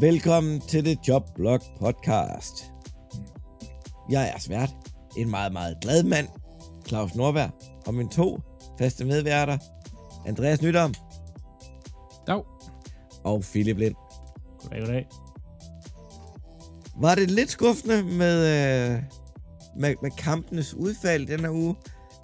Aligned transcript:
Velkommen 0.00 0.60
til 0.60 0.84
The 0.84 0.96
Jobblog 1.08 1.60
Podcast. 1.80 2.72
Jeg 4.10 4.32
er 4.34 4.38
svært, 4.38 4.70
en 5.16 5.30
meget, 5.30 5.52
meget 5.52 5.76
glad 5.80 6.02
mand, 6.02 6.28
Claus 6.88 7.14
Norberg, 7.14 7.50
og 7.86 7.94
mine 7.94 8.08
to 8.10 8.40
faste 8.78 9.04
medværter, 9.04 9.58
Andreas 10.26 10.62
Nydom 10.62 10.94
Dag. 12.26 12.42
og 13.24 13.40
Philip 13.40 13.78
Lind. 13.78 13.94
Goddag, 14.58 14.80
goddag. 14.80 15.06
Var 17.00 17.14
det 17.14 17.30
lidt 17.30 17.50
skuffende 17.50 18.02
med, 18.02 18.36
øh, 18.38 19.02
med, 19.76 19.94
med 20.02 20.10
kampenes 20.10 20.74
udfald 20.74 21.26
denne 21.26 21.52
uge, 21.52 21.74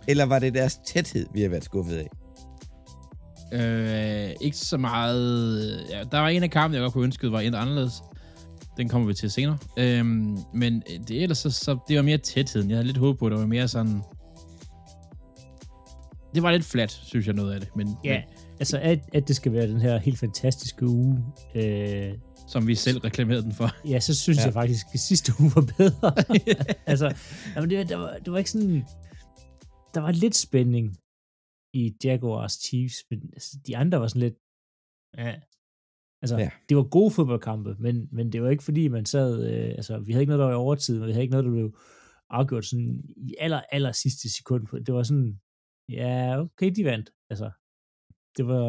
eller 0.09 0.25
var 0.25 0.39
det 0.39 0.55
deres 0.55 0.81
tæthed, 0.87 1.27
vi 1.33 1.43
har 1.43 1.49
været 1.49 1.65
skuffet 1.65 1.97
af? 1.97 2.20
Øh, 3.53 4.31
ikke 4.41 4.57
så 4.57 4.77
meget... 4.77 5.87
Ja, 5.91 6.05
der 6.13 6.19
var 6.19 6.29
en 6.29 6.43
af 6.43 6.51
kampene, 6.51 6.77
jeg 6.77 6.85
godt 6.85 6.93
kunne 6.93 7.05
ønske, 7.05 7.33
var 7.33 7.41
endnu 7.41 7.61
anderledes. 7.61 8.03
Den 8.77 8.89
kommer 8.89 9.09
vi 9.09 9.15
til 9.15 9.31
senere. 9.31 9.59
Øhm, 9.77 10.39
men 10.55 10.83
det, 11.09 11.23
ellers 11.23 11.39
så, 11.39 11.51
så, 11.51 11.79
det 11.89 11.97
var 11.97 12.03
mere 12.03 12.19
tætheden. 12.19 12.71
Jeg 12.71 12.77
havde 12.77 12.87
lidt 12.87 12.97
håb 12.97 13.19
på, 13.19 13.27
at 13.27 13.33
det 13.33 13.41
var 13.41 13.47
mere 13.47 13.69
sådan... 13.69 14.03
Det 16.35 16.43
var 16.43 16.51
lidt 16.51 16.65
flat, 16.65 16.91
synes 16.91 17.27
jeg, 17.27 17.35
noget 17.35 17.53
af 17.53 17.61
det. 17.61 17.77
Men, 17.77 17.97
Ja, 18.05 18.23
altså 18.59 18.79
at, 18.79 18.99
at 19.13 19.29
det 19.29 19.37
skal 19.37 19.53
være 19.53 19.69
den 19.69 19.81
her 19.81 19.99
helt 19.99 20.19
fantastiske 20.19 20.87
uge, 20.87 21.25
øh, 21.55 22.09
men, 22.09 22.21
som 22.49 22.67
vi 22.67 22.75
selv 22.75 22.99
reklamerede 22.99 23.43
den 23.43 23.53
for. 23.53 23.71
ja, 23.89 24.01
så 24.01 24.15
synes 24.15 24.39
ja. 24.39 24.45
jeg 24.45 24.53
faktisk, 24.53 24.87
at 24.95 25.01
sidste 25.01 25.33
uge 25.41 25.53
var 25.55 25.63
bedre. 25.79 26.15
altså, 26.87 27.15
jamen 27.57 27.71
det, 27.71 27.89
der, 27.89 27.97
var, 27.97 28.17
det 28.25 28.33
var 28.33 28.39
ikke 28.39 28.51
sådan... 28.51 28.85
Der 29.95 30.01
var 30.01 30.13
lidt 30.13 30.37
spænding 30.37 30.97
i 31.73 31.97
Jaguars 32.05 32.53
Chiefs, 32.53 32.97
men 33.11 33.31
altså, 33.33 33.59
de 33.67 33.77
andre 33.77 34.01
var 34.01 34.07
sådan 34.07 34.23
lidt... 34.23 34.39
Ja. 35.17 35.41
Altså, 36.23 36.37
Ja. 36.39 36.51
det 36.69 36.77
var 36.77 36.83
gode 36.83 37.11
fodboldkampe, 37.11 37.77
men, 37.79 38.09
men 38.13 38.33
det 38.33 38.43
var 38.43 38.51
ikke 38.51 38.63
fordi, 38.63 38.89
man 38.89 39.07
sad... 39.07 39.31
Øh, 39.53 39.71
altså, 39.71 39.99
vi 39.99 40.13
havde 40.13 40.23
ikke 40.23 40.31
noget, 40.31 40.41
der 40.41 40.47
var 40.47 40.53
i 40.53 40.65
overtid, 40.67 40.99
men 40.99 41.07
vi 41.07 41.13
havde 41.13 41.23
ikke 41.23 41.33
noget, 41.33 41.45
der 41.45 41.51
blev 41.51 41.79
afgjort 42.31 42.65
sådan 42.67 43.05
i 43.17 43.35
aller, 43.39 43.61
aller 43.73 43.93
sidste 43.93 44.35
sekund. 44.37 44.85
Det 44.85 44.95
var 44.95 45.03
sådan, 45.03 45.41
ja, 45.89 46.41
okay, 46.41 46.71
de 46.77 46.85
vandt. 46.85 47.11
Altså, 47.31 47.51
det 48.37 48.47
var, 48.47 48.67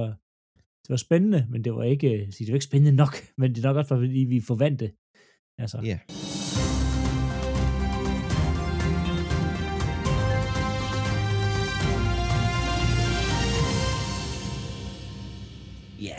det 0.84 0.90
var 0.90 0.96
spændende, 1.08 1.48
men 1.50 1.64
det 1.64 1.74
var 1.74 1.84
ikke, 1.84 2.08
altså, 2.08 2.38
det 2.40 2.48
var 2.52 2.56
ikke 2.56 2.66
spændende 2.72 2.96
nok, 3.04 3.14
men 3.40 3.56
det 3.56 3.66
er 3.66 3.68
nok 3.70 3.78
også, 3.78 3.96
fordi 3.96 4.26
vi 4.34 4.42
forventede. 4.42 4.92
Altså, 5.58 5.78
Ja. 5.78 5.88
Ja, 5.88 6.00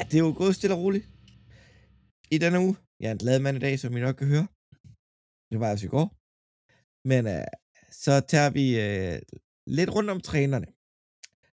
det 0.08 0.14
er 0.14 0.24
jo 0.26 0.34
gået 0.36 0.54
stille 0.54 0.76
og 0.76 0.82
roligt. 0.84 1.06
I 2.34 2.38
denne 2.38 2.60
uge. 2.60 2.76
Jeg 3.00 3.08
er 3.08 3.12
en 3.12 3.24
glad 3.24 3.38
mand 3.40 3.56
i 3.56 3.60
dag, 3.66 3.78
som 3.78 3.96
I 3.96 4.00
nok 4.00 4.16
kan 4.16 4.32
høre. 4.34 4.46
Det 5.50 5.60
var 5.60 5.68
altså 5.70 5.86
i 5.86 5.94
går. 5.96 6.08
Men 7.10 7.22
uh, 7.26 7.50
så 8.04 8.14
tager 8.32 8.50
vi 8.58 8.66
uh, 8.84 9.16
lidt 9.76 9.90
rundt 9.90 10.10
om 10.10 10.20
trænerne. 10.20 10.68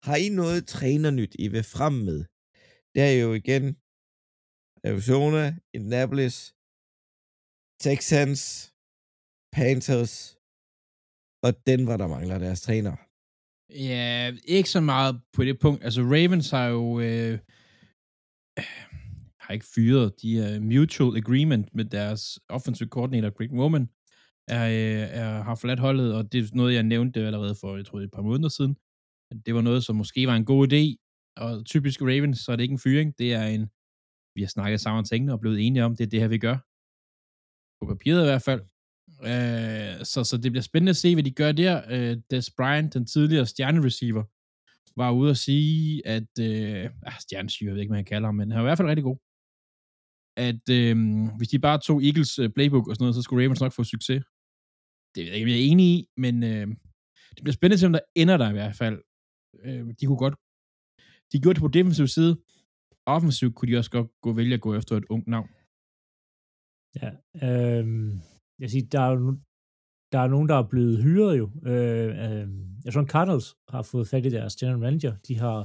Har 0.06 0.16
I 0.16 0.28
noget 0.28 0.66
trænernyt, 0.66 1.34
I 1.38 1.48
vil 1.48 1.64
frem 1.74 1.92
med? 1.92 2.18
Det 2.94 3.02
er 3.02 3.14
jo 3.24 3.32
igen 3.32 3.64
Arizona, 4.88 5.44
Indianapolis, 5.74 6.36
Texans, 7.84 8.42
Panthers 9.52 10.14
og 11.44 11.66
den 11.66 11.86
var 11.86 11.96
der 11.96 12.06
mangler 12.06 12.38
deres 12.38 12.60
træner. 12.60 12.96
Ja, 13.88 14.32
ikke 14.44 14.70
så 14.70 14.80
meget 14.80 15.20
på 15.32 15.44
det 15.44 15.60
punkt. 15.60 15.84
Altså, 15.84 16.00
Ravens 16.02 16.50
har 16.50 16.66
jo... 16.66 17.00
Øh, 17.00 17.38
Øh, 18.58 18.64
har 19.40 19.54
ikke 19.54 19.66
fyret. 19.74 20.22
De 20.22 20.38
er 20.38 20.60
mutual 20.60 21.16
agreement 21.16 21.74
med 21.74 21.84
deres 21.84 22.38
offensive 22.48 22.88
coordinator, 22.88 23.30
Greg 23.30 23.52
Roman, 23.52 23.88
er, 24.48 24.64
øh, 24.68 25.08
er, 25.20 25.42
har 25.42 25.54
forladt 25.54 25.80
holdet, 25.80 26.14
og 26.14 26.32
det 26.32 26.40
er 26.40 26.56
noget, 26.56 26.74
jeg 26.74 26.82
nævnte 26.82 27.26
allerede 27.26 27.56
for, 27.60 27.76
jeg 27.76 27.86
tror, 27.86 28.00
et 28.00 28.10
par 28.10 28.22
måneder 28.22 28.48
siden. 28.48 28.76
Det 29.46 29.54
var 29.54 29.60
noget, 29.60 29.84
som 29.84 29.96
måske 29.96 30.26
var 30.26 30.36
en 30.36 30.44
god 30.44 30.72
idé, 30.72 30.84
og 31.36 31.64
typisk 31.66 32.02
Ravens, 32.02 32.38
så 32.38 32.52
er 32.52 32.56
det 32.56 32.62
ikke 32.62 32.72
en 32.72 32.78
fyring, 32.78 33.18
det 33.18 33.32
er 33.32 33.44
en, 33.44 33.70
vi 34.34 34.40
har 34.42 34.48
snakket 34.48 34.80
sammen 34.80 34.98
om 34.98 35.04
tingene 35.04 35.32
og 35.32 35.40
blevet 35.40 35.66
enige 35.66 35.84
om, 35.84 35.96
det 35.96 36.04
er 36.06 36.10
det 36.10 36.20
her, 36.20 36.28
vi 36.28 36.38
gør. 36.38 36.56
På 37.78 37.84
papiret 37.92 38.22
i 38.22 38.30
hvert 38.30 38.42
fald. 38.42 38.62
Øh, 39.30 40.04
så, 40.04 40.24
så 40.24 40.36
det 40.42 40.52
bliver 40.52 40.62
spændende 40.62 40.90
at 40.90 40.96
se, 40.96 41.14
hvad 41.14 41.24
de 41.24 41.30
gør 41.30 41.52
der. 41.52 41.82
Øh, 41.90 42.16
Des 42.30 42.50
Bryant, 42.56 42.94
den 42.94 43.06
tidligere 43.06 43.46
stjernereceiver, 43.46 44.24
var 45.00 45.10
ude 45.20 45.30
at 45.34 45.40
sige, 45.48 46.06
at 46.16 46.32
øh, 46.48 46.84
ah, 47.10 47.18
stjernesyre, 47.24 47.66
jeg 47.66 47.74
ved 47.74 47.80
ikke, 47.82 47.92
hvad 47.92 48.02
han 48.02 48.12
kalder 48.14 48.28
ham, 48.28 48.36
men 48.40 48.50
han 48.50 48.58
var 48.58 48.64
i 48.66 48.68
hvert 48.68 48.78
fald 48.80 48.88
rigtig 48.92 49.08
god. 49.10 49.18
At 50.48 50.64
øh, 50.78 50.96
hvis 51.38 51.50
de 51.52 51.58
bare 51.66 51.78
tog 51.88 51.98
Eagles 52.08 52.32
øh, 52.42 52.48
playbook 52.56 52.86
og 52.88 52.94
sådan 52.94 53.04
noget, 53.04 53.18
så 53.18 53.22
skulle 53.22 53.40
Ravens 53.42 53.60
nok 53.64 53.72
få 53.78 53.84
succes. 53.94 54.20
Det 55.14 55.20
ved 55.20 55.28
jeg 55.30 55.36
ikke, 55.36 55.46
om 55.48 55.52
jeg 55.52 55.60
er 55.60 55.68
enig 55.72 55.86
i, 55.96 55.98
men 56.24 56.34
øh, 56.50 56.66
det 57.34 57.42
bliver 57.44 57.58
spændende 57.58 57.80
til, 57.80 57.88
om 57.90 57.96
der 57.98 58.04
ender 58.22 58.36
der 58.42 58.48
i 58.50 58.56
hvert 58.58 58.76
fald. 58.82 58.96
Øh, 59.66 59.82
de 59.98 60.04
kunne 60.06 60.22
godt, 60.24 60.36
de 61.30 61.36
gjorde 61.42 61.56
det 61.56 61.64
på 61.66 61.74
defensiv 61.78 62.06
side. 62.16 62.32
Offensivt 63.16 63.54
kunne 63.54 63.70
de 63.72 63.78
også 63.80 63.92
godt 63.96 64.08
gå 64.24 64.30
vælge 64.40 64.54
at 64.58 64.64
gå 64.66 64.70
efter 64.80 64.92
et 64.96 65.06
ungt 65.14 65.28
navn. 65.34 65.48
Ja, 67.00 67.10
øh, 67.44 67.84
jeg 68.62 68.68
siger, 68.70 68.84
der 68.94 69.00
er 69.06 69.10
jo 69.14 69.18
nu- 69.26 69.42
der 70.14 70.20
er 70.20 70.28
nogen, 70.28 70.48
der 70.48 70.54
er 70.54 70.68
blevet 70.68 71.02
hyret 71.02 71.38
jo. 71.38 71.50
Øh, 71.66 72.10
øh, 72.24 72.48
jeg 72.84 72.92
tror, 72.92 73.04
Cardinals 73.04 73.54
har 73.68 73.82
fået 73.82 74.08
fat 74.08 74.26
i 74.26 74.30
deres 74.30 74.56
general 74.56 74.78
manager. 74.78 75.16
De 75.28 75.38
har 75.38 75.58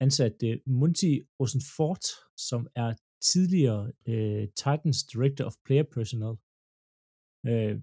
ansat 0.00 0.36
uh, 0.44 0.72
Monty 0.80 1.12
Rosenfort, 1.40 2.04
som 2.36 2.66
er 2.76 2.94
tidligere 3.32 3.82
uh, 4.08 4.44
Titans 4.62 5.02
Director 5.12 5.44
of 5.44 5.54
Player 5.66 5.84
Personnel. 5.94 6.34
Øh, 7.50 7.74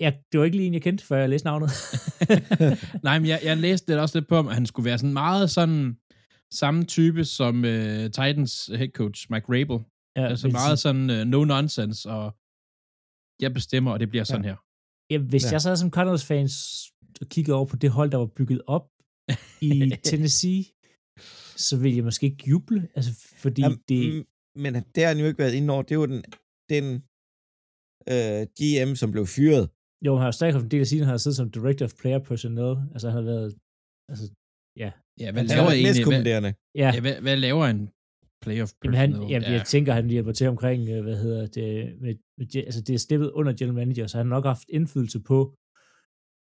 ja, 0.00 0.10
det 0.32 0.38
var 0.38 0.44
ikke 0.44 0.56
lige 0.56 0.66
en, 0.66 0.74
jeg 0.74 0.82
kendte, 0.82 1.04
før 1.04 1.16
jeg 1.16 1.28
læste 1.28 1.46
navnet. 1.46 1.70
Nej, 3.06 3.18
men 3.18 3.28
jeg, 3.28 3.40
jeg 3.44 3.56
læste 3.56 3.92
det 3.92 4.00
også 4.00 4.18
lidt 4.18 4.28
på, 4.28 4.38
at 4.38 4.54
han 4.54 4.66
skulle 4.66 4.84
være 4.90 4.98
sådan 4.98 5.12
meget 5.12 5.50
sådan 5.50 5.96
samme 6.50 6.84
type 6.84 7.24
som 7.24 7.56
uh, 7.56 8.04
Titans 8.16 8.66
head 8.66 8.88
coach, 8.88 9.26
Mike 9.30 9.46
Rabel. 9.48 9.78
ja, 10.16 10.26
Altså 10.28 10.48
meget 10.48 10.78
sådan 10.78 11.10
uh, 11.10 11.26
no 11.26 11.44
nonsense, 11.44 12.10
og 12.10 12.36
jeg 13.40 13.52
bestemmer, 13.54 13.90
og 13.92 14.00
det 14.00 14.08
bliver 14.08 14.24
sådan 14.24 14.44
her. 14.44 14.56
Ja, 15.12 15.18
hvis 15.18 15.44
Ja. 15.44 15.48
ja. 15.48 15.52
jeg 15.52 15.62
sad 15.62 15.76
som 15.76 15.90
Cardinals-fans 15.90 16.52
og 17.20 17.26
kiggede 17.28 17.56
over 17.56 17.66
på 17.66 17.76
det 17.76 17.90
hold, 17.90 18.10
der 18.10 18.18
var 18.18 18.26
bygget 18.38 18.62
op 18.66 18.86
i 19.60 19.70
Tennessee, 20.10 20.62
så 21.66 21.74
ville 21.82 21.96
jeg 21.96 22.04
måske 22.04 22.26
ikke 22.26 22.44
juble, 22.50 22.88
altså 22.96 23.10
fordi 23.42 23.60
Jamen, 23.62 23.78
det... 23.88 24.00
mm, 24.14 24.24
Men 24.64 24.74
det 24.74 25.00
har 25.02 25.08
han 25.12 25.18
jo 25.22 25.26
ikke 25.26 25.38
været 25.38 25.54
inde 25.58 25.72
over. 25.74 25.82
Det 25.82 25.92
er 25.96 26.00
jo 26.04 26.06
den, 26.06 26.22
den 26.74 26.84
øh, 28.12 28.42
GM, 28.58 28.90
som 28.94 29.08
blev 29.14 29.26
fyret. 29.26 29.64
Jo, 30.06 30.10
han 30.14 30.20
har 30.20 30.28
jo 30.32 30.32
stadig 30.32 30.54
haft 30.54 30.64
en 30.64 30.70
del 30.70 30.80
af 30.80 30.86
siden, 30.86 31.04
han 31.04 31.10
har 31.16 31.22
siddet 31.24 31.36
som 31.36 31.50
Director 31.50 31.84
of 31.86 31.94
Player 32.00 32.18
Personnel, 32.18 32.74
altså 32.94 33.06
han 33.10 33.16
har 33.20 33.26
været... 33.32 33.48
Altså, 34.10 34.24
Ja, 35.22 35.30
hvad 35.32 35.42
Han 35.42 35.46
laver 35.46 35.70
er 35.70 35.72
egentlig? 35.72 36.04
Hvad, 36.06 36.52
ja, 36.82 36.90
ja, 36.94 37.00
hvad, 37.00 37.20
hvad 37.26 37.36
laver 37.36 37.64
en 37.66 37.82
playoff 38.42 38.72
jamen, 38.84 38.98
han, 38.98 39.10
jamen, 39.12 39.52
jeg 39.52 39.64
tænker, 39.66 39.92
han 39.92 40.10
hjælper 40.10 40.32
til 40.32 40.48
omkring, 40.48 40.88
øh, 40.88 41.02
hvad 41.02 41.16
hedder 41.16 41.46
det, 41.46 42.00
med, 42.00 42.14
med, 42.38 42.46
altså 42.56 42.80
det 42.80 42.94
er 42.94 42.98
steppet 42.98 43.30
under 43.30 43.52
general 43.52 43.74
manager, 43.74 44.06
så 44.06 44.16
han 44.16 44.26
har 44.26 44.34
nok 44.36 44.44
haft 44.44 44.68
indflydelse 44.68 45.20
på 45.20 45.58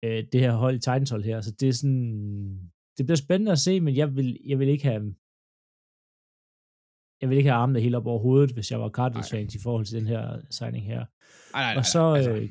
øh, 0.04 0.24
det 0.32 0.40
her 0.40 0.52
hold, 0.52 0.78
Titans 0.78 1.10
hold 1.10 1.24
her, 1.24 1.40
så 1.40 1.50
det 1.60 1.68
er 1.68 1.72
sådan, 1.72 2.70
det 2.98 3.06
bliver 3.06 3.16
spændende 3.16 3.52
at 3.52 3.58
se, 3.58 3.80
men 3.80 3.96
jeg 3.96 4.16
vil, 4.16 4.38
jeg 4.46 4.58
vil 4.58 4.68
ikke 4.68 4.84
have, 4.84 5.14
jeg 7.20 7.28
vil 7.28 7.38
ikke 7.38 7.50
have 7.50 7.60
armene 7.62 7.80
helt 7.80 7.94
op 7.94 8.06
over 8.06 8.18
hovedet, 8.18 8.50
hvis 8.50 8.70
jeg 8.70 8.80
var 8.80 8.90
Cardinals 8.90 9.30
fans 9.30 9.54
i 9.54 9.58
forhold 9.62 9.84
til 9.84 9.98
den 9.98 10.06
her 10.06 10.40
signing 10.50 10.86
her. 10.86 10.98
nej, 10.98 11.62
nej, 11.62 11.74
nej, 11.74 11.76
Og 11.78 11.84
så 11.84 12.12
altså, 12.12 12.30
øh, 12.30 12.50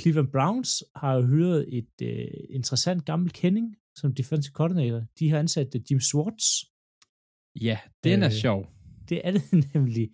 Cleveland 0.00 0.28
Browns 0.28 0.84
har 0.96 1.14
jo 1.14 1.26
hyret 1.26 1.78
et 1.78 1.94
øh, 2.02 2.26
interessant 2.50 3.04
gammelt 3.04 3.32
kending 3.32 3.76
som 3.96 4.14
defensive 4.14 4.52
coordinator. 4.52 5.02
De 5.18 5.30
har 5.30 5.38
ansat 5.38 5.90
Jim 5.90 6.00
Swartz. 6.00 6.44
ja, 7.60 7.78
den 8.04 8.22
er 8.22 8.26
øh, 8.26 8.32
sjov. 8.32 8.66
Det 9.10 9.18
er 9.26 9.30
det 9.36 9.42
nemlig. 9.74 10.06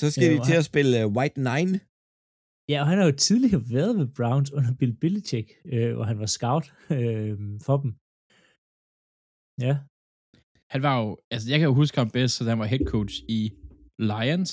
Så 0.00 0.04
skal 0.10 0.24
Ja, 0.24 0.32
de 0.34 0.40
og 0.40 0.44
til 0.46 0.52
han- 0.54 0.58
at 0.64 0.70
spille 0.72 1.06
uh, 1.06 1.12
White 1.16 1.38
Nine. 1.50 1.74
Ja, 2.72 2.78
og 2.82 2.86
han 2.90 2.98
har 2.98 3.06
jo 3.10 3.16
tidligere 3.28 3.62
været 3.76 3.92
med 4.00 4.06
Browns 4.18 4.50
under 4.56 4.72
Bill 4.80 4.94
Belichick, 5.02 5.48
øh, 5.74 5.92
hvor 5.94 6.04
han 6.10 6.18
var 6.18 6.26
scout 6.36 6.66
øh, 6.98 7.36
for 7.66 7.76
dem. 7.82 7.90
Ja, 9.66 9.74
Han 10.74 10.80
var 10.86 10.94
jo, 11.02 11.06
altså 11.32 11.46
jeg 11.50 11.58
kan 11.58 11.68
jo 11.70 11.74
huske 11.74 11.96
ham 11.98 12.10
bedst, 12.10 12.34
så 12.36 12.44
han 12.44 12.58
var 12.58 12.64
head 12.74 12.84
coach 12.94 13.14
i 13.38 13.40
Lions. 14.12 14.52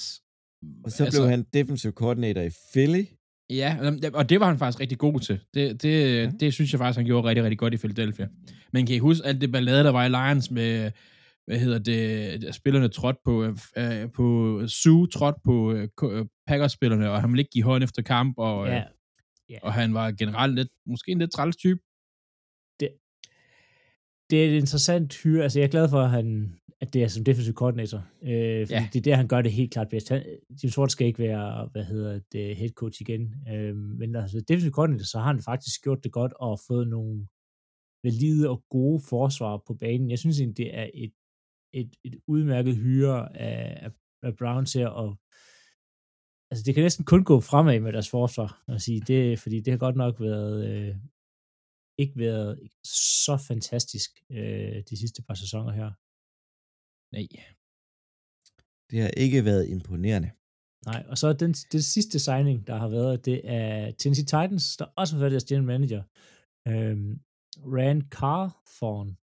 Og 0.86 0.92
så 0.92 1.04
altså, 1.06 1.20
blev 1.22 1.30
han 1.30 1.44
defensive 1.58 1.92
coordinator 2.02 2.42
i 2.42 2.52
Philly. 2.74 3.04
Ja, 3.50 3.70
og 4.14 4.30
det 4.30 4.40
var 4.40 4.48
han 4.48 4.58
faktisk 4.60 4.80
rigtig 4.80 4.98
god 4.98 5.20
til. 5.20 5.40
Det, 5.54 5.82
det, 5.84 5.94
ja. 6.18 6.32
det 6.40 6.54
synes 6.54 6.72
jeg 6.72 6.80
faktisk, 6.80 6.98
han 6.98 7.06
gjorde 7.06 7.28
rigtig, 7.28 7.44
rigtig 7.44 7.60
godt 7.60 7.74
i 7.74 7.78
Philadelphia. 7.78 8.28
Men 8.74 8.86
kan 8.86 8.96
I 8.96 9.00
huske 9.00 9.26
alt 9.28 9.42
det 9.42 9.52
ballade, 9.52 9.84
der 9.84 9.92
var 9.92 10.06
i 10.06 10.10
Lions 10.10 10.52
med, 10.52 10.92
hvad 11.48 11.60
hedder 11.60 11.80
det, 11.80 12.56
spillerne 12.56 12.90
trådte 12.90 13.20
på, 13.26 13.44
øh, 13.78 14.12
på 14.12 14.62
Sue 14.68 15.08
trådte 15.08 15.40
på 15.44 15.74
øh, 15.74 15.90
øh, 16.04 16.26
Packers-spillerne, 16.48 17.12
og 17.12 17.22
han 17.22 17.30
ville 17.32 17.42
ikke 17.42 17.52
give 17.52 17.64
hånd 17.64 17.84
efter 17.84 18.02
kamp, 18.02 18.34
og, 18.38 18.68
ja, 18.68 18.84
øh, 19.52 19.58
og 19.64 19.74
han 19.74 19.94
var 19.94 20.12
generelt 20.12 20.56
lidt, 20.56 20.70
måske 20.86 21.12
en 21.12 21.20
lidt 21.20 21.32
træls 21.32 21.56
type. 21.56 21.80
det 24.30 24.44
er 24.44 24.48
et 24.50 24.58
interessant 24.58 25.18
hyre. 25.24 25.44
Altså, 25.44 25.60
jeg 25.60 25.66
er 25.66 25.70
glad 25.70 25.90
for, 25.90 26.02
at 26.02 26.10
han 26.10 26.60
at 26.82 26.94
det 26.94 27.04
er 27.04 27.08
som 27.08 27.24
defensive 27.24 27.54
coordinator. 27.56 27.98
Øh, 28.24 28.68
fordi 28.68 28.74
Ja. 28.74 28.90
det 28.94 29.00
er 29.00 29.02
der, 29.02 29.16
han 29.16 29.28
gør 29.28 29.42
det 29.42 29.52
helt 29.52 29.72
klart 29.72 29.90
bedst. 29.90 30.10
Han, 30.10 30.24
Jim 30.64 30.70
Schwartz 30.72 30.92
skal 30.92 31.08
ikke 31.08 31.20
være, 31.20 31.70
hvad 31.72 31.84
hedder 31.84 32.20
det, 32.32 32.56
head 32.56 32.70
coach 32.70 33.02
igen. 33.02 33.36
Øh, 33.54 33.76
men 33.76 34.16
altså, 34.16 34.42
defensive 34.48 34.72
coordinator, 34.72 35.06
så 35.06 35.20
har 35.20 35.26
han 35.34 35.42
faktisk 35.42 35.84
gjort 35.84 36.04
det 36.04 36.12
godt 36.12 36.34
og 36.34 36.60
fået 36.68 36.88
nogle 36.88 37.28
valide 38.04 38.50
og 38.50 38.64
gode 38.70 39.02
forsvar 39.10 39.64
på 39.68 39.74
banen. 39.74 40.10
Jeg 40.10 40.20
synes 40.20 40.40
egentlig, 40.40 40.58
det 40.58 40.78
er 40.78 40.88
et, 40.94 41.12
et, 41.74 41.96
et 42.04 42.16
udmærket 42.28 42.76
hyre 42.76 43.38
af, 43.38 43.86
af, 43.86 43.92
af 44.24 44.38
Browns 44.38 44.74
her, 44.74 44.88
og 44.88 45.10
altså, 46.52 46.64
det 46.66 46.74
kan 46.74 46.84
næsten 46.84 47.06
kun 47.06 47.24
gå 47.24 47.40
fremad 47.40 47.80
med 47.80 47.94
deres 47.94 48.10
forsvar, 48.10 48.64
at 48.68 48.82
sige, 48.82 49.02
det, 49.02 49.40
fordi 49.40 49.60
det 49.60 49.72
har 49.72 49.78
godt 49.78 49.96
nok 49.96 50.20
været, 50.20 50.58
øh, 50.70 50.96
ikke 51.98 52.20
været 52.20 52.70
så 53.24 53.38
fantastisk 53.48 54.12
øh, 54.32 54.84
de 54.90 54.98
sidste 54.98 55.22
par 55.28 55.34
sæsoner 55.34 55.72
her. 55.72 55.90
Nej. 57.16 57.28
Det 58.90 59.02
har 59.02 59.10
ikke 59.10 59.46
været 59.46 59.70
imponerende. 59.70 60.32
Nej, 60.86 61.06
og 61.10 61.18
så 61.18 61.34
den, 61.34 61.54
det 61.54 61.84
sidste 61.86 62.20
signing, 62.20 62.68
der 62.68 62.76
har 62.76 62.88
været, 62.88 63.26
det 63.26 63.42
er 63.44 63.92
Tennessee 63.92 64.26
Titans, 64.26 64.78
der 64.78 64.86
også 64.86 65.16
har 65.16 65.20
været 65.20 65.32
deres 65.32 65.46
general 65.46 65.68
manager. 65.68 66.04
Øhm, 66.68 67.12
Rand 67.76 68.02
Carthorne, 68.18 69.16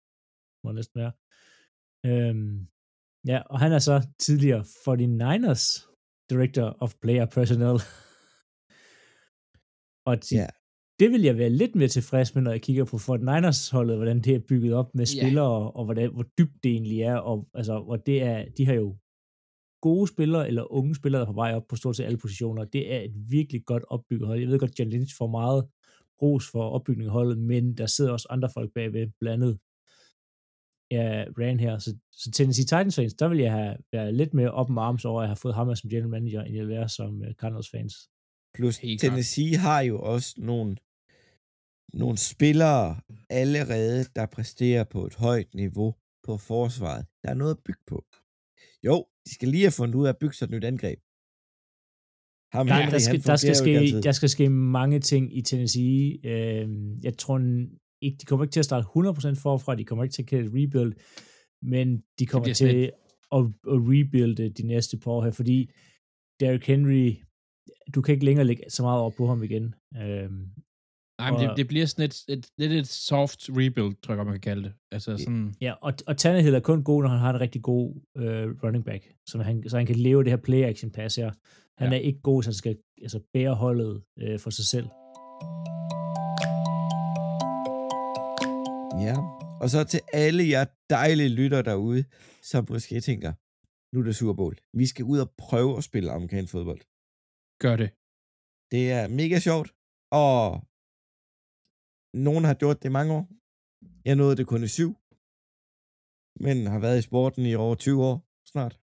må 0.62 0.70
det 0.70 0.74
næsten 0.74 1.00
være. 1.00 1.12
Øhm, 2.06 2.66
ja, 3.26 3.38
og 3.50 3.58
han 3.60 3.72
er 3.72 3.78
så 3.78 4.06
tidligere 4.18 4.60
49ers 4.60 5.64
Director 6.30 6.76
of 6.80 6.94
Player 7.02 7.26
Personnel. 7.26 7.78
og 10.08 10.20
til, 10.20 10.36
Ja. 10.36 10.46
det 11.00 11.10
vil 11.10 11.22
jeg 11.22 11.38
være 11.38 11.50
lidt 11.50 11.74
mere 11.74 11.88
tilfreds 11.88 12.34
med, 12.34 12.42
når 12.42 12.50
jeg 12.50 12.62
kigger 12.62 12.84
på 12.84 12.96
49ers-holdet, 12.96 13.96
hvordan 13.96 14.20
det 14.20 14.34
er 14.34 14.38
bygget 14.48 14.74
op 14.74 14.94
med 14.94 15.06
spillere, 15.06 15.46
og, 15.50 15.76
og 15.76 15.84
hvordan, 15.84 16.12
hvor 16.12 16.26
dybt 16.38 16.56
det 16.62 16.70
egentlig 16.72 17.00
er, 17.02 17.16
og 17.16 17.48
altså, 17.54 17.80
hvor 17.80 17.96
det 17.96 18.22
er, 18.22 18.44
de 18.58 18.66
har 18.66 18.74
jo 18.74 18.96
gode 19.82 20.08
spillere, 20.08 20.48
eller 20.48 20.72
unge 20.72 20.94
spillere, 20.94 21.20
der 21.20 21.26
er 21.26 21.32
på 21.32 21.34
vej 21.34 21.54
op 21.54 21.66
på 21.68 21.76
stort 21.76 21.96
set 21.96 22.04
alle 22.04 22.18
positioner. 22.18 22.64
Det 22.64 22.92
er 22.94 23.00
et 23.00 23.14
virkelig 23.30 23.64
godt 23.64 23.84
opbygget 23.88 24.26
hold. 24.26 24.40
Jeg 24.40 24.48
ved 24.48 24.58
godt, 24.58 24.78
John 24.78 24.90
Lynch 24.90 25.16
får 25.18 25.26
meget 25.30 25.68
ros 26.22 26.50
for 26.52 26.62
opbygningen 26.70 27.08
af 27.08 27.12
holdet, 27.12 27.38
men 27.38 27.76
der 27.78 27.86
sidder 27.86 28.12
også 28.12 28.26
andre 28.30 28.48
folk 28.54 28.72
bagved, 28.74 29.10
blandt 29.20 29.44
andet 29.44 29.58
ja, 30.90 31.24
Rand 31.38 31.60
her. 31.60 31.78
Så, 31.78 31.96
så 32.12 32.30
Tennessee 32.30 32.64
Titans 32.64 32.96
fans, 32.96 33.14
der 33.14 33.28
vil 33.28 33.38
jeg 33.38 33.52
have 33.52 33.76
været 33.92 34.14
lidt 34.14 34.34
mere 34.34 34.50
op 34.50 34.70
med 34.70 34.82
arms 34.82 35.04
over, 35.04 35.22
at 35.22 35.28
have 35.28 35.36
fået 35.36 35.54
ham 35.54 35.76
som 35.76 35.90
general 35.90 36.08
manager, 36.08 36.42
end 36.42 36.54
jeg 36.54 36.66
vil 36.66 36.74
være 36.74 36.88
som 36.88 37.20
uh, 37.20 37.32
Cardinals 37.32 37.70
fans. 37.70 37.94
Plus 38.54 38.78
Helt 38.78 39.00
klart. 39.00 39.10
Tennessee 39.10 39.56
har 39.56 39.80
jo 39.80 40.00
også 40.00 40.34
nogle, 40.38 40.76
nogle 41.92 42.18
spillere 42.18 43.00
allerede, 43.30 44.04
der 44.16 44.26
præsterer 44.26 44.84
på 44.84 45.06
et 45.06 45.14
højt 45.14 45.54
niveau 45.54 45.94
på 46.26 46.36
forsvaret. 46.36 47.06
Der 47.22 47.30
er 47.30 47.34
noget 47.34 47.54
at 47.54 47.62
bygge 47.64 47.84
på. 47.86 48.04
Jo, 48.86 49.06
de 49.26 49.34
skal 49.34 49.48
lige 49.48 49.62
have 49.62 49.78
fundet 49.80 49.94
ud 49.94 50.06
af 50.06 50.08
at 50.08 50.18
bygge 50.18 50.34
sig 50.34 50.44
et 50.44 50.50
nyt 50.50 50.64
angreb. 50.64 50.98
Ham 52.56 52.66
Der, 52.66 52.74
Henry, 52.74 52.90
der, 52.90 52.98
skal, 52.98 53.24
der, 53.24 53.36
skal 53.36 53.56
ske, 53.56 54.00
der 54.02 54.12
skal 54.12 54.28
ske 54.28 54.48
mange 54.48 55.00
ting 55.00 55.36
i 55.38 55.42
Tennessee. 55.42 56.18
Øh, 56.30 56.68
jeg 57.02 57.18
tror 57.18 57.38
ikke, 58.04 58.18
de 58.20 58.26
kommer 58.26 58.44
ikke 58.44 58.52
til 58.52 58.60
at 58.60 58.64
starte 58.64 58.86
100% 58.86 59.42
forfra, 59.42 59.74
de 59.74 59.84
kommer 59.84 60.04
ikke 60.04 60.12
til 60.12 60.22
at 60.22 60.28
kalde 60.28 60.50
rebuild, 60.62 60.92
men 61.62 62.02
de 62.18 62.26
kommer 62.26 62.52
til 62.52 62.66
at, 63.32 63.38
at 63.38 63.44
rebuilde 63.64 64.48
de 64.48 64.66
næste 64.66 64.98
par 64.98 65.10
år 65.10 65.24
her, 65.24 65.30
fordi 65.30 65.70
Derrick 66.40 66.66
Henry, 66.66 67.14
du 67.94 68.02
kan 68.02 68.12
ikke 68.12 68.24
længere 68.24 68.44
lægge 68.46 68.62
så 68.68 68.82
meget 68.82 69.00
over 69.00 69.10
på 69.10 69.26
ham 69.26 69.42
igen. 69.42 69.74
Øh, 69.96 70.30
Nej, 71.20 71.30
men 71.30 71.40
det, 71.40 71.50
Og- 71.50 71.56
det 71.56 71.68
bliver 71.68 71.86
sådan 71.86 72.04
et, 72.04 72.24
et, 72.28 72.46
lidt 72.58 72.72
et 72.72 72.86
soft 72.86 73.48
rebuild, 73.48 73.94
tror 74.02 74.14
jeg 74.14 74.24
man 74.24 74.34
kan 74.34 74.40
kalde 74.40 74.62
det. 74.62 74.72
Altså 74.92 75.16
sådan, 75.16 75.54
Ja, 75.60 75.72
og, 75.82 75.92
og 76.06 76.16
Tannehill 76.16 76.54
er 76.54 76.60
kun 76.60 76.84
god, 76.84 77.02
når 77.02 77.08
han 77.10 77.18
har 77.18 77.34
en 77.34 77.40
rigtig 77.40 77.62
god 77.62 77.94
øh, 78.16 78.48
running 78.64 78.84
back, 78.84 79.12
så 79.26 79.42
han, 79.42 79.68
så 79.68 79.76
han 79.76 79.86
kan 79.86 79.96
leve 79.96 80.24
det 80.24 80.30
her 80.32 80.36
play-action 80.36 80.90
pass 80.90 81.16
her. 81.16 81.30
Han 81.78 81.92
Ja. 81.92 81.96
er 81.98 82.00
ikke 82.00 82.20
god, 82.22 82.42
så 82.42 82.48
han 82.50 82.54
skal 82.54 82.76
altså, 83.02 83.20
bære 83.32 83.54
holdet 83.54 84.02
øh, 84.18 84.38
for 84.38 84.50
sig 84.50 84.64
selv. 84.64 84.86
Ja, 89.00 89.16
og 89.62 89.68
så 89.70 89.84
til 89.92 90.00
alle 90.12 90.42
jer 90.54 90.64
dejlige 90.90 91.28
lytter 91.40 91.62
derude, 91.62 92.04
som 92.50 92.66
måske 92.70 93.00
tænker, 93.00 93.32
nu 93.92 94.00
er 94.00 94.04
det 94.04 94.16
Super 94.16 94.34
Bowl. 94.40 94.54
Vi 94.80 94.86
skal 94.86 95.04
ud 95.12 95.18
og 95.24 95.28
prøve 95.46 95.72
at 95.78 95.84
spille 95.84 96.10
amerikansk 96.16 96.50
fodbold. 96.52 96.82
gør 97.64 97.76
det. 97.82 97.90
Det 98.72 98.84
er 98.98 99.04
mega 99.20 99.36
sjovt, 99.48 99.68
og 100.24 100.38
nogen 102.26 102.44
har 102.48 102.54
gjort 102.62 102.78
det 102.82 102.88
i 102.88 102.96
mange 102.98 103.12
år. 103.18 103.24
Jeg 104.08 104.14
nåede 104.16 104.36
det 104.38 104.46
kun 104.52 104.62
i 104.68 104.70
syv, 104.78 104.90
men 106.44 106.56
har 106.72 106.80
været 106.86 106.98
i 106.98 107.06
sporten 107.08 107.42
i 107.50 107.54
over 107.64 107.74
20 107.74 107.98
år 108.10 108.16
snart. 108.52 108.74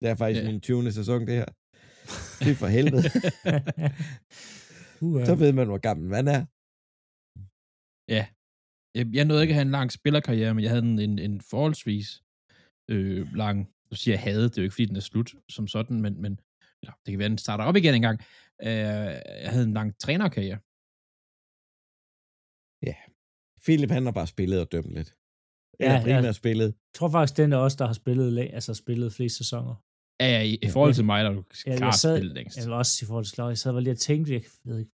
Det 0.00 0.06
er 0.12 0.16
faktisk 0.22 0.42
Ja. 0.44 0.50
min 0.50 0.60
20. 0.60 0.92
sæson, 0.98 1.20
det 1.28 1.36
her. 1.40 1.50
Det 2.42 2.50
er 2.54 2.58
for 2.62 2.70
helvede. 2.76 3.06
uh, 5.04 5.24
Så 5.28 5.34
ved 5.42 5.52
man, 5.58 5.66
hvor 5.70 5.82
gammel 5.88 6.06
man 6.16 6.26
er. 6.36 6.42
Ja. 8.16 8.24
Jeg, 8.94 9.06
jeg 9.12 9.24
nåede 9.24 9.42
ikke 9.42 9.52
at 9.52 9.54
have 9.54 9.62
en 9.62 9.70
lang 9.70 9.92
spillerkarriere, 9.92 10.54
men 10.54 10.62
jeg 10.64 10.70
havde 10.70 10.82
en, 10.84 10.98
en, 10.98 11.18
en 11.18 11.40
forholdsvis 11.40 12.22
øh, 12.90 13.32
lang, 13.34 13.58
nu 13.90 13.94
siger 13.96 14.14
jeg 14.14 14.22
havde, 14.22 14.42
det 14.42 14.58
er 14.58 14.62
jo 14.62 14.66
ikke 14.66 14.74
fordi 14.74 14.84
den 14.84 14.96
er 14.96 15.00
slut 15.00 15.34
som 15.48 15.66
sådan, 15.66 16.00
men, 16.00 16.22
men 16.22 16.40
ja, 16.82 16.90
det 17.06 17.12
kan 17.12 17.18
være, 17.18 17.28
den 17.28 17.38
starter 17.38 17.64
op 17.64 17.76
igen 17.76 17.94
engang. 17.94 18.20
Øh, 18.62 18.68
jeg 19.44 19.50
havde 19.50 19.64
en 19.64 19.74
lang 19.74 19.98
trænerkarriere. 19.98 20.58
Philip, 23.64 23.90
han 23.90 24.04
har 24.04 24.12
bare 24.12 24.26
spillet 24.26 24.60
og 24.60 24.72
dømt 24.72 24.92
lidt. 24.94 25.14
Ja, 25.80 25.84
Eller 25.84 25.98
ja. 25.98 26.02
primært 26.02 26.34
spillet. 26.34 26.64
Jeg 26.64 26.94
tror 26.94 27.08
faktisk, 27.08 27.36
den 27.36 27.52
er 27.52 27.56
også, 27.56 27.76
der 27.80 27.86
har 27.86 27.92
spillet, 27.92 28.38
altså 28.52 28.74
spillet 28.74 29.12
flest 29.12 29.36
sæsoner. 29.36 29.74
Ja, 30.20 30.26
ja, 30.26 30.42
i, 30.42 30.54
i 30.62 30.68
forhold 30.74 30.94
til 30.94 31.04
mig, 31.04 31.24
der 31.24 31.30
er 31.30 31.34
du 31.34 31.44
Ja, 31.66 31.76
klart 31.76 31.80
jeg 31.80 31.94
sad, 31.94 32.16
spillet 32.16 32.34
længst. 32.34 32.56
jeg 32.58 32.70
var 32.70 32.76
også 32.76 33.04
i 33.04 33.06
forhold 33.06 33.24
til 33.24 33.34
Claus, 33.34 33.48
jeg 33.50 33.58
sad 33.58 33.72
bare 33.72 33.82
lige 33.82 33.92
og 33.92 33.98
tænkte, 33.98 34.32
jeg 34.32 34.42
ved 34.64 34.78
ikke. 34.78 34.92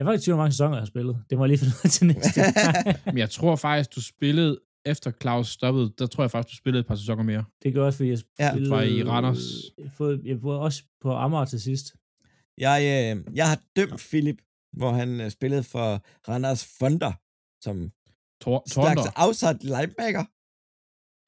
Jeg 0.00 0.06
var 0.06 0.12
ikke 0.12 0.22
i 0.22 0.24
tvivl 0.24 0.34
hvor 0.34 0.42
mange 0.44 0.52
sæsoner 0.52 0.74
jeg 0.76 0.80
har 0.80 0.86
spillet. 0.86 1.24
Det 1.30 1.38
må 1.38 1.44
jeg 1.44 1.48
lige 1.48 1.58
finde 1.58 1.72
ud 1.76 1.80
af 1.84 1.90
til 1.90 2.06
næste. 2.06 2.40
Men 3.06 3.18
jeg 3.18 3.30
tror 3.30 3.56
faktisk, 3.56 3.94
du 3.96 4.02
spillede, 4.02 4.60
efter 4.84 5.10
Claus 5.22 5.48
stoppede, 5.48 5.92
der 5.98 6.06
tror 6.06 6.24
jeg 6.24 6.30
faktisk, 6.30 6.52
du 6.52 6.56
spillede 6.56 6.80
et 6.80 6.86
par 6.86 6.94
sæsoner 6.94 7.22
mere. 7.22 7.44
det 7.62 7.74
gør 7.74 7.86
også, 7.86 7.96
fordi 7.96 8.10
jeg 8.10 8.18
Ja. 8.38 8.50
spillede... 8.50 8.70
Var 8.70 8.82
i 8.82 9.04
Randers. 9.04 9.40
Jeg, 9.78 9.90
fået, 9.96 10.20
jeg 10.24 10.42
var 10.42 10.52
også 10.56 10.82
på 11.00 11.12
Amager 11.14 11.44
til 11.44 11.60
sidst. 11.60 11.94
Jeg, 12.58 12.78
øh, 13.16 13.36
jeg 13.36 13.48
har 13.48 13.60
dømt 13.76 14.06
Philip, 14.10 14.38
hvor 14.72 14.90
han 14.92 15.20
øh, 15.20 15.30
spillede 15.30 15.62
for 15.62 16.02
Randers 16.28 16.64
Fonder, 16.78 17.12
som 17.64 17.90
Tor 18.40 18.62
slags 18.68 19.06
outside 19.16 19.58
linebacker. 19.62 20.24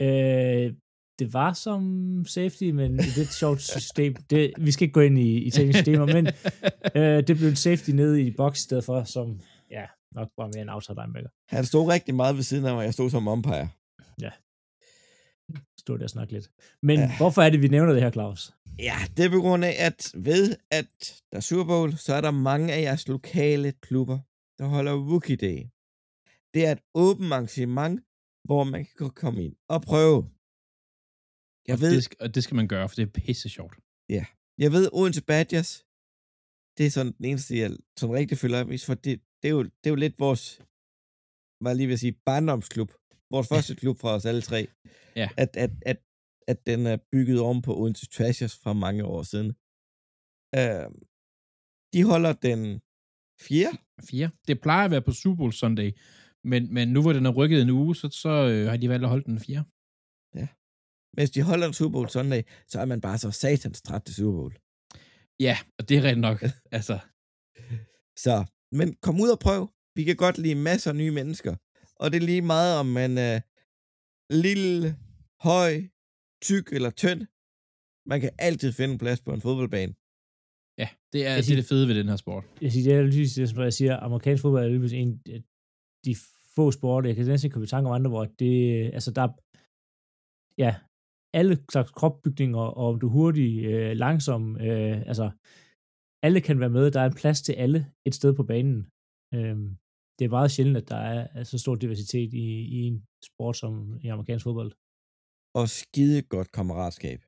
Øh, 0.00 0.74
det 1.22 1.32
var 1.32 1.52
som 1.52 2.24
safety, 2.28 2.64
men 2.64 2.94
et 3.00 3.16
lidt 3.16 3.32
sjovt 3.32 3.62
system. 3.62 4.14
Det, 4.30 4.52
vi 4.58 4.72
skal 4.72 4.84
ikke 4.84 4.92
gå 4.92 5.00
ind 5.00 5.18
i, 5.18 5.38
i 5.38 5.50
tekniske 5.50 5.78
systemer, 5.78 6.06
men 6.06 6.26
øh, 7.02 7.26
det 7.26 7.36
blev 7.36 7.48
en 7.48 7.56
safety 7.56 7.90
nede 7.90 8.22
i 8.22 8.30
boks 8.36 8.58
i 8.58 8.62
stedet 8.62 8.84
for, 8.84 9.04
som 9.04 9.40
ja, 9.70 9.84
nok 10.14 10.28
var 10.38 10.46
mere 10.46 10.62
en 10.62 10.68
outside 10.68 10.96
linebacker. 11.00 11.30
Han 11.48 11.64
stod 11.64 11.88
rigtig 11.88 12.14
meget 12.14 12.36
ved 12.36 12.42
siden 12.42 12.66
af 12.66 12.74
mig, 12.74 12.84
jeg 12.84 12.92
stod 12.94 13.10
som 13.10 13.28
umpire. 13.28 13.68
Stod 15.78 15.98
der 15.98 16.04
og 16.04 16.10
snakke 16.10 16.32
lidt. 16.32 16.50
Men 16.82 16.98
Ja. 16.98 17.04
ja. 17.04 17.16
hvorfor 17.16 17.42
er 17.42 17.50
det, 17.50 17.62
vi 17.62 17.68
nævner 17.68 17.92
det 17.92 18.02
her, 18.02 18.10
Claus? 18.10 18.52
Ja, 18.78 18.96
det 19.16 19.24
er 19.24 19.30
på 19.30 19.40
grund 19.40 19.64
af, 19.64 19.74
at 19.78 20.12
ved 20.14 20.56
at 20.70 21.20
der 21.30 21.36
er 21.36 21.40
Super 21.40 21.64
Bowl, 21.64 21.96
så 21.96 22.14
er 22.14 22.20
der 22.20 22.30
mange 22.30 22.72
af 22.72 22.82
jeres 22.82 23.08
lokale 23.08 23.72
klubber, 23.72 24.18
der 24.58 24.64
holder 24.66 24.92
Rookie 24.92 25.36
Day. 25.36 25.66
Det 26.54 26.66
er 26.66 26.72
et 26.72 26.80
åbent 26.94 27.32
arrangement, 27.32 28.00
hvor 28.44 28.64
man 28.64 28.86
kan 28.98 29.10
komme 29.10 29.44
ind 29.44 29.54
og 29.68 29.82
prøve. 29.82 30.30
Jeg 31.68 31.74
og 31.74 31.80
ved... 31.80 31.94
Det 31.94 32.04
skal, 32.04 32.16
og 32.24 32.34
det 32.34 32.42
skal 32.44 32.56
man 32.60 32.68
gøre, 32.68 32.88
for 32.88 32.96
det 32.96 33.06
er 33.06 33.12
pisse 33.20 33.48
sjovt. 33.48 33.74
Ja. 34.16 34.24
Jeg 34.58 34.70
ved, 34.72 34.84
Odense 34.98 35.22
Badgers, 35.30 35.70
det 36.76 36.84
er 36.86 36.92
sådan 36.96 37.12
den 37.18 37.24
eneste, 37.30 37.58
jeg 37.62 37.70
sådan 37.98 38.14
rigtig 38.20 38.38
føler 38.38 38.58
af, 38.58 38.80
for 38.86 38.94
det, 38.94 39.14
det, 39.40 39.48
er 39.48 39.54
jo, 39.58 39.62
det 39.62 39.86
er 39.86 39.94
jo 39.96 40.02
lidt 40.04 40.16
vores, 40.18 40.44
var 41.64 41.72
lige 41.72 41.88
ved 41.88 41.98
at 41.98 42.04
sige, 42.04 42.18
barndomsklub. 42.26 42.90
Vores 43.34 43.48
første 43.48 43.74
klub 43.74 43.96
fra 43.98 44.14
os 44.16 44.26
alle 44.30 44.42
tre. 44.42 44.60
Ja. 45.16 45.28
At, 45.42 45.56
at, 45.64 45.70
at, 45.90 45.98
at 46.50 46.66
den 46.66 46.86
er 46.86 46.98
bygget 47.12 47.40
om 47.40 47.62
på 47.62 47.72
Odense 47.80 48.06
Trashers 48.06 48.54
fra 48.62 48.72
mange 48.72 49.04
år 49.04 49.22
siden. 49.22 49.50
Øh, 50.58 50.88
de 51.94 52.00
holder 52.10 52.32
den 52.32 52.60
4. 53.40 53.72
4. 54.10 54.30
Det 54.48 54.60
plejer 54.60 54.84
at 54.84 54.90
være 54.90 55.02
på 55.02 55.12
Super 55.12 55.36
Bowl 55.36 55.52
Sunday, 55.52 55.90
men, 56.44 56.74
men 56.74 56.88
nu 56.88 57.02
hvor 57.02 57.12
den 57.12 57.26
er 57.26 57.30
rykket 57.30 57.62
en 57.62 57.70
uge, 57.70 57.96
så, 57.96 58.08
så 58.10 58.32
øh, 58.52 58.68
har 58.70 58.76
de 58.76 58.88
valgt 58.88 59.04
at 59.04 59.10
holde 59.10 59.24
den 59.24 59.40
4 59.40 59.64
mens 61.16 61.30
de 61.30 61.42
holder 61.42 61.66
en 61.66 61.74
Super 61.74 61.92
Bowl 61.92 62.08
søndag, 62.08 62.44
så 62.68 62.80
er 62.80 62.84
man 62.84 63.00
bare 63.00 63.18
så 63.18 63.30
satans 63.30 63.82
træt 63.82 64.02
til 64.02 64.14
Super 64.14 64.38
Bowl. 64.38 64.54
Ja, 65.40 65.56
og 65.78 65.88
det 65.88 65.96
er 65.96 66.02
rent 66.02 66.20
nok. 66.20 66.38
altså. 66.78 66.98
Så, 68.24 68.44
men 68.72 68.96
kom 69.02 69.20
ud 69.20 69.30
og 69.36 69.38
prøv. 69.38 69.62
Vi 69.96 70.04
kan 70.04 70.16
godt 70.16 70.38
lide 70.38 70.54
masser 70.54 70.90
af 70.90 70.96
nye 70.96 71.10
mennesker. 71.10 71.56
Og 71.96 72.12
det 72.12 72.22
er 72.22 72.26
lige 72.26 72.42
meget, 72.42 72.78
om 72.80 72.86
man 72.86 73.18
er 73.18 73.40
lille, 74.46 74.96
høj, 75.40 75.72
tyk 76.42 76.72
eller 76.72 76.90
tynd. 76.90 77.20
Man 78.06 78.20
kan 78.20 78.30
altid 78.38 78.72
finde 78.72 78.92
en 78.92 78.98
plads 78.98 79.20
på 79.20 79.32
en 79.34 79.40
fodboldbane. 79.40 79.94
Ja, 80.78 80.88
det 81.12 81.20
er 81.26 81.40
siger, 81.40 81.42
det, 81.42 81.52
er 81.52 81.62
det 81.62 81.68
fede 81.68 81.88
ved 81.88 81.94
den 81.94 82.08
her 82.08 82.16
sport. 82.16 82.44
Jeg 82.60 82.72
siger, 82.72 82.84
det 82.88 82.98
er 82.98 83.02
lyst, 83.02 83.36
det, 83.36 83.48
som 83.48 83.60
jeg 83.60 83.72
siger, 83.72 83.96
amerikansk 83.96 84.42
fodbold 84.42 84.64
er 84.64 84.78
lyst 84.78 84.94
en 84.94 85.22
af 85.26 85.42
de 86.04 86.16
få 86.54 86.70
sporter, 86.70 87.08
jeg 87.08 87.16
kan 87.16 87.26
næsten 87.26 87.50
komme 87.50 87.64
i 87.64 87.68
tanke 87.68 87.88
om 87.88 87.94
andre, 87.94 88.10
hvor 88.10 88.24
det, 88.24 88.54
altså 88.94 89.10
der, 89.10 89.28
ja, 90.58 90.74
alle 91.34 91.64
slags 91.72 91.90
kropbygninger, 91.90 92.58
og 92.58 92.88
om 92.88 93.00
du 93.00 93.06
er 93.06 93.10
hurtig, 93.12 93.64
øh, 93.64 93.96
langsom, 93.96 94.56
øh, 94.56 94.98
altså, 95.06 95.30
alle 96.22 96.40
kan 96.40 96.60
være 96.60 96.70
med. 96.70 96.90
Der 96.90 97.00
er 97.00 97.06
en 97.06 97.14
plads 97.14 97.42
til 97.42 97.52
alle 97.52 97.92
et 98.06 98.14
sted 98.14 98.34
på 98.34 98.42
banen. 98.42 98.86
Øh, 99.34 99.56
det 100.18 100.24
er 100.24 100.28
meget 100.28 100.50
sjældent, 100.50 100.76
at 100.76 100.88
der 100.88 100.96
er, 100.96 101.44
så 101.44 101.58
stor 101.58 101.74
diversitet 101.74 102.32
i, 102.34 102.46
i 102.76 102.78
en 102.82 103.04
sport 103.24 103.56
som 103.56 103.98
i 104.00 104.08
amerikansk 104.08 104.42
fodbold. 104.44 104.72
Og 105.54 105.68
skide 105.68 106.22
godt 106.22 106.52
kammeratskab. 106.52 107.20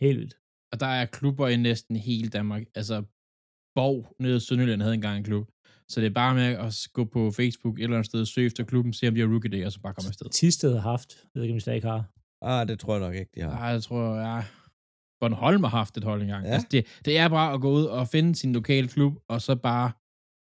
Helt 0.00 0.18
vildt. 0.18 0.36
Og 0.72 0.80
der 0.80 0.86
er 0.86 1.06
klubber 1.06 1.48
i 1.48 1.56
næsten 1.56 1.96
hele 1.96 2.28
Danmark. 2.28 2.62
Altså, 2.74 3.04
Borg 3.74 4.14
nede 4.20 4.36
i 4.36 4.40
Sønderjylland 4.40 4.82
havde 4.82 4.94
engang 4.94 5.18
en 5.18 5.24
klub. 5.24 5.46
Så 5.88 6.00
det 6.00 6.06
er 6.06 6.14
bare 6.14 6.34
med 6.34 6.42
at 6.66 6.88
gå 6.92 7.04
på 7.04 7.30
Facebook 7.30 7.78
et 7.78 7.82
eller 7.82 7.96
andet 7.96 8.06
sted, 8.06 8.26
søge 8.26 8.46
efter 8.46 8.64
klubben, 8.64 8.92
se 8.92 9.08
om 9.08 9.14
de 9.14 9.20
har 9.20 9.28
rookie 9.28 9.50
day, 9.50 9.64
og 9.66 9.72
så 9.72 9.80
bare 9.80 9.94
komme 9.94 10.08
afsted. 10.08 10.30
Tisted 10.30 10.72
har 10.72 10.80
haft, 10.80 11.10
jeg 11.22 11.28
ved 11.34 11.42
ikke, 11.42 11.52
om 11.52 11.56
I 11.56 11.60
stadig 11.60 11.82
har. 11.82 12.10
Ah, 12.50 12.68
det 12.68 12.76
tror 12.80 12.92
jeg 12.94 13.04
nok 13.06 13.14
ikke, 13.14 13.32
de 13.34 13.40
har. 13.40 13.50
Nej, 13.50 13.68
jeg 13.76 13.82
tror, 13.82 14.04
ja. 14.28 14.38
Bornholm 15.20 15.62
har 15.64 15.74
haft 15.80 15.96
et 15.96 16.04
hold 16.04 16.22
engang. 16.22 16.42
Ja. 16.44 16.48
Ja. 16.48 16.54
Altså, 16.54 16.68
det, 16.70 16.82
det 17.04 17.18
er 17.18 17.28
bare 17.28 17.50
at 17.54 17.60
gå 17.60 17.70
ud 17.78 17.84
og 17.98 18.08
finde 18.08 18.34
sin 18.34 18.52
lokale 18.52 18.88
klub, 18.88 19.12
og 19.28 19.38
så 19.46 19.52
bare 19.56 19.88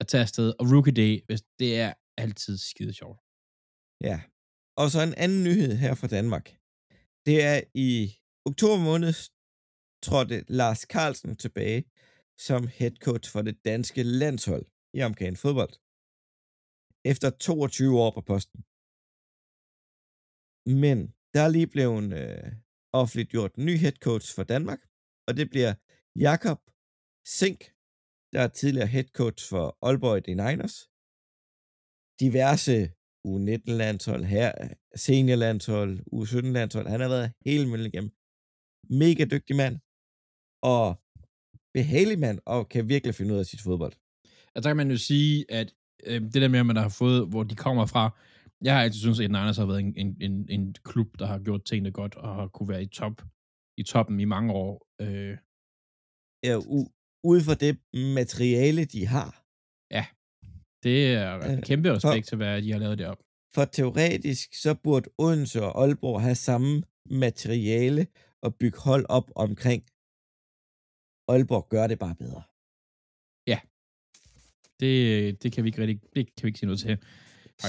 at 0.01 0.07
tage 0.11 0.23
afsted. 0.27 0.49
Og 0.59 0.65
rookie 0.73 0.97
day, 1.03 1.13
hvis 1.27 1.43
det 1.59 1.71
er 1.85 1.93
altid 2.23 2.59
skide 2.59 2.93
sjovt. 3.01 3.19
Ja. 4.09 4.17
Og 4.81 4.87
så 4.93 4.99
en 5.09 5.15
anden 5.25 5.43
nyhed 5.49 5.73
her 5.85 5.95
fra 6.01 6.07
Danmark. 6.17 6.47
Det 7.27 7.37
er 7.51 7.59
i 7.75 7.91
oktober 8.49 8.79
måned 8.91 9.13
trådte 10.07 10.45
Lars 10.49 10.81
Carlsen 10.93 11.37
tilbage 11.45 11.83
som 12.49 12.61
head 12.79 12.95
coach 13.07 13.27
for 13.33 13.43
det 13.43 13.57
danske 13.65 14.03
landshold 14.03 14.67
i 14.97 14.99
amerikansk 15.07 15.41
fodbold. 15.43 15.75
Efter 17.13 17.29
22 17.31 18.01
år 18.05 18.11
på 18.17 18.23
posten. 18.31 18.61
Men 20.83 20.99
der 21.35 21.41
er 21.47 21.51
lige 21.57 21.71
blevet 21.75 22.13
øh, 22.21 22.53
offentliggjort 23.01 23.55
en 23.55 23.65
ny 23.69 23.75
head 23.85 23.97
coach 24.07 24.35
for 24.37 24.45
Danmark, 24.55 24.81
og 25.29 25.33
det 25.39 25.47
bliver 25.53 25.73
Jakob 26.27 26.61
Sink, 27.39 27.61
der 28.33 28.41
er 28.43 28.49
tidligere 28.49 28.93
head 28.95 29.09
coach 29.21 29.49
for 29.51 29.65
Aalborg 29.87 30.29
i 30.33 30.35
Niners. 30.43 30.77
Diverse 32.23 32.77
U19-landshold, 33.29 34.25
her, 34.25 34.51
seniorlandshold, 35.05 35.93
U17-landshold. 36.17 36.87
Han 36.89 37.01
har 37.01 37.09
været 37.09 37.33
hele 37.47 37.67
møllen 37.71 37.87
igennem. 37.87 38.13
Mega 39.03 39.25
dygtig 39.35 39.57
mand, 39.63 39.77
og 40.63 40.85
behagelig 41.77 42.19
mand, 42.19 42.39
og 42.47 42.69
kan 42.69 42.89
virkelig 42.89 43.15
finde 43.15 43.35
ud 43.35 43.39
af 43.39 43.47
sit 43.47 43.63
fodbold. 43.67 43.95
Altså, 44.55 44.63
der 44.63 44.71
kan 44.71 44.77
man 44.83 44.91
jo 44.91 44.99
sige, 45.11 45.35
at 45.61 45.69
øh, 46.07 46.21
det 46.33 46.43
der 46.43 46.49
med, 46.49 46.61
at 46.61 46.67
man 46.67 46.77
har 46.77 46.89
fået, 46.89 47.29
hvor 47.29 47.43
de 47.43 47.57
kommer 47.57 47.87
fra, 47.87 48.05
jeg 48.65 48.75
har 48.75 48.83
altid 48.83 49.01
syntes, 49.01 49.21
at 49.21 49.31
Niners 49.31 49.57
har 49.57 49.67
været 49.67 49.81
en, 49.81 49.97
en, 49.97 50.17
en, 50.27 50.49
en 50.51 50.75
klub, 50.85 51.19
der 51.19 51.27
har 51.27 51.39
gjort 51.39 51.65
tingene 51.65 51.93
godt, 51.93 52.15
og 52.15 52.35
har 52.35 52.49
kunne 52.49 52.69
være 52.69 52.83
i 52.83 52.87
top 52.87 53.23
i 53.79 53.83
toppen 53.83 54.21
i 54.21 54.25
mange 54.25 54.53
år. 54.53 54.87
Øh, 55.01 55.37
Ja, 56.49 56.55
u- 56.59 57.21
ud 57.25 57.41
fra 57.47 57.55
det 57.55 57.73
materiale, 58.21 58.85
de 58.85 59.07
har. 59.07 59.31
det 60.83 60.99
er 61.15 61.37
Øh, 61.39 61.53
en 61.53 61.63
kæmpe 61.63 61.89
respekt 61.95 62.25
for- 62.27 62.29
til, 62.29 62.37
hvad 62.37 62.63
de 62.63 62.73
har 62.73 62.79
lavet 62.79 62.99
derop. 62.99 63.23
For 63.55 63.65
teoretisk, 63.65 64.55
så 64.63 64.75
burde 64.85 65.09
Odense 65.19 65.63
og 65.63 65.83
Aalborg 65.83 66.21
have 66.23 66.35
samme 66.35 66.83
materiale 67.25 68.07
og 68.43 68.55
bygge 68.61 68.79
hold 68.79 69.05
op 69.09 69.29
omkring. 69.37 69.83
Aalborg 71.33 71.69
gør 71.69 71.87
det 71.87 71.99
bare 71.99 72.17
bedre. 72.25 72.43
Det, 74.81 75.43
det 75.43 75.53
kan 75.53 75.65
vi 75.65 75.69
ikke 75.69 75.83
rigtig, 75.83 76.01
det 76.17 76.27
kan 76.37 76.43
vi 76.43 76.49
ikke 76.49 76.59
sige 76.59 76.67
noget 76.67 76.81
til. 76.81 76.99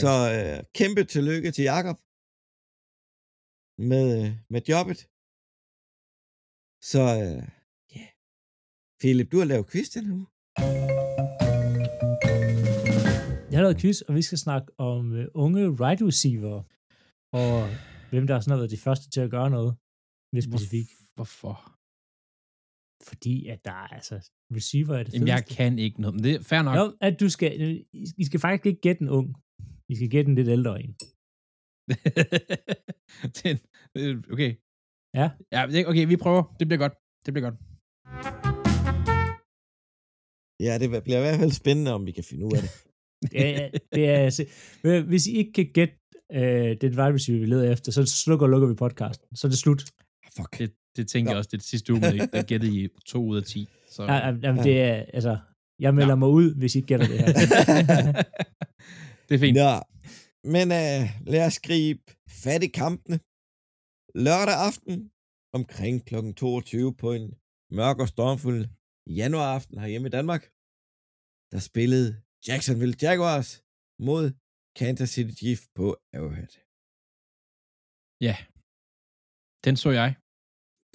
Så 0.04 0.14
øh, 0.36 0.64
kæmpe 0.80 1.04
tillykke 1.04 1.52
til 1.52 1.64
Jakob 1.64 1.98
med, 3.92 4.06
øh, 4.20 4.30
med 4.54 4.62
jobbet. 4.72 5.00
Så 6.92 7.04
øh, 7.24 7.44
ja. 7.96 8.06
Philip, 9.00 9.32
du 9.32 9.38
har 9.42 9.46
lavet 9.46 9.70
quiz 9.72 9.88
den 9.96 10.06
her 10.06 10.14
uge. 10.20 10.28
Jeg 13.52 13.58
har 13.60 13.64
lavet 13.68 13.82
quiz, 13.82 14.02
og 14.02 14.16
vi 14.16 14.22
skal 14.22 14.38
snakke 14.38 14.68
om 14.80 15.12
uh, 15.12 15.26
unge 15.34 15.72
wide 15.82 16.06
receiver, 16.08 16.58
og 17.42 17.56
hvem 18.12 18.28
der 18.28 18.36
er 18.36 18.40
sådan 18.40 18.52
har 18.52 18.58
været 18.58 18.72
de 18.72 18.78
første 18.88 19.10
til 19.10 19.22
at 19.22 19.32
gøre 19.32 19.50
noget 19.50 19.72
mere 20.34 20.42
specifikt. 20.50 20.92
Hvorfor? 21.16 21.56
Fordi 23.10 23.48
at 23.48 23.60
der 23.66 23.72
er 23.72 23.88
altså 23.98 24.16
receiver 24.58 24.96
er 24.98 25.04
det 25.04 25.14
Jamen, 25.14 25.28
jeg 25.28 25.38
fedeste. 25.38 25.56
kan 25.56 25.80
ikke 25.80 26.02
noget. 26.02 26.16
Men 26.16 26.24
det 26.24 26.36
er 26.36 26.44
fair 26.44 26.62
nok. 26.62 26.76
Jo, 26.78 26.98
at 27.02 27.20
du 27.20 27.30
skal, 27.30 27.52
I 28.18 28.24
skal 28.26 28.40
faktisk 28.40 28.66
ikke 28.66 28.82
gætte 28.82 29.02
en 29.02 29.10
ung. 29.10 29.28
I 29.92 29.96
skal 29.96 30.10
gætte 30.10 30.30
en 30.30 30.36
lidt 30.36 30.48
ældre 30.58 30.74
en. 30.84 30.94
Den, 33.40 33.56
okay. 34.34 34.52
Ja. 35.20 35.28
ja. 35.52 35.62
Okay, 35.90 36.06
vi 36.08 36.18
prøver. 36.26 36.44
Det 36.60 36.68
bliver 36.68 36.82
godt. 36.86 36.96
Det 37.26 37.34
bliver 37.34 37.46
godt. 37.50 37.58
Ja, 40.66 40.74
det 40.82 41.04
bliver 41.04 41.20
i 41.22 41.22
hvert 41.22 41.40
fald 41.40 41.52
spændende, 41.52 41.92
om 41.94 42.06
vi 42.06 42.12
kan 42.12 42.24
finde 42.24 42.46
ud 42.46 42.52
af 42.58 42.62
det. 42.62 42.72
Det 43.32 43.48
er, 43.56 43.70
det 43.96 44.04
er, 44.10 44.18
altså- 44.18 44.46
hvis 45.08 45.28
I 45.28 45.32
ikke 45.38 45.54
kan 45.54 45.68
gætte 45.74 45.96
øh, 46.34 46.78
den 46.82 46.92
wide 47.00 47.14
receiver, 47.14 47.40
vi 47.40 47.46
leder 47.46 47.72
efter, 47.72 47.92
så 47.92 48.06
slukker 48.06 48.46
og 48.46 48.50
lukker 48.50 48.68
vi 48.68 48.74
podcasten. 48.74 49.36
Så 49.36 49.48
er 49.48 49.50
det 49.50 49.60
slut. 49.60 49.82
Fuck. 50.38 50.58
Det, 50.60 50.74
det 50.98 51.08
tænker 51.08 51.30
Nå. 51.30 51.34
jeg 51.34 51.38
også, 51.38 51.48
det 51.48 51.54
er 51.54 51.58
det 51.58 51.66
sidste 51.74 51.94
uge, 51.94 52.02
der 52.02 52.44
gættede 52.52 52.84
I 52.84 52.88
to 53.06 53.26
ud 53.26 53.38
af 53.38 53.44
10. 53.44 53.70
Så. 53.90 54.04
Ja, 54.04 54.14
ja, 54.14 54.36
jamen, 54.44 54.64
det 54.64 54.82
er, 54.82 55.06
altså, 55.14 55.38
jeg 55.80 55.96
melder 55.96 56.16
mig 56.16 56.30
ud, 56.30 56.56
hvis 56.56 56.76
I 56.76 56.78
ikke 56.78 56.88
gætter 56.88 57.08
det 57.08 57.20
her. 57.20 58.24
det 59.32 59.36
er 59.40 59.44
fint. 59.46 59.58
Nå, 59.58 59.72
men 60.54 60.66
øh, 60.82 61.02
lad 61.34 61.44
os 61.50 61.60
gribe 61.68 62.04
fat 62.44 62.64
i 62.64 62.72
kampene. 62.82 63.18
Lørdag 64.26 64.58
aften 64.70 64.96
omkring 65.58 65.96
kl. 66.10 66.16
22 66.34 66.96
på 67.02 67.08
en 67.18 67.26
mørk 67.80 67.98
og 68.04 68.08
stormfuld 68.08 68.62
januaraften 69.22 69.78
herhjemme 69.82 70.08
i 70.08 70.12
Danmark, 70.18 70.44
der 71.54 71.60
spillede 71.70 72.10
Jacksonville 72.48 72.96
Jaguars 73.02 73.50
mod 74.08 74.26
Kansas 74.80 75.10
City 75.16 75.34
Chiefs 75.42 75.66
på 75.78 75.86
Arrowhead. 76.16 76.52
Ja. 78.28 78.36
Den 79.66 79.76
så 79.84 79.90
jeg. 80.02 80.10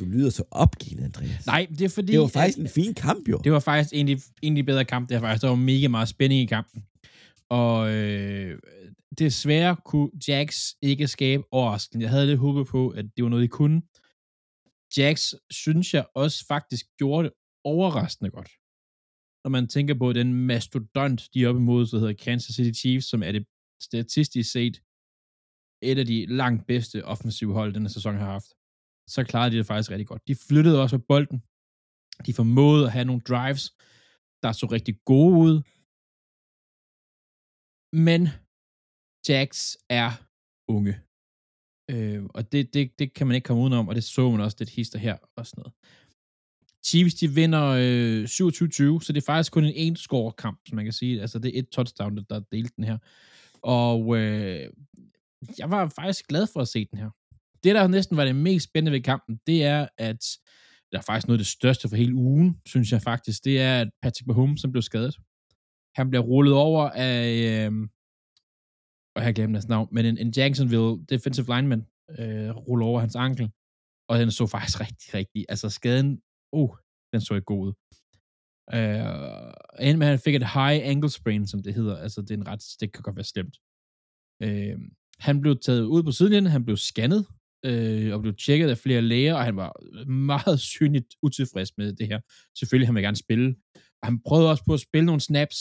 Du 0.00 0.04
lyder 0.14 0.30
så 0.30 0.44
opgivende, 0.50 1.04
Andreas. 1.10 1.46
Nej, 1.46 1.66
det 1.78 1.82
er 1.88 1.88
fordi... 1.88 2.12
det 2.12 2.20
var 2.20 2.26
faktisk 2.38 2.58
at- 2.58 2.62
en 2.64 2.68
fin 2.78 2.94
kamp, 2.94 3.28
jo. 3.32 3.38
Det 3.44 3.52
var 3.52 3.60
faktisk 3.70 3.90
en 3.94 4.08
af 4.08 4.16
de, 4.16 4.22
bedre 4.70 4.84
kampe. 4.84 5.06
Det 5.08 5.14
var 5.22 5.28
faktisk, 5.28 5.42
der 5.42 5.48
var 5.48 5.56
mega 5.72 5.88
meget 5.88 6.08
spænding 6.08 6.40
i 6.42 6.46
kampen. 6.46 6.78
Og 7.50 7.94
øh, 7.94 8.58
desværre 9.18 9.76
kunne 9.84 10.10
Jax 10.28 10.72
ikke 10.82 11.08
skabe 11.08 11.42
overraskelsen. 11.50 12.02
Jeg 12.02 12.10
havde 12.10 12.26
lidt 12.26 12.38
håbet 12.38 12.66
på, 12.66 12.88
at 12.88 13.04
det 13.16 13.24
var 13.24 13.30
noget, 13.30 13.42
de 13.42 13.48
kunne. 13.48 13.82
Jax, 14.96 15.34
synes 15.50 15.94
jeg 15.94 16.06
også 16.14 16.46
faktisk 16.46 16.86
gjorde 16.98 17.28
det 17.28 17.32
overraskende 17.64 18.30
godt. 18.30 18.50
Når 19.44 19.50
man 19.50 19.68
tænker 19.68 19.94
på 19.94 20.12
den 20.12 20.34
mastodont, 20.34 21.28
de 21.34 21.44
er 21.44 21.48
oppe 21.48 21.60
imod, 21.60 21.86
der 21.86 21.98
hedder 21.98 22.24
Kansas 22.24 22.54
City 22.54 22.80
Chiefs, 22.80 23.06
som 23.06 23.22
er 23.22 23.32
det 23.32 23.46
statistisk 23.82 24.52
set 24.52 24.82
et 25.82 25.98
af 25.98 26.06
de 26.06 26.26
langt 26.26 26.66
bedste 26.66 27.04
offensive 27.04 27.52
hold, 27.52 27.74
denne 27.74 27.88
sæson 27.88 28.16
har 28.16 28.24
haft. 28.24 28.50
Så 29.08 29.24
klarede 29.24 29.50
de 29.52 29.56
det 29.56 29.66
faktisk 29.66 29.90
rigtig 29.90 30.06
godt. 30.06 30.28
De 30.28 30.36
flyttede 30.48 30.82
også 30.82 30.98
på 30.98 31.04
bolden. 31.08 31.42
De 32.26 32.34
formåede 32.34 32.86
at 32.86 32.92
have 32.92 33.04
nogle 33.04 33.20
drives, 33.20 33.64
der 34.42 34.52
så 34.52 34.66
rigtig 34.66 34.94
gode 35.04 35.34
ud. 35.46 35.62
Men 37.96 38.28
Jax 39.28 39.74
er 39.88 40.10
unge. 40.68 40.98
Øh, 41.90 42.24
og 42.24 42.52
det, 42.52 42.74
det, 42.74 42.98
det 42.98 43.14
kan 43.14 43.26
man 43.26 43.34
ikke 43.34 43.46
komme 43.46 43.62
udenom, 43.62 43.88
og 43.88 43.94
det 43.94 44.04
så 44.04 44.30
man 44.30 44.40
også 44.40 44.56
lidt 44.60 44.70
hister 44.70 44.98
her 44.98 45.16
og 45.36 45.46
sådan 45.46 45.60
noget. 45.60 45.74
Chiefs, 46.86 47.14
de 47.14 47.34
vinder 47.34 47.64
øh, 47.64 48.24
27-20, 48.24 49.04
så 49.04 49.12
det 49.12 49.16
er 49.16 49.26
faktisk 49.26 49.52
kun 49.52 49.64
en 49.64 49.72
en 49.74 49.96
score 49.96 50.32
kamp, 50.32 50.60
som 50.68 50.76
man 50.76 50.84
kan 50.84 50.92
sige. 50.92 51.20
Altså, 51.20 51.38
det 51.38 51.54
er 51.54 51.58
et 51.58 51.68
touchdown, 51.68 52.16
der, 52.16 52.22
der 52.22 52.40
delte 52.52 52.72
den 52.76 52.84
her. 52.84 52.98
Og 53.62 54.16
øh, 54.16 54.70
jeg 55.58 55.70
var 55.70 55.88
faktisk 55.88 56.28
glad 56.28 56.46
for 56.52 56.60
at 56.60 56.68
se 56.68 56.86
den 56.90 56.98
her. 56.98 57.10
Det, 57.64 57.74
der 57.74 57.86
næsten 57.86 58.16
var 58.16 58.24
det 58.24 58.36
mest 58.36 58.64
spændende 58.64 58.92
ved 58.92 59.02
kampen, 59.02 59.40
det 59.46 59.64
er, 59.64 59.88
at 59.98 60.24
der 60.92 60.98
er 60.98 61.02
faktisk 61.02 61.28
noget 61.28 61.38
af 61.38 61.44
det 61.44 61.46
største 61.46 61.88
for 61.88 61.96
hele 61.96 62.14
ugen, 62.14 62.60
synes 62.66 62.92
jeg 62.92 63.02
faktisk, 63.02 63.44
det 63.44 63.60
er, 63.60 63.80
at 63.80 63.88
Patrick 64.02 64.26
Mahomes, 64.26 64.60
som 64.60 64.72
blev 64.72 64.82
skadet. 64.82 65.16
Han 65.96 66.10
bliver 66.10 66.22
rullet 66.22 66.54
over 66.54 66.90
af, 66.90 67.26
øh, 67.52 67.72
og 69.16 69.22
jeg 69.22 69.34
glemte 69.34 69.56
hans 69.56 69.68
navn, 69.68 69.88
men 69.92 70.06
en, 70.06 70.18
en 70.18 70.32
Jacksonville 70.36 71.06
defensive 71.12 71.46
lineman 71.54 71.86
øh, 72.18 72.50
ruller 72.66 72.86
over 72.86 73.00
hans 73.00 73.16
ankel, 73.16 73.50
og 74.08 74.18
den 74.18 74.30
så 74.30 74.46
faktisk 74.46 74.80
rigtig, 74.80 75.14
rigtig, 75.14 75.46
altså 75.48 75.68
skaden, 75.70 76.22
uh, 76.52 76.76
den 77.12 77.20
så 77.20 77.34
ikke 77.34 77.44
god 77.44 77.66
ud. 77.66 77.72
Øh, 78.74 79.98
med, 79.98 80.06
han 80.06 80.18
fik 80.18 80.34
et 80.34 80.52
high 80.56 80.80
ankle 80.92 81.10
sprain, 81.10 81.46
som 81.46 81.62
det 81.62 81.74
hedder, 81.74 81.96
altså 81.96 82.20
det 82.20 82.30
er 82.30 82.36
en 82.36 82.46
ret, 82.46 82.64
det 82.80 82.92
kan 82.92 83.02
godt 83.02 83.16
være 83.16 83.32
slemt. 83.34 83.56
Øh, 84.42 84.78
han 85.18 85.40
blev 85.40 85.58
taget 85.58 85.84
ud 85.84 86.02
på 86.02 86.12
sidelinjen, 86.12 86.52
han 86.56 86.64
blev 86.64 86.76
scannet, 86.76 87.26
øh, 87.64 88.14
og 88.14 88.20
blev 88.22 88.34
tjekket 88.34 88.68
af 88.68 88.78
flere 88.78 89.02
læger, 89.02 89.34
og 89.34 89.44
han 89.44 89.56
var 89.56 89.72
meget 90.34 90.60
synligt 90.60 91.14
utilfreds 91.22 91.76
med 91.78 91.92
det 91.92 92.06
her. 92.06 92.20
Selvfølgelig, 92.58 92.88
han 92.88 92.94
vil 92.94 93.02
gerne 93.02 93.24
spille. 93.26 93.56
Og 94.02 94.08
han 94.08 94.20
prøvede 94.26 94.50
også 94.50 94.64
på 94.66 94.74
at 94.74 94.80
spille 94.80 95.06
nogle 95.06 95.20
snaps. 95.20 95.58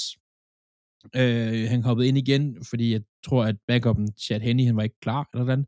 Øh, 1.15 1.69
han 1.69 1.83
hoppede 1.83 2.07
ind 2.07 2.17
igen, 2.17 2.63
fordi 2.63 2.91
jeg 2.91 3.01
tror, 3.25 3.45
at 3.45 3.55
backupen, 3.67 4.07
Chad 4.17 4.39
Henney, 4.39 4.65
han 4.65 4.77
var 4.77 4.83
ikke 4.83 4.99
klar, 5.01 5.29
eller 5.33 5.43
hvordan. 5.43 5.65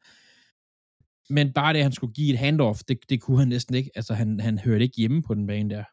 Men 1.29 1.53
bare 1.53 1.73
det, 1.73 1.79
at 1.79 1.85
han 1.85 1.91
skulle 1.91 2.13
give 2.13 2.33
et 2.33 2.39
handoff, 2.39 2.79
det, 2.87 2.97
det 3.09 3.21
kunne 3.21 3.39
han 3.39 3.47
næsten 3.47 3.75
ikke. 3.75 3.91
Altså, 3.95 4.13
han, 4.13 4.39
han 4.39 4.59
hørte 4.59 4.83
ikke 4.83 4.97
hjemme 4.97 5.23
på 5.23 5.33
den 5.33 5.47
bane 5.47 5.69
der. 5.69 5.83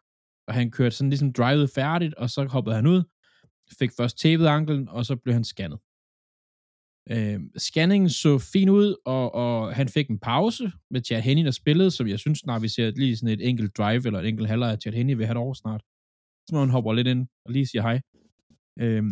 Og 0.48 0.54
han 0.54 0.70
kørte 0.70 0.96
sådan 0.96 1.10
ligesom 1.10 1.32
drivet 1.32 1.70
færdigt, 1.70 2.14
og 2.14 2.30
så 2.30 2.44
hoppede 2.44 2.76
han 2.76 2.86
ud, 2.86 3.02
fik 3.78 3.90
først 3.96 4.18
tapet 4.18 4.46
anklen, 4.46 4.88
og 4.88 5.06
så 5.06 5.16
blev 5.16 5.34
han 5.34 5.44
scannet. 5.44 5.78
Øh, 7.10 7.40
scanningen 7.56 8.10
så 8.10 8.38
fin 8.38 8.68
ud, 8.68 8.96
og, 9.04 9.34
og 9.34 9.74
han 9.74 9.88
fik 9.88 10.10
en 10.10 10.18
pause 10.18 10.72
med 10.90 11.04
Chad 11.04 11.22
Henney, 11.22 11.44
der 11.44 11.50
spillede, 11.50 11.90
som 11.90 12.08
jeg 12.08 12.18
synes 12.18 12.38
snart, 12.38 12.62
vi 12.62 12.68
ser 12.68 12.90
lige 12.90 13.16
sådan 13.16 13.34
et 13.34 13.48
enkelt 13.48 13.76
drive, 13.76 14.06
eller 14.06 14.20
et 14.20 14.28
enkelt 14.28 14.48
halvleg 14.48 14.72
af 14.72 14.78
Chad 14.82 14.92
Henney 14.92 15.14
vil 15.14 15.26
have 15.26 15.34
et 15.34 15.44
år 15.46 15.54
snart. 15.54 15.82
Så 16.48 16.54
må 16.54 16.60
han 16.60 16.70
hopper 16.70 16.92
lidt 16.92 17.06
ind 17.06 17.26
og 17.44 17.52
lige 17.52 17.66
siger 17.66 17.82
hej. 17.82 18.00
Øh, 18.80 19.02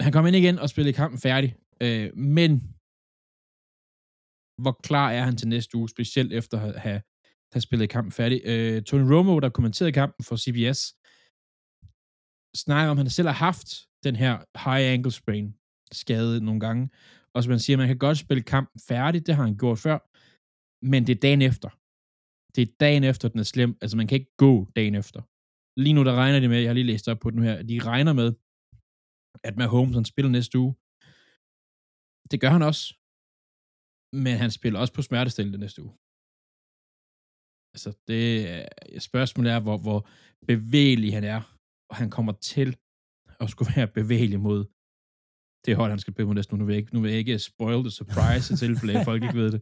han 0.00 0.12
kom 0.12 0.26
ind 0.26 0.36
igen 0.36 0.58
og 0.58 0.68
spillede 0.70 0.96
kampen 0.96 1.20
færdig. 1.20 1.56
Øh, 1.80 2.16
men 2.16 2.50
hvor 4.62 4.80
klar 4.88 5.10
er 5.10 5.22
han 5.22 5.36
til 5.36 5.48
næste 5.48 5.76
uge, 5.76 5.88
specielt 5.88 6.32
efter 6.32 6.60
at 6.60 6.80
have, 6.80 7.02
have 7.52 7.60
spillet 7.60 7.90
kampen 7.90 8.12
færdig. 8.12 8.40
Øh, 8.44 8.82
Tony 8.82 9.12
Romo, 9.12 9.38
der 9.38 9.48
kommenterede 9.48 9.92
kampen 9.92 10.24
for 10.24 10.36
CBS, 10.36 10.80
snakker 12.64 12.90
om, 12.90 12.98
at 12.98 13.04
han 13.04 13.10
selv 13.10 13.28
har 13.28 13.34
haft 13.48 13.68
den 14.04 14.16
her 14.16 14.34
high 14.64 14.92
ankle 14.92 15.12
sprain 15.12 15.54
skade 15.92 16.44
nogle 16.44 16.60
gange. 16.60 16.90
Og 17.34 17.42
som 17.42 17.50
man 17.50 17.60
siger, 17.60 17.76
man 17.76 17.88
kan 17.88 17.98
godt 17.98 18.18
spille 18.18 18.42
kampen 18.42 18.80
færdig, 18.88 19.26
det 19.26 19.34
har 19.34 19.44
han 19.44 19.56
gjort 19.56 19.78
før, 19.78 19.98
men 20.86 21.06
det 21.06 21.16
er 21.16 21.20
dagen 21.20 21.42
efter. 21.42 21.70
Det 22.54 22.62
er 22.62 22.72
dagen 22.80 23.04
efter, 23.04 23.28
den 23.28 23.40
er 23.40 23.44
slem. 23.54 23.76
Altså, 23.80 23.96
man 23.96 24.06
kan 24.06 24.18
ikke 24.18 24.36
gå 24.36 24.68
dagen 24.76 24.94
efter. 24.94 25.20
Lige 25.84 25.94
nu, 25.94 26.04
der 26.04 26.14
regner 26.22 26.40
de 26.40 26.48
med, 26.48 26.60
jeg 26.60 26.68
har 26.68 26.74
lige 26.74 26.90
læst 26.92 27.08
op 27.08 27.20
på 27.20 27.30
den 27.30 27.42
her, 27.42 27.62
de 27.62 27.78
regner 27.92 28.12
med, 28.20 28.28
at 29.48 29.56
Mahomes 29.56 29.96
han 29.98 30.04
spiller 30.04 30.30
næste 30.30 30.58
uge. 30.58 30.74
Det 32.30 32.40
gør 32.40 32.52
han 32.56 32.62
også. 32.70 32.84
Men 34.24 34.34
han 34.42 34.50
spiller 34.50 34.80
også 34.80 34.94
på 34.94 35.02
smertestillende 35.02 35.58
næste 35.58 35.82
uge. 35.82 35.94
Altså, 37.74 37.90
det 38.08 39.02
spørgsmålet 39.08 39.52
er, 39.52 39.60
hvor, 39.60 39.78
hvor 39.84 40.00
bevægelig 40.52 41.10
han 41.18 41.24
er, 41.24 41.40
og 41.90 41.96
han 41.96 42.10
kommer 42.16 42.32
til 42.32 42.76
at 43.40 43.50
skulle 43.50 43.72
være 43.76 43.88
bevægelig 43.98 44.40
mod 44.40 44.60
det 45.66 45.76
hold, 45.76 45.90
han 45.90 45.98
skal 45.98 46.12
spille 46.12 46.26
mod 46.26 46.34
næste 46.34 46.54
nu. 46.54 46.58
Nu 46.58 46.64
vil 46.64 46.72
jeg 46.72 46.78
ikke, 46.78 46.94
nu 46.94 47.00
vil 47.00 47.10
jeg 47.10 47.18
ikke 47.18 47.38
spoil 47.38 47.82
the 47.82 47.90
surprise 47.90 48.54
i 48.54 48.56
tilfælde, 48.56 48.98
at 48.98 49.04
folk 49.04 49.22
ikke 49.22 49.34
ved 49.34 49.52
det. 49.52 49.60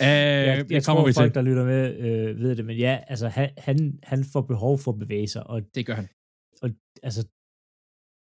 Uh, 0.00 0.06
jeg, 0.06 0.66
jeg 0.70 0.82
tror, 0.82 1.06
vi 1.06 1.12
folk, 1.12 1.32
til. 1.32 1.34
der 1.34 1.42
lytter 1.42 1.64
med, 1.64 1.96
øh, 1.98 2.40
ved 2.40 2.56
det, 2.56 2.64
men 2.64 2.76
ja, 2.76 2.98
altså, 3.08 3.28
han, 3.28 3.50
han, 3.58 3.98
han 4.02 4.24
får 4.32 4.40
behov 4.40 4.78
for 4.78 4.92
at 4.92 4.98
bevæge 4.98 5.28
sig. 5.28 5.46
Og, 5.46 5.62
det 5.74 5.86
gør 5.86 5.94
han. 5.94 6.08
Og 6.62 6.70
altså, 7.02 7.28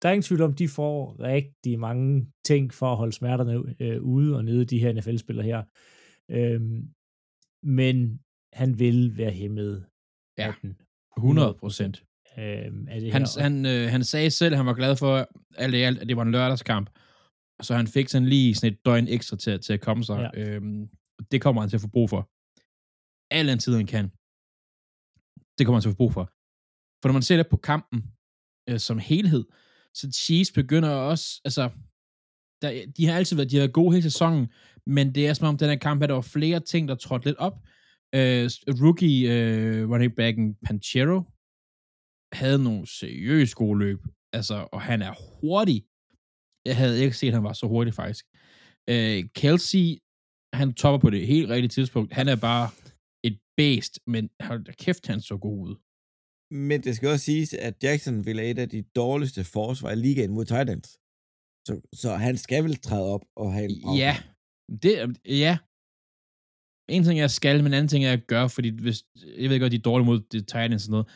der 0.01 0.09
er 0.09 0.13
ingen 0.13 0.23
tvivl 0.23 0.41
om, 0.41 0.53
de 0.53 0.67
får 0.67 1.19
rigtig 1.19 1.79
mange 1.79 2.27
ting 2.45 2.73
for 2.73 2.91
at 2.91 2.97
holde 2.97 3.13
smerterne 3.13 3.75
øh, 3.79 4.01
ude 4.01 4.35
og 4.35 4.45
nede, 4.45 4.65
de 4.65 4.79
her 4.79 4.93
NFL-spillere 4.93 5.45
her. 5.45 5.63
Øhm, 6.31 6.89
men 7.63 8.19
han 8.53 8.79
vil 8.79 9.17
være 9.17 9.31
hæmmet 9.31 9.85
ja, 10.37 10.53
100 11.17 11.53
procent. 11.59 12.03
Øhm, 12.39 12.87
han, 13.11 13.25
han, 13.37 13.65
øh, 13.65 13.89
han 13.89 14.03
sagde 14.03 14.31
selv, 14.31 14.53
at 14.53 14.57
han 14.57 14.65
var 14.65 14.73
glad 14.73 14.95
for 14.95 15.29
alt 15.57 15.75
i 15.75 15.77
alt, 15.77 15.99
at 15.99 16.09
det 16.09 16.17
var 16.17 16.23
en 16.23 16.31
lørdagskamp, 16.31 16.89
så 17.61 17.75
han 17.75 17.87
fik 17.87 18.09
sådan 18.09 18.27
lige 18.27 18.55
sådan 18.55 18.73
et 18.73 18.85
døgn 18.85 19.07
ekstra 19.07 19.37
til, 19.37 19.59
til 19.61 19.73
at 19.73 19.81
komme 19.81 20.03
sig. 20.03 20.31
Ja. 20.33 20.41
Øhm, 20.41 20.89
det 21.31 21.41
kommer 21.41 21.61
han 21.61 21.69
til 21.69 21.77
at 21.77 21.81
få 21.81 21.87
brug 21.87 22.09
for. 22.09 22.29
Al 23.31 23.47
den 23.47 23.59
tid, 23.59 23.75
han 23.75 23.87
kan. 23.87 24.05
Det 25.57 25.65
kommer 25.65 25.77
han 25.77 25.81
til 25.81 25.89
at 25.89 25.93
få 25.93 25.97
brug 25.97 26.13
for. 26.13 26.25
For 27.01 27.07
når 27.09 27.13
man 27.13 27.21
ser 27.21 27.37
det 27.37 27.47
på 27.47 27.57
kampen 27.57 28.03
øh, 28.69 28.79
som 28.79 28.97
helhed, 28.97 29.45
så 29.93 30.11
Chiefs 30.11 30.51
begynder 30.51 30.89
også, 30.89 31.41
altså, 31.45 31.69
der, 32.61 32.85
de 32.97 33.05
har 33.05 33.17
altid 33.17 33.35
været, 33.35 33.51
de 33.51 33.55
har 33.55 33.61
været 33.61 33.73
gode 33.73 33.91
hele 33.91 34.03
sæsonen, 34.03 34.47
men 34.85 35.15
det 35.15 35.27
er 35.27 35.33
som 35.33 35.47
om 35.47 35.57
den 35.57 35.69
her 35.69 35.77
kamp, 35.77 36.03
at 36.03 36.09
der 36.09 36.15
var 36.15 36.21
flere 36.21 36.59
ting, 36.59 36.87
der 36.87 36.95
trådte 36.95 37.25
lidt 37.25 37.37
op. 37.37 37.57
Uh, 38.15 38.45
rookie 38.83 39.27
uh, 39.27 39.91
running 39.91 40.15
backen 40.15 40.55
Panchero 40.65 41.23
havde 42.33 42.63
nogle 42.63 42.87
seriøse 42.87 43.55
gode 43.55 43.79
løb, 43.79 43.99
altså, 44.33 44.67
og 44.71 44.81
han 44.81 45.01
er 45.01 45.13
hurtig. 45.41 45.85
Jeg 46.69 46.77
havde 46.81 46.95
ikke 47.03 47.17
set, 47.17 47.27
at 47.27 47.37
han 47.39 47.47
var 47.49 47.55
så 47.61 47.65
hurtig, 47.73 47.93
faktisk. 48.01 48.25
Uh, 48.91 49.19
Kelsey, 49.39 49.87
han 50.59 50.67
topper 50.81 50.99
på 51.05 51.09
det 51.15 51.27
helt 51.33 51.49
rigtige 51.53 51.75
tidspunkt. 51.77 52.09
Han 52.19 52.27
er 52.33 52.39
bare 52.49 52.65
et 53.27 53.37
bæst, 53.57 53.93
men 54.13 54.23
hold 54.47 54.61
da 54.67 54.71
kæft, 54.83 55.07
han 55.11 55.21
så 55.29 55.35
god 55.47 55.59
ud. 55.67 55.75
Men 56.67 56.77
det 56.85 56.95
skal 56.95 57.09
også 57.09 57.25
siges, 57.25 57.53
at 57.53 57.83
Jackson 57.83 58.25
vil 58.25 58.39
er 58.39 58.43
et 58.43 58.59
af 58.59 58.69
de 58.69 58.81
dårligste 59.01 59.43
forsvar 59.43 59.91
i 59.91 59.95
ligaen 59.95 60.31
mod 60.35 60.45
Titans. 60.45 60.87
Så, 61.67 61.73
så 62.01 62.09
han 62.15 62.37
skal 62.37 62.63
vel 62.63 62.75
træde 62.75 63.07
op 63.15 63.25
og 63.41 63.53
have 63.53 63.65
en 63.69 63.97
Ja, 64.03 64.13
det, 64.83 64.93
ja. 65.43 65.53
En 66.95 67.03
ting 67.03 67.19
er 67.19 67.27
skal, 67.27 67.57
men 67.57 67.67
en 67.67 67.73
anden 67.73 67.87
ting 67.93 68.05
er 68.05 68.13
at 68.13 68.27
gøre, 68.27 68.49
fordi 68.49 68.69
hvis, 68.69 68.99
jeg 69.41 69.49
ved 69.49 69.59
godt, 69.59 69.71
de 69.71 69.77
er 69.77 69.87
dårlige 69.89 70.05
mod 70.05 70.19
det 70.19 70.47
Titans 70.47 70.87
og 70.87 70.91
noget, 70.91 71.07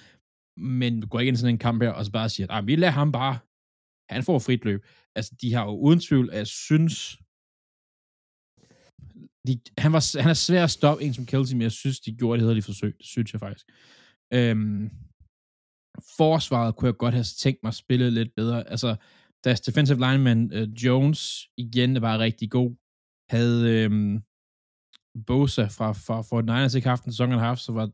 men 0.58 0.92
går 1.10 1.20
ikke 1.20 1.28
ind 1.28 1.38
i 1.38 1.40
sådan 1.40 1.56
en 1.56 1.66
kamp 1.68 1.84
her, 1.84 1.90
og 1.90 2.06
så 2.06 2.12
bare 2.12 2.30
siger, 2.30 2.48
at 2.48 2.58
ah, 2.58 2.68
vi 2.68 2.76
lader 2.76 2.92
ham 3.02 3.12
bare, 3.12 3.36
han 4.10 4.24
får 4.24 4.40
frit 4.40 4.66
løb. 4.66 4.82
Altså, 5.16 5.36
de 5.42 5.54
har 5.54 5.64
jo 5.66 5.76
uden 5.86 6.00
tvivl, 6.00 6.30
at 6.32 6.38
jeg 6.38 6.48
synes, 6.48 6.94
de, 9.48 9.54
han, 9.84 9.92
var, 9.94 10.22
han 10.22 10.30
er 10.30 10.40
svær 10.48 10.64
at 10.64 10.76
stoppe 10.78 11.04
en 11.04 11.14
som 11.14 11.26
Kelsey, 11.26 11.56
men 11.56 11.62
jeg 11.62 11.72
synes, 11.72 12.00
de 12.00 12.18
gjorde 12.20 12.38
det 12.38 12.44
hedderlige 12.44 12.70
forsøg. 12.72 12.94
Det 12.98 13.06
synes 13.06 13.34
jeg 13.34 13.40
faktisk. 13.40 13.68
Øhm, 14.38 14.90
forsvaret 16.18 16.76
kunne 16.76 16.88
jeg 16.88 16.98
godt 16.98 17.14
have 17.14 17.30
tænkt 17.44 17.60
mig 17.64 17.70
at 17.70 17.82
spille 17.84 18.12
lidt 18.12 18.32
bedre. 18.36 18.70
Altså, 18.74 18.96
deres 19.44 19.62
defensive 19.62 20.00
lineman 20.06 20.42
uh, 20.58 20.68
Jones 20.84 21.22
igen 21.58 22.02
var 22.02 22.20
rigtig 22.20 22.52
god. 22.52 22.72
Havde 23.36 23.60
øhm, 23.76 24.24
Bosa 25.28 25.66
fra, 25.78 25.92
fra 26.06 26.22
Fort 26.22 26.46
Niners 26.46 26.76
ikke 26.76 26.88
haft 26.94 27.06
en 27.06 27.12
sæson 27.12 27.32
og 27.32 27.40
haft, 27.40 27.62
så 27.62 27.72
var 27.80 27.88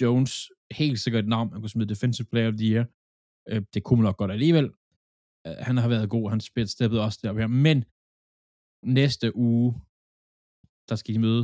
Jones 0.00 0.32
helt 0.80 1.00
sikkert 1.00 1.24
et 1.24 1.28
navn, 1.28 1.50
man 1.50 1.60
kunne 1.60 1.74
smide 1.74 1.94
defensive 1.94 2.26
player 2.32 2.48
of 2.48 2.58
the 2.58 2.70
year. 2.72 2.84
Øh, 3.50 3.62
det 3.74 3.82
kunne 3.84 3.98
man 3.98 4.08
nok 4.08 4.16
godt 4.16 4.32
alligevel. 4.32 4.70
Uh, 5.48 5.56
han 5.68 5.76
har 5.76 5.88
været 5.88 6.10
god, 6.10 6.30
han 6.30 6.40
steppet 6.66 7.00
også 7.00 7.18
der 7.22 7.32
her. 7.32 7.46
Men 7.46 7.84
næste 9.00 9.36
uge, 9.36 9.74
der 10.88 10.96
skal 10.96 11.14
de 11.14 11.18
møde 11.18 11.42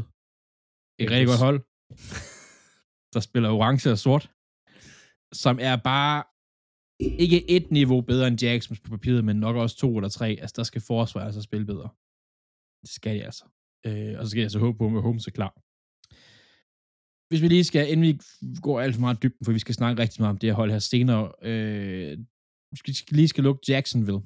et 0.98 1.10
rigtig 1.10 1.26
godt 1.26 1.44
hold, 1.46 1.60
der 3.14 3.20
spiller 3.20 3.50
orange 3.50 3.90
og 3.90 3.98
sort 3.98 4.30
som 5.32 5.58
er 5.60 5.76
bare 5.76 6.24
ikke 7.00 7.50
et 7.50 7.70
niveau 7.70 8.00
bedre 8.00 8.28
end 8.28 8.42
Jacksons 8.42 8.80
på 8.80 8.90
papiret, 8.90 9.24
men 9.24 9.36
nok 9.36 9.56
også 9.56 9.76
to 9.76 9.96
eller 9.96 10.08
tre. 10.08 10.28
Altså, 10.40 10.54
der 10.56 10.62
skal 10.62 10.80
forsvaret 10.80 11.26
altså 11.26 11.42
spille 11.42 11.66
bedre. 11.66 11.88
Det 12.82 12.90
skal 12.90 13.16
de 13.16 13.24
altså. 13.24 13.44
Øh, 13.86 14.18
og 14.18 14.24
så 14.24 14.30
skal 14.30 14.40
jeg 14.40 14.50
så 14.50 14.58
håbe 14.58 14.78
på, 14.78 14.86
at 14.86 15.02
Holmes 15.02 15.26
er 15.26 15.30
klar. 15.30 15.52
Hvis 17.28 17.42
vi 17.42 17.48
lige 17.48 17.64
skal, 17.64 17.92
inden 17.92 18.06
vi 18.06 18.12
går 18.62 18.80
alt 18.80 18.94
for 18.94 19.00
meget 19.00 19.22
dybden, 19.22 19.44
for 19.44 19.52
vi 19.52 19.58
skal 19.58 19.74
snakke 19.74 20.02
rigtig 20.02 20.22
meget 20.22 20.34
om 20.34 20.38
det 20.38 20.48
her 20.48 20.54
hold 20.54 20.70
her 20.70 20.78
senere, 20.78 21.32
øh, 21.42 22.18
vi 22.86 23.16
lige 23.16 23.28
skal 23.28 23.44
lukke 23.44 23.62
Jacksonville. 23.68 24.22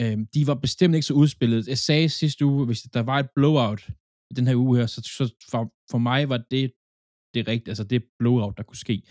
Øhm, 0.00 0.26
de 0.34 0.46
var 0.46 0.54
bestemt 0.54 0.94
ikke 0.94 1.06
så 1.06 1.14
udspillet. 1.14 1.68
Jeg 1.68 1.78
sagde 1.78 2.08
sidste 2.08 2.44
uge, 2.44 2.66
hvis 2.66 2.82
der 2.82 3.02
var 3.02 3.18
et 3.18 3.30
blowout 3.36 3.82
i 4.30 4.34
den 4.34 4.46
her 4.46 4.56
uge 4.56 4.78
her, 4.78 4.86
så, 4.86 5.00
så 5.18 5.34
for, 5.50 5.62
for 5.90 5.98
mig 5.98 6.28
var 6.28 6.40
det 6.50 6.72
det 7.34 7.48
rigtigt, 7.48 7.68
altså 7.68 7.84
det 7.84 8.04
blowout, 8.18 8.56
der 8.56 8.62
kunne 8.62 8.76
ske. 8.86 9.02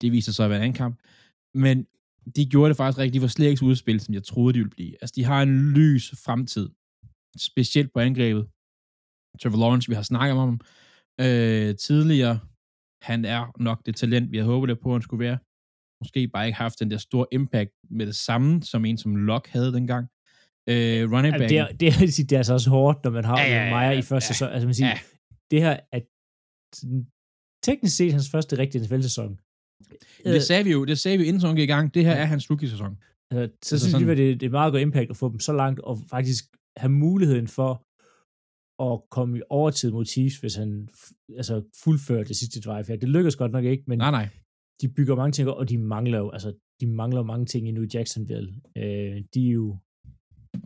Det 0.00 0.12
viser 0.12 0.32
sig 0.32 0.44
at 0.44 0.50
være 0.50 0.58
en 0.58 0.62
anden 0.62 0.76
kamp. 0.76 0.96
Men 1.54 1.76
de 2.36 2.50
gjorde 2.52 2.68
det 2.68 2.76
faktisk 2.76 2.98
rigtigt. 2.98 3.14
De 3.14 3.22
var 3.22 3.28
slet 3.28 3.46
ikke 3.46 3.58
så 3.58 3.64
udspillet, 3.64 4.02
som 4.02 4.14
jeg 4.14 4.24
troede, 4.24 4.54
de 4.54 4.58
ville 4.58 4.76
blive. 4.78 4.96
Altså, 5.00 5.12
de 5.16 5.24
har 5.24 5.42
en 5.42 5.72
lys 5.72 6.14
fremtid. 6.24 6.68
Specielt 7.38 7.92
på 7.92 8.00
angrebet. 8.00 8.44
Trevor 9.40 9.58
Lawrence, 9.58 9.88
vi 9.88 9.94
har 9.94 10.02
snakket 10.02 10.32
om 10.32 10.48
ham 10.48 10.60
øh, 11.20 11.76
tidligere. 11.76 12.40
Han 13.02 13.24
er 13.24 13.42
nok 13.68 13.86
det 13.86 13.96
talent, 13.96 14.32
vi 14.32 14.36
havde 14.36 14.52
håbet 14.52 14.68
det 14.68 14.80
på, 14.80 14.88
at 14.88 14.94
han 14.94 15.02
skulle 15.02 15.24
være. 15.24 15.38
Måske 16.02 16.28
bare 16.28 16.46
ikke 16.46 16.58
haft 16.58 16.80
den 16.80 16.90
der 16.90 16.98
store 16.98 17.26
impact 17.32 17.70
med 17.90 18.06
det 18.06 18.14
samme, 18.14 18.62
som 18.62 18.84
en 18.84 18.98
som 18.98 19.16
Locke 19.16 19.52
havde 19.52 19.72
dengang. 19.72 20.06
Øh, 20.68 21.12
running 21.12 21.34
back. 21.38 21.50
Det 21.50 21.58
er, 21.58 21.68
det, 21.68 21.88
er, 21.88 21.92
det 22.28 22.32
er 22.32 22.36
altså 22.36 22.52
også 22.52 22.70
hårdt, 22.70 23.04
når 23.04 23.10
man 23.10 23.24
har 23.24 23.40
ja, 23.40 23.46
ja, 23.46 23.64
ja, 23.64 23.70
Meyer 23.74 23.98
i 23.98 24.02
første 24.02 24.28
ja, 24.28 24.32
sæson. 24.32 24.48
Altså, 24.48 24.66
man 24.66 24.74
siger, 24.74 24.88
ja. 24.88 24.98
det 25.50 25.60
her 25.62 25.76
er 25.92 26.00
teknisk 27.68 27.96
set 27.96 28.12
hans 28.12 28.30
første 28.30 28.58
rigtige 28.58 28.84
NFL-sæson. 28.84 29.40
Det 30.24 30.42
sagde 30.42 30.64
vi 30.64 30.72
jo, 30.72 30.84
det 30.84 30.98
sagde 30.98 31.18
vi 31.18 31.24
inden 31.24 31.40
sæsonen 31.40 31.58
i 31.58 31.66
gang. 31.66 31.94
Det 31.94 32.04
her 32.04 32.12
ja. 32.12 32.18
er 32.18 32.24
hans 32.24 32.50
rookie-sæson. 32.50 32.98
Altså, 33.30 33.56
så 33.62 33.74
altså 33.74 33.78
synes 33.78 33.92
sådan... 33.92 34.08
at 34.08 34.16
det, 34.16 34.40
det 34.40 34.46
er 34.46 34.50
meget 34.50 34.72
godt 34.72 34.82
impact 34.82 35.10
at 35.10 35.16
få 35.16 35.30
dem 35.32 35.40
så 35.40 35.52
langt, 35.52 35.80
og 35.80 35.98
faktisk 36.10 36.44
have 36.76 36.90
muligheden 36.90 37.48
for 37.48 37.72
at 38.92 39.00
komme 39.10 39.38
i 39.38 39.42
overtid 39.50 39.90
mod 39.90 40.04
Chiefs, 40.04 40.36
hvis 40.36 40.54
han 40.54 40.88
altså, 41.36 41.62
fuldfører 41.84 42.24
det 42.24 42.36
sidste 42.36 42.60
drive 42.60 42.86
her. 42.88 42.96
Det 42.96 43.08
lykkes 43.08 43.36
godt 43.36 43.52
nok 43.52 43.64
ikke, 43.64 43.84
men 43.86 43.98
nej, 43.98 44.10
nej. 44.10 44.28
De 44.80 44.88
bygger 44.88 45.16
mange 45.16 45.32
ting, 45.32 45.48
og 45.48 45.68
de 45.68 45.78
mangler 45.78 46.18
jo, 46.18 46.30
altså, 46.30 46.54
de 46.80 46.86
mangler 46.86 47.22
mange 47.22 47.46
ting 47.46 47.68
i 47.68 47.70
New 47.70 47.86
Jacksonville. 47.94 48.54
Øh, 48.76 49.24
de 49.34 49.48
er 49.48 49.52
jo 49.52 49.78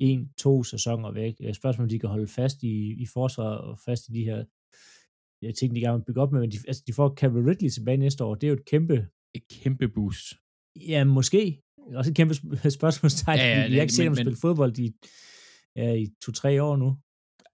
en, 0.00 0.32
to 0.38 0.64
sæsoner 0.64 1.12
væk. 1.12 1.34
Spørgsmålet, 1.52 1.86
om 1.86 1.88
de 1.88 1.98
kan 1.98 2.08
holde 2.08 2.26
fast 2.26 2.62
i, 2.62 3.02
i 3.02 3.06
forsvaret 3.06 3.58
og 3.58 3.78
fast 3.78 4.08
i 4.08 4.12
de 4.12 4.24
her 4.24 4.44
jeg 5.42 5.54
tænkte, 5.54 5.76
de 5.76 5.80
gerne 5.80 5.98
vil 5.98 6.04
bygge 6.04 6.20
op 6.20 6.32
med, 6.32 6.40
men 6.40 6.50
de, 6.50 6.58
altså, 6.66 6.82
de 6.86 6.92
får 6.92 7.14
Calvin 7.14 7.46
Ridley 7.48 7.70
tilbage 7.70 7.96
næste 7.96 8.24
år. 8.24 8.34
Det 8.34 8.46
er 8.46 8.48
jo 8.48 8.56
et 8.56 8.64
kæmpe... 8.64 9.08
Et 9.34 9.42
kæmpe 9.48 9.88
boost. 9.88 10.26
Ja, 10.88 11.04
måske. 11.04 11.62
Også 11.94 12.10
et 12.10 12.16
kæmpe 12.16 12.34
spørgsmålstegn. 12.78 13.38
Ja, 13.38 13.46
ja, 13.46 13.60
jeg 13.60 13.74
har 13.74 13.80
ikke 13.80 13.94
set 13.94 14.04
dem 14.04 14.14
spille 14.14 14.36
fodbold 14.36 14.78
i, 14.78 14.92
ja, 15.76 15.94
i 15.94 16.06
to-tre 16.22 16.62
år 16.62 16.76
nu. 16.76 16.96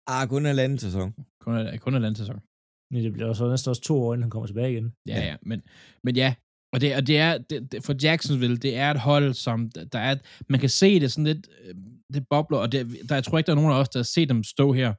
Ah, 0.06 0.28
kun 0.28 0.44
halvanden 0.44 0.78
sæson. 0.78 1.14
Kun, 1.40 1.78
kun 1.78 1.92
halvanden 1.92 2.16
sæson. 2.16 2.40
Men 2.90 3.04
det 3.04 3.12
bliver 3.12 3.32
så 3.32 3.50
næsten 3.50 3.70
også 3.70 3.82
to 3.82 4.02
år, 4.02 4.14
inden 4.14 4.22
han 4.22 4.30
kommer 4.30 4.46
tilbage 4.46 4.72
igen. 4.72 4.92
Ja, 5.08 5.18
ja, 5.28 5.36
men, 5.42 5.62
men 6.04 6.16
ja, 6.16 6.34
og 6.76 6.80
det, 6.80 6.96
og 6.96 7.06
det 7.06 7.18
er, 7.18 7.38
det, 7.38 7.72
det, 7.72 7.84
for 7.84 7.94
Jacksonville, 8.02 8.56
det 8.56 8.76
er 8.76 8.90
et 8.90 9.00
hold, 9.00 9.34
som, 9.34 9.70
der 9.92 9.98
er, 9.98 10.16
man 10.48 10.60
kan 10.60 10.68
se 10.68 11.00
det 11.00 11.12
sådan 11.12 11.24
lidt, 11.24 11.48
øh, 11.62 11.74
det 12.14 12.28
bobler, 12.30 12.58
og 12.58 12.72
det, 12.72 13.08
der, 13.08 13.14
jeg 13.14 13.24
tror 13.24 13.38
ikke, 13.38 13.46
der 13.46 13.52
er 13.52 13.60
nogen 13.60 13.72
af 13.72 13.80
os, 13.80 13.88
der 13.88 13.98
har 13.98 14.04
set 14.04 14.28
dem 14.28 14.42
stå 14.42 14.72
her, 14.72 14.94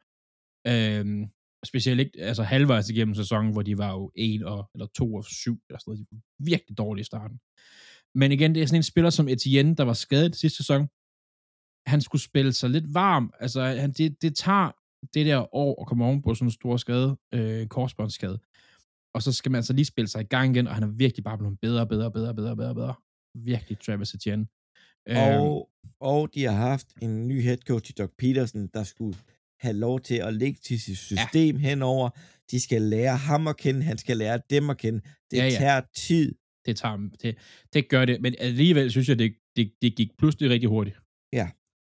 øhm, 0.68 1.26
specielt 1.66 2.00
ikke, 2.00 2.12
altså 2.20 2.44
halvvejs 2.44 2.90
igennem 2.90 3.16
sæsonen, 3.16 3.52
hvor 3.52 3.62
de 3.62 3.78
var 3.78 3.92
jo 3.92 4.12
1 4.16 4.44
og, 4.44 4.70
eller 4.76 4.88
2 4.98 5.14
og 5.14 5.26
7, 5.26 5.60
eller 5.70 5.80
sådan 5.80 5.92
noget, 5.92 6.00
de 6.00 6.06
var 6.12 6.22
virkelig 6.46 6.78
dårlige 6.78 7.02
i 7.02 7.12
starten. 7.12 7.38
Men 8.16 8.32
igen, 8.32 8.56
det 8.56 8.64
er 8.64 8.68
sådan 8.68 8.80
en 8.80 8.84
spiller 8.84 9.10
som 9.10 9.28
Etienne, 9.28 9.76
der 9.76 9.84
var 9.84 9.94
skadet 9.94 10.36
sidste 10.36 10.58
sæson, 10.58 10.88
han 11.88 12.02
skulle 12.02 12.22
spille 12.22 12.54
sig 12.54 12.70
lidt 12.70 12.94
varm, 12.94 13.34
altså 13.40 13.62
han, 13.62 13.92
det, 13.92 14.22
det 14.22 14.36
tager 14.36 14.72
det 15.14 15.26
der 15.26 15.56
år 15.56 15.82
at 15.82 15.88
komme 15.88 16.06
oven 16.06 16.22
på 16.22 16.34
sådan 16.34 16.48
en 16.48 16.52
stor 16.52 16.78
skade, 16.78 17.18
øh, 17.34 17.68
korsbåndsskade, 17.68 18.40
og 19.14 19.24
så 19.24 19.32
skal 19.34 19.52
man 19.52 19.60
altså 19.60 19.74
lige 19.74 19.86
spille 19.86 20.08
sig 20.08 20.22
i 20.22 20.26
gang 20.26 20.56
igen, 20.56 20.68
og 20.68 20.74
han 20.74 20.84
er 20.84 20.88
virkelig 20.88 21.24
bare 21.24 21.38
blevet 21.38 21.60
bedre, 21.60 21.88
bedre, 21.88 22.12
bedre, 22.12 22.34
bedre, 22.34 22.56
bedre, 22.56 22.76
bedre. 22.76 22.94
Virkelig 23.36 23.80
Travis 23.80 24.14
Etienne. 24.14 24.48
Og, 25.08 25.16
Øhm, 25.16 25.94
og 26.00 26.30
de 26.34 26.44
har 26.44 26.52
haft 26.52 26.88
en 27.02 27.28
ny 27.28 27.42
head 27.42 27.58
coach 27.58 27.90
i 27.92 27.94
Doc 27.94 28.10
Peterson, 28.18 28.68
der 28.68 28.84
skulle 28.84 29.18
have 29.60 29.74
lov 29.74 30.00
til 30.00 30.16
at 30.16 30.34
lægge 30.34 30.60
til 30.64 30.82
sit 30.82 30.98
system 30.98 31.56
ja. 31.56 31.62
henover. 31.70 32.10
De 32.52 32.60
skal 32.60 32.82
lære 32.82 33.18
ham 33.18 33.48
at 33.48 33.58
kende, 33.58 33.84
han 33.84 33.98
skal 33.98 34.18
lære 34.18 34.42
dem 34.50 34.70
at 34.70 34.78
kende. 34.78 35.02
Det 35.32 35.38
Ja, 35.38 35.44
ja, 35.44 35.46
ja. 35.46 35.52
ja. 35.52 35.58
tager 35.58 35.82
tid. 35.96 36.36
det 36.66 36.78
tager 36.78 37.10
det, 37.22 37.38
det 37.74 37.90
gør 37.90 38.06
det, 38.06 38.22
men 38.22 38.36
alligevel 38.40 38.92
synes 38.92 39.10
jeg, 39.10 39.20
det, 39.20 39.36
det, 39.56 39.74
det 39.82 39.96
gik 39.96 40.18
pludselig 40.18 40.50
rigtig 40.50 40.70
hurtigt. 40.70 40.98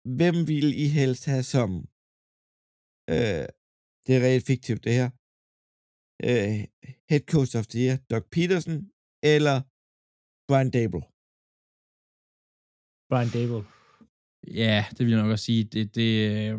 Hvem 0.05 0.48
vil 0.48 0.81
I 0.85 0.88
helst 0.88 1.27
have 1.27 1.42
som 1.42 1.70
øh, 3.11 3.46
det 4.07 4.16
er 4.16 4.20
reelt 4.20 4.46
fiktivt 4.46 4.85
det 4.85 4.92
her 4.92 5.11
øh, 6.29 6.57
head 7.11 7.24
coach 7.35 7.53
of 7.61 7.66
the 7.66 7.79
year, 7.85 7.96
Doc 8.11 8.24
Peterson 8.35 8.77
eller 9.35 9.57
Brian 10.48 10.70
Dable? 10.77 11.05
Brian 13.11 13.31
Dable. 13.37 13.62
Ja, 14.62 14.79
det 14.94 15.00
vil 15.05 15.12
jeg 15.12 15.22
nok 15.22 15.31
også 15.31 15.44
sige. 15.44 15.64
Det, 15.64 15.94
det, 15.94 16.11
øh, 16.31 16.57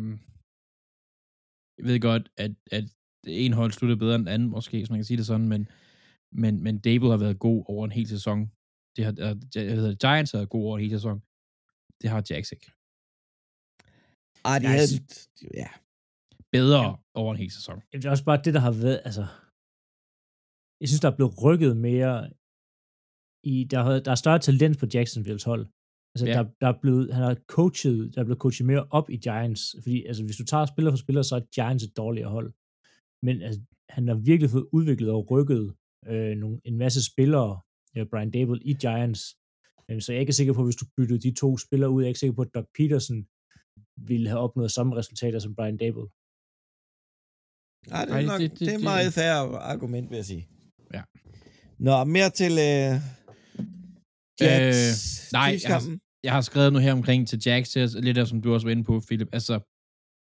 jeg 1.76 1.84
ved 1.88 2.00
godt, 2.00 2.24
at, 2.44 2.52
at 2.70 2.84
en 3.26 3.52
hold 3.52 3.72
slutter 3.72 3.96
bedre 3.96 4.14
end 4.14 4.24
den 4.26 4.34
anden, 4.34 4.48
måske, 4.48 4.76
hvis 4.76 4.90
man 4.90 4.98
kan 4.98 5.04
sige 5.04 5.16
det 5.16 5.26
sådan, 5.26 5.48
men, 5.48 5.68
men, 6.42 6.62
men 6.62 6.78
Dable 6.78 7.10
har 7.10 7.16
været 7.16 7.38
god 7.38 7.64
over 7.68 7.84
en 7.84 7.92
hel 7.92 8.08
sæson. 8.08 8.38
Det 8.96 9.04
har, 9.04 9.14
jeg 9.54 9.76
hedder, 9.80 9.94
Giants 9.94 10.32
har 10.32 10.38
været 10.38 10.50
god 10.50 10.64
over 10.66 10.76
en 10.78 10.82
hel 10.84 10.90
sæson. 10.90 11.18
Det 12.00 12.10
har 12.10 12.26
Jacks 12.30 12.52
ikke. 12.52 12.68
Ah, 14.44 14.60
de 14.60 14.64
Jeg 14.64 14.72
havde, 14.76 14.88
ja, 15.54 15.68
Bedre 16.52 16.82
ja. 16.84 16.94
over 17.14 17.30
en 17.34 17.40
hel 17.42 17.50
sæson. 17.50 17.82
Det 17.92 18.04
er 18.04 18.10
også 18.10 18.24
bare 18.24 18.42
det, 18.44 18.54
der 18.54 18.60
har 18.60 18.70
været, 18.70 19.00
altså... 19.04 19.26
Jeg 20.80 20.88
synes, 20.88 21.00
der 21.00 21.10
er 21.10 21.16
blevet 21.16 21.42
rykket 21.44 21.76
mere 21.76 22.30
i... 23.44 23.64
Der, 23.70 23.98
der 24.00 24.10
er 24.10 24.14
større 24.14 24.38
talent 24.38 24.78
på 24.78 24.86
Jacksonville's 24.94 25.44
hold. 25.46 25.66
Altså, 26.14 26.26
Ja. 26.26 26.32
der, 26.32 26.44
der 26.60 26.68
er 26.68 26.78
blevet, 26.82 27.14
han 27.14 27.22
har 27.24 27.34
coachet, 27.46 28.14
der 28.14 28.20
er 28.20 28.24
blevet 28.24 28.38
coachet 28.40 28.66
mere 28.66 28.86
op 28.90 29.10
i 29.10 29.16
Giants. 29.16 29.62
Fordi, 29.82 30.04
altså, 30.04 30.24
hvis 30.24 30.36
du 30.36 30.44
tager 30.44 30.66
spiller 30.66 30.90
for 30.92 30.96
spiller, 30.98 31.22
så 31.22 31.36
er 31.36 31.40
Giants 31.54 31.84
et 31.84 31.96
dårligere 31.96 32.30
hold. 32.30 32.52
Men 33.22 33.42
altså, 33.42 33.60
han 33.88 34.08
har 34.08 34.14
virkelig 34.14 34.50
fået 34.50 34.66
udviklet 34.72 35.10
og 35.10 35.30
rykket 35.30 35.74
øh, 36.06 36.36
nogle, 36.36 36.60
en 36.64 36.78
masse 36.78 37.04
spillere, 37.04 37.60
øh, 37.96 38.06
Brian 38.10 38.30
Dable, 38.30 38.60
i 38.64 38.74
Giants. 38.74 39.36
Øh, 39.90 40.00
så 40.02 40.12
jeg 40.12 40.16
er 40.16 40.20
ikke 40.20 40.32
sikker 40.32 40.52
på, 40.52 40.64
hvis 40.64 40.76
du 40.76 40.84
byttede 40.96 41.20
de 41.20 41.34
to 41.34 41.58
spillere 41.58 41.90
ud, 41.90 42.02
jeg 42.02 42.06
er 42.06 42.08
ikke 42.08 42.20
sikker 42.20 42.34
på, 42.34 42.42
at 42.42 42.54
Doug 42.54 42.68
Peterson 42.78 43.26
ville 43.96 44.28
have 44.28 44.40
opnået 44.40 44.70
samme 44.72 44.96
resultater 44.96 45.38
som 45.38 45.54
Brian 45.54 45.76
Dable. 45.76 46.06
ah, 47.90 48.06
det, 48.06 48.14
er 48.16 48.26
nok, 48.26 48.40
det- 48.40 48.50
det, 48.50 48.60
det- 48.60 48.74
er 48.74 48.78
meget 48.78 49.12
færre 49.12 49.58
argument, 49.58 50.10
vil 50.10 50.16
jeg 50.16 50.24
sige. 50.24 50.48
Ja. 50.96 51.02
Nå, 51.86 51.94
mere 52.16 52.30
til 52.40 52.52
øh, 52.70 52.92
Jets. 54.40 54.80
Øh, 54.80 55.32
nej, 55.38 55.50
jeg 55.62 55.72
har- 55.74 55.98
jeg 56.26 56.32
har 56.36 56.40
skrevet 56.50 56.72
nu 56.72 56.78
her 56.86 56.92
omkring 57.00 57.20
til 57.28 57.38
Jacks, 57.46 57.74
lidt 58.06 58.18
af, 58.18 58.26
som 58.26 58.42
du 58.42 58.48
også 58.54 58.66
var 58.66 58.72
inde 58.72 58.84
på, 58.90 58.94
Philip. 59.06 59.28
Altså, 59.38 59.54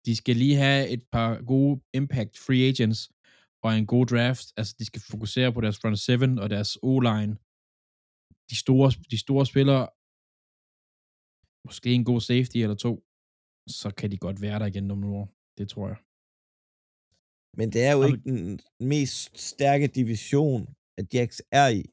de 0.06 0.16
skal 0.22 0.36
lige 0.44 0.56
have 0.66 0.82
et 0.96 1.04
par 1.16 1.30
gode 1.52 1.82
impact 2.00 2.34
free 2.46 2.64
agents 2.72 3.02
og 3.64 3.70
en 3.78 3.86
god 3.94 4.06
draft. 4.06 4.46
Altså, 4.58 4.76
de 4.80 4.86
skal 4.86 5.02
fokusere 5.12 5.54
på 5.54 5.62
deres 5.62 5.78
front 5.82 6.00
seven 6.00 6.40
og 6.44 6.48
deres 6.56 6.72
O-line. 6.90 7.34
De 8.50 8.56
store, 8.64 8.90
de 9.14 9.18
store 9.26 9.46
spillere, 9.52 9.84
måske 11.68 11.90
en 11.94 12.06
god 12.12 12.22
safety 12.22 12.58
eller 12.58 12.76
to, 12.88 12.94
så 13.80 13.88
kan 13.98 14.12
de 14.12 14.18
godt 14.26 14.42
være 14.42 14.60
der 14.60 14.66
igen 14.66 14.92
om 14.92 14.98
nogle 15.04 15.16
år. 15.22 15.28
Det 15.58 15.66
tror 15.70 15.88
jeg. 15.92 15.98
Men 17.58 17.72
det 17.72 17.82
er 17.84 17.92
jo 17.92 18.02
Jamen- 18.02 18.16
ikke 18.16 18.30
den 18.30 18.60
mest 18.80 19.40
stærke 19.40 19.88
division, 19.88 20.68
at 20.98 21.14
Jacks 21.14 21.42
er 21.52 21.68
i. 21.68 21.84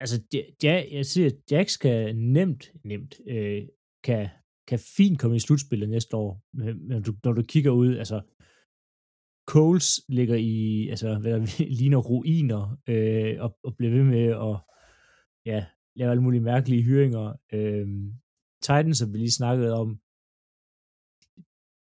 Altså, 0.00 0.22
Ja- 0.62 0.86
jeg 0.92 1.06
siger, 1.06 1.26
at 1.26 1.36
Jax 1.50 1.78
kan 1.78 2.16
nemt, 2.16 2.72
nemt, 2.84 3.14
øh, 3.28 3.62
kan, 4.04 4.28
kan 4.68 4.78
fint 4.96 5.18
komme 5.20 5.36
i 5.36 5.40
slutspillet 5.40 5.88
næste 5.88 6.16
år, 6.16 6.42
når 6.88 6.98
du, 7.00 7.12
når 7.24 7.32
du 7.32 7.42
kigger 7.42 7.70
ud, 7.70 7.96
altså, 7.96 8.20
Coles 9.48 10.00
ligger 10.08 10.36
i, 10.36 10.88
altså, 10.88 11.18
hvad 11.18 11.32
der 11.32 11.64
ligner 11.80 11.98
ruiner, 11.98 12.76
øh, 12.88 13.34
og, 13.44 13.58
og 13.64 13.76
bliver 13.76 13.92
ved 13.92 14.04
med 14.04 14.26
at, 14.48 14.56
ja, 15.52 15.66
lave 15.96 16.10
alle 16.10 16.22
mulige 16.22 16.40
mærkelige 16.52 16.82
hyringer. 16.82 17.26
Øh, 17.52 17.86
Titans, 18.62 18.98
som 18.98 19.12
vi 19.12 19.18
lige 19.18 19.30
snakkede 19.40 19.72
om, 19.82 19.88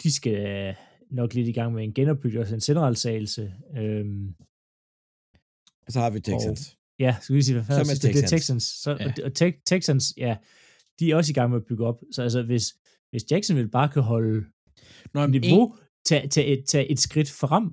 de 0.03 0.13
skal 0.15 0.77
nok 1.15 1.35
lidt 1.35 1.49
i 1.49 1.53
gang 1.53 1.73
med 1.75 1.85
en 1.85 1.95
genopbygning, 1.95 2.41
også 2.41 2.55
en 2.55 2.61
selvransagelse. 2.61 3.53
Øh, 3.79 4.05
Og 5.87 5.93
så 5.93 6.01
har 6.01 6.11
vi 6.11 6.21
Texans. 6.21 6.77
Ja, 6.99 7.17
skal 7.23 7.37
vi 7.37 7.43
sige, 7.43 7.55
hvad 7.55 7.65
fanden 7.65 7.85
sidste? 7.87 8.09
Det 8.09 8.17
er 8.17 8.21
Texans. 8.21 8.31
Texans. 8.31 8.63
Så, 8.65 8.91
Ja. 9.01 9.07
Og, 9.07 9.13
og 9.25 9.35
te- 9.35 9.63
Texans, 9.67 10.15
ja, 10.17 10.37
de 11.01 11.11
er 11.11 11.17
også 11.17 11.31
i 11.31 11.35
gang 11.35 11.51
med 11.51 11.59
at 11.59 11.65
bygge 11.69 11.87
op. 11.87 12.01
Så 12.13 12.23
altså, 12.23 12.43
hvis, 12.43 12.75
hvis 13.11 13.25
Jacksonville 13.31 13.71
bare 13.71 13.89
kan 13.89 14.03
holde 14.03 14.45
Nå, 15.15 15.27
men 15.27 15.41
niveau, 15.41 15.77
tage, 16.07 16.29
tage, 16.29 16.47
et, 16.59 16.65
tage 16.67 16.91
et 16.91 16.99
skridt 17.01 17.31
frem, 17.31 17.65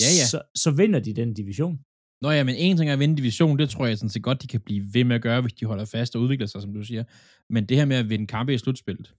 Ja, 0.00 0.10
ja. 0.20 0.26
Så, 0.26 0.42
så 0.54 0.70
vinder 0.70 1.00
de 1.00 1.12
den 1.14 1.34
division. 1.34 1.78
Nå 2.22 2.30
ja, 2.30 2.44
men 2.44 2.54
en 2.54 2.76
ting 2.76 2.88
er 2.88 2.92
at 2.92 2.98
vinde 2.98 3.16
division, 3.16 3.58
det 3.58 3.70
tror 3.70 3.86
jeg 3.86 3.98
sådan 3.98 4.08
set 4.10 4.22
godt, 4.22 4.42
de 4.42 4.46
kan 4.46 4.60
blive 4.60 4.94
ved 4.94 5.04
med 5.04 5.16
at 5.16 5.22
gøre, 5.22 5.40
hvis 5.40 5.52
de 5.52 5.66
holder 5.66 5.84
fast 5.84 6.16
og 6.16 6.22
udvikler 6.22 6.46
sig, 6.46 6.62
som 6.62 6.74
du 6.74 6.82
siger. 6.84 7.04
Men 7.50 7.66
det 7.66 7.76
her 7.76 7.84
med 7.84 7.96
at 7.96 8.08
vinde 8.10 8.26
kampe 8.26 8.54
i 8.54 8.58
slutspillet, 8.58 9.14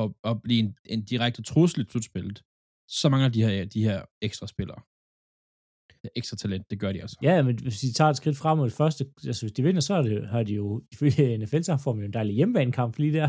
og, 0.00 0.16
og 0.22 0.42
blive 0.42 0.60
en, 0.60 0.76
en 0.84 1.04
direkte 1.04 1.42
trussel 1.42 1.80
i 1.82 1.90
slutspillet, 1.90 2.42
så 2.88 3.08
mangler 3.08 3.28
de 3.28 3.42
her, 3.42 3.64
de 3.64 3.84
her 3.84 4.02
ekstra 4.22 4.46
spillere. 4.46 4.80
Det 6.02 6.10
ekstra 6.16 6.36
talent, 6.36 6.70
det 6.70 6.80
gør 6.80 6.92
de 6.92 7.00
altså. 7.00 7.16
Ja, 7.22 7.42
men 7.42 7.58
hvis 7.62 7.80
de 7.80 7.92
tager 7.92 8.10
et 8.10 8.16
skridt 8.16 8.36
frem 8.36 8.58
mod 8.58 8.66
det 8.66 8.76
første, 8.76 9.06
altså 9.26 9.42
hvis 9.42 9.52
de 9.52 9.62
vinder, 9.62 9.80
så 9.80 9.94
er 9.94 10.02
det, 10.02 10.28
har 10.28 10.42
de 10.42 10.54
jo, 10.54 10.82
ifølge 10.92 11.38
NFL, 11.38 11.62
så 11.62 11.76
får 11.76 11.92
man 11.92 12.02
jo 12.02 12.06
en 12.06 12.12
dejlig 12.12 12.34
hjemmebanekamp 12.34 12.98
lige 12.98 13.12
der. 13.12 13.28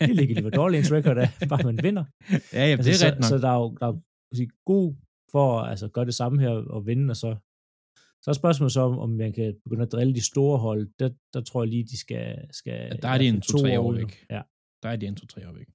det 0.00 0.10
er 0.10 0.14
ligegyldigt, 0.14 0.40
hvor 0.40 0.50
dårlig 0.50 0.78
ens 0.78 0.92
record 0.92 1.18
er, 1.18 1.28
bare 1.48 1.62
man 1.64 1.78
vinder. 1.82 2.04
ja, 2.30 2.36
ja, 2.52 2.76
det 2.76 2.86
er 2.86 2.88
altså, 2.88 3.06
ret 3.06 3.14
nok. 3.14 3.24
så, 3.24 3.38
der 3.38 3.48
er 3.48 3.54
jo, 3.54 3.76
der 3.80 3.86
er 3.86 3.92
jo 3.92 4.00
sige, 4.34 4.50
god 4.66 4.94
for 5.32 5.60
at 5.60 5.70
altså, 5.70 5.88
gøre 5.88 6.04
det 6.04 6.14
samme 6.14 6.40
her 6.40 6.50
og 6.50 6.86
vinde, 6.86 7.12
og 7.12 7.16
så, 7.16 7.36
så 8.22 8.30
er 8.30 8.32
spørgsmålet 8.32 8.72
så, 8.72 8.80
om, 8.80 8.98
om 8.98 9.10
man 9.10 9.32
kan 9.32 9.54
begynde 9.64 9.82
at 9.82 9.92
drille 9.92 10.14
de 10.14 10.24
store 10.24 10.58
hold. 10.58 10.88
Der, 10.98 11.10
der 11.34 11.40
tror 11.40 11.62
jeg 11.62 11.70
lige, 11.70 11.84
de 11.84 11.98
skal... 11.98 12.36
skal 12.50 12.78
Ja, 12.92 12.96
der 13.02 13.08
er 13.08 13.18
de 13.18 13.28
en 13.28 13.34
fald 13.34 13.42
to-tre 13.42 13.80
år 13.80 13.88
ud 13.88 13.94
nu. 13.94 14.00
væk. 14.00 14.26
Ja. 14.30 14.42
Der 14.82 14.88
er 14.88 14.96
de 14.96 15.06
en, 15.06 15.16
to, 15.16 15.26
tre 15.26 15.48
år 15.48 15.52
væk. 15.52 15.68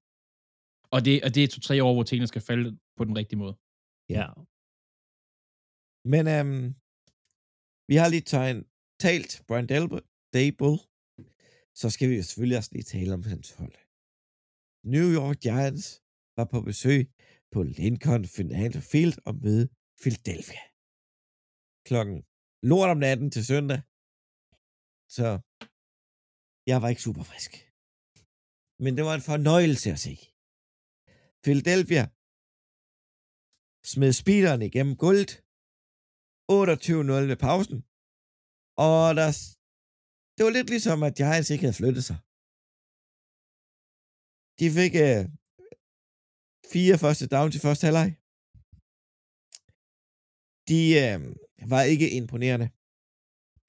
Og 0.94 0.98
det, 1.06 1.14
og 1.24 1.30
det 1.34 1.44
er 1.44 1.48
to-tre 1.48 1.76
år, 1.86 1.92
hvor 1.94 2.02
tingene 2.02 2.26
skal 2.32 2.42
falde 2.50 2.78
på 2.96 3.04
den 3.04 3.16
rigtige 3.20 3.38
måde. 3.38 3.54
ja. 4.16 4.26
Men 6.12 6.24
øhm, 6.36 6.66
vi 7.90 7.94
har 8.00 8.08
lige 8.08 8.26
tegn, 8.34 8.58
talt 9.04 9.30
Brian 9.48 9.66
Dable, 10.36 10.76
så 11.80 11.86
skal 11.94 12.06
vi 12.10 12.14
jo 12.16 12.22
selvfølgelig 12.22 12.58
også 12.60 12.72
lige 12.72 12.90
tale 12.94 13.14
om 13.18 13.24
hans 13.32 13.48
hold. 13.60 13.76
New 14.94 15.08
York 15.18 15.38
Giants 15.46 15.86
var 16.36 16.46
på 16.52 16.58
besøg 16.70 17.00
på 17.52 17.58
Lincoln 17.62 18.24
Financial 18.36 18.84
Field 18.92 19.16
og 19.28 19.34
møde 19.44 19.66
Philadelphia. 20.02 20.62
Klokken 21.88 22.18
lort 22.70 22.90
om 22.94 23.00
natten 23.06 23.28
til 23.30 23.44
søndag. 23.52 23.80
Så 25.16 25.26
jeg 26.70 26.78
var 26.82 26.88
ikke 26.92 27.06
super 27.08 27.24
frisk. 27.30 27.52
Men 28.84 28.92
det 28.96 29.04
var 29.08 29.14
en 29.14 29.28
fornøjelse 29.32 29.88
at 29.96 30.00
se. 30.06 30.14
Philadelphia 31.44 32.04
smed 33.92 34.12
speederen 34.22 34.62
igennem 34.68 34.94
gulvet 35.04 35.32
28-0 36.52 37.28
ved 37.30 37.38
pausen. 37.46 37.78
Og 38.86 39.00
der, 39.18 39.28
det 40.36 40.42
var 40.46 40.52
lidt 40.56 40.70
ligesom, 40.70 40.98
at 41.02 41.16
Giants 41.18 41.50
ikke 41.50 41.64
havde 41.66 41.80
flyttet 41.80 42.04
sig. 42.08 42.18
De 44.58 44.66
fik 44.78 44.94
øh, 45.06 45.22
fire 46.72 46.96
første 47.04 47.24
down 47.34 47.50
til 47.50 47.64
første 47.66 47.84
halvleg. 47.86 48.10
De 50.70 50.80
øh, 51.02 51.18
var 51.72 51.82
ikke 51.92 52.08
imponerende. 52.18 52.68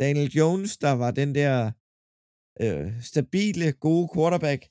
Daniel 0.02 0.30
Jones, 0.38 0.72
der 0.86 0.94
var 1.04 1.12
den 1.22 1.30
der 1.40 1.56
øh, 2.64 2.90
stabile, 3.10 3.68
gode 3.86 4.08
quarterback 4.14 4.62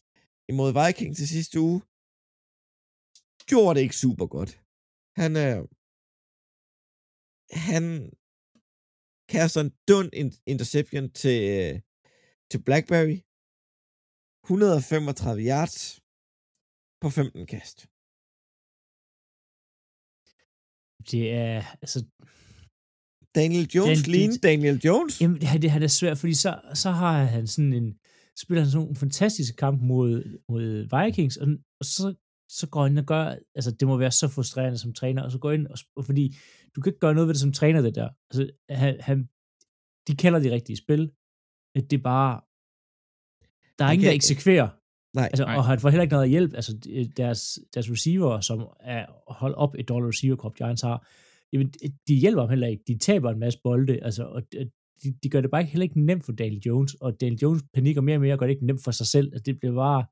imod 0.50 0.70
Vikings 0.78 1.18
til 1.18 1.28
sidste 1.28 1.56
uge, 1.68 1.80
gjorde 3.50 3.74
det 3.76 3.82
ikke 3.86 4.02
super 4.04 4.26
godt. 4.36 4.52
Han, 5.20 5.32
øh, 5.46 5.58
han 7.68 7.84
kaster 9.34 9.60
en 9.60 9.72
dund 9.90 10.10
interception 10.52 11.04
til, 11.22 11.38
øh, 11.56 11.74
til 12.50 12.60
Blackberry. 12.66 13.18
135 14.44 15.40
yards 15.50 15.76
på 17.02 17.08
15 17.10 17.46
kast. 17.54 17.78
Det 21.10 21.22
er, 21.44 21.58
altså, 21.84 21.98
Daniel 23.40 23.66
Jones, 23.76 23.98
Den- 24.02 24.12
lean 24.12 24.30
det- 24.30 24.42
Daniel 24.42 24.78
Jones. 24.86 25.20
Jamen, 25.20 25.40
det, 25.40 25.62
det, 25.62 25.70
han 25.70 25.82
er 25.82 25.92
svært, 26.00 26.18
fordi 26.18 26.34
så, 26.34 26.52
så 26.82 26.90
har 26.90 27.24
han 27.24 27.46
sådan 27.46 27.72
en, 27.72 27.88
spiller 28.42 28.62
han 28.62 28.70
sådan 28.72 28.88
en 28.88 28.96
fantastisk 28.96 29.52
kamp 29.56 29.78
mod, 29.82 30.10
mod 30.48 30.64
Vikings, 30.94 31.36
og, 31.36 31.46
og 31.80 31.84
så, 31.84 32.14
så 32.58 32.66
går 32.68 32.82
han 32.82 32.92
ind 32.92 32.98
og 32.98 33.04
gør, 33.06 33.34
altså 33.54 33.70
det 33.70 33.88
må 33.88 33.96
være 33.96 34.10
så 34.10 34.28
frustrerende 34.28 34.78
som 34.78 34.92
træner, 34.92 35.22
og 35.22 35.30
så 35.32 35.38
går 35.38 35.50
ind, 35.52 35.66
og, 35.66 35.74
sp- 35.78 36.02
fordi 36.02 36.36
du 36.76 36.80
kan 36.80 36.90
ikke 36.90 36.98
gøre 37.00 37.14
noget 37.14 37.26
ved 37.28 37.34
det 37.34 37.40
som 37.40 37.52
træner, 37.52 37.82
det 37.82 37.94
der. 37.94 38.08
Altså, 38.30 38.50
han, 38.70 39.00
han, 39.00 39.28
de 40.08 40.16
kalder 40.16 40.38
de 40.38 40.50
rigtige 40.52 40.76
spil, 40.76 41.10
at 41.74 41.90
det 41.90 41.98
er 41.98 42.02
bare, 42.02 42.40
der 43.78 43.84
er 43.84 43.88
Han 43.88 43.94
ingen, 43.94 44.06
der 44.06 44.12
eksekverer, 44.14 44.68
Nej, 45.16 45.24
altså, 45.24 45.44
Nej. 45.44 45.56
og 45.56 45.64
han 45.64 45.80
får 45.80 45.88
heller 45.90 46.02
ikke 46.02 46.12
noget 46.12 46.30
hjælp, 46.30 46.54
altså 46.54 46.76
de- 46.78 47.12
deres, 47.16 47.58
deres 47.74 47.90
receiver, 47.90 48.40
som 48.40 48.58
er 48.80 49.06
holdt 49.32 49.56
op 49.56 49.74
et 49.78 49.88
dollar 49.88 50.08
receiver 50.08 50.36
crop, 50.36 50.54
Giants 50.54 50.82
har, 50.82 51.06
jamen, 51.52 51.68
de 52.08 52.14
hjælper 52.14 52.42
ham 52.42 52.50
heller 52.50 52.66
ikke, 52.66 52.84
de 52.86 52.98
taber 52.98 53.30
en 53.30 53.38
masse 53.38 53.60
bolde, 53.64 54.04
altså, 54.04 54.24
og 54.24 54.42
de- 54.52 54.70
de, 55.02 55.12
de 55.22 55.28
gør 55.30 55.40
det 55.40 55.50
bare 55.50 55.60
ikke, 55.60 55.72
heller 55.72 55.82
ikke 55.82 56.00
nemt 56.00 56.24
for 56.24 56.32
Daniel 56.32 56.62
Jones, 56.66 56.94
og 56.94 57.20
Daniel 57.20 57.38
Jones 57.42 57.62
panikker 57.74 58.00
mere 58.00 58.16
og 58.16 58.20
mere, 58.20 58.32
og 58.34 58.38
gør 58.38 58.46
det 58.46 58.54
ikke 58.54 58.66
nemt 58.66 58.84
for 58.84 58.90
sig 58.90 59.06
selv, 59.06 59.26
altså 59.32 59.42
det 59.46 59.60
bliver 59.60 59.74
bare 59.74 60.04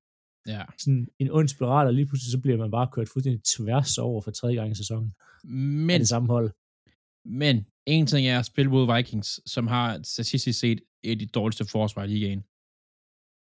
Ja. 0.49 0.65
sådan 0.79 1.09
en 1.19 1.31
ond 1.31 1.49
spiral, 1.49 1.87
og 1.87 1.95
lige 1.95 2.07
pludselig 2.07 2.33
så 2.33 2.41
bliver 2.41 2.59
man 2.59 2.71
bare 2.71 2.89
kørt 2.93 3.09
fuldstændig 3.09 3.43
tværs 3.45 3.99
over 3.99 4.21
for 4.21 4.31
tredje 4.31 4.57
gang 4.57 4.71
i 4.71 4.75
sæsonen, 4.75 5.15
men, 5.89 6.01
det 6.01 6.09
samme 6.09 6.29
hold. 6.29 6.51
men 7.25 7.67
en 7.87 8.07
ting 8.07 8.27
er 8.27 8.39
at 8.39 8.47
spille 8.47 8.71
mod 8.71 8.97
Vikings, 8.97 9.51
som 9.53 9.67
har 9.67 10.03
statistisk 10.03 10.61
set 10.61 10.81
et 11.03 11.11
af 11.11 11.19
de 11.19 11.27
dårligste 11.27 11.65
forsvar 11.65 12.05
i 12.05 12.07
ligaen. 12.07 12.43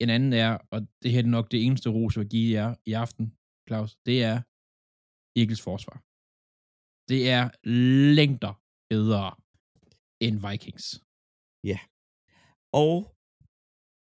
En 0.02 0.10
anden 0.10 0.32
er, 0.32 0.58
og 0.70 0.86
det 1.02 1.12
her 1.12 1.22
er 1.22 1.26
nok 1.26 1.50
det 1.52 1.66
eneste 1.66 1.90
ros, 1.90 2.16
jeg 2.16 2.20
vil 2.22 2.30
give 2.30 2.48
jer 2.58 2.74
i 2.86 2.92
aften, 2.92 3.36
Claus, 3.68 3.96
det 4.06 4.22
er 4.22 4.36
Eagles 5.40 5.62
forsvar. 5.62 5.96
Det 7.08 7.30
er 7.30 7.44
længder 8.18 8.54
bedre 8.90 9.34
end 10.20 10.36
Vikings. 10.48 10.86
Og 12.72 12.94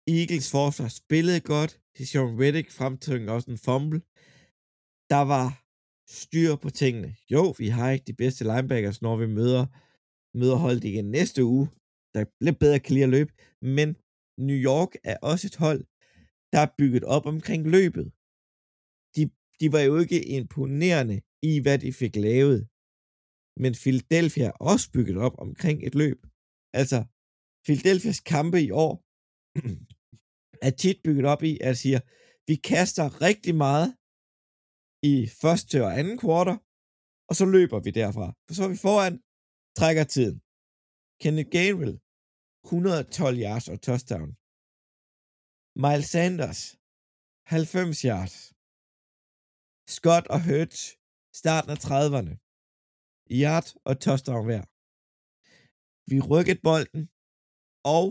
Eagles 0.07 0.51
forsvar 0.51 0.87
spillede 1.01 1.41
godt. 1.53 1.71
Sean 2.09 2.39
Reddick 2.41 2.69
fremtvang 2.77 3.29
også 3.35 3.51
en 3.51 3.57
fumble. 3.67 3.99
Der 5.13 5.23
var 5.33 5.47
styr 6.21 6.51
på 6.63 6.69
tingene. 6.69 7.15
Jo, 7.33 7.43
vi 7.61 7.67
har 7.67 7.87
ikke 7.91 8.07
de 8.09 8.19
bedste 8.23 8.43
linebackers, 8.43 9.01
når 9.01 9.15
vi 9.23 9.27
møder, 9.27 9.65
møder 10.39 10.57
holdet 10.65 10.83
igen 10.83 11.07
næste 11.17 11.39
uge. 11.53 11.67
Der 12.13 12.21
bliver 12.25 12.45
lidt 12.45 12.59
bedre 12.63 12.79
kan 12.79 12.93
lide 12.93 13.07
at 13.09 13.15
løbe. 13.17 13.31
Men 13.75 13.87
New 14.47 14.59
York 14.71 14.91
er 15.11 15.17
også 15.31 15.45
et 15.47 15.57
hold, 15.65 15.81
der 16.53 16.59
er 16.65 16.75
bygget 16.79 17.03
op 17.15 17.25
omkring 17.33 17.61
løbet. 17.77 18.05
De, 19.15 19.23
de 19.59 19.67
var 19.75 19.81
jo 19.89 19.93
ikke 20.03 20.19
imponerende 20.37 21.17
i, 21.51 21.53
hvad 21.63 21.77
de 21.83 21.91
fik 22.01 22.15
lavet. 22.27 22.59
Men 23.63 23.71
Philadelphia 23.83 24.45
er 24.51 24.57
også 24.71 24.85
bygget 24.95 25.17
op 25.25 25.35
omkring 25.45 25.77
et 25.87 25.95
løb. 26.01 26.19
Altså, 26.81 26.99
Philadelphias 27.65 28.19
kampe 28.33 28.59
i 28.67 28.71
år 28.85 28.93
er 30.67 30.73
tit 30.82 30.99
bygget 31.06 31.26
op 31.34 31.41
i, 31.52 31.54
at 31.67 31.76
siger, 31.84 32.02
vi 32.49 32.56
kaster 32.71 33.06
rigtig 33.28 33.56
meget 33.65 33.89
i 35.12 35.15
første 35.41 35.78
og 35.86 35.91
anden 35.99 36.17
kvartal, 36.23 36.58
og 37.30 37.34
så 37.39 37.45
løber 37.56 37.80
vi 37.86 37.91
derfra. 38.02 38.28
For 38.45 38.54
så 38.56 38.62
er 38.65 38.71
vi 38.76 38.80
foran, 38.88 39.15
trækker 39.80 40.06
tiden. 40.15 40.38
Kenneth 41.21 41.49
Gainwell, 41.56 41.95
112 42.65 43.38
yards 43.45 43.67
og 43.73 43.78
touchdown. 43.88 44.30
Miles 45.84 46.08
Sanders, 46.13 46.62
90 47.54 48.02
yards. 48.10 48.36
Scott 49.95 50.26
og 50.34 50.39
Hurts, 50.47 50.82
starten 51.41 51.71
af 51.76 51.80
30'erne. 51.88 52.34
Yard 53.41 53.67
og 53.89 53.93
touchdown 54.06 54.45
hver. 54.47 54.63
Vi 56.12 56.17
rykkede 56.32 56.62
bolden, 56.67 57.04
og 57.97 58.06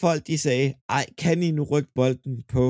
folk 0.00 0.26
de 0.26 0.38
sagde, 0.38 0.74
ej, 0.88 1.06
kan 1.18 1.42
I 1.42 1.50
nu 1.50 1.62
rykke 1.72 1.92
bolden 1.94 2.42
på 2.54 2.64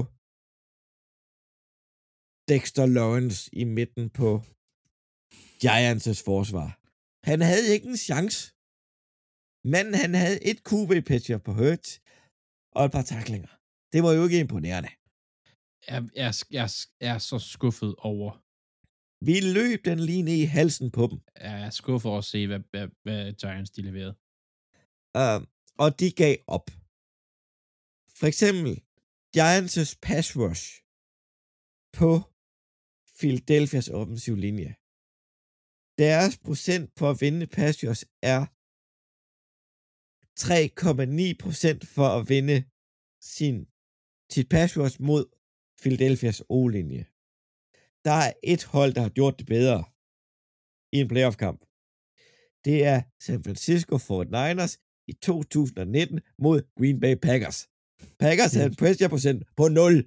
Dexter 2.48 2.87
Lawrence 2.87 3.50
i 3.52 3.64
midten 3.64 4.10
på 4.10 4.28
Giants' 5.64 6.22
forsvar. 6.28 6.68
Han 7.30 7.40
havde 7.40 7.66
ikke 7.74 7.88
en 7.88 7.96
chance. 7.96 8.38
Men 9.74 9.87
han 10.02 10.14
havde 10.22 10.38
et 10.50 10.58
QB-pitcher 10.68 11.38
på 11.46 11.52
Hurt 11.60 11.87
og 12.76 12.84
et 12.84 12.92
par 12.96 13.02
taklinger. 13.14 13.52
Det 13.92 14.00
var 14.04 14.12
jo 14.12 14.24
ikke 14.26 14.40
imponerende. 14.40 14.90
Jeg, 15.88 16.00
jeg, 16.22 16.34
jeg, 16.50 16.68
jeg 17.00 17.14
er 17.14 17.18
så 17.30 17.38
skuffet 17.38 17.94
over, 17.98 18.30
Vi 19.28 19.37
løb 19.56 19.84
den 19.84 19.98
lige 20.08 20.22
ned 20.22 20.38
i 20.44 20.50
halsen 20.58 20.90
på 20.90 21.02
dem. 21.10 21.18
jeg 21.40 21.66
er 21.66 21.70
skuffet 21.70 22.08
over 22.10 22.18
at 22.18 22.24
se, 22.24 22.46
hvad, 22.46 22.60
hvad, 22.70 22.88
hvad 23.04 23.32
Giants 23.32 23.70
de 23.70 23.82
leverede. 23.82 24.14
Uh, 25.20 25.40
og 25.78 26.00
de 26.00 26.08
gav 26.22 26.37
op. 26.46 26.66
For 28.24 28.28
eksempel 28.28 28.72
Giants' 29.37 29.98
pass 30.02 30.37
rush 30.37 30.64
på 31.98 32.10
Philadelphia's 33.18 33.88
offensiv 34.00 34.37
linje. 34.37 34.70
Deres 35.98 36.38
procent 36.46 36.94
på 36.98 37.10
at 37.10 37.20
vinde 37.20 37.46
pass 37.46 37.84
rush 37.88 38.04
er 38.32 38.40
3,9 40.40 41.37
procent 41.44 41.87
for 41.94 42.08
at 42.18 42.28
vinde 42.28 42.58
sin, 43.34 43.56
sit 44.32 44.48
pass 44.54 44.70
rush 44.80 44.96
mod 45.08 45.24
Philadelphia's 45.80 46.40
O-linje. 46.48 47.04
Der 48.06 48.16
er 48.26 48.32
et 48.52 48.64
hold, 48.64 48.92
der 48.94 49.02
har 49.06 49.14
gjort 49.18 49.38
det 49.38 49.46
bedre 49.46 49.80
i 50.92 50.96
en 51.00 51.08
playoff-kamp. 51.08 51.60
Det 52.64 52.76
er 52.92 52.98
San 53.24 53.44
Francisco 53.44 53.94
49ers 53.96 54.74
i 55.10 55.12
2019 55.12 56.20
mod 56.38 56.58
Green 56.78 57.00
Bay 57.00 57.16
Packers. 57.28 57.73
Packers 58.18 58.54
havde 58.54 58.66
en 58.66 58.76
pressure 58.76 59.09
procent 59.09 59.42
på 59.57 59.68
0. 59.68 60.04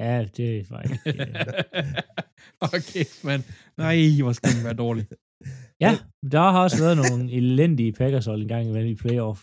Ja, 0.00 0.26
det 0.36 0.70
var 0.70 0.82
ikke... 0.82 0.98
okay, 2.76 3.04
mand. 3.24 3.42
Nej, 3.76 4.22
hvor 4.22 4.32
skal 4.32 4.50
den 4.56 4.64
være 4.64 4.74
dårlig. 4.74 5.06
ja, 5.80 5.98
der 6.32 6.40
har 6.40 6.62
også 6.62 6.78
været 6.84 6.96
nogle 6.96 7.32
elendige 7.32 7.92
Packers 7.92 8.26
hold 8.26 8.42
en 8.42 8.48
gang 8.48 8.68
imellem 8.68 8.92
i 8.92 8.94
playoff. 8.94 9.40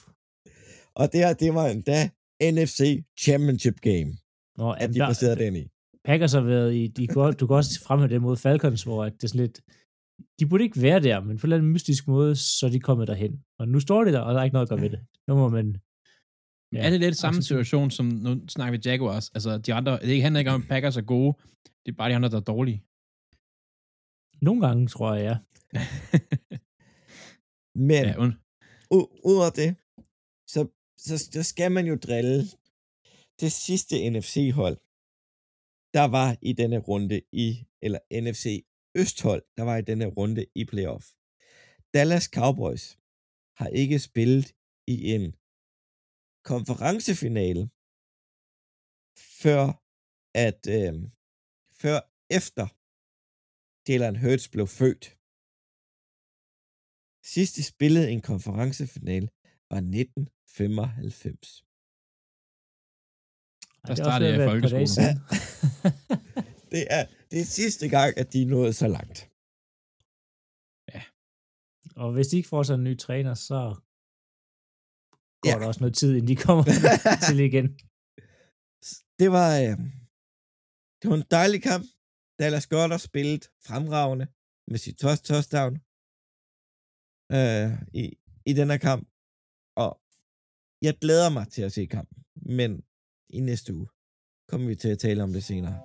Og 0.95 1.11
det 1.11 1.19
her, 1.19 1.33
det 1.33 1.53
var 1.53 1.67
endda 1.67 2.09
NFC 2.53 3.03
Championship 3.19 3.77
Game, 3.81 4.11
Nå, 4.57 4.71
at 4.71 4.89
de 4.89 4.99
placerede 5.09 5.39
den 5.43 5.55
i. 5.55 5.65
Packers 6.05 6.33
har 6.33 6.41
været 6.41 6.75
i, 6.75 6.87
de, 6.87 7.07
du 7.39 7.47
kan 7.47 7.55
også 7.55 7.83
fremhæve 7.87 8.09
det 8.09 8.21
mod 8.21 8.37
Falcons, 8.37 8.83
hvor 8.83 9.05
at 9.05 9.13
det 9.13 9.23
er 9.23 9.27
sådan 9.27 9.41
lidt, 9.41 9.61
de 10.39 10.45
burde 10.49 10.63
ikke 10.63 10.81
være 10.81 10.99
der, 10.99 11.19
men 11.19 11.37
på 11.37 11.41
en 11.41 11.45
eller 11.47 11.57
anden 11.57 11.71
mystisk 11.71 12.07
måde, 12.07 12.35
så 12.35 12.65
er 12.65 12.69
de 12.69 12.79
kommet 12.79 13.07
derhen. 13.07 13.43
Og 13.59 13.67
nu 13.67 13.79
står 13.79 14.03
de 14.03 14.11
der, 14.11 14.19
og 14.19 14.33
der 14.33 14.39
er 14.39 14.43
ikke 14.43 14.53
noget 14.53 14.65
at 14.65 14.69
gøre 14.69 14.81
ved 14.81 14.89
det. 14.89 14.99
Nu 15.27 15.35
må 15.35 15.49
man... 15.49 15.77
Ja, 16.73 16.85
er 16.85 16.89
det 16.89 16.99
lidt 16.99 17.17
samme 17.17 17.41
situation, 17.43 17.91
som 17.91 18.05
nu 18.05 18.47
snakker 18.47 18.77
vi 18.77 18.89
Jaguars? 18.89 19.29
Altså, 19.29 19.57
de 19.57 19.73
andre, 19.73 19.99
det 19.99 20.21
handler 20.23 20.39
ikke 20.39 20.51
om, 20.51 20.61
at 20.61 20.67
Packers 20.67 20.97
er 20.97 21.01
gode. 21.01 21.33
Det 21.83 21.91
er 21.91 21.95
bare 21.97 22.09
de 22.09 22.15
andre, 22.15 22.29
der 22.29 22.37
er 22.37 22.49
dårlige. 22.55 22.83
Nogle 24.41 24.61
gange, 24.67 24.87
tror 24.87 25.13
jeg, 25.15 25.23
ja. 25.29 25.35
Men 27.89 28.03
ja, 28.05 28.13
und. 28.23 28.33
u- 28.95 29.11
ud 29.29 29.37
af 29.47 29.51
det, 29.61 29.69
så, 30.53 30.61
så, 31.07 31.15
så 31.35 31.43
skal 31.43 31.71
man 31.71 31.85
jo 31.91 31.95
drille 31.95 32.37
det 33.41 33.51
sidste 33.51 33.95
NFC-hold, 34.09 34.77
der 35.97 36.05
var 36.17 36.29
i 36.41 36.51
denne 36.53 36.79
runde 36.89 37.21
i, 37.45 37.47
eller 37.85 37.99
NFC 38.23 38.45
Østhold, 39.01 39.43
der 39.57 39.63
var 39.63 39.77
i 39.77 39.81
denne 39.81 40.05
runde 40.17 40.45
i 40.55 40.65
playoff. 40.65 41.05
Dallas 41.93 42.23
Cowboys 42.37 42.85
har 43.59 43.67
ikke 43.81 43.99
spillet 43.99 44.47
i 44.87 44.95
en 45.15 45.25
konferencefinale, 46.43 47.69
før 49.41 49.63
at, 50.47 50.61
øh, 50.77 50.93
før 51.81 51.97
efter 52.39 52.65
Jalen 53.87 54.15
Hurts 54.23 54.47
blev 54.49 54.67
født. 54.67 55.05
Sidst 57.33 57.55
de 57.55 57.63
spillede 57.63 58.11
en 58.11 58.21
konferencefinale 58.21 59.27
var 59.71 59.81
1995. 59.81 61.63
Ej, 63.83 63.85
Der 63.85 63.91
er 63.91 63.95
startede 63.95 64.29
jeg 64.33 64.43
i 64.43 64.47
folkeskolen. 64.49 64.87
siden. 64.87 65.17
Det 66.73 66.83
er, 66.97 67.03
det 67.31 67.39
er 67.41 67.45
sidste 67.59 67.89
gang, 67.89 68.17
at 68.17 68.33
de 68.33 68.45
nåede 68.45 68.73
så 68.73 68.87
langt. 68.87 69.19
og 72.03 72.13
hvis 72.13 72.27
de 72.27 72.37
ikke 72.37 72.49
får 72.49 72.63
sig 72.63 72.75
en 72.75 72.83
ny 72.83 72.97
træner, 72.97 73.33
så 73.33 73.75
går 75.41 75.49
Ja. 75.49 75.59
der 75.59 75.67
også 75.67 75.79
noget 75.79 75.95
tid, 75.95 76.15
inden 76.15 76.27
de 76.27 76.35
kommer 76.35 76.63
til 77.27 77.39
igen. 77.39 77.67
Det 79.19 79.31
var, 79.31 79.57
øh, 79.59 79.77
det 81.01 81.09
var 81.09 81.15
en 81.15 81.23
dejlig 81.31 81.63
kamp. 81.63 81.85
Dallas 82.39 82.67
Goddard 82.67 82.99
spillet 82.99 83.49
fremragende 83.67 84.27
med 84.67 84.77
sit 84.77 84.97
touchdown 84.97 85.73
øh, 87.31 87.71
i, 87.93 88.17
i 88.45 88.53
den 88.53 88.69
her 88.69 88.77
kamp. 88.77 89.07
Og 89.75 90.01
jeg 90.81 90.97
glæder 91.01 91.29
mig 91.29 91.47
til 91.51 91.61
at 91.61 91.71
se 91.71 91.85
kampen. 91.85 92.23
Men 92.35 92.83
i 93.29 93.39
næste 93.39 93.73
uge 93.73 93.87
kommer 94.47 94.67
vi 94.67 94.75
til 94.75 94.89
at 94.89 94.99
tale 94.99 95.23
om 95.23 95.33
det 95.33 95.43
senere. 95.43 95.77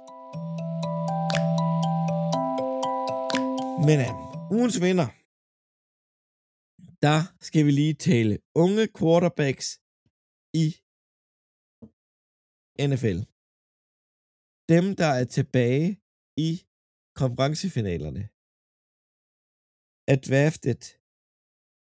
Men 3.86 4.00
øh, 4.00 4.10
ugens 4.50 4.80
vinder, 4.80 5.06
der 7.06 7.18
skal 7.48 7.62
vi 7.66 7.72
lige 7.80 7.96
tale 8.08 8.34
unge 8.64 8.84
quarterbacks 8.98 9.68
i 10.64 10.66
NFL. 12.90 13.18
Dem, 14.72 14.84
der 15.00 15.10
er 15.20 15.26
tilbage 15.36 15.88
i 16.48 16.50
konferencefinalerne, 17.20 18.22
er 20.12 20.18
draftet 20.28 20.82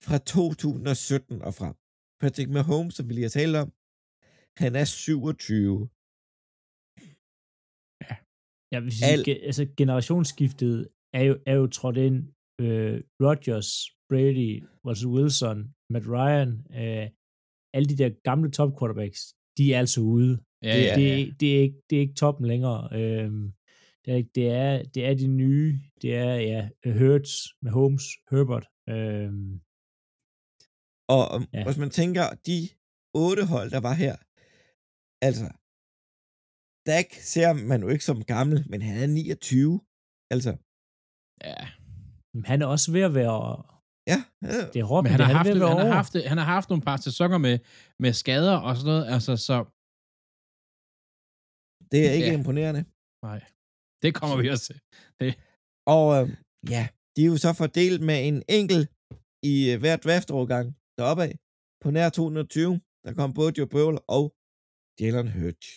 fra 0.05 0.17
2017 0.17 1.41
og 1.47 1.53
frem. 1.59 1.75
Patrick 2.21 2.49
Mahomes, 2.57 2.93
som 2.95 3.05
vi 3.07 3.13
lige 3.13 3.27
har 3.29 3.35
talt 3.39 3.55
om, 3.63 3.69
han 4.61 4.71
er 4.81 4.85
27. 4.85 5.79
Ja, 8.73 8.79
hvis 8.85 8.99
Al... 9.11 9.19
Al- 9.29 9.43
altså 9.49 9.63
generationsskiftet 9.81 10.75
er 11.17 11.23
jo, 11.29 11.33
er 11.49 11.55
jo 11.61 11.65
trådt 11.77 11.97
ind. 12.07 12.17
Øh, 12.63 12.95
Rodgers, 13.25 13.69
Brady, 14.09 14.63
Russell 14.85 15.11
Wilson, 15.15 15.57
Matt 15.89 16.05
Ryan, 16.07 16.51
øh, 16.81 17.09
alle 17.73 17.87
de 17.89 17.97
der 17.97 18.09
gamle 18.23 18.51
top 18.51 18.71
quarterbacks, 18.79 19.21
de 19.57 19.73
er 19.73 19.79
altså 19.79 20.01
ude. 20.01 20.43
Ja, 20.63 20.77
det, 20.77 20.85
ja, 20.85 20.95
det, 20.95 21.27
ja. 21.27 21.31
det, 21.39 21.55
er 21.55 21.59
ikke, 21.61 21.81
det 21.89 21.95
er 21.95 21.99
ikke 22.01 22.13
toppen 22.13 22.45
længere. 22.47 22.79
Øhm, 22.99 23.53
det, 24.05 24.13
er, 24.17 24.23
det, 24.35 24.47
er, 24.49 24.83
det 24.83 25.05
er 25.05 25.13
de 25.13 25.27
nye. 25.27 25.79
Det 26.01 26.15
er 26.15 26.35
ja, 26.35 26.69
Hurts, 26.99 27.31
Mahomes, 27.61 28.03
Herbert. 28.31 28.67
Øhm, 28.89 29.61
Og 31.15 31.23
um, 31.35 31.45
Ja. 31.53 31.63
hvis 31.65 31.77
man 31.77 31.89
tænker, 31.89 32.25
de 32.47 32.57
otte 33.13 33.45
hold, 33.45 33.69
der 33.71 33.79
var 33.87 33.93
her, 33.93 34.15
altså, 35.27 35.47
Dak 36.87 37.05
ser 37.33 37.53
man 37.53 37.81
jo 37.81 37.87
ikke 37.87 38.05
som 38.05 38.23
gammel, 38.23 38.65
men 38.69 38.81
han 38.81 38.97
er 39.03 39.07
29. 39.07 39.81
Altså, 40.33 40.51
ja. 41.43 41.61
han 42.45 42.61
er 42.61 42.65
også 42.65 42.91
ved 42.91 43.01
at 43.01 43.13
være... 43.13 43.74
ja, 44.11 44.19
ja. 44.41 44.61
Det 44.73 44.79
er 44.83 44.87
hårdt, 44.91 45.03
Men 45.03 45.11
han 45.11 45.19
det 45.19 45.27
har, 45.27 45.33
haft, 45.33 45.47
ved 45.47 45.55
at 45.55 45.59
være 45.61 45.77
han, 45.77 45.87
har 45.87 45.93
haft, 46.01 46.13
han 46.31 46.37
har 46.37 46.45
haft 46.55 46.69
nogle 46.69 46.83
par 46.89 46.97
sæsoner 47.07 47.37
med, 47.47 47.55
med 48.03 48.11
skader 48.21 48.57
og 48.67 48.71
sådan 48.77 48.89
noget, 48.91 49.05
altså 49.15 49.33
så, 49.47 49.57
det 51.91 51.99
er 52.09 52.13
ikke 52.19 52.31
Ja. 52.33 52.37
imponerende. 52.39 52.81
nej, 53.27 53.39
det 54.03 54.11
kommer 54.19 54.35
vi 54.41 54.47
også 54.53 54.65
til. 54.69 54.79
Og 55.95 56.05
øh, 56.17 56.25
ja, 56.75 56.83
de 57.15 57.19
er 57.25 57.29
jo 57.33 57.37
så 57.45 57.51
fordelt 57.61 58.01
med 58.09 58.17
en 58.29 58.37
enkelt 58.59 58.85
i 59.51 59.53
øh, 59.71 59.79
hver 59.81 59.95
draftovergang 60.05 60.65
deroppe 60.97 61.23
af. 61.29 61.33
På 61.83 61.87
nær 61.95 62.09
220, 62.09 62.81
der 63.05 63.13
kom 63.19 63.33
både 63.39 63.51
Joe 63.57 63.67
Burrow 63.73 63.97
og 64.17 64.23
Jalen 65.01 65.29
Hurts. 65.35 65.69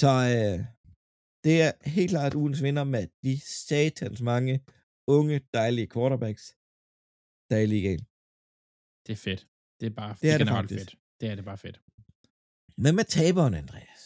Så 0.00 0.10
øh, 0.34 0.58
det 1.44 1.54
er 1.66 1.72
helt 1.96 2.10
klart 2.14 2.34
ugens 2.40 2.62
vinder 2.66 2.84
med 2.84 3.04
de 3.24 3.32
satans 3.66 4.20
mange 4.32 4.54
unge, 5.14 5.36
dejlige 5.58 5.88
quarterbacks, 5.94 6.44
der 7.48 7.54
er 7.58 7.64
i 7.66 7.70
ligaen. 7.74 8.02
Det 9.06 9.12
er 9.16 9.20
fedt. 9.28 9.42
Det 9.80 9.86
er 9.90 9.94
bare 10.02 10.12
Det 10.22 10.28
er 10.34 10.38
det 10.42 10.48
faktisk. 10.56 10.80
fedt. 10.80 10.92
Det 11.20 11.26
er 11.30 11.34
det 11.38 11.44
bare 11.50 11.60
fedt. 11.64 11.76
Men 12.84 12.92
med 12.98 13.06
taberen, 13.16 13.54
Andreas. 13.62 14.02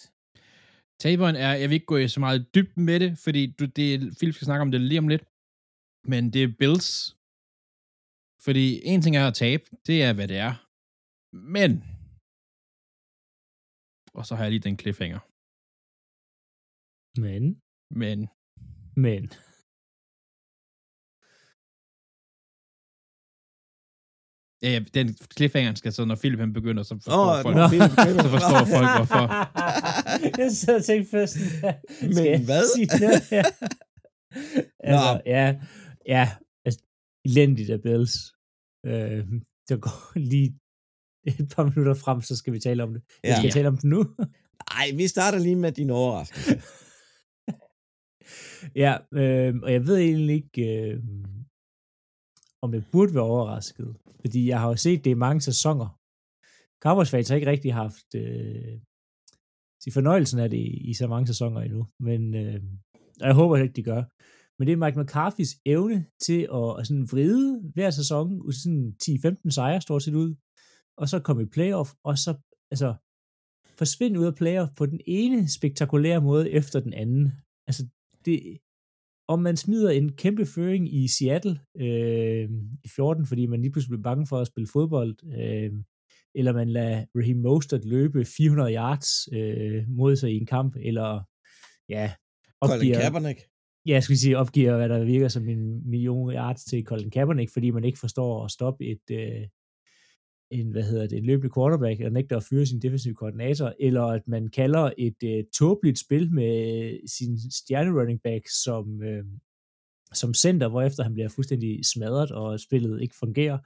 Taberen 1.05 1.37
er, 1.45 1.53
jeg 1.61 1.67
vil 1.69 1.79
ikke 1.79 1.93
gå 1.93 1.99
i 2.05 2.09
så 2.17 2.21
meget 2.27 2.41
dybt 2.57 2.75
med 2.89 2.97
det, 3.05 3.11
fordi 3.25 3.43
du, 3.59 3.65
det, 3.79 3.89
Philip 4.19 4.35
skal 4.35 4.49
snakke 4.49 4.63
om 4.67 4.71
det 4.75 4.81
lige 4.91 5.03
om 5.05 5.09
lidt, 5.13 5.25
men 6.13 6.23
det 6.35 6.41
er 6.43 6.55
Bills. 6.61 6.89
Fordi 8.47 8.67
en 8.91 9.01
ting 9.03 9.15
er 9.17 9.27
at 9.31 9.39
tabe, 9.45 9.65
det 9.89 9.97
er, 10.07 10.13
hvad 10.17 10.29
det 10.33 10.39
er. 10.49 10.55
Men, 11.55 11.71
og 14.19 14.23
så 14.27 14.33
har 14.37 14.43
jeg 14.45 14.53
lige 14.53 14.67
den 14.69 14.79
cliffhanger, 14.83 15.21
Men, 17.25 17.43
men 18.03 18.19
men. 19.07 19.25
Ja, 24.63 24.71
ja, 24.71 24.81
den 24.95 25.17
cliffhanger 25.37 25.75
skal 25.75 25.93
så, 25.93 26.05
når 26.05 26.15
Philip 26.15 26.39
han 26.39 26.53
begynder, 26.53 26.83
så 26.83 26.95
forstår 26.95 27.37
oh, 27.37 27.43
folk. 27.43 27.57
nå, 27.57 27.69
Philip. 27.69 27.91
Så 28.25 28.29
forstår 28.37 28.65
folk, 28.77 28.89
hvorfor. 28.97 29.25
jeg 30.41 30.53
sad 30.53 30.77
og 30.77 30.85
tænkte 30.85 31.11
først, 31.11 31.37
Men 32.17 32.27
jeg 32.27 32.45
hvad? 32.45 32.63
sige 32.77 32.87
noget 33.01 33.23
her? 33.31 33.45
altså, 34.89 35.23
ja, 35.27 35.57
ja, 36.07 36.31
altså, 36.65 36.81
elendigt 37.25 37.71
af 37.71 37.83
Bills. 37.83 38.15
Øh, 38.87 39.25
der 39.69 39.77
går 39.77 40.19
lige 40.19 40.59
et 41.27 41.53
par 41.57 41.65
minutter 41.65 41.95
frem, 41.95 42.21
så 42.21 42.37
skal 42.37 42.53
vi 42.53 42.61
tale 42.61 42.83
om 42.83 42.93
det. 42.93 43.03
Ja. 43.25 43.29
Ja. 43.29 43.35
Skal 43.35 43.47
jeg 43.47 43.53
tale 43.53 43.69
om 43.69 43.77
det 43.77 43.85
nu? 43.85 44.01
Ej, 44.71 44.91
vi 44.97 45.09
starter 45.09 45.39
lige 45.39 45.57
med 45.57 45.73
din 45.73 45.91
overraskelse. 45.91 46.63
ja, 48.85 48.97
øh, 49.13 49.55
og 49.63 49.73
jeg 49.73 49.87
ved 49.87 49.97
egentlig 49.99 50.35
ikke, 50.35 50.91
øh, 50.91 51.03
om 52.63 52.75
jeg 52.75 52.85
burde 52.93 53.15
være 53.15 53.25
overrasket. 53.25 53.97
Fordi 54.21 54.49
jeg 54.49 54.61
har 54.61 54.69
jo 54.69 54.77
set 54.77 55.05
det 55.05 55.11
i 55.11 55.15
mange 55.15 55.41
sæsoner. 55.41 55.89
Cowboys 56.83 57.11
fans 57.11 57.29
har 57.29 57.37
ikke 57.37 57.51
rigtig 57.51 57.75
haft 57.75 58.15
øh, 58.15 58.79
sige, 59.83 59.93
fornøjelsen 59.93 60.39
af 60.39 60.51
det 60.51 60.59
i, 60.59 60.91
i 60.91 60.95
så 60.95 61.07
mange 61.07 61.27
sæsoner 61.27 61.61
endnu. 61.61 61.87
Men 62.01 62.35
øh, 62.35 62.63
jeg 63.21 63.35
håber 63.35 63.57
ikke, 63.57 63.75
de 63.75 63.83
gør. 63.83 64.03
Men 64.59 64.67
det 64.67 64.73
er 64.73 64.83
Mike 64.85 65.01
McCarthy's 65.01 65.63
evne 65.67 66.07
til 66.27 66.41
at, 66.59 66.79
at 66.79 66.87
sådan 66.87 67.09
vride 67.13 67.71
hver 67.75 67.91
sæson, 67.91 68.41
ud 68.41 68.53
sådan 68.53 68.97
10-15 69.03 69.51
sejre 69.51 69.81
stort 69.81 70.03
set 70.03 70.15
ud, 70.15 70.35
og 70.97 71.09
så 71.09 71.21
komme 71.21 71.43
i 71.43 71.53
playoff, 71.57 71.91
og 72.05 72.19
så 72.19 72.35
altså, 72.71 72.95
forsvinde 73.79 74.21
ud 74.21 74.27
af 74.27 74.35
playoff 74.35 74.71
på 74.77 74.87
den 74.87 75.01
ene 75.07 75.49
spektakulære 75.49 76.21
måde 76.21 76.51
efter 76.51 76.81
den 76.81 76.93
anden. 76.93 77.33
Altså, 77.67 77.83
det, 78.25 78.59
om 79.31 79.39
man 79.39 79.57
smider 79.57 79.91
en 79.91 80.13
kæmpe 80.13 80.47
føring 80.47 80.95
i 80.95 81.09
Seattle 81.09 81.61
øh, 81.81 82.51
i 82.85 82.89
14, 82.89 83.27
fordi 83.27 83.47
man 83.47 83.61
lige 83.61 83.73
pludselig 83.73 83.91
blev 83.91 84.03
bange 84.03 84.27
for 84.27 84.39
at 84.39 84.47
spille 84.47 84.69
fodbold, 84.73 85.17
øh, 85.39 85.73
eller 86.35 86.53
man 86.53 86.69
lader 86.69 87.05
Raheem 87.17 87.37
Mostert 87.37 87.85
løbe 87.85 88.25
400 88.25 88.75
yards 88.75 89.09
øh, 89.33 89.85
mod 89.89 90.17
sig 90.17 90.31
i 90.33 90.37
en 90.37 90.47
kamp, 90.47 90.77
eller 90.83 91.23
ja, 91.89 92.13
Colin 92.65 92.77
opgiver, 92.77 93.01
Kaepernick. 93.01 93.41
ja, 93.87 93.93
jeg 93.93 94.03
skal 94.03 94.17
sige, 94.17 94.39
opgiver, 94.39 94.77
hvad 94.77 94.89
der 94.89 95.05
virker 95.05 95.29
som 95.29 95.49
en 95.49 95.91
million 95.91 96.33
yards 96.33 96.65
til 96.65 96.85
Colin 96.85 97.11
Kaepernick, 97.11 97.53
fordi 97.53 97.71
man 97.71 97.85
ikke 97.85 97.99
forstår 97.99 98.45
at 98.45 98.51
stoppe 98.51 98.85
et, 98.87 99.11
øh, 99.11 99.43
en, 100.51 100.71
hvad 100.71 100.83
hedder 100.83 101.07
det, 101.07 101.19
en 101.19 101.25
løbende 101.25 101.55
quarterback, 101.55 102.01
og 102.01 102.13
nægter 102.13 102.37
at 102.37 102.45
fyre 102.45 102.67
sin 102.67 102.83
defensive 102.83 103.15
koordinator, 103.15 103.75
eller 103.81 104.03
at 104.03 104.29
man 104.29 104.49
kalder 104.49 104.93
et 104.99 105.23
øh, 105.25 105.45
tåbeligt 105.55 105.99
spil 105.99 106.33
med 106.33 106.83
øh, 106.93 106.99
sin 107.07 107.51
stjerne 107.51 108.01
running 108.01 108.23
back 108.23 108.49
som, 108.65 109.03
øh, 109.03 109.25
som 110.13 110.35
center, 110.35 110.69
hvorefter 110.69 111.03
han 111.03 111.15
bliver 111.15 111.29
fuldstændig 111.29 111.85
smadret, 111.85 112.31
og 112.31 112.61
spillet 112.61 113.03
ikke 113.03 113.15
fungerer. 113.17 113.59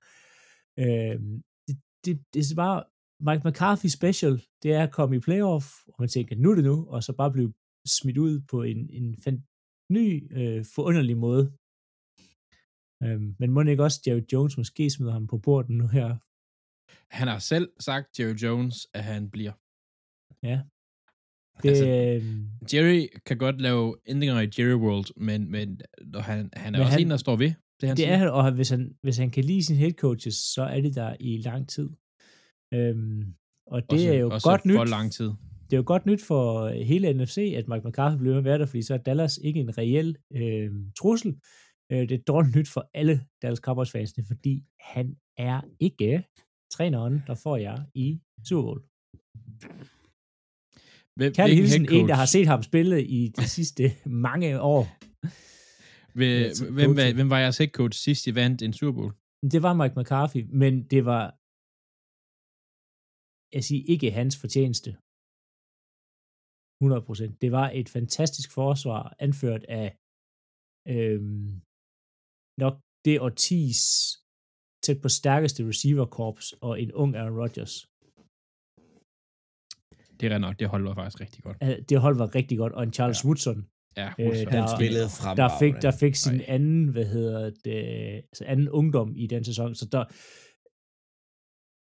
Øh, 0.79 1.21
det, 1.69 1.77
det, 2.05 2.21
det 2.35 2.51
er 2.51 2.55
bare 2.57 2.85
Mike 3.21 3.49
McCarthy 3.49 3.87
special, 3.87 4.43
det 4.63 4.73
er 4.73 4.83
at 4.83 4.93
komme 4.93 5.17
i 5.17 5.21
playoff, 5.21 5.67
og 5.89 5.95
man 5.99 6.09
tænker, 6.09 6.37
nu 6.37 6.51
er 6.51 6.55
det 6.55 6.65
nu, 6.65 6.87
og 6.89 7.03
så 7.03 7.13
bare 7.13 7.33
blive 7.33 7.53
smidt 7.87 8.19
ud 8.19 8.41
på 8.51 8.63
en, 8.63 8.91
en 8.91 9.17
fan- 9.25 9.47
ny, 9.91 10.37
øh, 10.39 10.65
forunderlig 10.75 11.17
måde. 11.17 11.53
Øhm, 13.03 13.37
men 13.39 13.51
må 13.51 13.63
ikke 13.63 13.83
også 13.83 14.01
Jerry 14.07 14.23
Jones 14.33 14.57
måske 14.57 14.91
smider 14.91 15.13
ham 15.13 15.27
på 15.27 15.39
bordet 15.39 15.71
nu 15.71 15.87
her? 15.87 16.17
Han 17.11 17.29
har 17.29 17.39
selv 17.39 17.69
sagt, 17.81 18.21
Jerry 18.21 18.35
Jones, 18.35 18.87
at 18.95 19.05
han 19.05 19.31
bliver. 19.31 19.53
Ja. 20.43 20.61
Det, 21.63 21.69
Altså, 21.69 21.85
altså, 21.87 22.77
Jerry 22.77 23.07
kan 23.27 23.39
godt 23.39 23.61
lave 23.61 23.97
ændringer 24.07 24.41
i 24.41 24.49
Jerry 24.59 24.75
World, 24.75 25.21
men, 25.21 25.51
men 25.51 25.81
når 26.07 26.21
han, 26.21 26.51
han 26.53 26.75
er 26.75 26.79
Men 26.79 26.85
også 26.87 26.93
han- 26.93 27.03
en, 27.07 27.11
der 27.11 27.17
står 27.17 27.37
ved 27.37 27.53
det, 27.81 27.89
han 27.89 27.97
det 27.97 27.99
siger. 27.99 28.13
er 28.13 28.17
han, 28.17 28.29
og 28.31 28.53
hvis 28.53 28.71
han, 28.71 28.95
hvis 29.03 29.17
han 29.17 29.31
kan 29.31 29.45
lide 29.45 29.65
sine 29.65 29.79
head 29.79 29.93
coaches, 29.93 30.35
så 30.35 30.63
er 30.63 30.81
det 30.81 30.95
der 30.95 31.17
i 31.21 31.37
lang 31.37 31.69
tid. 31.69 31.91
Øhm, 32.75 33.35
og 33.67 33.83
det 33.83 33.93
også, 33.93 34.09
er 34.13 34.15
jo 34.19 34.31
også 34.31 34.49
godt 34.49 34.61
for 34.61 34.85
nyt. 34.85 34.91
lang 34.91 35.13
tid. 35.13 35.31
Det 35.65 35.73
er 35.73 35.77
jo 35.77 35.83
godt 35.87 36.07
nyt 36.07 36.23
for 36.23 36.69
hele 36.69 37.13
NFC, 37.13 37.55
at 37.57 37.69
Mike 37.69 37.89
McCarthy 37.89 38.19
bliver 38.19 38.33
med 38.33 38.39
at 38.39 38.45
være 38.45 38.59
der, 38.59 38.67
fordi 38.67 38.83
så 38.83 38.95
er 38.95 38.99
Dallas 38.99 39.39
ikke 39.45 39.61
en 39.61 39.79
reel 39.79 40.17
øh, 40.35 40.71
trussel. 40.99 41.41
Øh, 41.93 41.99
det 42.09 42.13
er 42.13 42.19
dårligt 42.27 42.57
nyt 42.57 42.69
for 42.69 42.91
alle 42.95 43.21
Dallas 43.43 43.59
Cowboys 43.59 43.91
fansene, 43.91 44.25
fordi 44.27 44.65
han 44.81 45.17
er 45.37 45.61
ikke 45.81 46.25
træneren, 46.75 47.15
der 47.29 47.37
får 47.45 47.57
jer 47.67 47.79
i 48.05 48.07
Super 48.49 48.65
Bowl. 48.67 48.81
Hvem, 51.19 51.33
Kærlig 51.39 51.57
hilsen, 51.61 51.85
en, 51.97 52.09
der 52.11 52.17
har 52.23 52.29
set 52.35 52.47
ham 52.53 52.63
spille 52.71 52.97
i 53.19 53.21
de 53.39 53.47
sidste 53.59 53.85
mange 54.27 54.49
år. 54.75 54.83
Hvem, 56.19 56.55
som 56.59 56.67
hvem, 56.79 56.91
var, 56.99 57.07
hvem 57.19 57.31
var 57.35 57.41
jeres 57.45 57.59
head 57.61 57.73
coach 57.79 57.97
sidst, 58.05 58.23
I 58.31 58.33
vandt 58.41 58.59
en 58.63 58.73
Super 58.79 58.95
Bowl? 58.99 59.13
Det 59.53 59.61
var 59.67 59.73
Mike 59.81 59.97
McCarthy, 59.99 60.43
men 60.63 60.73
det 60.93 61.03
var 61.13 61.25
jeg 63.57 63.65
siger 63.69 63.83
ikke 63.93 64.17
hans 64.19 64.35
fortjeneste. 64.43 64.91
100%. 66.83 67.39
Det 67.43 67.51
var 67.59 67.67
et 67.81 67.89
fantastisk 67.97 68.49
forsvar, 68.61 69.03
anført 69.27 69.65
af 69.81 69.89
øhm, 70.95 71.51
nok 72.63 72.75
det 73.05 73.15
årtis 73.27 73.83
tæt 74.85 74.99
på 75.03 75.09
stærkeste 75.09 75.61
receiver-korps 75.71 76.47
og 76.67 76.73
en 76.83 76.93
ung 76.93 77.11
Aaron 77.17 77.39
Rodgers. 77.43 77.75
Det 80.21 80.33
er 80.33 80.39
nok, 80.39 80.55
det 80.61 80.69
hold 80.69 80.83
var 80.89 80.95
faktisk 80.95 81.21
rigtig 81.21 81.43
godt. 81.47 81.57
Det 81.89 82.01
hold 82.01 82.17
var 82.23 82.35
rigtig 82.35 82.59
godt, 82.59 82.73
og 82.73 82.83
en 82.83 82.93
Charles 82.93 83.21
Ja. 83.25 83.27
ja. 83.27 83.29
Woodson, 83.29 83.59
Ja, 83.97 84.09
Øh. 84.19 84.27
Han 84.55 84.63
der- 84.63 84.77
spillede 84.79 85.05
der 85.05 85.09
fremragende. 85.21 85.59
fik, 85.63 85.75
der 85.83 85.93
fik 86.03 86.15
sin 86.15 86.35
Nej. 86.37 86.45
anden, 86.49 86.89
hvad 86.95 87.05
hedder 87.15 87.51
det, 87.65 87.79
altså 88.31 88.45
anden 88.53 88.69
ungdom 88.69 89.09
i 89.17 89.27
den 89.27 89.45
sæson. 89.45 89.75
Så 89.75 89.85
der, 89.95 90.05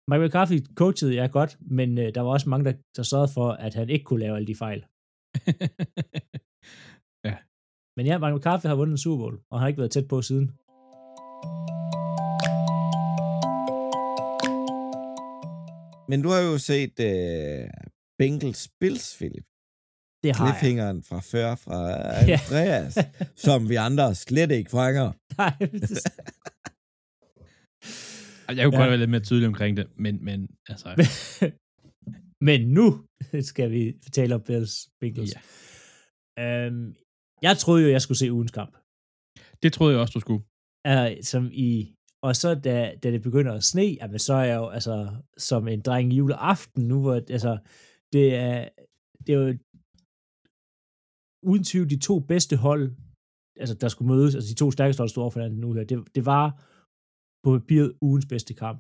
Mike 0.10 0.24
McCarthy 0.26 0.58
coachede 0.80 1.14
ja 1.22 1.26
godt, 1.38 1.52
men 1.78 1.90
øh, 1.98 2.08
der 2.16 2.22
var 2.22 2.32
også 2.38 2.50
mange, 2.50 2.66
der, 2.66 2.74
der 2.96 3.04
sørgede 3.04 3.32
for, 3.38 3.48
at 3.66 3.74
han 3.80 3.90
ikke 3.90 4.06
kunne 4.06 4.20
lave 4.20 4.36
alle 4.36 4.48
de 4.48 4.56
fejl. 4.66 4.80
Men 7.98 8.06
ja, 8.06 8.16
Mike 8.18 8.36
McCarthy 8.38 8.68
har 8.68 8.76
vundet 8.76 8.92
en 8.94 8.98
Super 8.98 9.18
Bowl, 9.24 9.38
og 9.52 9.60
har 9.60 9.68
ikke 9.68 9.78
været 9.78 9.92
tæt 9.92 10.08
på 10.08 10.22
siden. 10.22 10.48
Men 16.10 16.22
du 16.24 16.30
har 16.30 16.42
jo 16.52 16.58
set 16.58 16.96
uh, 17.00 17.70
Bengals 18.20 18.70
Bills, 18.80 19.08
Philip. 19.20 19.46
Det 20.24 20.36
har 20.36 20.46
jeg. 20.46 20.56
Cliffhangeren 20.60 21.04
fra 21.04 21.20
før 21.20 21.56
fra 21.56 21.78
Ja. 22.32 22.40
Andreas, 22.46 22.98
som 23.36 23.70
vi 23.70 23.76
andre 23.76 24.16
slet 24.16 24.52
ikke 24.52 24.72
fanger. 24.72 25.08
Nej, 25.42 25.54
det- 25.60 26.04
Jeg 28.58 28.64
kunne 28.66 28.76
Ja. 28.78 28.82
godt 28.82 28.90
være 28.92 28.98
lidt 28.98 29.10
mere 29.10 29.22
tydelig 29.30 29.48
omkring 29.48 29.78
det, 29.78 29.88
men, 29.96 30.26
men 30.26 30.50
altså, 30.70 30.90
Men 32.48 32.68
nu 32.68 33.06
skal 33.42 33.72
vi 33.72 33.94
tale 34.14 34.36
om 34.36 34.42
Bills 34.42 34.90
Bengals. 35.02 35.34
Ja. 36.38 36.66
Øhm, 36.66 36.96
jeg 37.42 37.58
troede 37.58 37.84
jo, 37.84 37.90
jeg 37.90 38.02
skulle 38.02 38.18
se 38.18 38.32
ugens 38.32 38.52
kamp. 38.52 38.76
det 39.64 39.74
troede 39.74 39.94
jeg 39.94 40.02
også, 40.02 40.12
du 40.14 40.20
skulle. 40.20 40.44
Uh, 40.90 41.12
som 41.24 41.50
i, 41.54 41.95
og 42.26 42.36
så 42.36 42.56
da, 42.56 42.96
da 43.04 43.12
det 43.12 43.22
begynder 43.22 43.54
at 43.54 43.64
sne, 43.64 43.98
jamen, 44.02 44.20
så 44.20 44.34
er 44.34 44.44
jeg 44.44 44.56
jo 44.56 44.68
altså 44.68 44.96
som 45.38 45.68
en 45.68 45.82
dreng 45.82 46.14
i 46.14 46.16
juleaften 46.16 46.88
nu, 46.88 47.02
hvor 47.02 47.14
altså, 47.14 47.58
det 48.14 48.36
er, 48.36 48.70
det 49.28 49.36
er 49.36 49.40
jo 49.40 49.58
uden 51.50 51.64
tvivl 51.64 51.90
de 51.90 52.00
to 52.00 52.20
bedste 52.20 52.56
hold, 52.58 52.86
altså 53.60 53.76
der 53.76 53.88
skulle 53.88 54.12
mødes, 54.14 54.36
altså 54.36 54.50
de 54.50 54.60
to 54.60 54.72
stærkeste 54.72 55.02
hold 55.02 55.10
stod 55.10 55.24
over 55.24 55.32
for 55.32 55.40
hinanden 55.40 55.62
nu 55.62 55.74
her, 55.74 55.84
det, 55.84 56.16
det 56.16 56.26
var 56.26 56.48
på 57.44 57.60
papiret 57.60 57.94
ugens 58.02 58.26
bedste 58.26 58.54
kamp. 58.54 58.80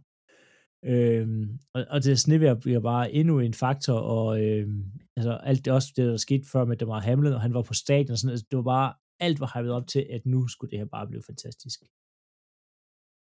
Øhm, 0.86 1.60
og, 1.74 1.86
og 1.90 2.04
det 2.04 2.20
snevejr 2.20 2.54
bliver 2.54 2.80
bare 2.80 3.12
endnu 3.12 3.40
en 3.40 3.54
faktor, 3.54 4.00
og 4.16 4.44
øhm, 4.44 4.84
altså 5.18 5.32
alt 5.32 5.66
det 5.66 5.74
også, 5.74 5.94
det 5.96 6.06
der 6.06 6.18
skete 6.18 6.50
før 6.52 6.66
med 6.66 6.78
Demar 6.78 7.00
Hamlin, 7.00 7.34
og 7.34 7.42
han 7.42 7.54
var 7.54 7.62
på 7.62 7.74
stadion 7.74 8.12
og 8.12 8.18
sådan, 8.18 8.32
altså, 8.32 8.46
det 8.52 8.58
var 8.58 8.64
bare, 8.64 8.94
alt 9.20 9.40
var 9.40 9.52
hypet 9.56 9.72
op 9.72 9.88
til, 9.88 10.08
at 10.10 10.26
nu 10.26 10.48
skulle 10.48 10.72
det 10.72 10.80
her 10.80 10.86
bare 10.86 11.08
blive 11.08 11.24
fantastisk. 11.24 11.80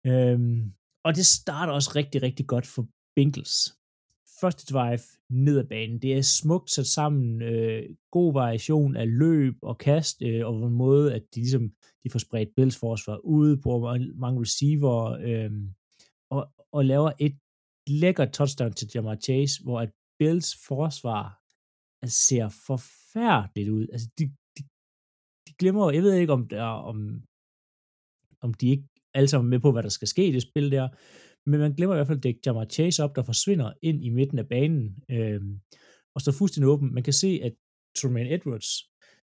Øhm, 0.07 0.73
og 1.05 1.15
det 1.17 1.27
starter 1.27 1.73
også 1.73 1.93
rigtig, 1.97 2.23
rigtig 2.23 2.47
godt 2.47 2.67
for 2.67 2.87
Bengals. 3.17 3.77
Første 4.41 4.75
drive 4.75 5.01
ned 5.31 5.59
ad 5.59 5.65
banen. 5.65 6.03
Det 6.03 6.15
er 6.17 6.23
smukt 6.23 6.71
sat 6.71 6.87
sammen. 6.87 7.43
Øh, 7.43 7.97
god 8.11 8.33
variation 8.33 8.97
af 8.97 9.19
løb 9.19 9.55
og 9.63 9.79
kast, 9.79 10.23
øh, 10.23 10.47
og 10.47 10.61
på 10.61 10.67
en 10.67 10.75
måde, 10.75 11.15
at 11.15 11.23
de 11.35 11.41
ligesom 11.41 11.73
de 12.05 12.11
får 12.11 12.19
spredt 12.19 12.55
Bills 12.57 12.79
forsvar 12.79 13.17
ud, 13.17 13.57
bruger 13.57 13.81
mange- 13.81 14.13
mange 14.15 14.41
receiver, 14.41 15.19
øh, 15.29 15.53
og, 16.31 16.53
og 16.73 16.85
laver 16.85 17.13
et 17.21 17.37
lækkert 17.87 18.33
touchdown 18.33 18.73
til 18.73 18.91
Jamar 18.95 19.17
Chase, 19.17 19.63
hvor 19.63 19.81
at 19.81 19.93
Bills 20.19 20.57
forsvar 20.69 21.25
altså, 22.03 22.19
ser 22.29 22.49
forfærdeligt 22.67 23.71
ud. 23.71 23.87
Altså, 23.93 24.09
de, 24.19 24.25
de, 24.57 24.63
de 25.47 25.53
glemmer, 25.59 25.91
jeg 25.91 26.03
ved 26.03 26.15
ikke, 26.15 26.33
om, 26.33 26.49
der, 26.49 26.63
om, 26.63 27.23
om 28.41 28.55
de 28.55 28.69
ikke 28.69 28.89
alle 29.15 29.29
sammen 29.29 29.51
med 29.51 29.61
på, 29.61 29.73
hvad 29.73 29.83
der 29.83 29.89
skal 29.89 30.09
ske 30.09 30.27
i 30.27 30.33
det 30.33 30.43
spil 30.43 30.71
der, 30.71 30.89
men 31.51 31.61
man 31.61 31.73
glemmer 31.73 31.95
i 31.95 31.99
hvert 31.99 32.07
fald 32.07 32.19
at 32.19 32.23
dække 32.23 32.41
Jamar 32.47 32.65
Chase 32.65 33.05
op, 33.05 33.17
der 33.17 33.23
forsvinder 33.23 33.73
ind 33.83 34.05
i 34.05 34.09
midten 34.09 34.39
af 34.39 34.49
banen, 34.49 34.97
øh, 35.11 35.41
og 36.15 36.21
står 36.21 36.33
fuldstændig 36.33 36.69
åben. 36.69 36.95
Man 36.95 37.03
kan 37.03 37.13
se, 37.13 37.41
at 37.43 37.55
Truman 37.99 38.33
Edwards, 38.33 38.71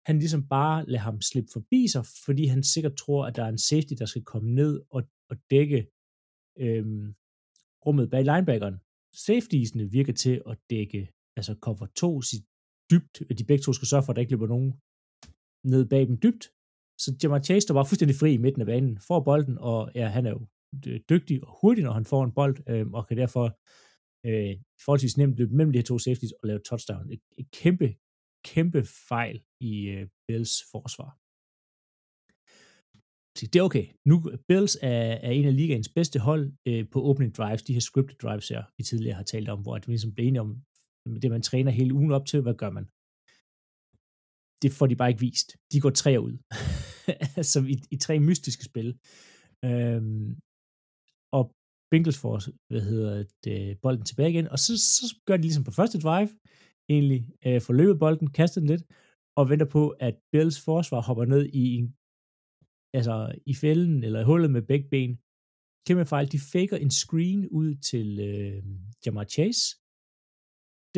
han 0.06 0.18
ligesom 0.18 0.48
bare 0.48 0.86
lader 0.86 1.02
ham 1.02 1.20
slippe 1.20 1.50
forbi 1.52 1.88
sig, 1.88 2.04
fordi 2.24 2.46
han 2.46 2.62
sikkert 2.62 2.96
tror, 2.96 3.26
at 3.26 3.36
der 3.36 3.44
er 3.44 3.48
en 3.48 3.58
safety, 3.58 3.94
der 3.98 4.06
skal 4.06 4.24
komme 4.24 4.50
ned 4.54 4.82
og, 4.90 5.02
og 5.30 5.36
dække 5.50 5.86
øh, 6.58 6.86
rummet 7.86 8.10
bag 8.10 8.24
linebackeren. 8.24 8.76
Safetiesene 9.26 9.90
virker 9.90 10.12
til 10.12 10.42
at 10.50 10.58
dække, 10.70 11.12
altså 11.36 11.56
cover 11.60 11.86
2 11.86 12.22
sit 12.22 12.44
dybt, 12.90 13.22
de 13.38 13.44
begge 13.44 13.62
to 13.62 13.72
skal 13.72 13.88
sørge 13.88 14.02
for, 14.02 14.12
at 14.12 14.16
der 14.16 14.20
ikke 14.20 14.32
løber 14.32 14.46
nogen 14.46 14.72
ned 15.64 15.88
bag 15.88 16.06
dem 16.06 16.18
dybt, 16.24 16.44
så 17.02 17.16
Jamar 17.22 17.42
Chase, 17.42 17.68
der 17.68 17.74
var 17.74 17.84
fuldstændig 17.84 18.16
fri 18.16 18.32
i 18.34 18.42
midten 18.44 18.62
af 18.62 18.66
banen, 18.66 18.98
får 19.08 19.20
bolden, 19.20 19.58
og 19.58 19.90
ja, 19.94 20.06
han 20.06 20.26
er 20.26 20.30
jo 20.30 20.46
øh, 20.86 21.00
dygtig 21.10 21.44
og 21.44 21.58
hurtig, 21.60 21.84
når 21.84 21.92
han 21.92 22.04
får 22.04 22.24
en 22.24 22.32
bold, 22.32 22.56
øh, 22.68 22.86
og 22.90 23.06
kan 23.06 23.16
derfor 23.16 23.44
øh, 24.28 24.54
forholdsvis 24.84 25.16
nemt 25.16 25.36
løbe 25.36 25.54
mellem 25.54 25.72
de 25.72 25.78
her 25.78 25.84
to 25.84 25.98
safeties 25.98 26.32
og 26.32 26.46
lave 26.48 26.60
touchdown. 26.68 27.10
Et, 27.12 27.20
et 27.38 27.50
kæmpe, 27.50 27.88
kæmpe 28.44 28.84
fejl 29.08 29.42
i 29.60 29.74
øh, 29.94 30.06
Bills 30.28 30.54
forsvar. 30.72 31.10
Så 33.38 33.46
det 33.46 33.58
er 33.58 33.62
okay. 33.62 33.86
Nu, 34.10 34.16
Bills 34.48 34.78
er, 34.82 35.12
er 35.26 35.30
en 35.30 35.46
af 35.50 35.56
ligaens 35.56 35.88
bedste 35.88 36.18
hold 36.18 36.52
øh, 36.68 36.88
på 36.92 36.98
opening 37.08 37.36
drives, 37.36 37.62
de 37.62 37.72
her 37.72 37.80
scripted 37.80 38.16
drives 38.16 38.48
her, 38.48 38.62
vi 38.76 38.82
tidligere 38.82 39.16
har 39.16 39.22
talt 39.22 39.48
om, 39.48 39.60
hvor 39.62 39.76
at 39.76 39.86
vi 39.86 39.92
ligesom 39.92 40.12
bliver 40.14 40.28
enige 40.28 40.40
om, 40.40 40.62
det 41.22 41.30
man 41.30 41.42
træner 41.42 41.70
hele 41.70 41.94
ugen 41.94 42.12
op 42.12 42.26
til, 42.26 42.40
hvad 42.40 42.54
gør 42.54 42.70
man? 42.70 42.86
Det 44.62 44.72
får 44.72 44.86
de 44.86 44.96
bare 44.96 45.10
ikke 45.10 45.20
vist. 45.20 45.48
De 45.72 45.80
går 45.80 45.90
tre 45.90 46.12
ud. 46.26 46.34
Som 47.52 47.62
i, 47.66 47.76
i 47.90 47.96
tre 47.96 48.14
mystiske 48.28 48.64
spil. 48.64 48.88
Øhm, 49.64 50.28
og 51.32 51.44
Bengals 51.90 52.20
får, 52.24 52.36
hvad 52.70 52.82
hedder 52.90 53.24
det, 53.44 53.80
bolden 53.82 54.04
tilbage 54.04 54.30
igen, 54.30 54.48
og 54.48 54.58
så, 54.58 54.72
så 54.96 55.06
gør 55.26 55.36
de 55.36 55.42
ligesom 55.42 55.64
på 55.64 55.70
første 55.70 55.98
drive, 56.00 56.30
egentlig 56.94 57.20
øh, 57.46 57.60
får 57.66 57.74
løbet 57.80 57.98
bolden, 57.98 58.30
kastet 58.38 58.60
den 58.62 58.70
lidt, 58.70 58.84
og 59.38 59.48
venter 59.50 59.68
på, 59.76 59.82
at 60.08 60.14
Bills 60.32 60.58
forsvar 60.64 61.00
hopper 61.08 61.24
ned 61.24 61.44
i 61.62 61.64
en, 61.78 61.86
altså 62.98 63.14
i 63.46 63.54
fælden, 63.54 64.04
eller 64.06 64.20
i 64.20 64.28
hullet 64.30 64.50
med 64.50 64.62
begge 64.62 64.88
ben. 64.94 65.12
Kæmpe 65.86 66.06
fejl, 66.14 66.32
de 66.32 66.40
faker 66.52 66.76
en 66.76 66.92
screen 67.02 67.42
ud 67.60 67.70
til 67.90 68.08
øh, 68.30 68.62
Jamar 69.04 69.26
Chase. 69.34 69.64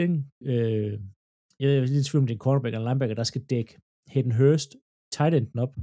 Den, 0.00 0.12
øh, 0.52 0.96
jeg 1.61 1.68
er 1.76 1.80
lidt 1.80 2.06
i 2.06 2.08
tvivl 2.08 2.22
om 2.22 2.26
det 2.26 2.34
er 2.34 2.38
en 2.38 2.44
quarterback 2.44 2.74
eller 2.74 2.88
linebacker, 2.88 3.16
der 3.20 3.30
skal 3.30 3.44
dække 3.52 3.72
Hayden 4.12 4.34
Hurst, 4.38 4.70
tight 5.16 5.34
enden 5.34 5.58
op, 5.64 5.74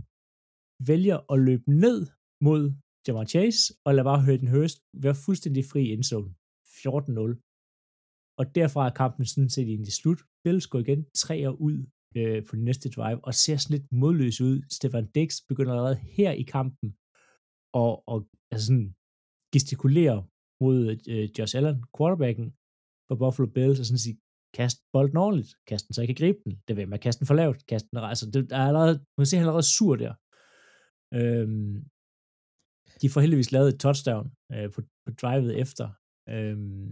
vælger 0.89 1.17
at 1.33 1.37
løbe 1.47 1.67
ned 1.85 1.99
mod 2.47 2.61
Jamar 3.05 3.25
Chase, 3.33 3.61
og 3.85 3.91
lade 3.95 4.07
bare 4.09 4.25
Hayden 4.27 4.51
Hurst 4.53 4.77
være 5.03 5.17
fuldstændig 5.25 5.63
fri 5.71 5.81
i 5.85 5.93
endzone. 5.93 6.29
14-0. 6.81 7.33
Og 8.39 8.45
derfra 8.55 8.81
er 8.89 8.93
kampen 9.01 9.25
sådan 9.25 9.53
set 9.55 9.67
egentlig 9.73 9.93
slut. 9.93 10.21
Bills 10.43 10.67
går 10.67 10.79
igen 10.79 11.01
træer 11.23 11.53
ud 11.67 11.77
øh, 12.17 12.39
på 12.47 12.55
den 12.55 12.65
næste 12.69 12.89
drive, 12.95 13.19
og 13.27 13.33
ser 13.33 13.57
sådan 13.57 13.75
lidt 13.77 13.91
modløs 13.91 14.41
ud. 14.41 14.57
Stefan 14.77 15.07
Dix 15.15 15.29
begynder 15.49 15.71
allerede 15.73 15.99
her 16.17 16.31
i 16.31 16.45
kampen 16.55 16.89
og, 17.81 17.91
og 18.11 18.17
altså 18.51 18.65
sådan, 18.67 18.89
gestikulere 19.53 20.19
mod 20.61 20.79
øh, 21.11 21.25
Josh 21.35 21.57
Allen, 21.57 21.77
quarterbacken 21.97 22.47
for 23.07 23.15
Buffalo 23.21 23.47
Bills, 23.55 23.79
og 23.79 23.85
sådan 23.85 24.05
sige, 24.05 24.17
kast 24.59 24.77
bolden 24.93 25.17
ordentligt, 25.25 25.51
kast 25.69 25.83
den, 25.85 25.93
så 25.93 26.01
jeg 26.01 26.09
kan 26.09 26.21
gribe 26.21 26.39
den. 26.45 26.53
Det 26.67 26.73
vil 26.77 26.89
man 26.89 26.99
kaste 27.05 27.19
den 27.19 27.27
for 27.29 27.37
lavt, 27.41 27.59
kast 27.71 27.85
den, 27.89 27.97
altså, 28.11 28.25
det 28.33 28.41
er 28.59 28.65
allerede, 28.69 28.95
man 29.15 29.21
kan 29.21 29.29
se, 29.29 29.37
han 29.37 29.45
er 29.45 29.49
allerede 29.49 29.73
sur 29.77 29.95
der. 30.03 30.13
Øhm, 31.19 31.75
de 33.01 33.11
får 33.11 33.21
heldigvis 33.23 33.51
lavet 33.55 33.69
et 33.73 33.81
touchdown 33.85 34.25
øh, 34.53 34.67
på, 34.73 34.79
på 35.05 35.11
drivet 35.21 35.51
efter, 35.63 35.87
øhm, 36.33 36.87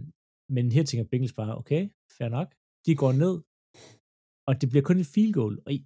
men 0.54 0.64
her 0.76 0.84
tænker 0.84 1.10
Bengals 1.10 1.38
bare, 1.40 1.58
okay, 1.60 1.82
fair 2.16 2.28
nok, 2.38 2.48
de 2.86 2.92
går 3.02 3.12
ned, 3.24 3.34
og 4.48 4.52
det 4.60 4.66
bliver 4.70 4.84
kun 4.88 5.00
et 5.02 5.12
field 5.14 5.34
goal, 5.40 5.54
og 5.66 5.70
i, 5.76 5.78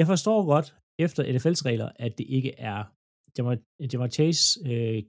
jeg 0.00 0.06
forstår 0.12 0.38
godt, 0.52 0.68
efter 1.04 1.20
NFL's 1.34 1.62
regler, 1.68 1.88
at 2.04 2.12
det 2.18 2.26
ikke 2.38 2.52
er 2.72 2.80
Jamar, 3.34 3.56
Jamar 3.92 4.10
Chase 4.16 4.44
øh, 4.70 5.00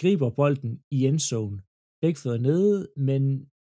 griber 0.00 0.30
bolden 0.40 0.72
i 0.96 0.98
endzone, 1.08 1.58
begge 2.02 2.18
fødder 2.22 2.42
nede, 2.48 2.76
men 3.08 3.22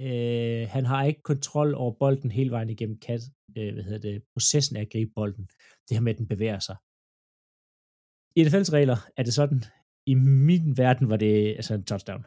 øh, 0.00 0.68
han 0.68 0.84
har 0.86 1.04
ikke 1.04 1.22
kontrol 1.22 1.74
over 1.74 1.92
bolden 1.98 2.30
hele 2.30 2.50
vejen 2.50 2.70
igennem 2.70 2.98
kat, 2.98 3.20
øh, 3.58 3.74
hvad 3.74 3.84
hedder 3.84 3.98
det, 4.10 4.22
processen 4.34 4.76
af 4.76 4.80
at 4.80 4.88
gribe 4.92 5.10
bolden. 5.14 5.44
Det 5.88 5.96
her 5.96 6.00
med, 6.00 6.12
at 6.12 6.18
den 6.18 6.28
bevæger 6.28 6.58
sig. 6.58 6.76
I 8.36 8.42
NFL's 8.42 8.72
regler 8.72 8.96
er 9.16 9.22
det 9.22 9.34
sådan, 9.34 9.64
i 10.06 10.14
min 10.14 10.76
verden 10.76 11.10
var 11.10 11.16
det 11.16 11.54
altså 11.56 11.74
en 11.74 11.84
touchdown. 11.84 12.24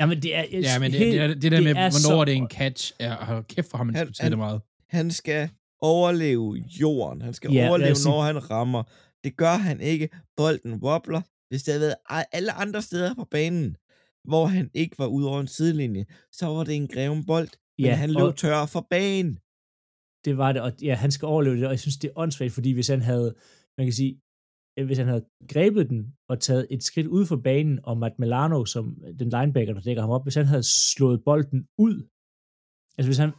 Jamen, 0.00 0.22
det 0.22 0.34
er, 0.36 0.44
Ja, 0.52 0.78
men 0.78 0.92
det, 0.92 1.00
det, 1.00 1.18
er, 1.20 1.26
det 1.26 1.42
der 1.42 1.50
det 1.50 1.62
med, 1.62 1.70
er 1.70 1.74
hvornår 1.74 2.20
så- 2.20 2.24
det 2.24 2.32
er 2.32 2.36
en 2.36 2.50
catch, 2.50 2.92
er, 3.00 3.24
hold 3.24 3.44
kæft 3.44 3.70
for 3.70 3.78
ham, 3.78 3.86
man 3.86 3.94
Han- 3.96 4.06
diskuterer 4.06 4.28
det 4.28 4.38
han- 4.38 4.38
meget. 4.38 4.60
Han 4.90 5.10
skal 5.10 5.50
overleve 5.80 6.56
jorden. 6.80 7.22
Han 7.22 7.34
skal 7.34 7.52
Ja, 7.52 7.68
overleve, 7.68 7.94
sige- 7.94 8.10
når 8.10 8.22
han 8.22 8.50
rammer. 8.50 8.82
Det 9.24 9.36
gør 9.36 9.56
han 9.56 9.80
ikke. 9.80 10.08
Bolden 10.36 10.74
wobbler. 10.74 11.22
Hvis 11.48 11.62
det 11.62 11.74
havde 11.74 11.80
været 12.10 12.24
alle 12.32 12.52
andre 12.52 12.82
steder 12.82 13.14
på 13.14 13.24
banen, 13.24 13.76
hvor 14.30 14.46
han 14.46 14.70
ikke 14.74 14.98
var 14.98 15.06
ude 15.16 15.28
over 15.30 15.40
en 15.40 15.46
sidelinje, 15.56 16.04
så 16.38 16.46
var 16.46 16.64
det 16.64 16.74
en 16.76 16.88
greven 16.94 17.26
bold. 17.26 17.48
men 17.78 17.86
Ja, 17.86 17.94
han 17.94 18.10
løb 18.10 18.22
og- 18.22 18.36
tør 18.36 18.66
for 18.74 18.86
banen. 18.90 19.34
det 20.24 20.34
var 20.42 20.52
det, 20.52 20.60
og 20.66 20.72
ja, 20.88 20.94
han 21.04 21.10
skal 21.10 21.26
overleve 21.26 21.56
det, 21.56 21.64
og 21.64 21.70
jeg 21.76 21.80
synes, 21.80 21.96
det 21.96 22.08
er 22.08 22.18
åndssvagt, 22.22 22.52
fordi 22.52 22.70
hvis 22.72 22.88
han 22.94 23.02
havde, 23.10 23.28
man 23.78 23.86
kan 23.86 23.92
sige, 24.00 24.12
øh, 24.78 24.86
hvis 24.86 24.98
han 24.98 25.08
havde 25.12 25.24
grebet 25.52 25.84
den 25.90 26.00
og 26.30 26.40
taget 26.40 26.66
et 26.70 26.82
skridt 26.82 27.06
ud 27.06 27.26
for 27.26 27.36
banen, 27.36 27.80
og 27.88 27.98
Matt 27.98 28.18
Milano, 28.18 28.64
som 28.64 28.84
den 29.20 29.28
linebacker, 29.36 29.72
der 29.74 29.80
dækker 29.80 30.02
ham 30.02 30.10
op, 30.16 30.24
hvis 30.24 30.34
han 30.34 30.46
havde 30.52 30.66
slået 30.96 31.24
bolden 31.24 31.60
ud, 31.86 31.96
altså 32.98 33.08
hvis 33.10 33.18
han, 33.24 33.30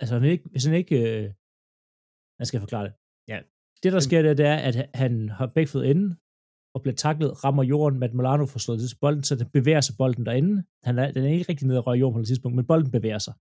altså 0.00 0.12
han 0.18 0.24
ikke, 0.34 0.44
hvis 0.52 0.64
han 0.64 0.74
ikke, 0.74 0.96
øh, 1.02 1.24
jeg 2.38 2.46
skal 2.46 2.60
forklare 2.60 2.84
det, 2.86 2.92
ja, 3.32 3.38
det 3.82 3.92
der 3.92 4.00
sker 4.00 4.22
der, 4.22 4.34
det 4.34 4.46
er, 4.46 4.56
at 4.68 4.76
han 4.94 5.28
har 5.28 5.46
begge 5.56 5.70
fået 5.74 5.90
enden, 5.90 6.10
og 6.78 6.82
bliver 6.82 6.94
taklet, 6.94 7.44
rammer 7.44 7.62
jorden, 7.62 7.98
Matt 7.98 8.14
Milano 8.14 8.46
får 8.46 8.58
slået 8.58 8.80
til 8.80 8.96
bolden, 9.00 9.22
så 9.22 9.34
den 9.36 9.48
bevæger 9.52 9.80
sig 9.80 9.94
bolden 9.98 10.26
derinde. 10.26 10.62
Han 10.82 10.98
er, 10.98 11.12
den 11.12 11.24
er 11.24 11.28
ikke 11.28 11.48
rigtig 11.48 11.66
nede 11.66 11.78
og 11.78 11.86
rører 11.86 11.96
jorden 11.96 12.14
på 12.14 12.20
et 12.20 12.26
tidspunkt, 12.26 12.56
men 12.56 12.66
bolden 12.66 12.90
bevæger 12.90 13.18
sig 13.18 13.34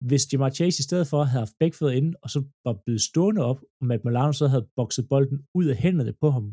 hvis 0.00 0.32
Jamar 0.32 0.50
Chase 0.50 0.80
i 0.80 0.82
stedet 0.82 1.06
for 1.06 1.24
havde 1.24 1.38
haft 1.38 1.58
begge 1.60 1.76
fødder 1.76 1.92
inde, 1.92 2.18
og 2.22 2.30
så 2.30 2.44
var 2.64 2.74
blevet 2.84 3.00
stående 3.00 3.42
op, 3.44 3.60
og 3.80 3.86
Matt 3.86 4.04
Milano 4.04 4.32
så 4.32 4.46
havde 4.46 4.68
bokset 4.76 5.08
bolden 5.08 5.46
ud 5.54 5.66
af 5.66 5.76
hænderne 5.76 6.12
på 6.12 6.30
ham, 6.30 6.44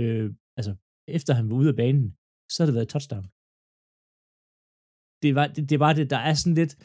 øh, 0.00 0.34
altså 0.56 0.74
efter 1.08 1.34
han 1.34 1.50
var 1.50 1.56
ude 1.56 1.68
af 1.68 1.76
banen, 1.76 2.16
så 2.50 2.56
havde 2.62 2.70
det 2.70 2.74
været 2.74 2.86
et 2.86 2.92
touchdown. 2.94 3.26
Det 5.22 5.34
var 5.34 5.46
det, 5.54 5.70
det, 5.70 5.80
var 5.80 5.92
det 5.92 6.10
der 6.10 6.20
er 6.28 6.34
sådan 6.34 6.54
lidt, 6.54 6.76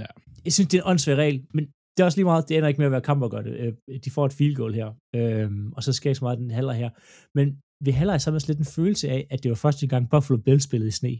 Ja. 0.00 0.06
jeg 0.44 0.52
synes, 0.52 0.68
det 0.68 0.78
er 0.78 0.82
en 0.82 0.90
åndssvær 0.90 1.14
regel, 1.14 1.46
men 1.54 1.64
det 1.96 2.00
er 2.00 2.04
også 2.04 2.18
lige 2.18 2.24
meget, 2.24 2.48
det 2.48 2.56
ender 2.56 2.68
ikke 2.68 2.78
med 2.78 2.86
at 2.86 2.92
være 2.92 3.00
kamp 3.00 3.24
at 3.24 3.30
gøre 3.30 3.44
det. 3.44 3.54
Øh, 3.60 3.98
De 4.04 4.10
får 4.10 4.26
et 4.26 4.32
field 4.32 4.56
goal 4.56 4.74
her, 4.74 4.88
øh, 5.14 5.50
og 5.76 5.82
så 5.82 5.92
sker 5.92 6.10
ikke 6.10 6.18
så 6.18 6.24
meget 6.24 6.38
den 6.38 6.50
halvleg 6.50 6.76
her. 6.76 6.90
Men 7.34 7.56
ved 7.84 7.92
halvleg 7.92 8.20
så 8.20 8.30
er 8.30 8.32
man 8.32 8.40
lidt 8.48 8.58
en 8.58 8.64
følelse 8.64 9.08
af, 9.08 9.26
at 9.30 9.42
det 9.42 9.48
var 9.48 9.54
første 9.54 9.86
gang 9.86 10.10
Buffalo 10.10 10.36
Bills 10.38 10.64
spillede 10.64 10.88
i 10.88 10.92
sne. 11.00 11.18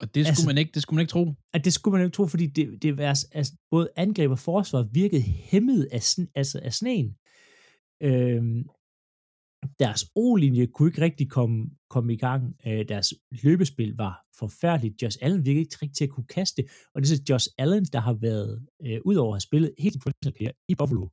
Og 0.00 0.14
det 0.14 0.22
skulle, 0.24 0.28
Altså- 0.28 0.46
man 0.46 0.58
ikke, 0.58 0.70
det 0.74 0.82
skulle 0.82 0.96
man 0.96 1.02
ikke 1.02 1.10
tro. 1.10 1.34
at 1.52 1.64
det 1.64 1.72
skulle 1.72 1.92
man 1.98 2.04
ikke 2.06 2.14
tro, 2.14 2.26
fordi 2.26 2.46
det, 2.46 2.82
det 2.82 2.96
var, 2.98 3.24
altså, 3.32 3.52
både 3.70 3.88
angreb 3.96 4.30
og 4.30 4.38
forsvar 4.38 4.82
virkede 4.92 5.22
hæmmet 5.22 5.88
af, 5.92 6.02
sn, 6.02 6.22
altså 6.34 6.60
af 6.62 6.72
sneen. 6.72 7.16
Øhm, 8.02 8.64
deres 9.78 10.04
O-linje 10.16 10.66
kunne 10.66 10.88
ikke 10.88 11.00
rigtig 11.00 11.30
komme, 11.30 11.70
komme 11.90 12.12
i 12.12 12.16
gang. 12.16 12.56
Øh, 12.66 12.88
deres 12.88 13.14
løbespil 13.30 13.94
var 13.96 14.26
forfærdeligt. 14.38 15.02
Josh 15.02 15.18
Allen 15.20 15.46
virkede 15.46 15.60
ikke 15.60 15.76
rigtig 15.82 15.96
til 15.96 16.04
at 16.04 16.10
kunne 16.10 16.26
kaste. 16.26 16.64
Og 16.94 17.02
det 17.02 17.10
er 17.10 17.16
så 17.16 17.22
Josh 17.30 17.48
Allen, 17.58 17.84
der 17.84 18.00
har 18.00 18.12
været, 18.12 18.66
øh, 18.86 19.00
ud 19.04 19.14
over 19.14 19.32
at 19.32 19.36
have 19.36 19.40
spillet 19.40 19.74
helt 19.78 20.02
professionelt 20.02 20.56
i 20.68 20.74
Buffalo, 20.74 21.08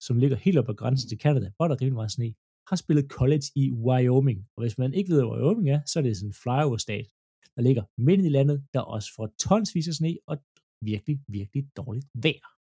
som 0.00 0.18
ligger 0.18 0.36
helt 0.36 0.58
op 0.58 0.68
ad 0.68 0.74
grænsen 0.74 1.08
til 1.08 1.18
Canada, 1.18 1.50
hvor 1.56 1.68
der 1.68 1.74
er 1.74 1.80
rimelig 1.80 1.94
meget 1.94 2.12
sne, 2.12 2.34
har 2.68 2.76
spillet 2.76 3.10
college 3.10 3.46
i 3.56 3.72
Wyoming. 3.72 4.40
Og 4.56 4.62
hvis 4.62 4.78
man 4.78 4.94
ikke 4.94 5.12
ved, 5.12 5.22
hvor 5.22 5.36
Wyoming 5.36 5.70
er, 5.70 5.80
så 5.86 5.98
er 5.98 6.02
det 6.02 6.16
sådan 6.16 6.28
en 6.28 6.34
flyover-stat, 6.42 7.06
der 7.56 7.62
ligger 7.62 7.82
midt 7.98 8.20
i 8.24 8.28
landet, 8.28 8.64
der 8.74 8.80
også 8.80 9.08
får 9.16 9.28
tonsvis 9.40 9.88
af 9.88 9.94
sne 9.94 10.16
og 10.26 10.36
virkelig, 10.82 11.20
virkelig 11.28 11.64
dårligt 11.76 12.06
vejr. 12.14 12.57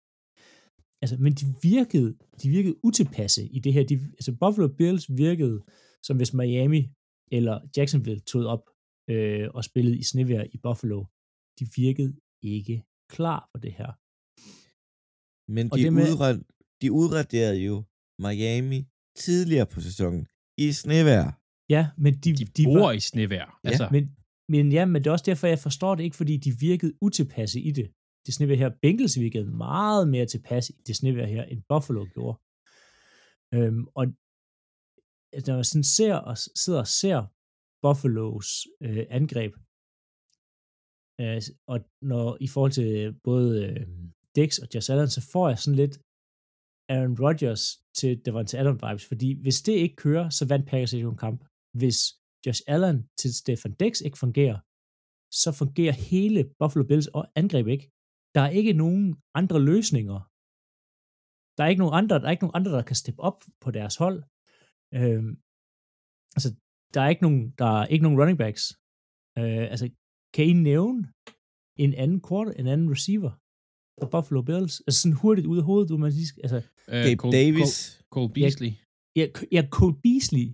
Altså, 1.02 1.18
men 1.18 1.34
de 1.34 1.46
virkede, 1.62 2.18
de 2.44 2.50
virkede 2.50 2.76
utilpasse 2.84 3.42
i 3.58 3.60
det 3.60 3.74
her. 3.74 3.84
De, 3.92 3.96
altså, 4.20 4.32
Buffalo 4.42 4.68
Bills 4.68 5.06
virkede, 5.18 5.58
som 6.04 6.18
hvis 6.18 6.34
Miami 6.34 6.82
eller 7.32 7.56
Jacksonville 7.78 8.20
tog 8.20 8.46
op 8.46 8.64
øh, 9.10 9.50
og 9.54 9.64
spillede 9.64 9.98
i 9.98 10.04
snevejr 10.04 10.44
i 10.56 10.58
Buffalo. 10.58 11.00
De 11.60 11.66
virkede 11.76 12.12
ikke 12.44 12.84
klar 13.16 13.42
for 13.52 13.60
det 13.66 13.74
her. 13.80 13.92
Men 15.56 15.64
de, 15.70 15.92
med- 15.92 16.12
udrad, 16.14 16.36
de 16.82 16.92
udraderede 16.92 17.60
jo 17.70 17.76
Miami 18.26 18.80
tidligere 19.26 19.66
på 19.74 19.80
sæsonen 19.88 20.28
i 20.58 20.72
snevejr. 20.72 21.32
Ja, 21.70 21.84
men 21.98 22.14
de, 22.14 22.30
De, 22.34 22.46
de 22.46 22.46
de 22.58 22.64
bor 22.66 22.80
var, 22.80 22.92
i 22.92 23.00
snevejr. 23.00 23.60
Ja, 23.64 23.70
Altså, 23.70 23.88
Men, 23.92 24.04
men 24.50 24.72
ja, 24.78 24.86
men 24.86 24.98
det 25.02 25.08
er 25.08 25.12
også 25.12 25.26
derfor, 25.32 25.48
jeg 25.48 25.60
forstår 25.60 25.96
det 25.96 26.04
ikke, 26.04 26.16
fordi 26.22 26.38
de 26.38 26.52
virkede 26.60 26.94
utilpasse 27.02 27.60
i 27.62 27.72
det. 27.72 27.88
Det 28.28 28.34
snevejr 28.34 28.58
her, 28.64 28.72
Bengals 28.82 29.20
virkede 29.20 29.46
meget 29.68 30.04
mere 30.14 30.26
tilpas 30.26 30.70
i 30.70 30.82
det 30.88 30.96
snevejr 30.96 31.26
her, 31.36 31.44
end 31.44 31.64
Buffalo 31.70 32.02
gjorde. 32.14 32.38
Øhm, 33.56 33.84
og 34.00 34.06
når 35.48 35.56
jeg 35.56 35.66
sådan 35.66 35.92
ser 35.98 36.16
og 36.30 36.36
sidder 36.64 36.80
og 36.86 36.92
ser 37.02 37.20
Buffalos 37.84 38.50
øh, 38.88 39.06
angreb, 39.20 39.54
øh, 41.22 41.42
og 41.72 41.78
når 42.12 42.28
i 42.46 42.48
forhold 42.54 42.74
til 42.80 43.20
både 43.30 43.52
øh, 43.68 43.88
Dix 44.36 44.50
og 44.64 44.68
Josh 44.74 44.92
Allen, 44.92 45.10
så 45.16 45.22
får 45.32 45.46
jeg 45.50 45.60
sådan 45.60 45.82
lidt 45.84 45.96
Aaron 46.94 47.20
Rodgers 47.24 47.64
til 48.00 48.12
Davante 48.26 48.60
Adams 48.60 48.82
vibes, 48.86 49.06
fordi 49.12 49.30
hvis 49.44 49.62
det 49.68 49.74
ikke 49.84 49.96
kører, 49.96 50.30
så 50.30 50.44
vandt 50.52 50.68
Packers 50.70 50.94
ikke 50.94 51.08
en 51.08 51.24
kamp. 51.26 51.40
Hvis 51.80 52.00
Josh 52.46 52.62
Allen 52.74 52.98
til 53.20 53.32
Stefan 53.42 53.74
Dix 53.82 53.94
ikke 54.02 54.18
fungerer, 54.26 54.60
så 55.42 55.50
fungerer 55.62 55.96
hele 56.12 56.40
Buffalo 56.60 56.84
Bills 56.90 57.08
og 57.08 57.24
angreb 57.36 57.68
ikke. 57.68 57.86
Der 58.36 58.42
er 58.48 58.50
ikke 58.60 58.74
nogen 58.84 59.04
andre 59.40 59.60
løsninger. 59.72 60.20
Der 61.58 61.62
er 61.64 61.70
ikke 61.72 61.84
nogen 61.84 61.98
andre, 62.02 62.16
der 62.20 62.26
er 62.28 62.34
ikke 62.36 62.44
nogen 62.46 62.58
andre, 62.60 62.72
der 62.78 62.84
kan 62.90 62.96
steppe 63.04 63.22
op 63.30 63.40
på 63.64 63.70
deres 63.78 63.96
hold. 64.04 64.20
Øhm, 64.98 65.32
altså, 66.38 66.50
der 66.94 67.02
er 67.04 67.10
ikke 67.14 67.26
nogen, 67.28 67.42
der 67.62 67.70
er 67.82 67.86
ikke 67.94 68.04
nogen 68.06 68.20
running 68.20 68.38
backs. 68.44 68.64
Øh, 69.40 69.66
altså, 69.74 69.86
kan 70.36 70.46
I 70.52 70.54
nævne 70.70 71.00
en 71.84 71.94
anden 72.04 72.20
quarter, 72.28 72.52
en 72.62 72.68
anden 72.74 72.90
receiver 72.96 73.32
for 74.00 74.08
Buffalo 74.14 74.42
Bills? 74.50 74.76
Altså 74.88 74.98
sådan 75.02 75.18
hurtigt 75.24 75.48
ud 75.52 75.58
af 75.62 75.66
hovedet, 75.70 75.90
du 75.90 75.98
man 76.06 76.12
skal- 76.30 76.44
altså, 76.48 76.60
øh, 76.94 77.02
Gabe 77.06 77.20
Cole, 77.22 77.34
Davis. 77.42 77.74
Cole, 77.78 78.06
Cole 78.14 78.30
Beasley. 78.38 78.72
Ja, 79.20 79.26
ja 79.56 79.62
Cole 79.76 79.96
Beasley. 80.06 80.46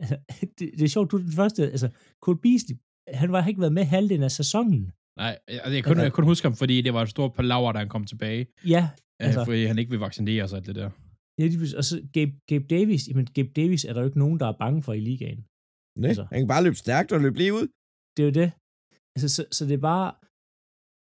Altså, 0.00 0.16
det, 0.58 0.66
det 0.78 0.84
er 0.84 0.92
sjovt, 0.96 1.10
du 1.10 1.16
er 1.16 1.22
den 1.28 1.36
første. 1.42 1.60
Altså, 1.74 1.88
Cole 2.24 2.38
Beasley, 2.44 2.76
han 3.22 3.28
var, 3.32 3.40
har 3.40 3.48
ikke 3.52 3.64
været 3.66 3.78
med 3.78 3.84
halvdelen 3.94 4.24
af 4.30 4.34
sæsonen. 4.40 4.82
Nej, 5.22 5.38
altså, 5.48 5.70
jeg, 5.76 5.84
kunne, 5.84 6.02
jeg 6.02 6.12
kunne 6.12 6.26
huske 6.32 6.44
ham, 6.48 6.56
fordi 6.62 6.76
det 6.86 6.92
var 6.94 7.02
et 7.02 7.08
stort 7.16 7.32
palaver, 7.34 7.72
da 7.72 7.78
han 7.78 7.88
kom 7.88 8.04
tilbage. 8.04 8.46
Ja, 8.74 8.82
Altså, 9.20 9.40
Altså- 9.40 9.44
fordi 9.50 9.64
han 9.70 9.78
ikke 9.78 9.90
vil 9.90 10.00
vaccinere 10.08 10.48
sig 10.48 10.56
alt 10.58 10.66
det 10.66 10.74
der. 10.80 10.90
ja 11.40 11.44
og 11.78 11.84
så 11.84 11.94
Gabe, 12.16 12.32
Gabe 12.50 12.64
Davis, 12.76 13.02
jamen 13.08 13.26
Gabe 13.36 13.48
Davis 13.60 13.84
er 13.84 13.92
der 13.92 14.00
jo 14.00 14.06
ikke 14.06 14.18
nogen, 14.24 14.40
der 14.40 14.46
er 14.52 14.56
bange 14.64 14.82
for 14.82 14.92
i 14.92 15.00
ligaen. 15.00 15.40
Nej, 15.98 16.08
Altså. 16.08 16.24
han 16.32 16.38
kan 16.40 16.48
bare 16.54 16.64
løbe 16.64 16.76
stærkt 16.84 17.12
og 17.12 17.20
løbe 17.20 17.38
lige 17.42 17.52
ud. 17.60 17.66
Det 18.16 18.20
er 18.22 18.28
jo 18.30 18.34
det. 18.42 18.48
Altså, 19.16 19.28
så, 19.36 19.42
så 19.56 19.62
det 19.68 19.74
er 19.80 19.84
bare, 19.92 20.08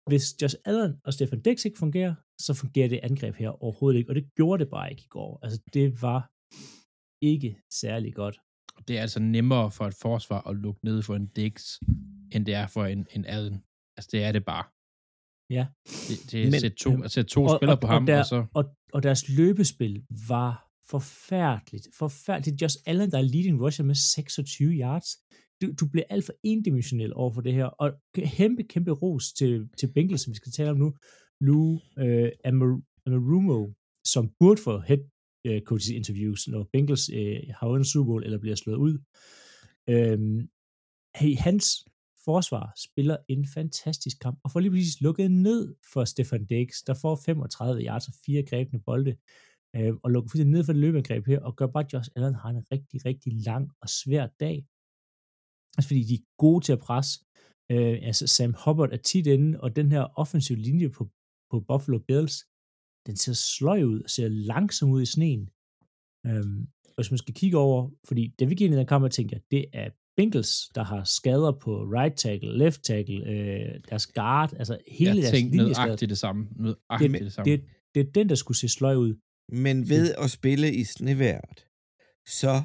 hvis 0.10 0.26
Josh 0.42 0.56
Allen 0.70 0.94
og 1.06 1.14
Stefan 1.14 1.42
Dix 1.46 1.66
ikke 1.66 1.78
fungerer, 1.86 2.14
så 2.46 2.52
fungerer 2.62 2.90
det 2.94 3.00
angreb 3.10 3.36
her 3.36 3.50
overhovedet 3.64 3.98
ikke, 4.00 4.10
og 4.12 4.16
det 4.16 4.26
gjorde 4.38 4.60
det 4.64 4.70
bare 4.76 4.88
ikke 4.92 5.04
i 5.10 5.14
går. 5.18 5.32
Altså, 5.44 5.58
det 5.74 6.02
var 6.02 6.20
ikke 7.32 7.52
særlig 7.82 8.12
godt. 8.22 8.36
Det 8.88 8.98
er 8.98 9.02
altså 9.02 9.20
nemmere 9.20 9.72
for 9.72 9.86
et 9.92 9.98
forsvar 10.08 10.42
at 10.50 10.56
lukke 10.56 10.82
ned 10.86 11.02
for 11.08 11.16
en 11.16 11.28
Dix, 11.28 11.54
end 12.34 12.46
det 12.46 12.54
er 12.54 12.68
for 12.68 12.86
en, 12.86 13.08
en 13.16 13.26
Allen. 13.26 13.58
Altså, 13.98 14.10
det 14.12 14.24
er 14.24 14.32
det 14.32 14.46
bare. 14.46 14.64
Ja. 15.50 15.66
Det, 16.08 16.32
det 16.32 16.42
er 16.44 16.52
Men- 16.52 16.60
sæt 16.60 16.74
to, 16.74 17.04
at 17.04 17.12
sætte 17.12 17.30
to 17.30 17.44
og- 17.44 17.58
spillere 17.60 17.76
og- 17.78 17.82
på 17.82 17.88
og 17.88 17.94
ham, 17.94 18.04
og, 18.04 18.08
der- 18.08 18.20
og 18.20 18.26
så... 18.26 18.46
Og, 18.54 18.64
og 18.94 19.04
deres 19.04 19.30
løbespil 19.38 20.06
var 20.28 20.54
forfærdeligt. 20.90 21.88
Forfærdeligt. 21.98 22.62
Josh 22.62 22.78
Allen, 22.86 23.12
der 23.12 23.18
er 23.18 23.22
leading 23.22 23.62
rusher 23.62 23.86
med 23.86 23.96
26 23.96 24.70
yards. 24.72 25.08
Du, 25.62 25.66
du 25.80 25.90
bliver 25.92 26.06
alt 26.10 26.26
for 26.26 26.34
endimensionel 26.44 27.14
over 27.14 27.34
for 27.34 27.42
det 27.42 27.54
her. 27.54 27.66
Og 27.66 27.94
kæmpe, 28.16 28.64
kæmpe 28.64 28.92
ros 28.92 29.34
til, 29.34 29.70
til 29.80 29.88
Bengals, 29.94 30.22
som 30.22 30.32
vi 30.32 30.36
skal 30.36 30.52
tale 30.52 30.70
om 30.70 30.78
nu. 30.78 30.94
Lou 31.42 31.80
øh, 32.00 32.30
Amar- 32.48 33.02
Amarumo, 33.06 33.68
som 34.06 34.32
burde 34.40 34.62
få 34.62 34.80
head 34.80 35.00
øh, 35.48 35.62
coaches 35.62 35.90
interviews, 35.90 36.48
når 36.48 36.70
Bengals 36.74 37.10
øh, 37.10 37.40
har 37.60 37.68
vundet 37.68 37.88
Super 37.88 38.06
Bowl 38.06 38.24
eller 38.24 38.40
bliver 38.40 38.56
slået 38.56 38.78
ud. 38.78 38.94
Øhm, 39.90 40.40
hey, 41.16 41.36
hans 41.38 41.66
forsvar 42.26 42.74
spiller 42.88 43.18
en 43.28 43.48
fantastisk 43.48 44.20
kamp, 44.20 44.40
og 44.44 44.52
får 44.52 44.60
lige 44.60 44.72
præcis 44.72 45.02
lukket 45.02 45.32
ned 45.32 45.76
for 45.94 46.06
Stefan 46.06 46.46
Dix, 46.46 46.70
der 46.88 46.94
får 46.94 47.16
35 47.26 47.82
yards 47.82 48.08
og 48.08 48.14
fire 48.26 48.44
grebne 48.44 48.80
bolde, 48.80 49.16
øh, 49.76 49.94
og 50.04 50.12
lukker 50.12 50.30
fuldstændig 50.30 50.54
ned 50.54 50.64
for 50.64 50.74
det 50.74 50.82
løbeangreb 50.82 51.26
her, 51.28 51.40
og 51.40 51.56
gør 51.56 51.68
bare, 51.68 51.86
at 51.86 51.94
Josh 51.94 52.10
Allen 52.16 52.36
har 52.36 52.50
en 52.50 52.64
rigtig, 52.72 53.06
rigtig 53.06 53.34
lang 53.34 53.72
og 53.82 53.90
svær 53.90 54.28
dag. 54.40 54.58
Altså 55.78 55.88
fordi 55.88 56.04
de 56.04 56.14
er 56.14 56.26
gode 56.38 56.66
til 56.66 56.74
at 56.74 56.80
presse. 56.80 57.14
Øh, 57.72 57.98
altså 58.02 58.28
Sam 58.28 58.56
Hubbard 58.66 58.92
er 58.94 58.98
tit 58.98 59.28
inde, 59.28 59.62
og 59.62 59.76
den 59.76 59.92
her 59.92 60.04
offensive 60.22 60.58
linje 60.58 60.90
på, 60.90 61.10
på 61.52 61.60
Buffalo 61.60 62.00
Bills, 62.08 62.36
den 63.08 63.16
ser 63.16 63.34
sløj 63.34 63.84
ud 63.84 64.02
og 64.04 64.10
ser 64.10 64.28
langsom 64.28 64.90
ud 64.90 65.02
i 65.02 65.06
sneen. 65.16 65.50
Øhm, 66.28 66.62
og 66.88 66.96
hvis 66.98 67.12
man 67.12 67.18
skal 67.18 67.34
kigge 67.34 67.58
over, 67.58 67.90
fordi 68.08 68.34
da 68.40 68.46
vi 68.46 68.56
gik 68.56 68.62
ind 68.62 68.74
i 68.74 68.78
den 68.78 68.88
kamp, 68.88 69.04
jeg 69.04 69.12
tænkte, 69.12 69.34
jeg, 69.34 69.42
det 69.52 69.66
er 69.74 69.90
Bengals, 70.18 70.70
der 70.76 70.84
har 70.84 71.04
skader 71.04 71.52
på 71.52 71.72
right 71.84 72.18
tackle, 72.18 72.58
left 72.58 72.84
tackle, 72.84 73.30
øh, 73.30 73.82
deres 73.90 74.08
guard, 74.08 74.54
altså 74.54 74.78
hele 74.88 75.16
Jeg 75.16 75.22
deres 75.22 75.42
linje 75.42 75.58
nøjagtigt 75.58 76.10
det 76.10 76.18
samme. 76.18 76.48
Nøjagtigt 76.56 77.24
det, 77.24 77.34
samme. 77.34 77.52
det, 77.52 77.64
det 77.96 78.08
er 78.08 78.12
den, 78.12 78.30
der 78.30 78.36
skulle 78.36 78.58
se 78.58 78.70
sløj 78.70 78.96
ud. 78.96 79.16
Men 79.52 79.90
ved 79.90 80.16
at 80.18 80.32
spille 80.32 80.74
i 80.74 80.84
snevejret, 80.84 81.68
så 82.28 82.64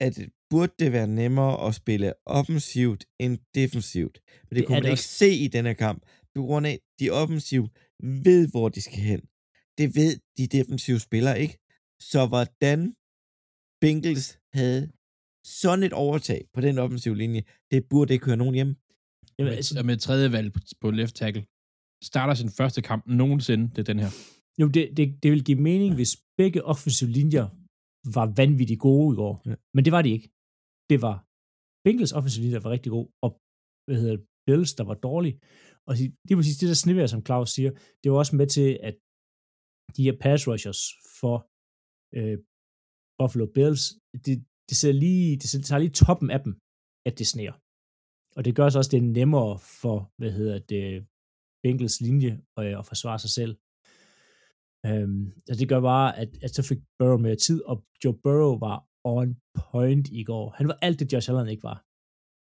at 0.00 0.14
burde 0.50 0.72
det 0.78 0.92
være 0.92 1.06
nemmere 1.06 1.66
at 1.68 1.74
spille 1.74 2.12
offensivt 2.26 3.04
end 3.20 3.38
defensivt. 3.54 4.20
Men 4.26 4.32
det, 4.32 4.50
Det 4.50 4.56
det 4.56 4.66
kunne 4.66 4.74
man 4.74 4.82
det 4.82 4.90
ikke 4.90 5.02
se 5.02 5.30
i 5.30 5.48
denne 5.48 5.74
kamp, 5.74 6.02
på 6.34 6.42
grund 6.42 6.66
af, 6.66 6.72
at 6.72 6.80
de 7.00 7.10
offensiv 7.10 7.62
ved, 8.26 8.48
hvor 8.50 8.68
de 8.68 8.80
skal 8.80 9.02
hen. 9.10 9.20
Det 9.78 9.96
ved 9.96 10.12
de 10.38 10.46
defensive 10.46 11.00
spillere 11.00 11.40
ikke. 11.40 11.58
Så 12.00 12.26
hvordan 12.26 12.94
Bengals 13.80 14.38
havde 14.52 14.92
sådan 15.44 15.82
et 15.82 15.92
overtag 15.92 16.40
på 16.54 16.60
den 16.60 16.78
offensive 16.78 17.16
linje, 17.16 17.42
det 17.70 17.88
burde 17.90 18.12
ikke 18.12 18.24
køre 18.24 18.36
nogen 18.36 18.54
hjem. 18.54 18.76
Jamen, 19.38 19.50
med, 19.50 19.56
altså, 19.56 19.78
og 19.78 19.86
med 19.86 19.96
tredje 19.96 20.32
valg 20.32 20.52
på, 20.52 20.60
på 20.80 20.90
left 20.90 21.14
tackle. 21.16 21.46
starter 22.04 22.34
sin 22.34 22.50
første 22.58 22.80
kamp 22.82 23.02
nogensinde, 23.06 23.64
det 23.74 23.78
er 23.78 23.88
den 23.92 23.98
her. 24.04 24.10
Jo, 24.60 24.66
det, 24.68 24.96
det, 24.96 25.22
det 25.22 25.28
vil 25.32 25.44
give 25.44 25.60
mening, 25.70 25.94
hvis 25.94 26.12
begge 26.40 26.64
offensive 26.64 27.10
linjer 27.10 27.46
var 28.16 28.26
vanvittigt 28.40 28.80
gode 28.80 29.14
i 29.14 29.16
går. 29.22 29.34
Ja. 29.46 29.54
Men 29.74 29.84
det 29.84 29.92
var 29.92 30.02
de 30.02 30.10
ikke. 30.16 30.28
Det 30.90 30.98
var 31.06 31.16
Bengals 31.84 32.12
offensive 32.18 32.42
linjer, 32.42 32.58
der 32.58 32.66
var 32.68 32.76
rigtig 32.76 32.92
god, 32.96 33.06
og 33.24 33.30
hvad 33.86 33.96
hedder 34.00 34.16
det, 34.16 34.26
Bills, 34.46 34.72
der 34.78 34.84
var 34.90 34.98
dårlig. 35.08 35.32
Og 35.86 35.92
det 36.24 36.30
er 36.32 36.38
præcis 36.40 36.58
det 36.60 36.68
der 36.68 36.78
snevær, 36.84 37.06
som 37.06 37.24
Claus 37.26 37.50
siger, 37.56 37.70
det 38.00 38.06
var 38.10 38.18
også 38.22 38.36
med 38.40 38.48
til, 38.56 38.68
at 38.88 38.96
de 39.96 40.02
her 40.06 40.16
pass 40.24 40.48
rushers 40.48 40.82
for 41.20 41.36
øh, 42.18 42.36
Buffalo 43.18 43.46
Bills, 43.56 43.82
det, 44.24 44.34
det, 44.68 44.76
ser 44.76 44.92
lige, 44.92 45.36
det 45.36 45.64
tager 45.64 45.78
lige 45.78 45.98
toppen 46.02 46.30
af 46.30 46.40
dem, 46.40 46.52
at 47.06 47.18
det 47.18 47.26
sneer. 47.26 47.54
Og 48.36 48.44
det 48.44 48.56
gør 48.56 48.68
så 48.68 48.78
også, 48.78 48.90
det 48.90 48.98
er 48.98 49.12
nemmere 49.20 49.58
for, 49.82 50.12
hvad 50.18 50.32
hedder 50.32 50.58
det, 50.58 51.06
Bengals 51.62 52.00
linje 52.00 52.40
og, 52.56 52.64
at 52.64 52.86
forsvare 52.86 53.18
sig 53.18 53.30
selv. 53.30 53.54
Øhm, 54.86 55.26
altså 55.48 55.60
det 55.60 55.68
gør 55.68 55.80
bare, 55.80 56.18
at, 56.18 56.30
at 56.42 56.54
så 56.54 56.62
fik 56.62 56.78
Burrow 56.98 57.18
mere 57.18 57.36
tid, 57.36 57.62
og 57.62 57.84
Joe 58.04 58.18
Burrow 58.22 58.58
var 58.58 58.78
on 59.04 59.36
point 59.54 60.08
i 60.08 60.24
går. 60.24 60.54
Han 60.58 60.68
var 60.68 60.78
alt 60.82 61.00
det, 61.00 61.12
Josh 61.12 61.30
Allen 61.30 61.48
ikke 61.48 61.62
var. 61.62 61.84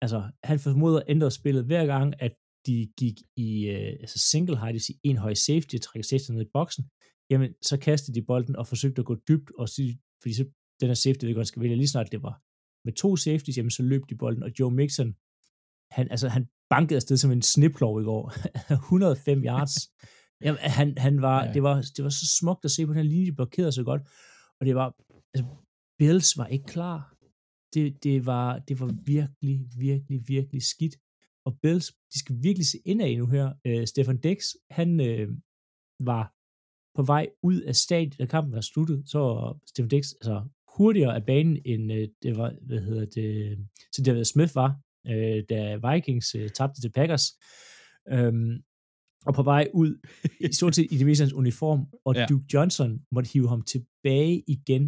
Altså, 0.02 0.20
han 0.44 0.60
formoder 0.60 1.00
at 1.00 1.10
ændre 1.10 1.32
spillet 1.32 1.66
hver 1.66 1.86
gang, 1.86 2.22
at 2.22 2.34
de 2.66 2.78
gik 2.98 3.18
i 3.36 3.68
øh, 3.70 3.92
altså 4.04 4.20
single 4.20 4.58
high, 4.60 4.68
det 4.68 4.74
vil 4.74 4.82
sige 4.82 5.00
en 5.04 5.18
høj 5.18 5.34
safety, 5.34 5.76
trækker 5.78 6.08
safety 6.08 6.32
ned 6.32 6.42
i 6.42 6.54
boksen, 6.54 6.84
jamen, 7.30 7.54
så 7.62 7.80
kastede 7.80 8.16
de 8.20 8.26
bolden 8.26 8.56
og 8.56 8.68
forsøgte 8.68 9.00
at 9.00 9.06
gå 9.06 9.16
dybt, 9.30 9.52
og 9.58 9.70
sige, 9.70 10.00
fordi 10.22 10.34
så 10.34 10.46
den 10.80 10.88
her 10.88 10.94
safety, 10.94 11.26
det 11.26 11.48
skal 11.48 11.62
vælge 11.62 11.76
lige 11.76 11.88
snart 11.88 12.12
det 12.12 12.24
var 12.24 12.42
med 12.86 12.94
to 12.94 13.16
safeties, 13.16 13.58
jamen 13.58 13.72
så 13.72 13.84
løb 13.84 14.02
de 14.10 14.16
bolden, 14.16 14.44
og 14.44 14.52
Joe 14.60 14.72
Mixon, 14.72 15.16
han, 15.92 16.12
altså, 16.12 16.28
han 16.30 16.48
bankede 16.70 16.96
afsted 16.96 17.18
som 17.18 17.32
en 17.32 17.42
sniplov 17.42 18.02
i 18.02 18.04
går. 18.04 18.34
105 18.74 19.44
yards. 19.44 19.76
Jamen, 20.42 20.60
han, 20.60 20.98
han 20.98 21.22
var, 21.22 21.46
ja. 21.46 21.54
det, 21.54 21.64
var, 21.64 21.76
det 21.98 22.04
var 22.04 22.10
så 22.10 22.26
smukt 22.40 22.66
at 22.66 22.72
se 22.72 22.86
på 22.86 22.94
den 22.94 23.02
her 23.02 23.10
linje, 23.10 23.26
de 23.26 23.36
blokerede 23.36 23.72
så 23.72 23.84
godt. 23.84 24.02
Og 24.60 24.66
det 24.66 24.76
var, 24.76 24.96
altså, 25.34 25.46
Bills 25.98 26.38
var 26.38 26.48
ikke 26.48 26.66
klar. 26.66 27.16
Det, 27.74 28.04
det, 28.04 28.26
var, 28.26 28.60
det 28.60 28.80
var 28.80 28.92
virkelig, 29.06 29.66
virkelig, 29.78 30.28
virkelig 30.28 30.62
skidt. 30.62 30.96
Og 31.46 31.60
Bills, 31.62 31.88
de 32.14 32.20
skal 32.20 32.36
virkelig 32.44 32.68
se 32.68 32.78
indad 32.86 33.18
nu 33.18 33.28
her. 33.28 33.48
Uh, 33.68 33.86
Stefan 33.86 34.18
Dix, 34.18 34.40
han 34.70 34.90
uh, 35.00 35.28
var 36.00 36.34
på 36.96 37.04
vej 37.04 37.30
ud 37.44 37.62
af 37.62 37.76
stadion, 37.76 38.18
da 38.20 38.26
kampen 38.26 38.54
var 38.54 38.62
sluttet, 38.62 39.04
så 39.10 39.20
var 39.20 39.60
Stefan 39.68 39.90
Dix 39.90 40.06
altså, 40.22 40.48
hurtigere 40.78 41.16
af 41.16 41.26
banen, 41.26 41.62
end 41.66 41.92
uh, 41.92 41.98
det 42.24 42.38
var, 42.38 42.54
hvad 42.62 42.80
hedder 42.80 43.06
det, 43.06 43.58
så 43.94 44.04
David 44.04 44.24
Smith 44.24 44.56
var, 44.56 44.80
uh, 45.10 45.40
da 45.50 45.80
Vikings 45.92 46.36
uh, 46.36 46.48
tabte 46.48 46.82
til 46.82 46.92
Packers. 46.92 47.24
Um, 48.14 48.64
og 49.26 49.34
på 49.34 49.44
vej 49.44 49.68
ud, 49.74 50.08
i 50.40 50.54
stort 50.54 50.76
set 50.76 50.88
i 50.92 50.98
det 50.98 51.06
meste 51.06 51.36
uniform, 51.36 51.88
og 52.06 52.16
ja. 52.16 52.26
Duke 52.30 52.46
Johnson 52.54 53.02
måtte 53.12 53.30
hive 53.34 53.50
ham 53.50 53.62
tilbage 53.62 54.44
igen 54.48 54.86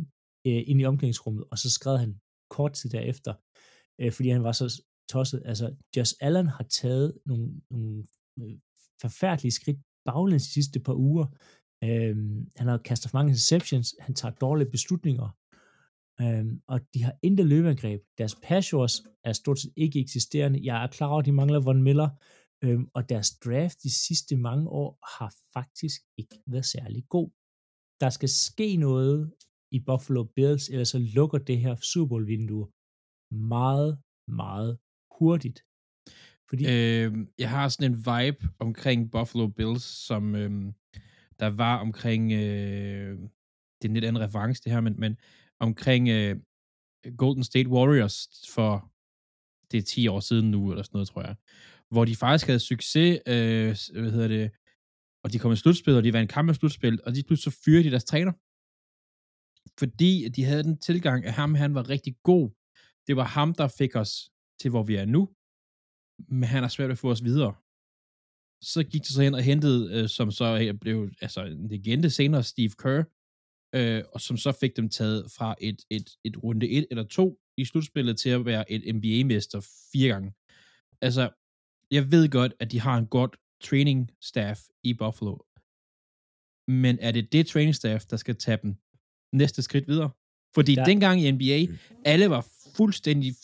uh, 0.48 0.62
ind 0.70 0.82
i 0.82 0.86
omklædningsrummet, 0.86 1.44
og 1.52 1.58
så 1.58 1.70
skrev 1.72 1.98
han 1.98 2.16
kort 2.50 2.74
tid 2.74 2.90
derefter, 2.90 3.34
uh, 4.04 4.12
fordi 4.12 4.30
han 4.30 4.44
var 4.44 4.52
så 4.52 4.84
tosset. 5.10 5.42
Altså, 5.46 5.76
Josh 5.98 6.14
Allen 6.22 6.48
har 6.48 6.64
taget 6.64 7.14
nogle, 7.26 7.62
nogle 7.72 8.04
forfærdelige 9.02 9.52
skridt 9.52 9.78
baglæns 10.06 10.44
de 10.44 10.54
sidste 10.54 10.80
par 10.80 10.94
uger. 10.94 11.26
Øhm, 11.84 12.48
han 12.56 12.68
har 12.68 12.78
kastet 12.78 13.12
for 13.12 13.18
mange 13.18 13.30
interceptions, 13.30 13.96
han 14.00 14.16
tager 14.16 14.34
dårlige 14.34 14.72
beslutninger, 14.72 15.30
øhm, 16.22 16.62
og 16.68 16.80
de 16.94 17.04
har 17.04 17.16
intet 17.24 17.46
løbeangreb. 17.46 18.02
Deres 18.18 18.36
pass 18.44 18.74
er 19.24 19.34
stort 19.34 19.60
set 19.60 19.74
ikke 19.76 20.00
eksisterende. 20.00 20.60
Jeg 20.64 20.84
er 20.84 20.88
klar 20.88 21.08
over, 21.08 21.20
at 21.20 21.26
de 21.26 21.32
mangler 21.32 21.60
Von 21.60 21.84
Miller, 21.84 22.10
øhm, 22.64 22.88
og 22.94 23.10
deres 23.10 23.30
draft 23.46 23.84
de 23.84 23.92
sidste 24.06 24.38
mange 24.38 24.70
år 24.70 25.18
har 25.18 25.34
faktisk 25.54 26.02
ikke 26.18 26.36
været 26.48 26.66
særlig 26.66 27.04
god. 27.10 27.30
Der 28.02 28.10
skal 28.10 28.30
ske 28.30 28.76
noget 28.76 29.34
i 29.72 29.80
Buffalo 29.80 30.24
Bills, 30.24 30.70
ellers 30.70 30.90
så 30.90 31.00
lukker 31.00 31.38
det 31.38 31.58
her 31.60 31.76
Super 31.76 32.10
Bowl-vindue 32.10 32.66
meget, 33.32 34.00
meget 34.28 34.78
hurtigt. 35.20 35.64
Fordi... 36.50 36.64
Øh, 36.64 37.28
jeg 37.40 37.50
har 37.50 37.70
sådan 37.70 37.92
en 37.92 37.98
vibe 37.98 38.50
omkring 38.60 39.12
Buffalo 39.12 39.48
Bills, 39.48 39.84
som 39.84 40.36
øh, 40.36 40.74
der 41.40 41.48
var 41.48 41.78
omkring, 41.78 42.32
øh, 42.32 43.20
det 43.78 43.86
er 43.86 43.90
en 43.90 43.94
lidt 43.94 44.06
anden 44.06 44.24
reference 44.24 44.64
det 44.64 44.72
her, 44.72 44.82
men, 44.82 45.00
men 45.00 45.18
omkring 45.60 46.10
øh, 46.10 46.36
Golden 47.18 47.44
State 47.44 47.70
Warriors 47.70 48.30
for, 48.56 48.92
det 49.72 49.78
er 49.78 49.82
10 49.82 50.08
år 50.08 50.20
siden 50.20 50.52
nu, 50.52 50.72
eller 50.72 50.84
sådan 50.84 50.96
noget, 50.98 51.08
tror 51.08 51.22
jeg, 51.22 51.36
hvor 51.90 52.06
de 52.06 52.16
faktisk 52.16 52.48
havde 52.48 52.60
succes, 52.60 53.22
øh, 53.28 54.02
hvad 54.02 54.12
hedder 54.12 54.28
det, 54.28 54.52
og 55.24 55.34
de 55.34 55.40
kom 55.40 55.52
i 55.52 55.56
slutspil, 55.56 55.96
og 55.96 56.04
de 56.04 56.14
vandt 56.14 56.32
en 56.32 56.34
kamp 56.34 56.52
i 56.52 56.54
slutspil, 56.54 57.00
og 57.06 57.16
de 57.16 57.24
pludselig 57.24 57.54
så 57.54 57.62
fyrede 57.66 57.84
de 57.84 57.92
deres 57.92 58.04
træner, 58.04 58.34
fordi 59.80 60.30
de 60.30 60.44
havde 60.44 60.64
den 60.64 60.78
tilgang, 60.78 61.26
at 61.26 61.34
ham, 61.34 61.56
han 61.56 61.76
var 61.76 61.90
rigtig 61.90 62.16
god. 62.24 62.50
Det 63.08 63.16
var 63.16 63.24
ham, 63.24 63.54
der 63.54 63.68
fik 63.68 63.96
os 63.96 64.12
til, 64.60 64.70
hvor 64.70 64.84
vi 64.84 64.96
er 64.96 65.06
nu, 65.06 65.22
men 66.40 66.50
han 66.50 66.64
har 66.64 66.70
svært 66.70 66.92
at 66.92 66.98
få 66.98 67.12
os 67.12 67.24
videre. 67.24 67.54
Så 68.62 68.84
gik 68.92 69.04
de 69.04 69.14
så 69.14 69.22
hen 69.22 69.34
og 69.34 69.44
hentede, 69.44 69.82
øh, 69.96 70.10
som 70.10 70.32
så 70.32 70.78
blev 70.82 71.12
altså 71.22 71.42
en 71.46 71.68
legende 71.68 72.10
senere, 72.10 72.44
Steve 72.44 72.74
Kerr, 72.82 73.04
øh, 73.76 74.04
og 74.14 74.22
som 74.22 74.38
så 74.38 74.52
fik 74.52 74.78
dem 74.78 74.90
taget 74.90 75.32
fra 75.38 75.56
et, 75.62 75.82
et, 75.90 76.10
et 76.24 76.44
runde 76.44 76.70
1 76.70 76.88
eller 76.92 77.04
2 77.04 77.40
i 77.58 77.66
slutspillet 77.66 78.20
til 78.20 78.30
at 78.30 78.46
være 78.46 78.72
et 78.72 78.96
NBA-mester 78.96 79.60
fire 79.92 80.10
gange. 80.14 80.34
Altså, 81.02 81.30
jeg 81.92 82.12
ved 82.12 82.30
godt, 82.30 82.54
at 82.60 82.72
de 82.72 82.80
har 82.80 82.98
en 82.98 83.08
godt 83.08 83.36
training 83.64 84.12
staff 84.22 84.60
i 84.84 84.94
Buffalo, 84.94 85.38
men 86.68 86.98
er 87.02 87.12
det 87.12 87.32
det 87.32 87.48
training 87.48 87.76
staff, 87.76 88.06
der 88.06 88.18
skal 88.18 88.36
tage 88.36 88.60
dem 88.64 88.76
næste 89.34 89.62
skridt 89.62 89.88
videre? 89.88 90.10
Fordi 90.56 90.76
der... 90.76 90.86
dengang 90.86 91.22
i 91.22 91.32
NBA, 91.32 91.78
alle 92.06 92.30
var 92.30 92.48
fuldstændig 92.76 93.36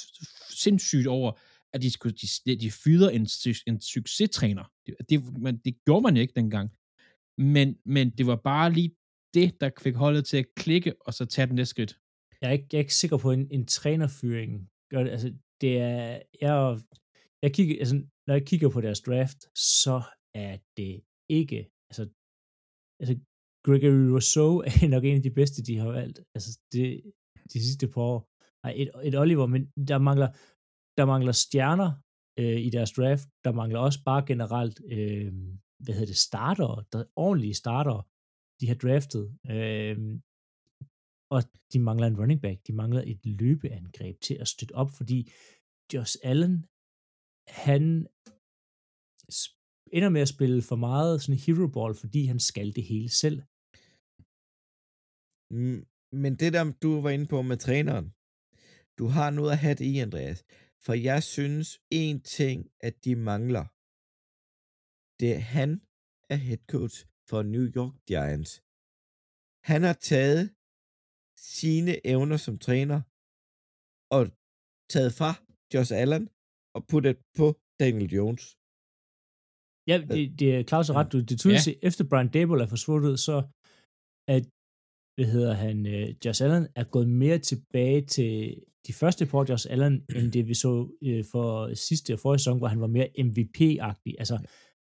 sindssygt 0.50 1.08
over, 1.08 1.32
at 1.74 1.82
de, 1.82 1.92
skulle, 1.92 2.16
de, 2.46 2.56
de 2.56 2.72
fyrede 2.72 3.14
en, 3.14 3.28
en 3.68 3.82
succestræner. 3.82 4.72
Det, 4.86 4.96
det, 5.10 5.42
man, 5.42 5.58
det 5.58 5.84
gjorde 5.86 6.04
man 6.04 6.18
ikke 6.18 6.34
dengang. 6.36 6.72
Men, 7.38 7.78
men 7.86 8.10
det 8.10 8.28
var 8.28 8.36
bare 8.36 8.72
lige 8.72 8.96
det, 9.34 9.62
der 9.62 9.70
fik 9.86 9.96
holdet 9.96 10.26
til 10.26 10.38
at 10.38 10.48
klikke, 10.56 10.92
og 11.06 11.14
så 11.14 11.26
tage 11.26 11.48
den 11.48 11.56
næste 11.56 11.70
skridt. 11.70 12.00
Jeg 12.42 12.48
er 12.50 12.54
ikke, 12.58 12.68
jeg 12.72 12.78
er 12.78 12.86
ikke 12.86 13.02
sikker 13.02 13.18
på, 13.18 13.32
en, 13.32 13.48
en 13.52 13.66
trænerfyring 13.66 14.70
gør 14.92 15.04
det. 15.04 15.12
Altså, 15.16 15.30
det 15.62 15.74
er, 15.78 16.22
jeg, 16.42 16.56
jeg 17.44 17.52
kigger, 17.56 17.76
altså, 17.84 17.96
når 18.28 18.34
jeg 18.38 18.46
kigger 18.52 18.70
på 18.70 18.82
deres 18.82 19.02
draft, 19.08 19.40
så 19.82 19.98
er 20.46 20.54
det 20.78 20.94
ikke, 21.40 21.60
altså, 21.90 22.04
altså 23.02 23.14
Gregory 23.66 24.08
Rousseau 24.16 24.52
er 24.70 24.88
nok 24.96 25.04
en 25.04 25.20
af 25.20 25.24
de 25.28 25.38
bedste, 25.40 25.60
de 25.68 25.78
har 25.82 25.92
valgt. 26.00 26.18
Altså, 26.36 26.52
det, 26.74 26.88
de 27.54 27.60
sidste 27.68 27.88
par 27.94 28.02
år. 28.02 28.20
Nej, 28.64 28.74
et, 28.82 28.90
et 29.08 29.16
Oliver, 29.24 29.48
men 29.54 29.62
der 29.92 29.98
mangler, 30.10 30.30
der 30.98 31.06
mangler 31.14 31.34
stjerner 31.44 31.90
øh, 32.42 32.60
i 32.68 32.70
deres 32.76 32.92
draft. 32.98 33.28
Der 33.46 33.52
mangler 33.60 33.80
også 33.80 34.00
bare 34.10 34.24
generelt, 34.32 34.78
øh, 34.96 35.32
hvad 35.84 35.94
hedder 35.96 36.12
det, 36.14 36.26
starter, 36.30 36.70
der 36.92 37.04
ordentlige 37.16 37.54
starter, 37.64 37.98
de 38.64 38.68
har 38.68 38.80
draftet. 38.86 39.24
Øh, 39.56 39.98
og 41.36 41.42
de 41.74 41.80
mangler 41.80 42.08
en 42.08 42.20
running 42.22 42.42
back. 42.42 42.68
De 42.68 42.74
mangler 42.74 43.04
et 43.12 43.26
løbeangreb 43.26 44.20
til 44.22 44.36
at 44.44 44.48
støtte 44.48 44.76
op, 44.82 44.92
fordi 44.98 45.32
Josh 45.94 46.16
Allen, 46.24 46.66
han 47.48 48.08
ender 49.98 50.10
med 50.10 50.22
at 50.22 50.34
spille 50.36 50.62
for 50.62 50.76
meget 50.76 51.22
sådan 51.22 51.40
hero 51.46 51.68
ball, 51.68 51.96
fordi 51.96 52.26
han 52.26 52.40
skal 52.40 52.76
det 52.76 52.84
hele 52.84 53.10
selv. 53.10 53.42
Men 56.22 56.36
det 56.42 56.54
der, 56.54 56.74
du 56.84 57.02
var 57.02 57.10
inde 57.10 57.28
på 57.28 57.42
med 57.42 57.58
træneren, 57.58 58.08
du 59.00 59.06
har 59.08 59.30
noget 59.30 59.52
at 59.52 59.58
have 59.58 59.76
det 59.76 59.86
i, 59.86 60.00
Andreas. 60.00 60.44
For 60.86 60.94
jeg 60.94 61.24
synes, 61.24 61.68
en 61.90 62.22
ting, 62.22 62.72
at 62.80 63.06
de 63.06 63.16
mangler, 63.16 63.66
det 65.20 65.30
er, 65.36 65.40
han 65.40 65.82
er 66.30 66.36
head 66.36 66.64
coach 66.68 67.06
for 67.30 67.40
New 67.54 67.66
York 67.78 67.94
Giants. 68.10 68.52
Han 69.70 69.82
har 69.88 69.98
taget 70.12 70.44
sine 71.60 71.94
evner 72.14 72.38
som 72.46 72.56
træner 72.66 73.00
og 74.16 74.24
taget 74.94 75.12
fra 75.20 75.32
Josh 75.74 75.92
Allen 76.02 76.24
og 76.76 76.82
puttet 76.92 77.18
på 77.40 77.48
Daniel 77.82 78.12
Jones. 78.18 78.44
Ja, 79.90 79.96
det, 80.14 80.40
det 80.40 80.48
er 80.56 80.64
Claus 80.70 80.90
ret. 80.90 81.12
Du, 81.14 81.18
det 81.30 81.40
tydeligt 81.40 81.68
ja. 81.68 81.74
efter 81.88 82.04
Brian 82.10 82.32
Dable 82.36 82.64
er 82.64 82.70
forsvundet, 82.76 83.16
så 83.28 83.36
at, 84.36 84.44
hvad 85.16 85.28
hedder 85.36 85.54
han, 85.66 85.78
uh, 85.94 86.26
Josh 86.26 86.44
Allen 86.46 86.68
er 86.76 86.86
gået 86.96 87.10
mere 87.10 87.40
tilbage 87.40 88.02
til 88.16 88.32
de 88.88 88.94
første 88.94 89.26
på 89.26 89.46
Josh 89.50 89.68
Allen, 89.74 89.96
end 90.16 90.32
det 90.36 90.48
vi 90.48 90.54
så 90.54 90.74
uh, 91.08 91.24
for 91.32 91.74
sidste 91.88 92.14
og 92.14 92.20
forrige 92.20 92.40
sæson, 92.40 92.58
hvor 92.58 92.68
han 92.68 92.82
var 92.82 92.92
mere 92.98 93.10
MVP-agtig. 93.28 94.14
Altså, 94.22 94.36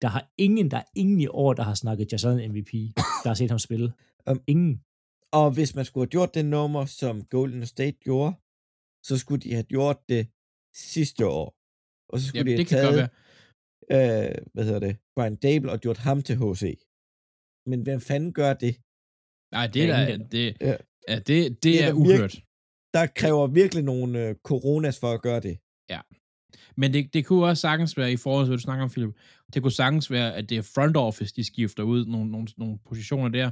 der 0.03 0.09
har 0.09 0.33
ingen, 0.39 0.71
der 0.71 0.77
er 0.77 0.89
ingen 0.97 1.21
i 1.21 1.27
år, 1.27 1.53
der 1.59 1.63
har 1.63 1.75
snakket 1.75 2.13
Allen 2.25 2.51
MVP, 2.53 2.73
der 3.23 3.29
har 3.29 3.35
set 3.35 3.51
ham 3.51 3.59
spille. 3.59 3.93
Um, 4.31 4.41
ingen. 4.55 4.75
Og 5.33 5.51
hvis 5.57 5.75
man 5.75 5.85
skulle 5.85 6.03
have 6.05 6.11
gjort 6.17 6.35
det 6.35 6.45
nummer, 6.45 6.85
som 6.87 7.25
Golden 7.25 7.67
State 7.67 7.99
gjorde, 8.09 8.33
så 9.09 9.19
skulle 9.19 9.41
de 9.45 9.53
have 9.59 9.63
gjort 9.75 9.99
det 10.09 10.23
sidste 10.95 11.27
år. 11.27 11.49
Og 12.13 12.19
så 12.21 12.25
skulle 12.29 12.51
Jamen, 12.51 12.67
de 12.67 12.75
have 12.75 12.83
taget, 12.85 13.11
øh, 13.95 14.35
hvad 14.55 14.65
hedder 14.65 14.81
det, 14.87 14.97
Brian 15.17 15.37
Dable 15.37 15.71
og 15.73 15.79
gjort 15.81 15.99
ham 15.99 16.23
til 16.23 16.37
HC. 16.43 16.63
Men 17.71 17.79
hvem 17.83 18.01
fanden 18.01 18.33
gør 18.41 18.53
det? 18.65 18.75
Nej, 19.57 19.67
det 19.75 19.83
er 19.83 20.01
Ja, 20.01 20.17
det, 20.17 20.57
Ja. 20.61 20.77
ja, 21.09 21.17
det, 21.19 21.29
det, 21.29 21.63
Det 21.65 21.75
er 21.85 21.89
er 21.89 21.93
virke- 21.93 22.01
uhørt. 22.01 22.35
Der 22.95 23.07
kræver 23.21 23.47
virkelig 23.47 23.85
nogle 23.85 24.29
øh, 24.29 24.35
coronas 24.49 25.01
for 25.01 25.11
at 25.17 25.23
gøre 25.23 25.41
det. 25.41 25.59
Men 26.77 26.93
det, 26.93 27.15
det 27.15 27.27
kunne 27.27 27.45
også 27.47 27.61
sagtens 27.61 27.97
være, 27.97 28.13
i 28.13 28.17
forhold 28.17 28.45
til, 28.45 28.51
hvad 28.51 28.59
du 28.59 28.63
snakker 28.63 28.85
om, 28.85 28.91
Philip, 28.91 29.15
det 29.55 29.63
kunne 29.63 29.73
sagtens 29.73 30.11
være, 30.11 30.35
at 30.35 30.51
det 30.51 30.59
er 30.59 30.63
front 30.75 30.97
office, 30.97 31.35
de 31.37 31.45
skifter 31.45 31.83
ud 31.83 32.07
nogle, 32.07 32.31
nogle, 32.31 32.47
nogle 32.57 32.79
positioner 32.89 33.29
der, 33.29 33.51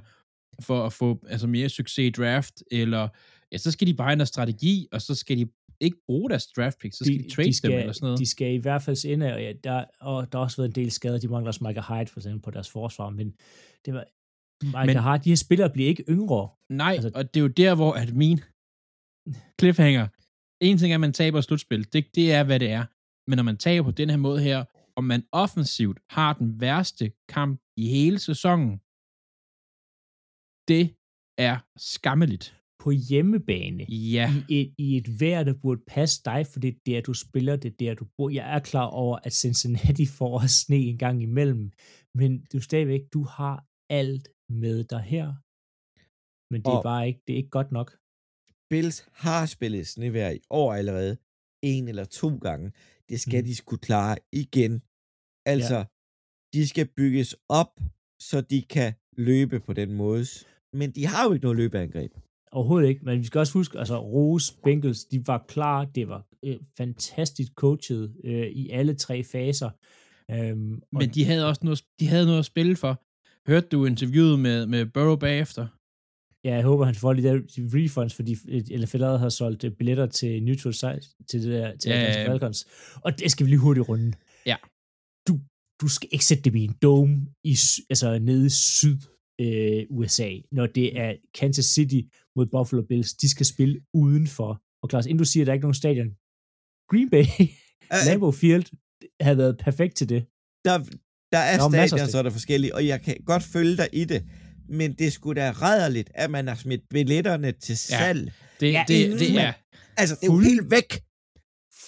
for 0.61 0.87
at 0.87 0.93
få 0.93 1.25
altså 1.29 1.47
mere 1.47 1.69
succes 1.69 1.99
i 1.99 2.11
draft, 2.11 2.63
eller 2.71 3.09
ja, 3.53 3.59
så 3.59 3.71
skal 3.71 3.87
de 3.87 3.95
bare 3.95 4.13
ændre 4.13 4.27
strategi, 4.27 4.89
og 4.93 5.03
så 5.03 5.15
skal 5.15 5.39
de 5.39 5.47
ikke 5.81 5.97
bruge 6.07 6.31
deres 6.31 6.47
draft 6.47 6.79
picks, 6.79 6.97
så 6.99 7.05
skal 7.05 7.19
de, 7.19 7.23
de 7.25 7.31
trade 7.31 7.53
skal, 7.57 7.71
dem 7.71 7.79
eller 7.79 7.93
sådan 7.93 8.07
noget. 8.07 8.19
De 8.19 8.27
skal 8.27 8.53
i 8.55 8.57
hvert 8.57 8.83
fald 8.83 9.05
ende, 9.05 9.35
og, 9.35 9.43
ja, 9.43 9.53
der, 9.65 9.85
og 10.01 10.33
der 10.33 10.39
har 10.39 10.45
også 10.45 10.57
været 10.57 10.69
en 10.69 10.75
del 10.75 10.91
skader. 10.91 11.19
De 11.19 11.29
mangler 11.29 11.49
også 11.49 11.65
Michael 11.65 12.01
Hyde 12.01 12.11
for 12.11 12.21
eksempel 12.21 12.43
på 12.43 12.51
deres 12.51 12.71
forsvar, 12.71 13.11
men 13.11 13.35
det 13.85 13.95
var, 13.95 14.05
Michael 14.65 14.87
Men- 14.87 15.03
Hyde, 15.03 15.25
de 15.25 15.29
her 15.29 15.37
spillere 15.37 15.71
bliver 15.71 15.89
ikke 15.89 16.05
yngre. 16.09 16.49
Nej, 16.69 16.93
altså- 16.93 17.11
og 17.15 17.35
det 17.35 17.41
er 17.41 17.43
jo 17.43 17.49
der, 17.49 17.75
hvor 17.75 17.93
at 17.93 18.15
min 18.15 18.41
cliffhanger, 19.61 20.07
en 20.61 20.79
ting 20.79 20.93
er, 20.93 20.97
at 20.97 21.01
man 21.01 21.13
taber 21.13 21.41
slutspil, 21.41 21.93
det, 21.93 22.05
det 22.15 22.33
er, 22.33 22.43
hvad 22.45 22.61
det 22.61 22.71
er. 22.71 22.85
Men 23.27 23.37
når 23.37 23.43
man 23.43 23.57
taber 23.57 23.85
på 23.85 23.91
den 23.91 24.11
her 24.11 24.17
måde 24.17 24.43
her, 24.43 24.65
og 24.97 25.05
man 25.05 25.23
offensivt 25.33 25.99
har 26.11 26.33
den 26.33 26.61
værste 26.61 27.13
kamp 27.29 27.61
i 27.77 27.89
hele 27.89 28.19
sæsonen, 28.19 28.73
det 30.69 30.85
er 31.39 31.57
skammeligt. 31.77 32.59
På 32.79 32.91
hjemmebane, 32.91 33.85
Ja, 33.93 34.31
i, 34.49 34.61
et, 34.61 34.75
i 34.79 34.97
et 34.97 35.21
vejr, 35.21 35.45
der 35.45 35.55
burde 35.63 35.83
passe 35.87 36.23
dig, 36.25 36.47
for 36.47 36.61
det 36.61 36.69
er 36.69 36.79
der, 36.87 37.01
du 37.01 37.15
spiller, 37.15 37.57
det 37.57 37.73
er 37.73 37.77
der, 37.79 37.95
du 37.95 38.05
bor. 38.17 38.31
Jeg 38.31 38.55
er 38.55 38.59
klar 38.59 38.87
over, 38.87 39.19
at 39.25 39.33
Cincinnati 39.33 40.07
får 40.19 40.41
også 40.41 40.59
sne 40.59 40.77
en 40.77 40.99
gang 40.99 41.23
imellem, 41.23 41.73
men 42.15 42.45
du 42.53 42.57
er 42.57 42.61
stadigvæk, 42.63 43.01
du 43.13 43.23
har 43.25 43.67
alt 43.91 44.29
med 44.49 44.85
dig 44.85 45.01
her. 45.01 45.27
Men 46.53 46.61
det 46.63 46.71
er 46.71 46.77
Og- 46.77 46.83
bare 46.83 47.07
ikke, 47.09 47.21
det 47.27 47.33
er 47.33 47.37
ikke 47.37 47.51
godt 47.61 47.73
nok. 47.73 47.99
Bills 48.71 49.09
har 49.13 49.47
spillet 49.47 49.87
snevejr 49.89 50.31
i 50.31 50.41
år 50.51 50.75
allerede. 50.75 51.17
En 51.63 51.89
eller 51.89 52.05
to 52.05 52.37
gange. 52.37 52.73
Det 53.11 53.21
skal 53.21 53.41
Mm. 53.41 53.47
de 53.49 53.55
skulle 53.55 53.81
klare 53.81 54.17
igen. 54.33 54.83
Altså, 55.47 55.77
ja. 55.77 55.85
de 56.55 56.69
skal 56.69 56.87
bygges 56.97 57.37
op, 57.49 57.73
så 58.23 58.41
de 58.41 58.63
kan 58.63 58.93
løbe 59.17 59.61
på 59.61 59.73
den 59.73 59.93
måde. 59.93 60.25
Men 60.73 60.91
de 60.91 61.07
har 61.07 61.25
jo 61.27 61.33
ikke 61.33 61.45
noget 61.45 61.57
løbeangreb. 61.57 62.13
Overhovedet 62.53 62.89
ikke, 62.89 63.05
men 63.05 63.19
vi 63.19 63.25
skal 63.25 63.39
også 63.39 63.53
huske, 63.53 63.79
altså 63.79 63.99
Rose, 64.01 64.55
Bengals, 64.65 65.05
de 65.05 65.27
var 65.27 65.45
klar, 65.49 65.85
det 65.85 66.09
var 66.09 66.27
øh, 66.45 66.59
fantastisk 66.77 67.53
coachet 67.55 68.17
øh, 68.25 68.47
i 68.47 68.71
alle 68.71 68.95
tre 68.95 69.25
faser. 69.25 69.71
Øhm, 70.31 70.83
men 70.93 71.11
de 71.15 71.25
havde 71.25 71.49
også 71.49 71.61
noget, 71.65 71.85
de 72.01 72.07
havde 72.09 72.27
noget 72.27 72.39
at 72.39 72.45
spille 72.45 72.77
for. 72.77 73.03
Hørte 73.51 73.69
du 73.69 73.85
interviewet 73.85 74.39
med, 74.39 74.67
med 74.67 74.87
Burrow 74.87 75.17
bagefter? 75.17 75.67
Ja, 76.45 76.55
jeg 76.55 76.63
håber, 76.63 76.85
han 76.85 76.95
får 76.95 77.13
de 77.13 77.23
der 77.23 77.35
refunds, 77.75 78.15
fordi 78.15 78.33
NFL 78.81 79.03
har 79.05 79.29
solgt 79.29 79.65
øh, 79.65 79.73
billetter 79.79 80.07
til 80.07 80.43
neutral 80.43 80.75
site, 80.75 81.01
til 81.29 81.43
det 81.43 81.51
der, 81.53 81.77
til 81.77 81.89
Ja, 81.91 82.01
ja. 82.01 82.29
Falcons. 82.29 82.67
Og 83.05 83.19
det 83.19 83.31
skal 83.31 83.47
vi 83.47 83.51
lige 83.51 83.59
hurtigt 83.61 83.89
runde. 83.89 84.13
Ja. 84.47 84.57
Du, 85.29 85.41
du 85.81 85.89
skal 85.89 86.09
ikke 86.13 86.25
sætte 86.25 86.43
dem 86.45 86.57
i 86.57 86.65
en 86.65 86.77
dome, 86.83 87.27
i, 87.45 87.57
altså 87.91 88.19
nede 88.19 88.47
i 88.47 88.49
syd 88.51 88.99
øh, 89.41 89.87
USA, 89.91 90.31
når 90.53 90.67
det 90.67 90.99
er 90.99 91.15
Kansas 91.35 91.65
City 91.65 92.01
mod 92.37 92.47
Buffalo 92.47 92.83
Bills. 92.83 93.15
De 93.15 93.29
skal 93.29 93.47
spille 93.47 93.81
udenfor. 93.95 94.61
Og 94.83 94.89
Klaus, 94.89 95.07
inden 95.07 95.19
du 95.19 95.25
siger, 95.25 95.43
at 95.43 95.47
der 95.47 95.53
er 95.53 95.55
ikke 95.55 95.65
nogen 95.65 95.75
stadion, 95.75 96.11
Green 96.91 97.11
Bay, 97.11 97.25
Øh, 97.93 97.99
Lambeau 98.07 98.33
Field 98.33 98.65
havde 99.21 99.39
været 99.39 99.59
perfekt 99.59 99.97
til 99.97 100.09
det. 100.09 100.21
der, 100.65 100.79
der 101.33 101.39
er 101.39 101.57
Der 101.57 101.79
er 101.83 101.87
stadion, 101.87 102.09
så 102.09 102.19
er 102.19 102.23
der 102.23 102.31
forskellige, 102.31 102.75
og 102.75 102.87
jeg 102.87 103.01
kan 103.03 103.17
godt 103.27 103.43
følge 103.43 103.77
dig 103.77 103.89
i 103.93 104.05
det. 104.05 104.23
Men 104.73 104.93
det 104.93 105.13
skulle 105.13 105.41
da 105.43 105.51
rædderligt, 105.51 106.11
at 106.15 106.31
man 106.31 106.49
har 106.49 106.55
smidt 106.55 106.81
billetterne 106.91 107.53
til 107.53 107.73
Ja. 107.73 107.77
salg. 107.99 108.33
Det, 108.61 108.73
Ja, 108.73 108.85
det, 108.89 108.95
inden 109.05 109.19
det 109.19 109.35
man- 109.35 109.45
er, 109.47 109.53
Altså, 109.97 110.15
det 110.21 110.29
er 110.29 110.33
jo 110.33 110.39
helt 110.39 110.71
væk. 110.71 111.03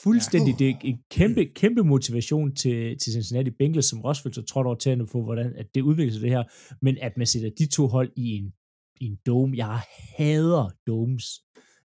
Fuldstændig. 0.03 0.53
Ja. 0.61 0.65
Det 0.65 0.71
er 0.71 0.77
en 0.85 0.99
kæmpe, 1.11 1.45
kæmpe 1.55 1.83
motivation 1.85 2.55
til, 2.55 2.99
til 2.99 3.13
Cincinnati 3.13 3.51
Bengals, 3.51 3.87
som 3.87 4.05
også 4.05 4.23
følte 4.23 4.35
sig 4.35 4.47
trådt 4.49 4.67
over 4.67 4.77
tæerne 4.77 5.07
på, 5.07 5.23
hvordan 5.23 5.53
at 5.57 5.67
det 5.75 5.81
udvikler 5.81 6.13
sig 6.13 6.23
det 6.23 6.31
her. 6.31 6.45
Men 6.83 6.99
at 6.99 7.17
man 7.17 7.27
sætter 7.27 7.51
de 7.59 7.67
to 7.67 7.87
hold 7.87 8.13
i 8.17 8.29
en, 8.31 8.53
i 9.01 9.05
en 9.05 9.19
dome. 9.27 9.57
Jeg 9.57 9.81
hader 10.17 10.71
domes. 10.87 11.25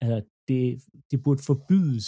Altså, 0.01 0.23
det, 0.49 0.79
det 1.11 1.23
burde 1.23 1.43
forbydes. 1.43 2.07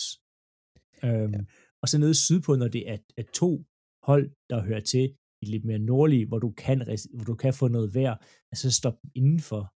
Øhm, 1.05 1.47
og 1.83 1.89
så 1.89 1.99
nede 1.99 2.14
sydpå, 2.14 2.57
når 2.57 2.68
det 2.68 2.91
er, 2.91 2.97
er 3.16 3.22
to 3.35 3.64
hold, 4.03 4.31
der 4.51 4.62
hører 4.62 4.81
til 4.81 5.14
i 5.43 5.47
lidt 5.47 5.64
mere 5.64 5.78
nordlige, 5.78 6.26
hvor 6.26 6.39
du 6.39 6.51
kan, 6.51 6.99
hvor 7.14 7.24
du 7.24 7.34
kan 7.34 7.55
få 7.55 7.68
noget 7.68 7.95
vejr, 7.95 8.16
altså 8.53 8.70
stop 8.70 8.95
dem 9.03 9.11
indenfor. 9.14 9.72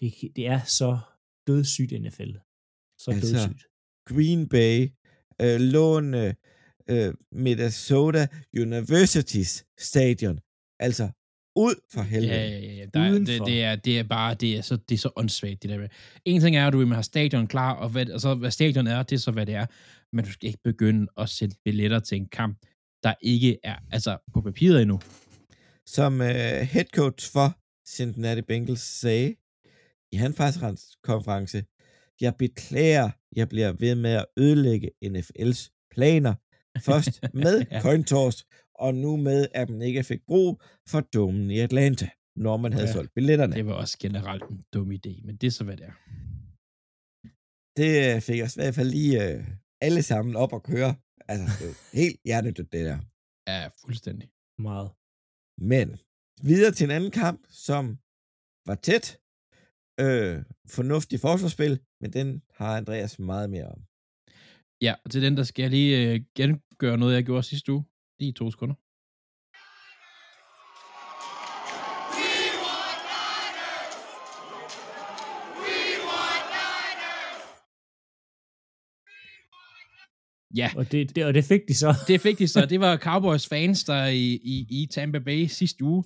Det, 0.00 0.36
det 0.36 0.46
er 0.46 0.60
så 0.64 0.98
dødssygt 1.46 1.92
NFL. 2.02 2.30
Så 2.98 3.10
Altså, 3.10 3.32
dødssygt. 3.34 3.62
Green 4.08 4.48
Bay, 4.48 4.88
øh, 5.42 5.60
låne 5.60 6.34
øh, 6.90 7.14
Minnesota 7.32 8.26
Universitys 8.58 9.64
stadion. 9.78 10.38
Altså, 10.80 11.10
ud 11.56 11.74
for 11.92 12.02
helvede. 12.02 12.32
Ja, 12.32 12.48
ja, 12.48 12.72
ja. 12.74 12.86
Der, 12.94 13.00
er- 13.00 13.12
det, 13.12 13.42
det, 13.46 13.62
er, 13.62 13.76
det 13.76 13.98
er 13.98 14.02
bare, 14.02 14.34
det 14.34 14.56
er 14.56 14.62
så, 14.62 14.76
det 14.76 14.94
er 14.94 14.98
så 14.98 15.10
åndssvagt, 15.16 15.62
det 15.62 15.70
der. 15.70 15.88
En 16.24 16.40
ting 16.40 16.56
er, 16.56 16.66
at 16.66 16.72
du 16.72 16.78
vil 16.78 16.88
have 16.88 17.02
stadion 17.02 17.46
klar, 17.46 17.72
og 17.74 17.88
hvad, 17.88 18.10
altså, 18.10 18.34
hvad 18.34 18.50
stadion 18.50 18.86
er, 18.86 19.02
det 19.02 19.16
er 19.16 19.20
så, 19.20 19.30
hvad 19.30 19.46
det 19.46 19.54
er. 19.54 19.66
Men 20.16 20.24
du 20.24 20.32
skal 20.32 20.46
ikke 20.46 20.60
begynde 20.64 21.06
at 21.16 21.28
sætte 21.28 21.56
billetter 21.64 21.98
til 22.00 22.16
en 22.16 22.28
kamp, 22.28 22.58
der 23.02 23.14
ikke 23.22 23.58
er, 23.64 23.76
altså 23.92 24.18
på 24.34 24.40
papiret 24.40 24.82
endnu. 24.82 25.00
Som 25.86 26.20
øh, 26.20 26.28
head 26.60 26.84
coach 26.94 27.32
for 27.32 27.58
Cincinnati 27.88 28.42
Bengals 28.42 28.80
sagde 28.80 29.34
i 30.12 30.16
hans 30.16 30.36
pressekonference, 30.36 31.64
jeg 32.20 32.34
beklager, 32.38 33.10
jeg 33.36 33.48
bliver 33.48 33.72
ved 33.72 33.94
med 33.94 34.10
at 34.10 34.26
ødelægge 34.38 34.90
NFL's 35.04 35.86
planer. 35.90 36.34
Først 36.80 37.20
med 37.44 37.64
Ja. 37.70 37.80
coin 37.82 38.04
toss, 38.04 38.46
og 38.74 38.94
nu 38.94 39.16
med, 39.16 39.46
at 39.54 39.70
man 39.70 39.82
ikke 39.82 40.02
fik 40.02 40.20
brug 40.26 40.62
for 40.88 41.00
domen 41.00 41.50
i 41.50 41.58
Atlanta, 41.58 42.08
når 42.36 42.56
man 42.56 42.72
havde 42.72 42.86
Ja. 42.86 42.92
solgt 42.92 43.14
billetterne. 43.14 43.54
Det 43.54 43.66
var 43.66 43.72
også 43.72 43.98
generelt 44.00 44.42
en 44.50 44.60
dum 44.74 44.90
idé, 44.90 45.26
men 45.26 45.36
det 45.36 45.46
er 45.46 45.50
så, 45.50 45.64
hvad 45.64 45.76
det 45.76 45.86
er. 45.86 45.92
Det 47.76 48.14
øh, 48.16 48.20
fik 48.20 48.42
os 48.42 48.56
i 48.56 48.60
hvert 48.60 48.74
fald 48.74 48.90
lige 48.90 49.28
øh, 49.32 49.44
alle 49.80 50.02
sammen 50.02 50.36
op 50.36 50.52
at 50.54 50.62
køre. 50.62 50.94
Altså, 51.28 51.64
det 51.64 51.70
er 51.70 51.96
helt 51.96 52.20
hjernedødt, 52.24 52.72
det 52.72 52.84
der. 52.86 52.98
Ja, 53.46 53.68
fuldstændig. 53.84 54.30
Meget. 54.58 54.90
Men 55.58 55.96
videre 56.42 56.72
til 56.72 56.84
en 56.84 56.90
anden 56.90 57.10
kamp, 57.10 57.46
som 57.48 57.98
var 58.66 58.74
tæt. 58.74 59.18
Øh, 60.00 60.42
fornuftig 60.76 61.20
forsvarsspil, 61.20 61.80
men 62.00 62.12
den 62.12 62.42
har 62.50 62.76
Andreas 62.76 63.18
meget 63.18 63.50
mere 63.50 63.68
om. 63.68 63.80
Ja, 64.82 64.94
og 65.04 65.10
til 65.10 65.22
den, 65.22 65.36
der 65.36 65.42
skal 65.42 65.62
jeg 65.62 65.70
lige 65.70 66.14
øh, 66.14 66.20
gengøre 66.34 66.98
noget, 66.98 67.14
jeg 67.14 67.24
gjorde 67.24 67.42
sidste 67.42 67.72
uge. 67.72 67.84
Lige 68.18 68.28
i 68.28 68.32
to 68.32 68.50
sekunder. 68.50 68.74
Ja, 80.56 80.70
Og 80.76 80.92
det, 80.92 81.16
det, 81.16 81.24
og 81.24 81.34
det 81.34 81.44
fik 81.44 81.60
de 81.68 81.74
så. 81.74 81.94
det 82.08 82.20
fik 82.20 82.38
de 82.38 82.48
så. 82.48 82.66
Det 82.66 82.80
var 82.80 82.96
Cowboys 82.96 83.48
fans, 83.48 83.84
der 83.84 84.06
i, 84.06 84.24
i, 84.32 84.66
i 84.70 84.88
Tampa 84.90 85.18
Bay 85.18 85.46
sidste 85.46 85.84
uge 85.84 86.04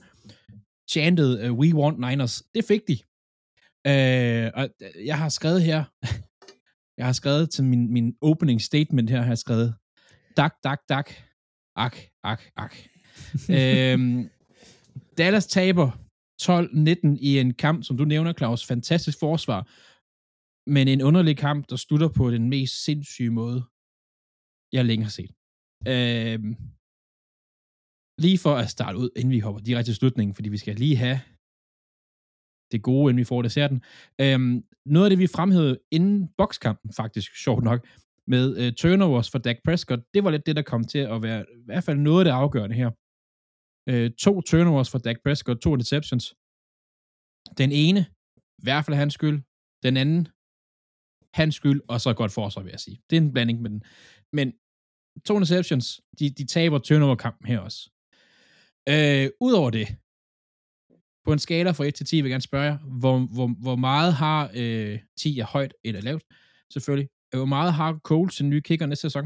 chantede 0.90 1.50
uh, 1.50 1.58
We 1.58 1.74
Want 1.74 1.98
Niners. 1.98 2.42
Det 2.54 2.64
fik 2.64 2.80
de. 2.88 2.98
Uh, 3.88 4.50
og 4.54 4.68
jeg 5.04 5.18
har 5.18 5.28
skrevet 5.28 5.62
her, 5.62 5.84
jeg 6.98 7.06
har 7.06 7.12
skrevet 7.12 7.50
til 7.50 7.64
min, 7.64 7.92
min 7.92 8.16
opening 8.20 8.62
statement 8.62 9.10
her, 9.10 9.20
har 9.20 9.28
jeg 9.28 9.38
skrevet, 9.38 9.74
dak, 10.36 10.54
dak, 10.64 10.80
dak, 10.88 11.10
ak, 11.76 11.96
ak, 12.24 12.42
ak. 12.56 12.76
øhm, 13.58 14.28
Dallas 15.18 15.46
taber 15.46 15.90
12-19 16.42 17.18
i 17.20 17.38
en 17.38 17.54
kamp, 17.54 17.84
som 17.84 17.96
du 17.96 18.04
nævner, 18.04 18.32
Claus. 18.32 18.66
Fantastisk 18.66 19.18
forsvar. 19.18 19.68
Men 20.70 20.88
en 20.88 21.02
underlig 21.02 21.36
kamp, 21.36 21.70
der 21.70 21.76
slutter 21.76 22.08
på 22.08 22.30
den 22.30 22.48
mest 22.48 22.84
sindssyge 22.84 23.30
måde, 23.30 23.64
jeg 24.76 24.84
længe 24.84 25.04
har 25.08 25.14
set. 25.18 25.32
Øh, 25.92 26.38
lige 28.24 28.38
for 28.44 28.54
at 28.62 28.68
starte 28.76 28.98
ud, 28.98 29.10
inden 29.16 29.32
vi 29.36 29.40
hopper 29.46 29.60
direkte 29.60 29.88
til 29.88 29.96
slutningen, 29.96 30.34
fordi 30.34 30.48
vi 30.48 30.58
skal 30.62 30.74
lige 30.74 30.96
have 30.96 31.20
det 32.72 32.82
gode, 32.82 33.10
inden 33.10 33.20
vi 33.20 33.30
får 33.32 33.42
desserten. 33.42 33.78
Øhm, 34.20 34.64
noget 34.86 35.06
af 35.06 35.10
det, 35.10 35.18
vi 35.18 35.26
fremhævede 35.26 35.78
inden 35.96 36.28
bokskampen, 36.38 36.92
faktisk, 36.92 37.30
sjovt 37.44 37.64
nok, 37.64 37.80
med 38.26 38.46
øh, 38.60 38.72
turnovers 38.72 39.30
for 39.30 39.38
Dak 39.38 39.58
Prescott, 39.64 40.02
det 40.14 40.24
var 40.24 40.30
lidt 40.30 40.46
det, 40.46 40.56
der 40.56 40.62
kom 40.62 40.84
til 40.84 40.98
at 40.98 41.22
være 41.22 41.40
i 41.60 41.64
hvert 41.64 41.84
fald 41.84 41.98
noget 41.98 42.20
af 42.20 42.24
det 42.24 42.32
afgørende 42.42 42.76
her. 42.76 42.90
Øh, 43.90 44.10
to 44.24 44.40
turnovers 44.40 44.90
for 44.90 44.98
Dak 44.98 45.18
Prescott, 45.24 45.60
to 45.60 45.70
interceptions. 45.74 46.24
Den 47.58 47.70
ene, 47.72 48.00
i 48.60 48.62
hvert 48.62 48.84
fald 48.84 48.96
hans 48.96 49.14
skyld. 49.14 49.38
Den 49.82 49.96
anden, 49.96 50.28
hans 51.34 51.54
skyld, 51.54 51.80
og 51.88 52.00
så 52.00 52.14
godt 52.20 52.32
forsvar, 52.32 52.62
vil 52.62 52.70
jeg 52.70 52.80
sige. 52.80 52.98
Det 53.10 53.16
er 53.16 53.20
en 53.20 53.32
blanding 53.32 53.62
med 53.62 53.70
den. 53.70 53.82
Men 54.32 54.52
to 55.24 55.34
interceptions, 55.34 56.00
de, 56.18 56.30
de 56.30 56.46
taber 56.46 56.78
turnover-kampen 56.78 57.46
her 57.48 57.58
også. 57.58 57.90
Øh, 58.88 59.30
Udover 59.40 59.70
det, 59.70 59.88
på 61.24 61.32
en 61.32 61.38
skala 61.38 61.70
fra 61.70 61.84
1 61.84 61.94
til 61.94 62.06
10 62.06 62.16
vil 62.16 62.22
jeg 62.28 62.30
gerne 62.30 62.42
spørge 62.42 62.64
jer, 62.64 62.78
hvor, 62.78 63.18
hvor, 63.18 63.50
hvor 63.62 63.76
meget 63.76 64.14
har 64.14 64.50
øh, 64.54 64.98
10 65.18 65.38
er 65.38 65.44
højt 65.46 65.74
eller 65.84 66.00
lavt, 66.00 66.22
selvfølgelig. 66.72 67.08
Hvor 67.34 67.44
meget 67.44 67.72
har 67.72 67.98
Coles 68.04 68.40
en 68.40 68.50
ny 68.50 68.60
kicker 68.60 68.86
næste 68.86 69.02
sæson? 69.02 69.24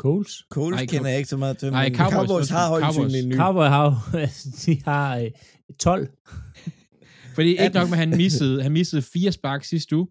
Coles? 0.00 0.44
Coles 0.50 0.76
Nej, 0.76 0.86
kender 0.86 1.00
Cowboys- 1.00 1.08
jeg 1.10 1.18
ikke 1.18 1.28
så 1.28 1.36
meget 1.36 1.58
til, 1.58 1.70
Nej, 1.70 1.88
men 1.88 1.98
Cowboys, 1.98 2.14
Cowboys, 2.28 2.48
har 2.48 2.68
højt 2.68 2.82
Cowboys. 2.94 3.14
en 3.14 3.28
ny. 3.28 3.36
Cowboy 3.36 3.64
har 3.66 4.10
de 4.66 4.82
har 4.84 5.18
øh, 5.18 5.30
12. 5.78 6.08
Fordi 7.34 7.48
ikke 7.48 7.62
18. 7.62 7.80
nok 7.80 7.88
med, 7.90 7.98
at 7.98 8.08
han 8.08 8.16
missede, 8.16 8.62
han 8.62 8.72
missede 8.72 9.02
fire 9.02 9.32
spark 9.32 9.64
sidste 9.64 9.96
uge. 9.96 10.08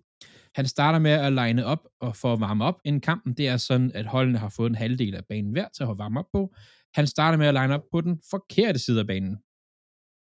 Han 0.55 0.67
starter 0.67 0.99
med 0.99 1.11
at 1.11 1.33
line 1.33 1.65
op 1.65 1.87
og 2.01 2.15
for 2.15 2.33
at 2.33 2.39
varme 2.39 2.65
op 2.65 2.75
inden 2.85 3.01
kampen. 3.01 3.33
Det 3.33 3.47
er 3.47 3.57
sådan, 3.57 3.91
at 3.95 4.05
holdene 4.05 4.37
har 4.37 4.49
fået 4.49 4.69
en 4.69 4.75
halvdel 4.75 5.15
af 5.15 5.25
banen 5.29 5.51
hver 5.51 5.67
til 5.75 5.83
at 5.83 5.97
varme 5.97 6.19
op 6.19 6.25
på. 6.33 6.53
Han 6.93 7.07
starter 7.07 7.37
med 7.37 7.47
at 7.47 7.53
line 7.53 7.73
op 7.73 7.83
på 7.91 8.01
den 8.01 8.21
forkerte 8.29 8.79
side 8.79 8.99
af 8.99 9.07
banen. 9.07 9.37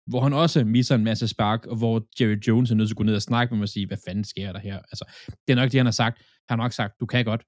Hvor 0.07 0.21
han 0.21 0.33
også 0.33 0.63
misser 0.63 0.95
en 0.95 1.03
masse 1.03 1.27
spark, 1.27 1.65
og 1.65 1.77
hvor 1.77 2.07
Jerry 2.19 2.37
Jones 2.47 2.71
er 2.71 2.75
nødt 2.75 2.89
til 2.89 2.93
at 2.93 2.97
gå 2.97 3.03
ned 3.03 3.15
og 3.15 3.21
snakke 3.21 3.51
med 3.53 3.57
mig 3.57 3.63
og 3.63 3.69
sige, 3.69 3.87
hvad 3.87 3.97
fanden 4.07 4.23
sker 4.23 4.51
der 4.51 4.59
her? 4.59 4.77
Altså, 4.77 5.05
det 5.47 5.51
er 5.53 5.55
nok 5.55 5.71
det, 5.71 5.79
han 5.79 5.85
har 5.85 5.91
sagt. 5.91 6.17
Han 6.49 6.59
har 6.59 6.65
nok 6.65 6.73
sagt, 6.73 6.93
du 6.99 7.05
kan 7.05 7.25
godt. 7.25 7.43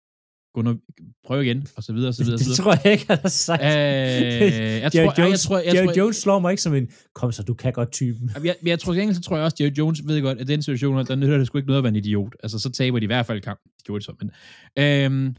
Gå 0.53 0.61
nu, 0.61 0.79
prøv 1.25 1.43
igen, 1.43 1.67
og 1.75 1.83
så 1.83 1.93
videre, 1.93 2.07
og 2.09 2.13
så 2.13 2.23
videre, 2.23 2.37
Det 2.37 2.45
videre. 2.45 2.57
tror 2.63 2.73
jeg 2.83 2.91
ikke, 2.93 3.05
han 3.07 3.17
har 3.21 3.29
sagt. 3.29 3.61
Øh, 3.61 3.67
jeg 3.67 4.91
tror- 4.91 4.99
jeg- 5.01 5.13
jeg 5.17 5.19
Jones, 5.19 5.43
tror- 5.43 5.57
jeg 5.59 5.75
Jerry 5.75 5.85
tror- 5.85 5.97
Jones 5.97 6.15
slår 6.15 6.39
mig 6.39 6.51
ikke 6.51 6.61
som 6.61 6.73
en, 6.75 6.87
kom 7.13 7.31
så, 7.31 7.43
du 7.43 7.53
kan 7.53 7.73
godt 7.73 7.91
typen. 7.91 8.29
Jeg, 8.43 8.55
men 8.61 8.67
jeg 8.67 8.79
tror, 8.79 8.93
gengæld, 8.93 9.15
så 9.15 9.21
tror 9.21 9.35
jeg 9.35 9.43
også, 9.45 9.57
Jerry 9.59 9.71
Jones 9.77 10.07
ved 10.07 10.21
godt, 10.21 10.37
at 10.37 10.47
den 10.47 10.61
situation, 10.61 11.05
der 11.07 11.15
nytter 11.15 11.37
det 11.37 11.47
sgu 11.47 11.57
ikke 11.57 11.67
noget 11.67 11.77
at 11.77 11.83
være 11.83 11.89
en 11.89 11.95
idiot. 11.95 12.35
Altså, 12.43 12.59
så 12.59 12.69
taber 12.71 12.99
de 12.99 13.03
i 13.03 13.07
hvert 13.07 13.25
fald 13.25 13.41
kampen. 13.41 13.71
Det 13.77 13.83
gjorde 13.85 13.99
de 13.99 14.05
så, 14.05 14.13
men... 14.21 14.31
Øhm, 14.79 15.35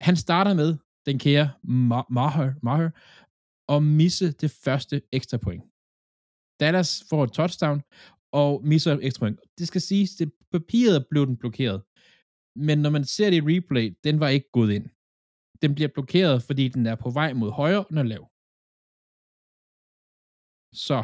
han 0.00 0.16
starter 0.16 0.54
med 0.54 0.76
den 1.06 1.18
kære 1.18 1.50
Ma- 1.64 2.06
Maher, 2.10 2.52
Maher 2.62 2.90
og 3.68 3.82
misse 3.82 4.32
det 4.32 4.50
første 4.50 5.02
ekstra 5.12 5.36
point. 5.36 5.62
Dallas 6.60 7.04
får 7.10 7.24
et 7.24 7.32
touchdown 7.32 7.82
og 8.32 8.60
misser 8.64 8.98
ekstra 9.02 9.18
point. 9.20 9.40
Det 9.58 9.68
skal 9.68 9.80
siges, 9.80 10.10
det 10.10 10.30
papiret 10.52 11.06
blev 11.10 11.26
den 11.26 11.36
blokeret. 11.36 11.82
Men 12.56 12.78
når 12.78 12.90
man 12.90 13.04
ser 13.04 13.30
det 13.30 13.36
i 13.36 13.56
replay, 13.56 13.96
den 14.04 14.20
var 14.20 14.28
ikke 14.28 14.50
gået 14.52 14.72
ind. 14.72 14.86
Den 15.62 15.74
bliver 15.74 15.88
blokeret, 15.88 16.42
fordi 16.42 16.68
den 16.68 16.86
er 16.86 16.94
på 16.94 17.10
vej 17.10 17.32
mod 17.32 17.50
højre, 17.50 17.78
og 17.78 17.86
den 17.88 17.98
er 17.98 18.02
lav. 18.02 18.30
Så 20.72 21.02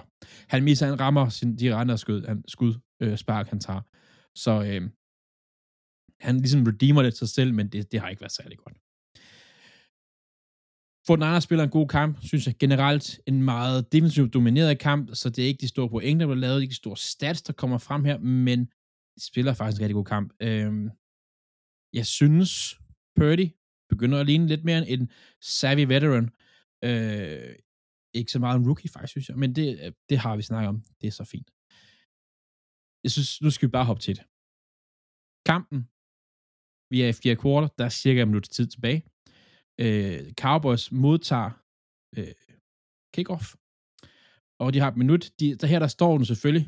han 0.48 0.64
misser, 0.64 0.86
han 0.86 1.00
rammer 1.00 1.28
sin, 1.28 1.57
de 1.57 1.74
andre 1.74 1.98
skud, 1.98 2.26
han, 2.26 2.44
skud 2.48 2.74
øh, 3.00 3.16
spark, 3.16 3.48
han 3.48 3.61
tager. 3.61 3.80
Så 4.34 4.50
øh, 4.50 4.90
han 6.20 6.36
ligesom 6.36 6.62
redeemer 6.66 7.03
det 7.03 7.16
sig 7.16 7.28
selv, 7.28 7.55
men 7.55 7.68
det, 7.68 7.92
det 7.92 8.00
har 8.00 8.09
ikke 8.09 8.20
været 8.20 8.32
særlig 8.32 8.59
godt. 8.59 8.76
Fortnite 11.07 11.40
spiller 11.40 11.64
en 11.64 11.70
god 11.70 11.88
kamp, 11.88 12.18
synes 12.22 12.46
jeg 12.46 12.55
generelt 12.59 13.20
en 13.26 13.42
meget 13.42 13.92
defensivt 13.92 14.34
domineret 14.34 14.78
kamp, 14.78 15.11
så 15.14 15.30
det 15.30 15.44
er 15.44 15.48
ikke 15.48 15.61
de 15.61 15.68
store 15.68 15.88
point, 15.88 16.20
der 16.20 16.26
bliver 16.26 16.40
lavet, 16.40 16.62
ikke 16.62 16.70
de 16.70 16.76
store 16.76 16.96
stats, 16.96 17.42
der 17.42 17.53
kommer 17.53 17.78
frem 17.78 18.05
her, 18.05 18.18
men 18.18 18.64
de 19.16 19.24
spiller 19.24 19.55
faktisk 19.55 19.80
en 19.80 19.84
rigtig 19.84 19.94
god 19.94 20.05
kamp. 20.05 20.32
Øh, 20.40 20.72
jeg 21.93 22.07
synes, 22.07 22.78
Purdy 23.16 23.47
begynder 23.88 24.20
at 24.20 24.26
ligne 24.26 24.47
lidt 24.47 24.64
mere 24.64 24.88
en 24.88 25.11
savvy 25.40 25.86
veteran. 25.95 26.26
Øh, 26.84 27.55
ikke 28.14 28.32
så 28.32 28.38
meget 28.38 28.59
en 28.59 28.66
rookie, 28.66 28.90
faktisk, 28.90 29.11
synes 29.11 29.28
jeg, 29.28 29.36
men 29.38 29.55
det, 29.57 29.95
det 30.09 30.18
har 30.18 30.36
vi 30.36 30.43
snakket 30.43 30.68
om. 30.68 30.78
Det 31.01 31.07
er 31.07 31.16
så 31.20 31.24
fint. 31.24 31.51
Jeg 33.05 33.11
synes, 33.11 33.43
nu 33.43 33.51
skal 33.51 33.68
vi 33.68 33.70
bare 33.70 33.84
hoppe 33.90 34.03
til 34.03 34.16
det. 34.16 34.24
Kampen, 35.51 35.80
vi 36.93 36.97
er 37.03 37.09
i 37.09 37.18
fjerde 37.20 37.40
kvartal, 37.43 37.70
der 37.78 37.84
er 37.84 37.95
cirka 38.03 38.22
en 38.22 38.28
minut 38.28 38.49
tid 38.57 38.66
tilbage. 38.66 39.01
Øh, 39.82 40.32
Cowboys 40.43 40.93
modtager 40.93 41.51
øh, 42.16 42.34
kickoff, 43.14 43.47
og 44.62 44.72
de 44.72 44.78
har 44.78 44.88
et 44.90 44.97
minut. 44.97 45.24
De, 45.40 45.57
der 45.61 45.66
her, 45.66 45.78
der 45.78 45.86
står 45.86 46.16
den 46.16 46.26
selvfølgelig 46.26 46.66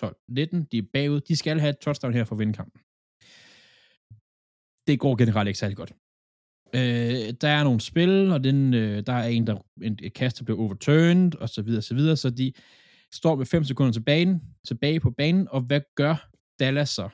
12-19, 0.00 0.66
de 0.70 0.78
er 0.78 0.88
bagud. 0.92 1.20
De 1.20 1.36
skal 1.36 1.60
have 1.60 1.70
et 1.70 1.78
touchdown 1.78 2.14
her 2.14 2.24
for 2.24 2.34
at 2.34 2.38
vinde 2.38 2.52
kampen. 2.52 2.81
Det 4.86 4.98
går 4.98 5.16
generelt 5.16 5.48
ikke 5.48 5.58
særlig 5.58 5.76
godt. 5.76 5.92
Øh, 6.74 7.34
der 7.40 7.48
er 7.48 7.64
nogle 7.64 7.80
spil, 7.80 8.30
og 8.32 8.44
den, 8.44 8.74
øh, 8.74 9.06
der 9.06 9.12
er 9.12 9.28
en, 9.28 9.46
der 9.46 9.56
en, 9.82 9.98
et 10.02 10.14
kast, 10.14 10.38
der 10.38 10.44
bliver 10.44 10.60
overturned, 10.60 11.34
og 11.34 11.48
så 11.48 11.62
videre, 11.62 11.82
så 11.82 11.94
videre, 11.94 12.16
så 12.16 12.30
de 12.30 12.52
står 13.12 13.36
med 13.36 13.46
5 13.46 13.64
sekunder 13.64 13.92
til 13.92 14.02
banen, 14.02 14.42
tilbage 14.66 15.00
på 15.00 15.10
banen, 15.10 15.48
og 15.50 15.60
hvad 15.60 15.80
gør 15.94 16.30
Dallas 16.58 16.88
så? 16.88 17.08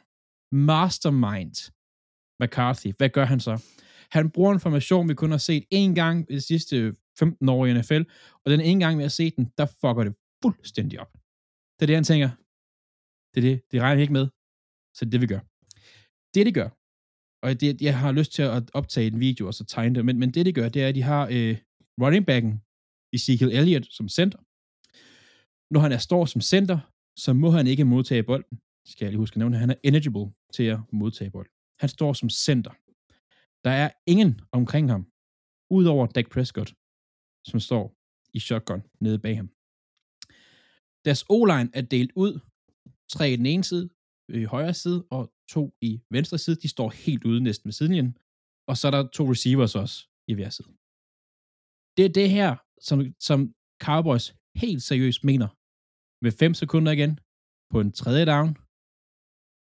Mastermind 0.52 1.72
McCarthy, 2.40 2.92
hvad 2.98 3.08
gør 3.08 3.24
han 3.24 3.40
så? 3.40 3.62
Han 4.10 4.30
bruger 4.30 4.52
en 4.52 4.60
formation, 4.60 5.08
vi 5.08 5.14
kun 5.14 5.30
har 5.30 5.38
set 5.38 5.64
én 5.74 5.94
gang 5.94 6.30
i 6.30 6.34
de 6.34 6.40
sidste 6.40 6.94
15 7.18 7.48
år 7.48 7.66
i 7.66 7.72
NFL, 7.72 8.02
og 8.44 8.50
den 8.50 8.60
ene 8.60 8.84
gang, 8.84 8.98
vi 8.98 9.02
har 9.02 9.08
set 9.08 9.36
den, 9.36 9.52
der 9.58 9.66
fucker 9.66 10.04
det 10.04 10.14
fuldstændig 10.42 11.00
op. 11.00 11.12
Det 11.76 11.82
er 11.82 11.86
det, 11.86 11.94
han 11.94 12.04
tænker. 12.04 12.30
Det 13.34 13.38
er 13.44 13.46
det, 13.48 13.62
det 13.70 13.82
regner 13.82 14.02
ikke 14.02 14.12
med. 14.12 14.26
Så 14.96 15.04
det 15.04 15.08
er 15.08 15.10
det, 15.10 15.20
vi 15.20 15.26
gør. 15.26 15.42
Det, 16.34 16.46
de 16.46 16.52
gør, 16.52 16.68
og 17.42 17.60
det, 17.60 17.82
jeg 17.82 17.98
har 17.98 18.12
lyst 18.12 18.32
til 18.32 18.42
at 18.42 18.70
optage 18.74 19.06
en 19.06 19.20
video 19.20 19.46
og 19.46 19.54
så 19.54 19.64
tegne 19.64 19.94
det, 19.94 20.04
men, 20.04 20.18
men 20.18 20.30
det, 20.30 20.46
de 20.46 20.52
gør, 20.52 20.68
det 20.68 20.82
er, 20.82 20.88
at 20.88 20.94
de 20.94 21.02
har 21.02 21.28
øh, 21.32 21.56
running 22.02 22.26
backen 22.26 22.62
Ezekiel 23.12 23.52
Elliott 23.52 23.94
som 23.94 24.08
center. 24.08 24.38
Når 25.74 25.80
han 25.80 25.92
er 25.92 25.98
står 25.98 26.24
som 26.24 26.40
center, 26.40 26.78
så 27.16 27.32
må 27.32 27.50
han 27.50 27.66
ikke 27.66 27.84
modtage 27.84 28.22
bolden. 28.22 28.60
Skal 28.86 29.04
jeg 29.04 29.12
lige 29.12 29.18
huske 29.18 29.34
at 29.34 29.38
nævne, 29.38 29.56
han 29.56 29.70
er 29.70 29.74
eligible 29.84 30.32
til 30.54 30.62
at 30.62 30.78
modtage 30.92 31.30
bolden. 31.30 31.52
Han 31.80 31.88
står 31.88 32.12
som 32.12 32.30
center. 32.30 32.70
Der 33.64 33.70
er 33.70 33.90
ingen 34.06 34.40
omkring 34.52 34.90
ham, 34.90 35.06
udover 35.70 36.06
Dak 36.06 36.30
Prescott, 36.30 36.74
som 37.46 37.60
står 37.60 37.96
i 38.34 38.38
shotgun 38.38 38.82
nede 39.00 39.18
bag 39.18 39.36
ham. 39.36 39.50
Deres 41.04 41.24
O-line 41.28 41.70
er 41.74 41.80
delt 41.80 42.12
ud. 42.16 42.40
Tre 43.08 43.32
i 43.32 43.36
den 43.36 43.46
ene 43.46 43.64
side, 43.64 43.88
i 44.28 44.44
højre 44.44 44.74
side, 44.74 45.04
og 45.10 45.32
to 45.54 45.62
i 45.88 45.90
venstre 46.16 46.38
side. 46.38 46.56
De 46.64 46.68
står 46.68 46.88
helt 47.04 47.24
ude 47.30 47.40
næsten 47.48 47.66
ved 47.68 47.76
sidelinjen. 47.78 48.12
Og 48.70 48.74
så 48.78 48.84
er 48.88 48.92
der 48.96 49.02
to 49.16 49.24
receivers 49.34 49.74
også 49.82 49.96
i 50.30 50.32
hver 50.38 50.50
side. 50.56 50.70
Det 51.96 52.04
er 52.08 52.12
det 52.20 52.28
her, 52.36 52.50
som, 52.88 52.98
som 53.28 53.38
Cowboys 53.86 54.26
helt 54.62 54.82
seriøst 54.90 55.20
mener. 55.30 55.48
Med 56.24 56.32
5 56.42 56.54
sekunder 56.62 56.92
igen, 56.96 57.12
på 57.72 57.76
en 57.84 57.92
tredje 58.00 58.24
down, 58.32 58.50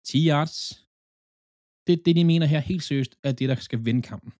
10 0.08 0.10
yards. 0.32 0.56
Det 1.86 1.92
er 1.96 2.02
det, 2.06 2.14
de 2.18 2.24
mener 2.32 2.46
her 2.54 2.62
helt 2.70 2.84
seriøst, 2.88 3.12
er 3.28 3.32
det, 3.38 3.46
der 3.52 3.58
skal 3.68 3.80
vinde 3.88 4.02
kampen. 4.10 4.30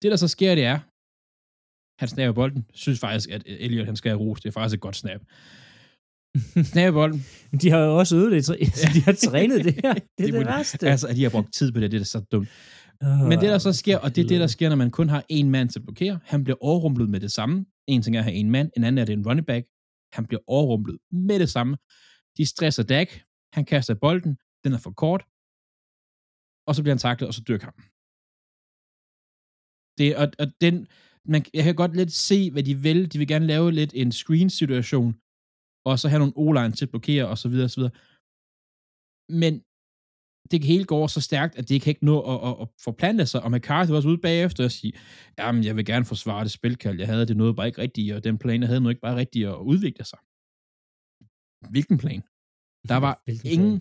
Det, 0.00 0.08
der 0.12 0.18
så 0.24 0.28
sker, 0.36 0.52
det 0.60 0.66
er, 0.72 0.78
han 2.00 2.08
snapper 2.08 2.34
bolden. 2.40 2.62
Synes 2.82 3.00
faktisk, 3.06 3.28
at 3.36 3.42
Elliot, 3.64 3.86
han 3.90 3.98
skal 4.00 4.10
have 4.12 4.22
ros. 4.24 4.40
Det 4.40 4.48
er 4.48 4.56
faktisk 4.58 4.76
et 4.76 4.86
godt 4.86 5.00
snap. 5.02 5.22
Snapper 6.72 6.92
bolden. 6.92 7.20
De 7.62 7.70
har 7.70 7.78
jo 7.78 7.98
også 7.98 8.16
øvet 8.16 8.32
det. 8.32 8.46
De 8.94 9.00
har 9.00 9.12
trænet 9.12 9.64
det 9.64 9.74
her. 9.74 9.94
Det 9.94 10.00
er 10.18 10.24
det, 10.26 10.32
det 10.32 10.40
de- 10.40 10.46
værste. 10.46 10.88
Altså, 10.88 11.08
at 11.08 11.16
de 11.16 11.22
har 11.22 11.30
brugt 11.30 11.54
tid 11.54 11.72
på 11.72 11.80
det, 11.80 11.92
det 11.92 12.00
er 12.00 12.04
så 12.04 12.20
dumt. 12.32 12.48
Men 13.02 13.32
det, 13.40 13.48
der 13.48 13.58
så 13.58 13.72
sker, 13.72 13.98
og 13.98 14.16
det 14.16 14.24
er 14.24 14.28
det, 14.28 14.40
der 14.40 14.46
sker, 14.46 14.68
når 14.68 14.76
man 14.76 14.90
kun 14.90 15.08
har 15.08 15.24
en 15.28 15.50
mand 15.50 15.68
til 15.68 15.78
at 15.78 15.84
blokere, 15.84 16.20
han 16.24 16.44
bliver 16.44 16.56
overrumplet 16.60 17.10
med 17.10 17.20
det 17.20 17.32
samme. 17.32 17.66
En 17.86 18.02
ting 18.02 18.16
er 18.16 18.20
at 18.20 18.24
have 18.24 18.34
en 18.36 18.50
mand, 18.50 18.70
en 18.76 18.84
anden 18.84 18.98
er, 18.98 19.04
det 19.04 19.12
en 19.12 19.26
running 19.26 19.46
back. 19.46 19.66
Han 20.12 20.26
bliver 20.26 20.40
overrumplet 20.46 20.98
med 21.12 21.38
det 21.38 21.48
samme. 21.50 21.76
De 22.36 22.46
stresser 22.46 22.82
Dak, 22.82 23.08
han 23.52 23.64
kaster 23.64 23.94
bolden, 23.94 24.36
den 24.64 24.72
er 24.72 24.78
for 24.78 24.90
kort, 24.90 25.22
og 26.66 26.74
så 26.74 26.82
bliver 26.82 26.94
han 26.94 26.98
taklet, 26.98 27.28
og 27.28 27.34
så 27.34 27.42
dør 27.48 27.58
kampen. 27.58 27.84
Det, 29.98 30.16
og, 30.16 30.26
og 30.38 30.46
den, 30.60 30.86
man, 31.24 31.44
jeg 31.54 31.64
kan 31.64 31.74
godt 31.74 31.96
lidt 31.96 32.12
se, 32.12 32.50
hvad 32.50 32.62
de 32.62 32.74
vil. 32.74 33.12
De 33.12 33.18
vil 33.18 33.28
gerne 33.28 33.46
lave 33.46 33.72
lidt 33.72 33.92
en 33.94 34.12
screen-situation, 34.12 35.14
og 35.86 35.98
så 35.98 36.08
have 36.08 36.18
nogle 36.18 36.36
o-line 36.36 36.72
til 36.72 36.84
at 36.84 36.90
blokere, 36.90 37.28
og 37.28 37.38
så 37.38 37.48
videre, 37.48 37.64
og 37.64 37.70
så 37.70 37.80
videre. 37.80 37.94
Men 39.42 39.52
det 40.50 40.64
hele 40.64 40.84
går 40.84 41.06
så 41.06 41.20
stærkt, 41.20 41.54
at 41.58 41.68
det 41.68 41.82
kan 41.82 41.90
ikke 41.90 42.04
nå 42.04 42.16
at, 42.32 42.38
at, 42.48 42.56
at 42.62 42.68
forplante 42.84 43.26
sig, 43.26 43.42
og 43.42 43.50
McCarthy 43.50 43.90
var 43.90 43.96
også 43.96 44.08
ude 44.08 44.18
bagefter 44.18 44.64
og 44.64 44.70
sige, 44.70 44.92
jamen, 45.38 45.64
jeg 45.64 45.76
vil 45.76 45.84
gerne 45.84 46.04
forsvare 46.04 46.44
det 46.44 46.52
spilkald, 46.52 46.98
jeg 46.98 47.06
havde, 47.06 47.26
det 47.26 47.36
nåede 47.36 47.54
bare 47.54 47.66
ikke 47.66 47.82
rigtigt, 47.82 48.14
og 48.14 48.24
den 48.24 48.38
plan, 48.38 48.60
jeg 48.60 48.68
havde, 48.68 48.80
nåede 48.80 48.92
ikke 48.92 49.06
bare 49.08 49.16
rigtigt 49.16 49.48
at 49.48 49.54
udvikle 49.72 50.04
sig. 50.04 50.18
Hvilken 51.70 51.98
plan? 51.98 52.22
Der 52.88 52.96
var 52.96 53.14
Hvilken 53.26 53.50
ingen, 53.54 53.80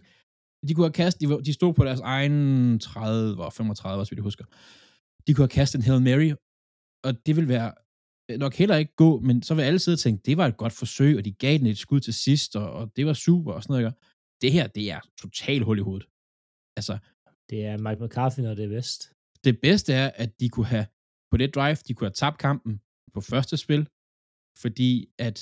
de 0.67 0.73
kunne 0.73 0.85
have 0.85 0.99
kastet, 1.03 1.21
de, 1.21 1.43
de 1.47 1.53
stod 1.53 1.73
på 1.73 1.83
deres 1.85 1.99
egen 1.99 2.79
30 2.79 3.43
og 3.45 3.53
35, 3.53 4.05
så 4.05 4.09
vidt 4.09 4.17
jeg 4.17 4.23
husker. 4.23 4.45
De 5.27 5.33
kunne 5.33 5.47
have 5.47 5.57
kastet 5.59 5.77
en 5.79 5.85
Hail 5.87 6.01
Mary, 6.09 6.31
og 7.05 7.11
det 7.25 7.33
vil 7.37 7.47
være 7.55 7.69
nok 8.37 8.53
heller 8.53 8.75
ikke 8.75 8.95
gå, 8.95 9.19
men 9.19 9.43
så 9.43 9.55
vil 9.55 9.61
alle 9.61 9.79
sidde 9.79 9.95
og 9.95 9.99
tænke, 9.99 10.21
det 10.25 10.37
var 10.37 10.47
et 10.47 10.57
godt 10.57 10.73
forsøg, 10.73 11.17
og 11.17 11.25
de 11.25 11.31
gav 11.31 11.57
den 11.57 11.65
et 11.65 11.77
skud 11.77 11.99
til 11.99 12.13
sidst, 12.13 12.55
og, 12.55 12.71
og 12.71 12.91
det 12.95 13.05
var 13.05 13.13
super, 13.13 13.53
og 13.53 13.63
sådan 13.63 13.73
noget. 13.73 13.85
ikke? 13.87 13.99
Det 14.41 14.51
her, 14.51 14.67
det 14.67 14.91
er 14.91 14.99
totalt 15.21 15.63
hul 15.65 15.77
i 15.77 15.81
hovedet. 15.81 16.07
Altså, 16.77 16.97
Det 17.49 17.65
er 17.65 17.77
Mike 17.77 18.03
McCarthy, 18.03 18.39
når 18.39 18.53
det 18.53 18.65
er 18.65 18.69
bedst. 18.69 19.13
det 19.43 19.61
bedste 19.61 19.93
er, 19.93 20.11
at 20.15 20.39
de 20.39 20.49
kunne 20.49 20.65
have, 20.65 20.85
på 21.31 21.37
det 21.37 21.55
drive, 21.55 21.75
de 21.87 21.93
kunne 21.93 22.05
have 22.05 22.13
tabt 22.13 22.37
kampen 22.37 22.81
på 23.13 23.21
første 23.21 23.57
spil, 23.57 23.87
fordi 24.63 25.09
at, 25.27 25.37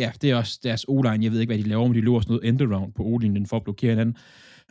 ja, 0.00 0.12
det 0.20 0.30
er 0.30 0.36
også 0.36 0.60
deres 0.62 0.84
O-line, 0.88 1.24
jeg 1.24 1.32
ved 1.32 1.40
ikke, 1.40 1.50
hvad 1.54 1.62
de 1.64 1.68
laver, 1.68 1.86
men 1.86 1.94
de 1.94 2.00
løber 2.00 2.20
sådan 2.20 2.32
noget 2.34 2.48
end 2.48 2.62
around 2.62 2.92
på 2.92 3.02
O-linjen 3.04 3.46
for 3.46 3.56
at 3.56 3.64
blokere 3.64 3.90
hinanden. 3.90 4.16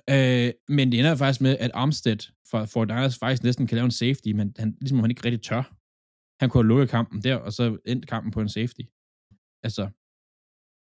Øh, 0.10 0.54
men 0.68 0.92
det 0.92 1.00
ender 1.00 1.16
faktisk 1.16 1.42
med, 1.42 1.58
at 1.58 1.72
Armstead 1.74 2.32
for, 2.50 2.66
for 2.66 2.86
Niners 2.86 3.18
faktisk 3.18 3.44
næsten 3.44 3.68
kan 3.68 3.76
lave 3.76 3.86
en 3.86 3.92
safety, 3.92 4.30
men 4.30 4.54
han, 4.60 4.78
ligesom 4.82 5.00
han 5.00 5.12
ikke 5.12 5.26
rigtig 5.26 5.42
tør. 5.42 5.64
Han 6.40 6.50
kunne 6.50 6.64
have 6.64 6.68
lukket 6.68 6.90
kampen 6.90 7.24
der, 7.24 7.36
og 7.36 7.54
så 7.54 7.78
endte 7.86 8.08
kampen 8.08 8.32
på 8.32 8.42
en 8.42 8.50
safety. 8.50 8.82
Altså, 9.64 9.90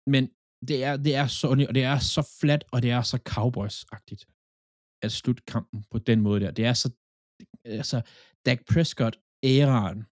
men 0.08 0.30
det 0.68 0.84
er, 0.84 0.98
det 0.98 1.16
er 1.16 1.28
så, 1.28 1.48
og 1.48 1.76
det 1.76 1.84
er 1.84 2.00
så 2.00 2.38
flat, 2.42 2.66
og 2.72 2.82
det 2.82 2.92
er 2.92 3.02
så 3.02 3.18
Cowboys-agtigt 3.30 4.24
at 5.02 5.12
slutte 5.12 5.44
kampen 5.48 5.84
på 5.92 5.98
den 5.98 6.22
måde 6.22 6.40
der. 6.40 6.52
Det 6.52 6.66
er 6.66 6.74
så, 6.74 6.90
altså, 7.66 8.02
Dak 8.46 8.60
Prescott-æraen 8.72 10.04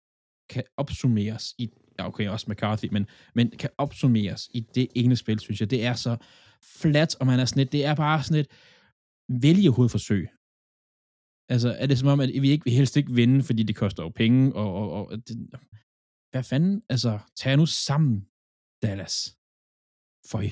kan 0.49 0.63
opsummeres 0.77 1.55
i, 1.57 1.69
ja 1.99 2.07
okay, 2.07 2.27
også 2.27 2.45
McCarthy, 2.49 2.85
men, 2.91 3.07
men 3.35 3.49
kan 3.49 3.69
opsummeres 3.77 4.49
i 4.53 4.59
det 4.59 4.87
ene 4.95 5.15
spil, 5.15 5.39
synes 5.39 5.59
jeg. 5.59 5.69
Det 5.69 5.85
er 5.85 5.93
så 5.93 6.17
flat, 6.63 7.15
og 7.15 7.25
man 7.25 7.39
er 7.39 7.45
sådan 7.45 7.59
lidt, 7.59 7.71
det 7.71 7.85
er 7.85 7.95
bare 7.95 8.23
sådan 8.23 8.45
et 9.33 9.43
vælgehovedforsøg. 9.45 10.23
Altså, 11.53 11.69
er 11.81 11.87
det 11.87 11.97
som 11.99 12.11
om, 12.13 12.19
at 12.19 12.29
vi 12.45 12.49
ikke 12.51 12.65
vil 12.67 12.79
helst 12.79 12.95
ikke 12.97 13.13
vinde, 13.21 13.39
fordi 13.49 13.63
det 13.63 13.75
koster 13.75 14.03
jo 14.03 14.09
penge, 14.09 14.41
og, 14.61 14.69
og, 14.79 14.87
og 15.09 15.17
det, 15.27 15.35
hvad 16.31 16.43
fanden, 16.51 16.75
altså, 16.93 17.11
tag 17.41 17.53
nu 17.57 17.65
sammen, 17.65 18.15
Dallas. 18.83 19.15
Føj. 20.31 20.47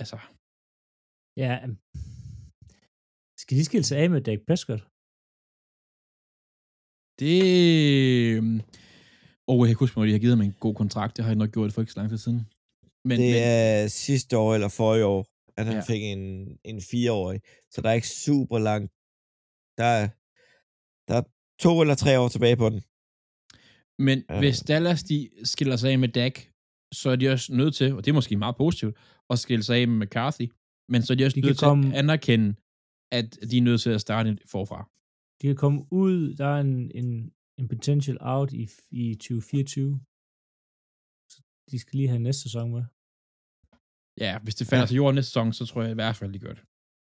Altså. 0.00 0.18
Ja, 1.42 1.52
øhm, 1.64 1.76
skal 3.42 3.56
de 3.58 3.64
skille 3.68 3.86
sig 3.88 3.98
af 4.02 4.08
med 4.10 4.20
Dak 4.28 4.40
Prescott? 4.48 4.82
Det... 7.20 7.38
Og 9.50 9.56
jeg 9.60 9.68
kan 9.70 9.82
huske, 9.82 10.00
at 10.00 10.06
de 10.08 10.16
har 10.16 10.24
givet 10.24 10.36
ham 10.36 10.46
en 10.46 10.58
god 10.66 10.74
kontrakt. 10.82 11.16
Det 11.16 11.24
har 11.24 11.30
jeg 11.30 11.42
nok 11.42 11.52
gjort 11.52 11.72
for 11.72 11.80
ikke 11.80 11.92
så 11.92 12.00
lang 12.00 12.10
tid 12.10 12.18
siden. 12.26 12.40
Men, 13.08 13.16
det 13.20 13.32
men, 13.34 13.42
er 13.52 13.88
sidste 14.04 14.32
år 14.42 14.50
eller 14.54 14.68
forrige 14.80 15.06
år, 15.14 15.22
at 15.56 15.64
han 15.66 15.74
Ja. 15.76 15.82
fik 15.90 16.02
en, 16.02 16.22
en 16.64 16.80
fireårig. 16.90 17.40
Så 17.70 17.80
der 17.82 17.88
er 17.90 17.92
ikke 18.00 18.08
super 18.26 18.58
langt. 18.58 18.90
Der 19.80 19.84
er, 20.00 20.08
der 21.08 21.14
er 21.20 21.24
to 21.64 21.80
eller 21.80 21.94
tre 21.94 22.20
år 22.20 22.28
tilbage 22.28 22.56
på 22.56 22.68
den. 22.70 22.80
Men 24.06 24.18
Ja. 24.30 24.38
hvis 24.38 24.60
Dallas 24.60 25.02
de 25.02 25.30
skiller 25.44 25.76
sig 25.76 25.90
af 25.92 25.98
med 25.98 26.08
Dak, 26.08 26.36
så 27.00 27.10
er 27.10 27.16
de 27.16 27.28
også 27.28 27.54
nødt 27.54 27.74
til, 27.74 27.92
og 27.94 28.04
det 28.04 28.10
er 28.10 28.14
måske 28.20 28.36
meget 28.36 28.56
positivt, 28.56 28.96
at 29.30 29.38
skille 29.38 29.62
sig 29.64 29.76
af 29.76 29.88
med 29.88 30.06
McCarthy, 30.06 30.46
men 30.88 31.02
så 31.02 31.12
er 31.12 31.16
de 31.16 31.24
også 31.24 31.34
De 31.34 31.40
nødt 31.40 31.58
til 31.58 31.64
komme- 31.66 31.92
at 31.92 31.98
anerkende, 31.98 32.54
at 33.18 33.28
de 33.50 33.58
er 33.58 33.62
nødt 33.62 33.80
til 33.80 33.90
at 33.90 34.00
starte 34.00 34.38
forfra. 34.46 34.90
De 35.42 35.46
kan 35.46 35.56
komme 35.56 35.80
ud, 35.92 36.34
der 36.34 36.46
er 36.46 36.60
en, 36.60 36.90
en, 36.94 37.32
en 37.58 37.68
potential 37.68 38.18
out 38.20 38.52
i, 38.52 38.68
i 38.90 39.14
2024. 39.14 40.00
Så 41.30 41.42
de 41.70 41.78
skal 41.78 41.96
lige 41.96 42.08
have 42.08 42.18
næste 42.18 42.42
sæson 42.42 42.70
med. 42.72 42.84
Ja, 44.20 44.38
hvis 44.44 44.54
det 44.54 44.66
falder 44.66 44.82
Ja. 44.82 44.86
til 44.86 44.96
jorden 44.96 45.14
næste 45.14 45.28
sæson, 45.30 45.52
så 45.52 45.66
tror 45.66 45.82
jeg 45.82 45.90
i 45.90 45.94
hvert 45.94 46.16
fald, 46.16 46.32
de 46.32 46.38
gør 46.38 46.52
det. 46.58 46.64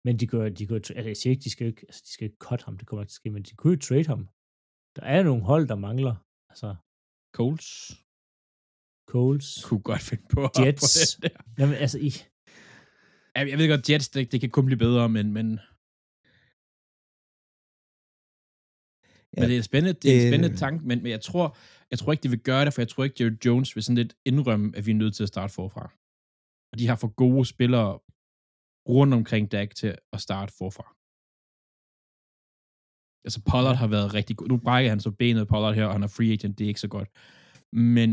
Men 0.07 0.17
de 0.21 0.27
gør, 0.27 0.49
de 0.49 0.67
gør, 0.67 0.75
altså 0.77 0.93
jeg 1.13 1.17
siger 1.17 1.31
ikke, 1.31 1.45
de 1.45 1.51
skal 1.51 1.67
ikke, 1.67 1.83
altså 1.89 2.03
de 2.07 2.13
skal 2.13 2.25
ikke 2.25 2.37
cut 2.49 2.63
ham, 2.63 2.79
det 2.79 2.87
kommer 2.87 3.03
ikke 3.03 3.11
til 3.11 3.15
at 3.19 3.23
ske, 3.23 3.31
men 3.31 3.43
de 3.43 3.55
kunne 3.55 3.73
jo 3.75 3.79
trade 3.81 4.07
ham. 4.07 4.29
Der 4.97 5.03
er 5.03 5.23
nogle 5.23 5.43
hold, 5.43 5.69
der 5.69 5.75
mangler. 5.89 6.15
Altså, 6.51 6.69
Colts 7.37 7.71
Coles, 9.13 9.65
kunne 9.65 9.83
godt 9.91 10.01
finde 10.11 10.25
på 10.35 10.41
at 10.45 10.51
Jets. 10.67 11.17
på 11.17 11.21
det 11.23 11.33
der. 11.33 11.39
Jamen, 11.59 11.75
altså, 11.85 11.99
I, 11.99 12.11
Ja, 13.37 13.41
Jeg 13.51 13.59
ved 13.59 13.69
godt, 13.69 13.91
Jets, 13.91 14.09
det, 14.09 14.33
det 14.33 14.41
kan 14.41 14.51
kun 14.51 14.67
blive 14.67 14.79
bedre, 14.79 15.09
men, 15.09 15.27
men, 15.33 15.49
Ja, 19.37 19.41
men 19.41 19.51
det 19.51 19.59
er 19.59 19.63
spændende, 19.63 20.01
det 20.03 20.11
er 20.11 20.21
en 20.23 20.33
spændende 20.33 20.57
tanke, 20.57 20.87
men, 20.87 21.03
men 21.03 21.11
jeg 21.13 21.21
tror, 21.21 21.57
jeg 21.91 21.99
tror 21.99 22.13
ikke, 22.13 22.23
de 22.23 22.29
vil 22.31 22.39
gøre 22.51 22.65
det, 22.65 22.75
for 22.75 22.81
jeg 22.83 22.89
tror 22.89 23.05
ikke, 23.05 23.25
Jerry 23.25 23.37
Jones 23.47 23.77
vil 23.77 23.83
sådan 23.85 23.97
lidt 23.97 24.17
indrømme, 24.25 24.77
at 24.77 24.87
vi 24.87 24.91
er 24.91 24.95
nødt 24.95 25.15
til 25.17 25.23
at 25.23 25.29
starte 25.29 25.53
forfra. 25.55 25.85
Og 26.75 26.79
de 26.81 26.89
har 26.91 26.99
for 27.03 27.13
gode 27.23 27.45
spillere 27.55 27.91
rundt 28.95 29.15
omkring 29.21 29.45
Dak 29.53 29.71
til 29.81 29.91
at 30.15 30.21
starte 30.27 30.53
forfra. 30.61 30.87
Altså 33.27 33.41
Pollard 33.51 33.79
har 33.83 33.91
været 33.97 34.15
rigtig 34.19 34.35
god. 34.37 34.49
Nu 34.49 34.57
brækker 34.67 34.91
han 34.95 35.01
så 35.07 35.11
benet 35.21 35.51
Pollard 35.53 35.75
her, 35.79 35.87
og 35.89 35.95
han 35.97 36.07
er 36.07 36.15
free 36.17 36.33
agent, 36.37 36.55
det 36.57 36.65
er 36.65 36.73
ikke 36.73 36.87
så 36.87 36.93
godt. 36.97 37.09
Men 37.93 38.09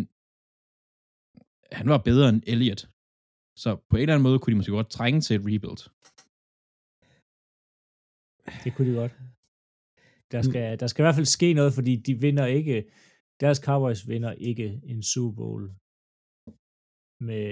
han 1.80 1.88
var 1.93 1.99
bedre 2.09 2.28
end 2.32 2.41
Elliott. 2.53 2.82
Så 3.64 3.70
på 3.89 3.95
en 3.95 4.01
eller 4.01 4.14
anden 4.14 4.28
måde 4.28 4.39
kunne 4.39 4.53
de 4.53 4.59
måske 4.59 4.80
godt 4.80 4.95
trænge 4.97 5.20
til 5.22 5.34
et 5.36 5.45
rebuild. 5.49 5.84
det 8.64 8.70
kunne 8.74 8.89
de 8.89 8.95
godt. 9.01 9.14
Der 10.34 10.41
skal, 10.49 10.66
der 10.82 10.88
skal 10.88 11.01
i 11.01 11.05
hvert 11.05 11.20
fald 11.20 11.36
ske 11.38 11.49
noget, 11.59 11.72
fordi 11.78 11.93
de 12.07 12.14
vinder 12.26 12.45
ikke, 12.57 12.76
deres 13.43 13.59
Cowboys 13.68 14.01
vinder 14.12 14.34
ikke 14.49 14.68
en 14.91 15.01
Super 15.12 15.36
Bowl 15.39 15.64
med 17.30 17.47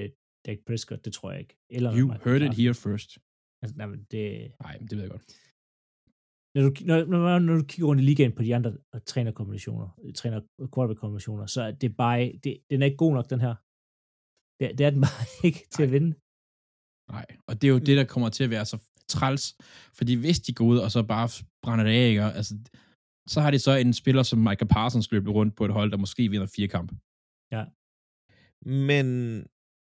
Dak 0.46 0.58
Prescott, 0.68 1.06
det 1.06 1.14
tror 1.14 1.32
jeg 1.32 1.40
ikke. 1.40 1.58
Eller 1.70 1.92
You 1.98 2.08
Mike 2.08 2.24
heard 2.24 2.42
it 2.42 2.42
McCarthy. 2.42 2.62
here 2.62 2.74
first. 2.74 3.10
Altså, 3.62 3.78
nej, 3.78 3.88
men 3.88 4.00
det, 4.12 4.52
Nej, 4.62 4.78
men 4.80 4.88
det 4.88 4.96
ved 4.98 5.04
jeg 5.04 5.12
godt. 5.12 5.26
når 6.56 6.62
du, 6.70 6.70
når, 6.86 7.06
når, 7.06 7.40
når 7.40 7.56
du 7.58 7.64
kigger 7.64 7.88
rundt 7.88 8.02
i 8.02 8.06
ligaen 8.06 8.32
på 8.36 8.44
de 8.44 8.56
andre 8.56 8.72
øh, 8.96 9.02
trænerkombinationer, 9.06 9.90
øh, 10.04 10.14
træner 10.14 10.40
quarterback-kombinationer, 10.74 11.46
så 11.46 11.62
er 11.62 11.72
det 11.72 11.98
bare, 11.98 12.40
det, 12.44 12.58
den 12.70 12.82
er 12.82 12.86
ikke 12.86 12.98
god 12.98 13.14
nok, 13.14 13.30
den 13.30 13.42
her. 13.46 13.56
Det, 14.60 14.78
det 14.78 14.86
er 14.86 14.90
den 14.96 15.02
bare 15.08 15.26
ikke 15.48 15.62
til 15.74 15.84
at 15.84 15.92
vinde. 15.92 16.12
Nej, 17.16 17.26
og 17.48 17.54
det 17.62 17.68
er 17.68 17.72
jo 17.76 17.80
det, 17.88 17.98
der 17.98 18.06
kommer 18.14 18.30
til 18.30 18.44
at 18.44 18.50
være 18.50 18.66
så 18.66 18.78
træls. 19.08 19.44
Fordi 19.98 20.14
hvis 20.16 20.40
de 20.40 20.54
går 20.54 20.66
ud 20.66 20.78
og 20.78 20.92
så 20.92 21.04
bare 21.04 21.30
brænder 21.64 21.86
det 21.86 21.92
af, 21.92 22.08
ikke? 22.10 22.22
altså, 22.24 22.54
så 23.28 23.42
har 23.42 23.52
de 23.52 23.60
så 23.60 23.72
en 23.76 23.94
spiller 23.94 24.24
som 24.24 24.40
Michael 24.40 24.68
Parsons 24.68 25.12
løbet 25.12 25.34
rundt 25.34 25.56
på 25.56 25.66
et 25.66 25.74
hold, 25.74 25.92
der 25.92 25.98
måske 25.98 26.30
vinder 26.30 26.48
fire 26.56 26.68
kampe. 26.68 26.94
Men 28.66 29.08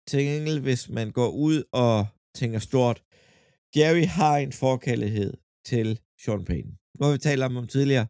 til 0.08 0.20
gengæld, 0.24 0.60
hvis 0.60 0.88
man 0.88 1.08
går 1.18 1.30
ud 1.46 1.58
og 1.72 2.06
tænker 2.34 2.58
stort, 2.58 2.98
Jerry 3.76 4.06
har 4.18 4.36
en 4.36 4.52
forkærlighed 4.52 5.32
til 5.70 6.00
Sean 6.22 6.44
Payton. 6.44 6.74
Nu 6.96 7.00
har 7.04 7.12
vi 7.12 7.18
talt 7.18 7.42
om 7.42 7.54
ham 7.54 7.68
tidligere. 7.76 8.06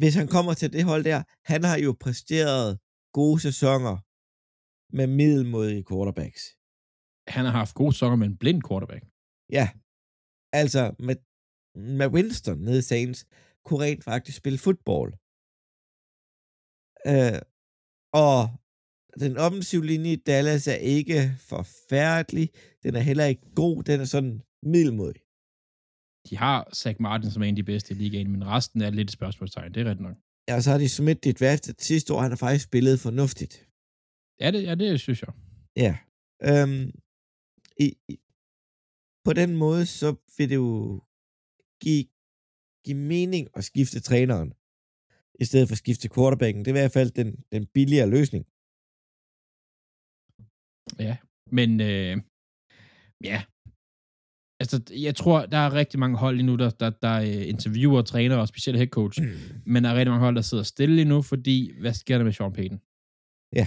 Hvis 0.00 0.14
han 0.20 0.28
kommer 0.34 0.54
til 0.54 0.72
det 0.72 0.84
hold 0.90 1.04
der, 1.04 1.22
han 1.52 1.60
har 1.64 1.78
jo 1.86 1.90
præsteret 2.04 2.78
gode 3.18 3.40
sæsoner 3.46 3.96
med 4.96 5.06
middelmodige 5.20 5.84
quarterbacks. 5.88 6.42
Han 7.34 7.44
har 7.44 7.54
haft 7.60 7.74
gode 7.74 7.94
sokker 7.98 8.16
med 8.16 8.26
en 8.26 8.38
blind 8.42 8.62
quarterback. 8.68 9.04
Ja, 9.58 9.66
altså 10.60 10.82
med, 11.06 11.16
med 11.96 12.06
Winston 12.14 12.58
nede 12.66 12.78
i 12.78 12.88
Saints, 12.92 13.20
kunne 13.64 13.84
rent 13.86 14.04
faktisk 14.04 14.36
spille 14.38 14.58
fodbold. 14.58 15.12
Øh, 17.12 17.40
og 18.26 18.38
den 19.20 19.36
offensive 19.36 19.86
linje 19.86 20.12
i 20.12 20.16
Dallas 20.16 20.68
er 20.68 20.74
ikke 20.74 21.32
forfærdelig. 21.38 22.50
Den 22.82 22.96
er 22.96 23.00
heller 23.00 23.24
ikke 23.24 23.54
god. 23.54 23.82
Den 23.82 24.00
er 24.00 24.04
sådan 24.04 24.42
middelmodig. 24.62 25.20
De 26.30 26.36
har 26.36 26.70
Zach 26.74 27.00
Martin 27.00 27.30
som 27.30 27.42
er 27.42 27.46
en 27.46 27.54
af 27.54 27.56
de 27.56 27.62
bedste 27.62 27.94
i 27.94 27.96
ligaen, 27.96 28.30
men 28.30 28.46
resten 28.46 28.80
er 28.80 28.90
lidt 28.90 29.08
et 29.08 29.12
spørgsmålstegn. 29.12 29.74
Det 29.74 29.80
er 29.80 29.84
rigtigt 29.84 30.08
nok. 30.08 30.16
Ja, 30.48 30.54
og 30.56 30.62
så 30.62 30.70
har 30.70 30.78
de 30.78 30.88
smidt 30.88 31.24
dit 31.24 31.40
draftet 31.40 31.82
sidste 31.82 32.14
år. 32.14 32.20
Han 32.20 32.30
har 32.30 32.36
faktisk 32.36 32.64
spillet 32.64 33.00
fornuftigt. 33.00 33.68
Ja, 34.40 34.50
det, 34.50 34.62
ja, 34.62 34.74
det 34.74 35.00
synes 35.00 35.22
jeg. 35.22 35.32
Ja. 35.76 35.98
Øhm, 36.42 36.90
i, 37.80 37.96
i, 38.08 38.18
på 39.24 39.32
den 39.32 39.56
måde, 39.56 39.86
så 39.86 40.14
vil 40.36 40.48
det 40.48 40.54
jo 40.54 41.02
give, 41.80 42.04
give 42.84 42.96
mening 42.96 43.48
at 43.54 43.64
skifte 43.64 44.00
træneren, 44.00 44.52
i 45.40 45.44
stedet 45.44 45.68
for 45.68 45.72
at 45.72 45.78
skifte 45.78 46.08
quarterbacken. 46.14 46.64
Det 46.64 46.70
er 46.70 46.74
i 46.76 46.80
hvert 46.80 46.92
fald 46.92 47.10
den, 47.10 47.44
den 47.52 47.66
billigere 47.66 48.10
løsning. 48.10 48.46
Ja, 50.98 51.16
men 51.50 51.80
øh, 51.80 52.16
ja. 53.24 53.42
Altså, 54.60 54.82
jeg 55.06 55.16
tror, 55.16 55.46
der 55.46 55.58
er 55.58 55.74
rigtig 55.74 56.00
mange 56.00 56.16
hold 56.18 56.36
lige 56.36 56.46
nu, 56.46 56.56
der, 56.56 56.70
der, 56.70 56.90
der 56.90 57.20
øh, 57.20 57.48
interviewer 57.48 58.02
trænere 58.02 58.40
og 58.40 58.48
specielt 58.48 58.78
head 58.78 58.88
coach. 58.88 59.20
Men 59.66 59.84
der 59.84 59.90
er 59.90 59.94
rigtig 59.94 60.10
mange 60.10 60.24
hold, 60.24 60.36
der 60.36 60.42
sidder 60.42 60.64
stille 60.64 60.94
lige 60.94 61.08
nu, 61.14 61.22
fordi 61.22 61.80
hvad 61.80 61.94
sker 61.94 62.16
der 62.18 62.24
med 62.24 62.32
Sean 62.32 62.52
Payton? 62.52 62.80
Ja. 63.58 63.66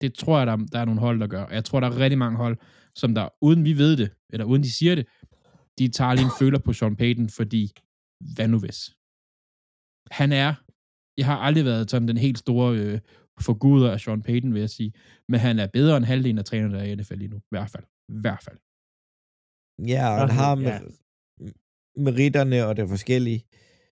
Det 0.00 0.14
tror 0.14 0.38
jeg, 0.38 0.46
der, 0.46 0.56
der 0.56 0.78
er 0.78 0.84
nogle 0.84 1.00
hold, 1.00 1.20
der 1.20 1.26
gør. 1.26 1.44
Og 1.44 1.54
jeg 1.54 1.64
tror, 1.64 1.80
der 1.80 1.88
er 1.88 1.98
rigtig 1.98 2.18
mange 2.18 2.36
hold, 2.36 2.56
som 2.96 3.14
der, 3.14 3.28
uden 3.40 3.64
vi 3.64 3.78
ved 3.78 3.96
det, 3.96 4.10
eller 4.32 4.44
uden 4.44 4.62
de 4.62 4.70
siger 4.70 4.94
det, 4.94 5.06
de 5.78 5.88
tager 5.88 6.14
lige 6.14 6.24
en 6.24 6.38
føler 6.42 6.58
på 6.58 6.72
Sean 6.72 6.96
Payton, 6.96 7.28
fordi 7.28 7.72
hvad 8.34 8.48
nu 8.48 8.58
hvis? 8.58 8.80
Han 10.10 10.32
er, 10.32 10.54
jeg 11.18 11.26
har 11.26 11.38
aldrig 11.46 11.64
været 11.64 11.90
sådan 11.90 12.08
den 12.08 12.16
helt 12.16 12.38
store 12.38 12.78
øh, 12.78 13.00
forguder 13.40 13.92
af 13.92 14.00
Sean 14.00 14.22
Payton, 14.22 14.54
vil 14.54 14.60
jeg 14.60 14.70
sige, 14.70 14.92
men 15.28 15.40
han 15.40 15.58
er 15.58 15.66
bedre 15.66 15.96
end 15.96 16.04
halvdelen 16.04 16.38
af 16.38 16.44
trænerne, 16.44 16.74
der 16.74 16.80
er 16.80 16.84
i 16.84 16.94
NFL 16.94 17.14
lige 17.14 17.28
nu. 17.28 17.36
I 17.36 17.50
hvert 17.50 17.70
fald. 17.70 17.84
I 18.08 18.20
hvert 18.20 18.42
fald. 18.46 18.58
Ja, 19.92 20.04
og 20.10 20.16
han 20.20 20.28
Okay, 20.30 20.38
har 20.42 20.52
ja. 20.56 20.80
med, 20.80 21.52
meritterne 22.06 22.66
og 22.66 22.76
det 22.76 22.88
forskellige. 22.88 23.40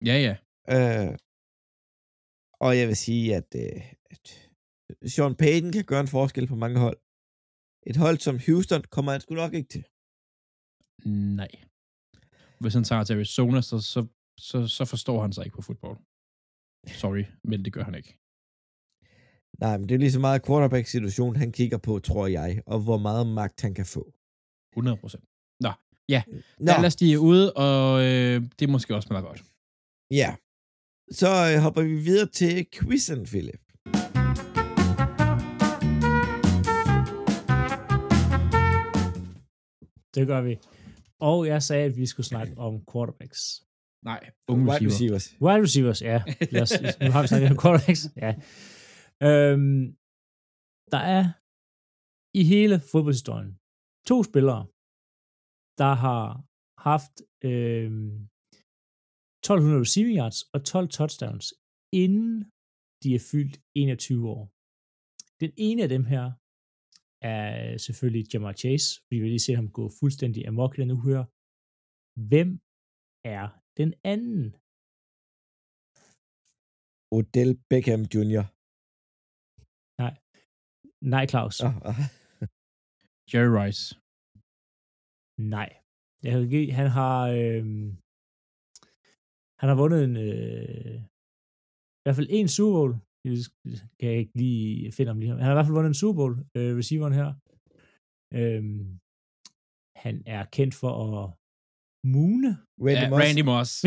Ja, 0.08 0.16
ja. 0.26 0.34
Øh, 0.74 1.18
og 2.64 2.70
jeg 2.78 2.88
vil 2.88 2.96
sige, 2.96 3.36
at, 3.36 3.48
øh, 3.64 3.82
at 4.14 4.24
Sean 5.12 5.34
Payton 5.42 5.72
kan 5.72 5.84
gøre 5.84 6.00
en 6.00 6.14
forskel 6.18 6.46
på 6.46 6.56
mange 6.64 6.78
hold. 6.84 6.98
Et 7.90 7.96
hold 7.96 8.18
som 8.18 8.36
Houston 8.46 8.82
kommer 8.94 9.12
han 9.12 9.20
sgu 9.20 9.34
nok 9.34 9.54
ikke 9.54 9.68
til. 9.74 9.84
Nej. 11.40 11.52
Hvis 12.60 12.74
han 12.74 12.84
tager 12.84 13.04
til 13.04 13.14
Arizona, 13.14 13.60
så, 13.60 13.76
så, 13.92 14.00
så, 14.48 14.66
så 14.66 14.84
forstår 14.84 15.22
han 15.22 15.32
sig 15.32 15.44
ikke 15.44 15.56
på 15.56 15.62
fodbold. 15.62 15.98
Sorry, 17.02 17.24
men 17.44 17.64
det 17.64 17.72
gør 17.72 17.84
han 17.84 17.94
ikke. 17.94 18.19
Nej, 19.60 19.78
men 19.78 19.88
det 19.88 19.94
er 19.94 19.98
lige 19.98 20.12
så 20.12 20.20
meget 20.20 20.46
quarterback-situation, 20.46 21.36
han 21.36 21.52
kigger 21.52 21.78
på, 21.78 21.98
tror 21.98 22.26
jeg, 22.26 22.62
og 22.66 22.80
hvor 22.80 22.98
meget 22.98 23.26
magt 23.26 23.60
han 23.60 23.74
kan 23.74 23.86
få. 23.86 24.12
100 24.72 24.96
procent. 24.96 25.24
Nå, 25.60 25.70
Nå, 26.58 26.66
Dallas, 26.66 26.96
de 26.96 27.12
er 27.12 27.18
ude, 27.18 27.52
og 27.52 28.00
øh, 28.00 28.42
det 28.58 28.66
er 28.66 28.70
måske 28.70 28.94
også 28.94 29.08
meget 29.10 29.26
godt. 29.26 29.42
ja. 30.10 30.34
Så 31.12 31.52
øh, 31.54 31.62
hopper 31.62 31.82
vi 31.82 31.96
videre 31.96 32.26
til 32.28 32.66
quizzen, 32.72 33.24
Philip. 33.24 33.60
Det 40.14 40.26
gør 40.26 40.40
vi. 40.40 40.58
Og 41.20 41.46
jeg 41.46 41.62
sagde, 41.62 41.84
at 41.84 41.96
vi 41.96 42.06
skulle 42.06 42.26
snakke 42.26 42.52
om 42.58 42.80
quarterbacks. 42.92 43.62
Nej, 44.04 44.30
unge 44.48 44.64
Wide 44.64 44.74
receiver. 44.86 44.90
receivers. 45.16 45.34
Wide 45.42 45.62
receivers, 45.62 46.02
ja. 46.02 46.22
Lad 46.50 46.62
os, 46.62 46.72
nu 47.00 47.10
har 47.10 47.22
vi 47.22 47.28
snakket 47.28 47.50
om 47.50 47.58
quarterbacks. 47.62 48.08
Ja. 48.16 48.34
Øhm, 49.28 49.80
der 50.94 51.02
er 51.16 51.24
i 52.40 52.42
hele 52.52 52.76
fodboldhistorien 52.92 53.52
to 54.10 54.16
spillere, 54.30 54.62
der 55.80 55.92
har 56.06 56.24
haft 56.88 57.14
øhm, 57.50 58.14
1200 59.42 59.84
receiving 59.84 60.16
yards 60.20 60.40
og 60.54 60.60
12 60.72 60.88
touchdowns, 60.98 61.46
inden 62.04 62.34
de 63.02 63.08
er 63.18 63.22
fyldt 63.30 63.56
21 63.74 64.28
år. 64.36 64.42
Den 65.42 65.52
ene 65.68 65.80
af 65.86 65.90
dem 65.96 66.04
her 66.12 66.24
er 67.32 67.46
selvfølgelig 67.86 68.24
Jamar 68.32 68.54
Chase. 68.62 68.88
Vi 69.10 69.16
vil 69.20 69.30
lige 69.34 69.46
se 69.46 69.52
ham 69.60 69.68
gå 69.78 69.84
fuldstændig 70.00 70.40
amok 70.50 70.72
i 70.74 70.80
den 70.82 70.90
uge. 70.98 71.22
Hvem 72.30 72.50
er 73.36 73.44
den 73.80 73.90
anden? 74.12 74.44
Odell 77.16 77.52
Beckham 77.70 78.02
Jr. 78.14 78.44
Nej, 81.02 81.26
Claus. 81.32 81.60
Oh, 81.60 81.76
oh. 81.88 81.98
Jerry 83.30 83.52
Rice. 83.58 83.82
Nej. 85.54 85.70
Jeg 86.22 86.38
vil 86.38 86.48
give, 86.50 86.72
han 86.72 86.88
har 86.98 87.18
øhm, 87.38 87.88
han 89.60 89.68
har 89.70 89.76
vundet 89.82 90.00
en 90.04 90.16
øh, 90.28 90.94
i 91.98 92.02
hvert 92.02 92.16
fald 92.16 92.30
en 92.30 92.48
Super 92.48 92.76
Bowl. 92.78 92.92
Det 93.24 93.82
kan 93.98 94.08
jeg 94.10 94.18
ikke 94.22 94.36
lige 94.42 94.92
finde 94.92 95.10
om 95.10 95.18
lige 95.18 95.30
Han 95.30 95.46
har 95.46 95.52
i 95.52 95.56
hvert 95.56 95.66
fald 95.66 95.78
vundet 95.78 95.90
en 95.90 96.02
Super 96.02 96.18
Bowl, 96.20 96.34
øh, 96.56 96.72
receiveren 96.80 97.14
her. 97.20 97.28
Øhm, 98.38 98.84
han 100.04 100.14
er 100.36 100.42
kendt 100.56 100.74
for 100.80 100.92
at 101.04 101.39
mune. 102.04 102.50
Randy 102.86 103.00
Ja, 103.02 103.08
Moss. 103.10 103.22
Randy 103.24 103.42
Moss. 103.50 103.70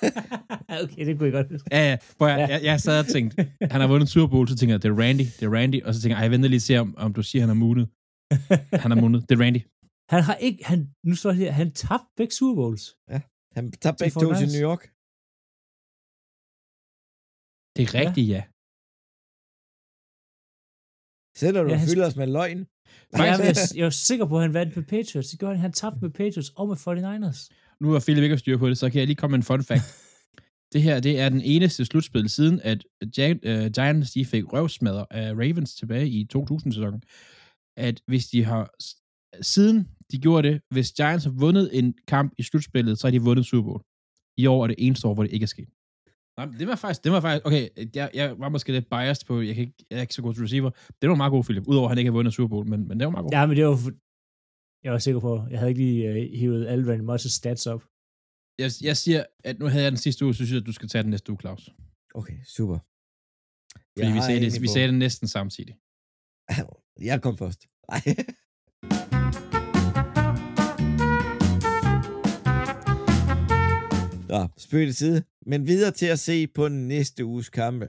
okay, 0.82 1.02
det 1.06 1.12
kunne 1.18 1.26
jeg 1.28 1.32
godt 1.38 1.48
huske. 1.52 1.68
Ja, 1.76 1.82
ja. 1.90 1.96
Prøv, 2.18 2.28
jeg, 2.28 2.38
Ja. 2.38 2.46
jeg, 2.54 2.60
jeg 2.70 2.80
sad 2.80 2.96
og 3.04 3.06
tænkte, 3.16 3.36
han 3.72 3.80
har 3.80 3.88
vundet 3.92 4.08
Super 4.08 4.30
Bowl, 4.34 4.48
så 4.48 4.56
tænker 4.56 4.74
jeg, 4.74 4.82
det 4.82 4.90
er 4.90 4.98
Randy, 5.04 5.26
det 5.38 5.42
er 5.48 5.52
Randy, 5.58 5.78
og 5.86 5.94
så 5.94 5.98
tænker 6.00 6.16
jeg, 6.16 6.22
jeg 6.22 6.30
venter 6.30 6.48
lige 6.48 6.58
og 6.62 6.66
se, 6.70 6.74
om, 6.84 6.88
om 7.04 7.10
du 7.18 7.22
siger, 7.22 7.42
han 7.42 7.48
har 7.54 7.60
munet. 7.66 7.86
Han 8.82 8.90
har 8.92 9.00
munet. 9.04 9.20
Det 9.28 9.32
er 9.36 9.40
Randy. 9.44 9.60
han 10.14 10.22
har 10.28 10.34
ikke, 10.46 10.60
han, 10.70 10.78
nu 11.08 11.14
står 11.20 11.30
det 11.30 11.38
her, 11.38 11.52
han 11.62 11.68
tabte 11.82 12.10
begge 12.18 12.34
Super 12.38 12.54
Bowls. 12.60 12.84
Han 13.56 13.64
tabte 13.82 13.98
begge 14.02 14.14
to 14.22 14.28
til 14.40 14.46
49ers. 14.46 14.52
New 14.56 14.64
York. 14.70 14.82
Det 17.76 17.82
er 17.86 17.92
rigtigt, 18.02 18.28
ja. 18.34 18.42
Sætter 21.40 21.60
du 21.62 21.68
Ja, 21.68 21.74
ja, 21.74 21.80
han- 21.82 21.88
fylder 21.90 22.06
os 22.10 22.16
med 22.20 22.26
løgn? 22.38 22.60
Men 23.12 23.20
jeg, 23.20 23.56
jeg 23.74 23.86
er 23.86 23.90
sikker 24.10 24.26
på, 24.26 24.36
at 24.36 24.42
han 24.42 24.54
vandt 24.54 24.76
med 24.76 24.84
Patriots. 24.84 25.28
Det 25.28 25.38
gjorde 25.38 25.54
han. 25.54 25.60
Han 25.60 25.72
tabte 25.72 25.98
med 26.02 26.10
Patriots 26.10 26.52
og 26.56 26.68
med 26.68 26.76
49ers. 26.76 27.48
Nu 27.80 27.90
har 27.90 28.00
Philip 28.00 28.22
ikke 28.22 28.38
styr 28.38 28.56
på 28.56 28.68
det, 28.68 28.78
så 28.78 28.90
kan 28.90 28.98
jeg 28.98 29.06
lige 29.06 29.16
komme 29.16 29.32
med 29.32 29.38
en 29.38 29.42
fun 29.42 29.64
fact. 29.64 29.82
det 30.72 30.82
her, 30.82 31.00
det 31.00 31.20
er 31.20 31.28
den 31.28 31.40
eneste 31.40 31.84
slutspil 31.84 32.28
siden, 32.28 32.60
at 32.64 32.84
uh, 33.02 33.66
Giants 33.74 34.10
de 34.10 34.24
fik 34.24 34.52
røvsmadder 34.52 35.04
af 35.10 35.32
Ravens 35.32 35.74
tilbage 35.74 36.08
i 36.08 36.26
2000-sæsonen. 36.36 37.02
At 37.76 38.00
hvis 38.06 38.26
de 38.26 38.44
har, 38.44 38.70
siden 39.42 39.88
de 40.12 40.18
gjorde 40.18 40.48
det, 40.48 40.60
hvis 40.70 40.92
Giants 40.92 41.24
har 41.24 41.32
vundet 41.32 41.78
en 41.78 41.94
kamp 42.08 42.32
i 42.38 42.42
slutspillet, 42.42 42.98
så 42.98 43.06
har 43.06 43.10
de 43.10 43.22
vundet 43.22 43.46
Super 43.46 43.62
Bowl. 43.62 43.82
I 44.36 44.46
år 44.46 44.62
er 44.62 44.66
det 44.66 44.76
eneste 44.78 45.08
år, 45.08 45.14
hvor 45.14 45.22
det 45.22 45.32
ikke 45.32 45.44
er 45.44 45.48
sket. 45.48 45.68
Nej, 46.38 46.46
det 46.60 46.66
var 46.66 46.76
faktisk, 46.76 47.04
det 47.04 47.12
var 47.12 47.20
faktisk, 47.20 47.46
okay, 47.46 47.68
jeg, 47.94 48.10
jeg 48.14 48.38
var 48.38 48.48
måske 48.48 48.72
lidt 48.72 48.88
biased 48.90 49.26
på, 49.26 49.40
jeg, 49.40 49.54
kan 49.54 49.64
ikke, 49.66 49.84
jeg 49.90 49.96
er 49.96 50.00
ikke 50.00 50.14
så 50.14 50.22
god 50.22 50.34
til 50.34 50.42
receiver. 50.42 50.70
Det 51.00 51.08
var 51.10 51.16
meget 51.22 51.30
god, 51.30 51.44
Philip, 51.44 51.66
udover 51.66 51.86
at 51.86 51.90
han 51.90 51.98
ikke 51.98 52.10
har 52.10 52.16
vundet 52.18 52.34
Super 52.34 52.48
Bowl, 52.48 52.66
men, 52.68 52.88
men 52.88 53.00
det 53.00 53.04
var 53.06 53.12
meget 53.12 53.24
god. 53.24 53.32
Ja, 53.32 53.46
men 53.46 53.56
det 53.56 53.66
var... 53.66 53.78
Jeg 54.84 54.92
var 54.92 54.98
sikker 54.98 55.20
på, 55.20 55.46
jeg 55.50 55.58
havde 55.58 55.70
ikke 55.70 55.82
lige 55.82 56.00
uh, 56.10 56.38
hivet 56.40 56.66
alle 56.66 56.92
Randy 56.92 57.04
Moss' 57.10 57.28
stats 57.38 57.66
op. 57.66 57.82
Jeg, 58.62 58.70
jeg 58.88 58.96
siger, 58.96 59.24
at 59.44 59.58
nu 59.58 59.66
havde 59.66 59.84
jeg 59.84 59.92
den 59.92 60.02
sidste 60.06 60.24
uge, 60.24 60.34
så 60.34 60.36
synes 60.36 60.50
jeg, 60.52 60.60
at 60.60 60.66
du 60.66 60.72
skal 60.72 60.88
tage 60.88 61.02
den 61.02 61.10
næste 61.10 61.32
uge, 61.32 61.40
Claus. 61.40 61.62
Okay, 62.14 62.38
super. 62.56 62.78
Fordi 63.96 64.08
vi 64.12 64.18
har 64.18 64.26
sagde, 64.28 64.40
det, 64.44 64.62
vi 64.62 64.68
sagde 64.68 64.88
det 64.88 64.98
næsten 65.06 65.28
samtidig. 65.28 65.74
Jeg 67.10 67.22
kom 67.22 67.36
først. 67.42 67.60
Ej. 67.88 68.00
Nå, 74.36 74.48
spøg 74.64 74.86
til 74.86 74.96
side. 75.02 75.18
Men 75.50 75.66
videre 75.66 75.92
til 76.00 76.08
at 76.14 76.20
se 76.28 76.36
på 76.46 76.68
næste 76.68 77.24
uges 77.32 77.48
kampe. 77.60 77.86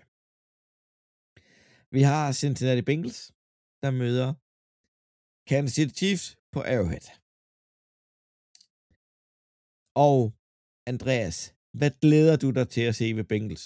Vi 1.96 2.02
har 2.10 2.26
Cincinnati 2.42 2.82
Bengals, 2.90 3.22
der 3.84 3.92
møder 4.02 4.30
Kansas 5.50 5.76
City 5.76 5.94
Chiefs 6.00 6.26
på 6.54 6.60
Arrowhead. 6.72 7.06
Og 10.08 10.18
Andreas, 10.92 11.38
hvad 11.80 11.92
glæder 12.04 12.36
du 12.44 12.50
dig 12.58 12.68
til 12.76 12.84
at 12.90 12.96
se 13.00 13.08
ved 13.18 13.26
Bengals? 13.32 13.66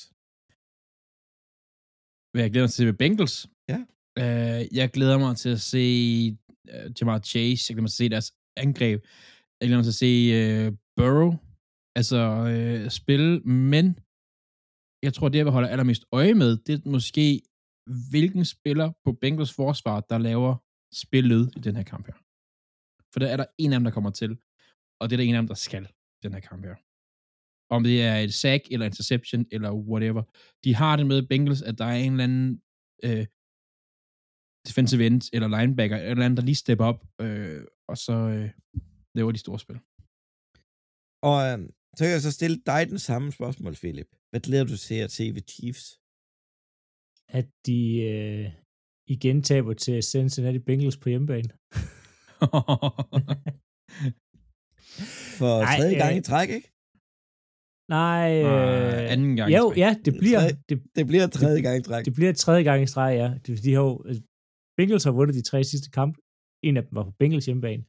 Hvad 2.31 2.41
jeg 2.43 2.51
glæder 2.51 2.67
mig 2.67 2.73
til 2.75 2.87
ved 2.91 2.97
Bengals. 3.03 3.35
Ja. 3.71 3.79
Uh, 4.21 4.61
jeg 4.77 4.87
glæder 4.95 5.17
mig 5.17 5.33
til 5.37 5.51
at 5.57 5.61
se 5.73 5.85
uh, 6.73 6.87
Jamar 6.95 7.19
Chase. 7.31 7.63
Jeg 7.67 7.75
glæder 7.75 7.85
mig 7.87 7.91
til 7.91 8.03
at 8.03 8.05
se 8.05 8.15
deres 8.15 8.29
angreb. 8.63 8.99
Jeg 9.59 9.65
glæder 9.67 9.79
mig 9.81 9.87
til 9.87 9.97
at 9.97 10.03
se 10.05 10.13
uh, 10.39 10.77
Burrow 10.97 11.31
altså 11.99 12.21
øh, 12.53 12.89
spille, 12.99 13.39
men 13.39 13.85
jeg 15.05 15.13
tror, 15.13 15.29
det 15.29 15.37
jeg 15.37 15.45
vil 15.45 15.57
holde 15.57 15.69
allermest 15.69 16.03
øje 16.11 16.33
med, 16.33 16.51
det 16.65 16.73
er 16.75 16.89
måske, 16.89 17.41
hvilken 18.11 18.45
spiller 18.45 18.91
på 19.05 19.09
Bengals 19.21 19.53
forsvar, 19.61 19.99
der 20.11 20.17
laver 20.17 20.53
spillet 21.03 21.53
i 21.57 21.59
den 21.59 21.75
her 21.75 21.83
kamp 21.83 22.05
her. 22.07 22.17
For 23.11 23.19
der 23.19 23.27
er 23.27 23.37
der 23.37 23.45
en 23.57 23.73
af 23.73 23.79
dem, 23.79 23.83
der 23.83 23.91
kommer 23.91 24.11
til, 24.21 24.31
og 24.99 25.03
det 25.09 25.13
er 25.13 25.17
der 25.17 25.29
en 25.29 25.35
af 25.35 25.41
dem, 25.41 25.47
der 25.47 25.59
skal 25.67 25.83
i 26.17 26.19
den 26.23 26.33
her 26.33 26.43
kamp 26.49 26.65
her. 26.65 26.75
Om 27.75 27.83
det 27.83 27.97
er 28.09 28.17
et 28.17 28.33
sack, 28.33 28.61
eller 28.71 28.85
interception, 28.85 29.45
eller 29.51 29.71
whatever. 29.73 30.23
De 30.63 30.75
har 30.75 30.95
det 30.95 31.07
med 31.07 31.27
Bengals, 31.27 31.61
at 31.61 31.77
der 31.77 31.85
er 31.85 31.99
en 32.05 32.11
eller 32.11 32.23
anden 32.23 32.61
øh, 33.03 33.25
defensive 34.67 35.05
end, 35.07 35.21
eller 35.33 35.47
linebacker, 35.57 35.97
eller 35.97 36.11
eller 36.11 36.25
andet, 36.25 36.37
der 36.37 36.43
lige 36.43 36.63
stepper 36.63 36.85
op, 36.85 36.99
øh, 37.21 37.61
og 37.89 37.97
så 38.05 38.15
øh, 38.35 38.49
laver 39.15 39.31
de 39.31 39.43
store 39.45 39.59
spil. 39.59 39.79
Og 41.29 41.37
øhm, 41.47 41.69
så 41.97 42.01
kan 42.03 42.11
jeg 42.15 42.21
så 42.21 42.31
stille 42.31 42.57
dig 42.65 42.81
den 42.89 42.99
samme 42.99 43.31
spørgsmål, 43.31 43.73
Philip. 43.75 44.09
Hvad 44.29 44.41
glæder 44.47 44.63
du 44.63 44.77
til 44.77 44.95
at 45.05 45.11
se 45.11 45.23
ved 45.35 45.41
Chiefs? 45.53 45.85
At 47.37 47.47
de 47.65 47.79
øh, 48.13 48.45
igen 49.07 49.43
taber 49.43 49.73
til 49.73 50.03
Cincinnati 50.03 50.59
Bengals 50.59 50.97
på 50.97 51.09
hjemmebane. 51.09 51.49
For 55.39 55.53
Ej, 55.61 55.77
tredje 55.77 55.97
gang 56.03 56.11
øh, 56.13 56.17
i 56.17 56.21
træk, 56.21 56.49
ikke? 56.57 56.67
Nej, 57.89 58.27
Øh, 58.43 59.11
anden 59.13 59.35
gang 59.35 59.51
i 59.51 59.55
Jo, 59.55 59.65
træk. 59.69 59.77
ja, 59.77 59.89
det 60.05 60.13
bliver, 60.21 60.39
Tredje- 60.39 60.61
det, 60.69 60.77
Det 60.95 61.05
bliver 61.07 61.27
tredje 61.27 61.61
gang 61.61 61.77
i 61.79 61.83
træk. 61.83 62.05
det 62.05 62.13
bliver 62.13 62.33
tredje 62.33 62.63
gang 62.63 62.83
i 62.83 62.87
streg, 62.87 63.13
ja. 63.21 63.27
De, 63.45 63.55
de 63.65 63.73
har 63.73 63.81
jo, 63.81 64.03
altså, 64.07 64.21
Bengals 64.77 65.03
har 65.03 65.11
vundet 65.11 65.35
de 65.35 65.41
tre 65.41 65.63
sidste 65.63 65.89
kampe. 65.97 66.17
En 66.63 66.77
af 66.77 66.83
dem 66.83 66.95
var 66.95 67.03
på 67.03 67.13
Bengals 67.19 67.45
hjemmebane. 67.45 67.83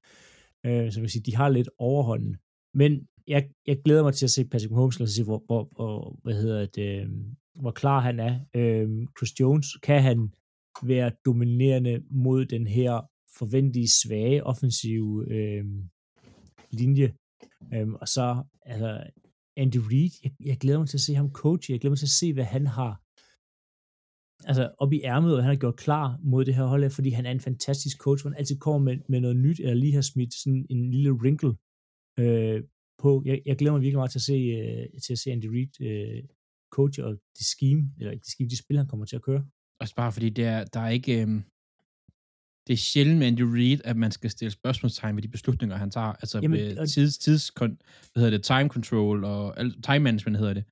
Øh, 0.66 0.92
så 0.92 1.00
vil 1.00 1.10
sige, 1.10 1.22
de 1.28 1.36
har 1.36 1.48
lidt 1.48 1.70
overhånden. 1.78 2.32
Men 2.80 2.90
jeg, 3.28 3.50
jeg 3.66 3.82
glæder 3.84 4.02
mig 4.02 4.14
til 4.14 4.26
at 4.26 4.30
se 4.30 4.44
Patrick 4.44 4.70
Mahomes, 4.70 5.00
og 5.00 5.08
se, 5.08 5.24
hvor, 5.24 5.42
hvor, 5.46 5.68
hvor, 5.76 6.18
hvad 6.22 6.34
hedder 6.34 6.66
det, 6.66 7.02
øhm, 7.02 7.36
hvor 7.60 7.70
klar 7.70 8.00
han 8.00 8.20
er. 8.20 8.40
Øhm, 8.56 9.06
Chris 9.18 9.40
Jones, 9.40 9.66
kan 9.82 10.02
han 10.02 10.32
være 10.82 11.12
dominerende 11.24 12.02
mod 12.10 12.44
den 12.44 12.66
her 12.66 13.00
forventelige 13.38 13.88
svage 14.02 14.44
offensive 14.44 15.26
øhm, 15.30 15.88
linje. 16.70 17.14
Øhm, 17.74 17.94
og 17.94 18.08
så, 18.08 18.44
altså, 18.66 19.10
Andy 19.56 19.76
Reid, 19.76 20.10
jeg, 20.24 20.32
jeg 20.44 20.56
glæder 20.58 20.78
mig 20.78 20.88
til 20.88 20.96
at 20.96 21.00
se 21.00 21.14
ham 21.14 21.32
coach. 21.32 21.70
Jeg 21.70 21.80
glæder 21.80 21.90
mig 21.90 21.98
til 21.98 22.06
at 22.06 22.18
se, 22.20 22.32
hvad 22.32 22.44
han 22.44 22.66
har 22.66 23.02
altså 24.44 24.74
op 24.78 24.92
i 24.92 25.00
ærmet, 25.02 25.36
og 25.36 25.42
han 25.42 25.48
har 25.54 25.60
gjort 25.60 25.76
klar 25.76 26.18
mod 26.22 26.44
det 26.44 26.54
her 26.54 26.64
hold, 26.64 26.90
fordi 26.90 27.10
han 27.10 27.26
er 27.26 27.30
en 27.30 27.40
fantastisk 27.40 27.98
coach, 27.98 28.22
hvor 28.22 28.30
han 28.30 28.38
altid 28.38 28.58
kommer 28.58 28.78
med, 28.78 28.98
med 29.08 29.20
noget 29.20 29.36
nyt, 29.36 29.60
eller 29.60 29.74
lige 29.74 29.94
har 29.94 30.00
smidt 30.00 30.34
sådan 30.34 30.66
en 30.70 30.90
lille 30.90 31.12
wrinkle 31.12 31.54
øh, 32.18 32.62
på. 33.02 33.22
Jeg, 33.26 33.42
jeg 33.46 33.56
glæder 33.58 33.72
mig 33.72 33.82
virkelig 33.82 33.98
meget 34.02 34.10
til 34.10 34.18
at 34.18 34.28
se, 34.32 34.38
øh, 34.58 35.00
til 35.04 35.12
at 35.12 35.18
se 35.18 35.30
Andy 35.32 35.48
Reid 35.54 35.74
øh, 35.88 36.22
coach, 36.76 37.00
og 37.06 37.10
det 37.38 37.46
scheme, 37.54 37.82
eller 37.98 38.12
ikke 38.12 38.24
det 38.26 38.32
scheme, 38.34 38.50
de 38.50 38.58
spil, 38.64 38.76
han 38.76 38.86
kommer 38.86 39.06
til 39.06 39.16
at 39.16 39.22
køre. 39.22 39.42
Også 39.80 39.94
bare 39.94 40.12
fordi, 40.12 40.28
det 40.38 40.44
er, 40.44 40.64
der 40.64 40.80
er 40.80 40.88
ikke... 40.98 41.22
Øhm, 41.22 41.42
det 42.66 42.72
er 42.72 42.76
sjældent 42.76 43.18
med 43.18 43.26
Andy 43.26 43.40
Reid, 43.56 43.80
at 43.84 43.96
man 43.96 44.12
skal 44.12 44.30
stille 44.30 44.50
spørgsmålstegn 44.50 45.16
ved 45.16 45.22
de 45.22 45.28
beslutninger, 45.28 45.76
han 45.76 45.90
tager. 45.90 46.12
Altså 46.22 46.38
Jamen, 46.42 46.78
og- 46.78 46.88
tids, 46.88 47.18
tids, 47.18 47.48
hvad 47.58 47.70
hedder 48.16 48.30
det, 48.30 48.44
time 48.44 48.68
control 48.68 49.24
og 49.24 49.56
time 49.88 49.98
management 49.98 50.38
hedder 50.38 50.54
det. 50.54 50.64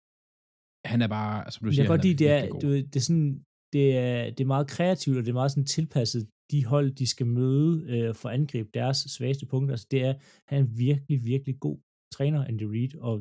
Han 0.93 1.03
er 1.03 1.09
bare, 1.09 1.51
som 1.51 1.61
du 1.65 1.67
Jeg 1.69 1.75
siger, 1.75 1.85
kan 1.85 1.93
godt 1.93 2.01
han 2.01 2.09
lide, 2.09 2.25
det 2.25 2.31
er, 2.31 2.49
du 2.63 2.67
ved, 2.69 2.83
det 2.83 2.97
er 2.97 3.01
sådan, 3.01 3.45
det 3.73 3.97
er, 3.97 4.31
det 4.31 4.41
er 4.41 4.53
meget 4.55 4.67
kreativt, 4.69 5.17
og 5.19 5.23
det 5.25 5.31
er 5.31 5.41
meget 5.41 5.51
sådan 5.51 5.67
tilpasset 5.67 6.29
de 6.51 6.65
hold, 6.65 6.91
de 7.01 7.07
skal 7.07 7.27
møde 7.27 7.73
øh, 7.93 8.15
for 8.15 8.29
at 8.29 8.35
angribe 8.35 8.71
deres 8.75 8.97
svageste 8.97 9.47
punkter. 9.47 9.73
Altså, 9.73 9.87
det 9.91 10.01
er, 10.05 10.15
han 10.49 10.59
er 10.59 10.63
en 10.67 10.79
virkelig, 10.79 11.25
virkelig 11.25 11.61
god 11.61 11.79
træner, 12.17 12.41
Andy 12.51 12.67
Reid, 12.75 12.95
og 13.09 13.15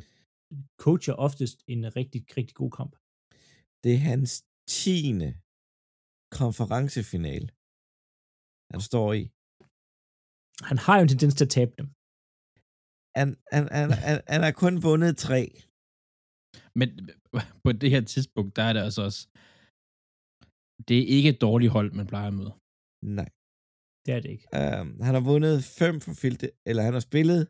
coacher 0.83 1.15
oftest 1.27 1.57
en 1.73 1.81
rigtig, 1.95 2.21
rigtig 2.37 2.55
god 2.61 2.71
kamp. 2.79 2.93
Det 3.83 3.91
er 3.93 4.03
hans 4.11 4.31
tiende 4.77 5.29
konferencefinal, 6.39 7.45
han 8.73 8.81
står 8.89 9.09
i. 9.21 9.23
Han 10.69 10.77
har 10.85 10.95
jo 10.97 11.01
en 11.03 11.11
tendens 11.13 11.35
til 11.35 11.47
at 11.47 11.55
tabe 11.57 11.73
dem. 11.79 11.87
Han, 13.17 13.27
han, 13.55 13.63
han, 13.77 13.87
han, 14.07 14.17
han 14.33 14.41
har 14.45 14.53
kun 14.63 14.75
vundet 14.87 15.13
tre. 15.27 15.41
Men 16.79 16.89
på 17.63 17.69
det 17.81 17.89
her 17.93 18.03
tidspunkt, 18.13 18.55
der 18.57 18.63
er 18.69 18.73
det 18.73 18.81
altså 18.87 19.01
også, 19.09 19.21
det 20.87 20.97
er 20.99 21.05
ikke 21.17 21.29
et 21.29 21.41
dårligt 21.47 21.71
hold, 21.75 21.89
man 21.99 22.07
plejer 22.11 22.27
at 22.27 22.37
møde. 22.39 22.53
Nej. 23.19 23.29
Det 24.05 24.11
er 24.15 24.19
det 24.23 24.31
ikke. 24.35 24.47
Um, 24.59 24.89
han 25.07 25.13
har 25.17 25.23
vundet 25.31 25.55
fem 25.81 25.95
for 26.03 26.11
Philadelphia, 26.21 26.57
eller 26.69 26.83
han 26.87 26.95
har 26.97 27.05
spillet 27.09 27.41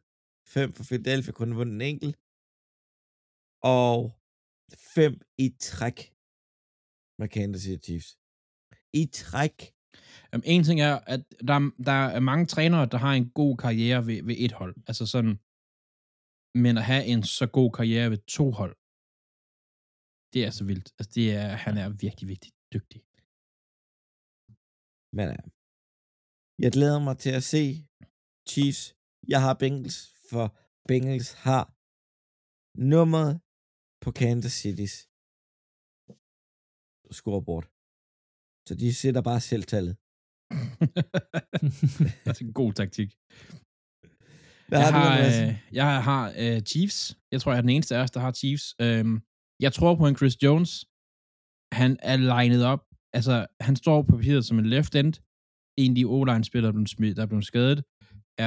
fem 0.56 0.70
for 0.76 0.84
Philadelphia, 0.90 1.34
kun 1.40 1.58
vundet 1.60 1.76
en 1.76 1.88
enkelt. 1.92 2.16
Og 3.78 3.96
fem 4.96 5.14
i 5.46 5.48
træk 5.70 5.98
med 7.20 7.28
Kansas 7.36 7.62
City 7.62 7.84
Chiefs. 7.86 8.10
I 9.02 9.04
træk. 9.22 9.58
Um, 10.34 10.44
en 10.54 10.64
ting 10.68 10.80
er, 10.90 10.96
at 11.14 11.22
der, 11.50 11.58
der 11.90 12.00
er 12.16 12.22
mange 12.32 12.46
trænere, 12.54 12.86
der 12.94 13.00
har 13.06 13.14
en 13.14 13.30
god 13.42 13.54
karriere 13.64 14.02
ved, 14.08 14.20
ved 14.28 14.36
et 14.46 14.54
hold. 14.60 14.76
Altså 14.90 15.06
sådan, 15.14 15.36
men 16.64 16.74
at 16.80 16.86
have 16.92 17.04
en 17.14 17.24
så 17.38 17.46
god 17.58 17.70
karriere 17.78 18.12
ved 18.14 18.22
to 18.38 18.46
hold, 18.60 18.76
det 20.34 20.42
er 20.48 20.52
så 20.58 20.64
vildt. 20.70 20.88
Altså 20.98 21.12
det 21.18 21.26
er, 21.42 21.50
han 21.66 21.76
er 21.84 21.88
virkelig, 22.06 22.28
virkelig 22.34 22.54
dygtig. 22.76 23.00
Men 25.18 25.28
uh, 25.36 25.44
jeg 26.64 26.72
glæder 26.78 27.00
mig 27.08 27.16
til 27.24 27.34
at 27.40 27.46
se 27.54 27.64
Chiefs. 28.52 28.84
Jeg 29.34 29.42
har 29.46 29.54
Bengals, 29.62 30.00
for 30.32 30.46
Bengals 30.90 31.30
har 31.48 31.64
nummeret 32.94 33.34
på 34.04 34.10
Kansas 34.22 34.56
City's 34.64 34.96
scoreboard. 37.18 37.66
Så 38.68 38.74
de 38.82 38.90
sætter 39.02 39.22
bare 39.30 39.42
selv 39.52 39.64
tallet. 39.74 39.96
det 42.24 42.36
er 42.42 42.46
en 42.48 42.54
god 42.62 42.72
taktik. 42.82 43.10
Hvad 44.70 44.80
jeg 44.84 44.92
har, 45.00 45.12
du, 45.18 45.24
øh, 45.26 45.50
jeg 45.80 45.90
har 46.10 46.24
uh, 46.44 46.58
Chiefs. 46.72 46.98
Jeg 47.34 47.40
tror, 47.42 47.52
jeg 47.52 47.58
er 47.58 47.66
den 47.68 47.76
eneste 47.78 47.96
af 47.96 48.02
os, 48.04 48.12
der 48.16 48.20
har 48.26 48.32
Chiefs. 48.42 48.66
Um, 48.86 49.12
jeg 49.66 49.72
tror 49.78 49.92
på 49.96 50.06
en 50.08 50.18
Chris 50.20 50.36
Jones. 50.44 50.72
Han 51.82 51.92
er 52.12 52.18
legnet 52.34 52.64
op. 52.74 52.82
Altså, 53.18 53.36
han 53.68 53.76
står 53.76 53.98
på 54.04 54.12
papiret 54.18 54.46
som 54.46 54.60
en 54.60 54.70
left 54.76 54.96
end. 54.96 55.14
En 55.84 55.92
af 55.92 55.96
de 55.96 56.06
O-line-spillere, 56.16 56.72
der 56.74 56.80
er 56.80 56.84
blevet- 56.98 57.18
der 57.18 57.24
er 57.24 57.32
blevet 57.34 57.46
skadet, 57.52 57.80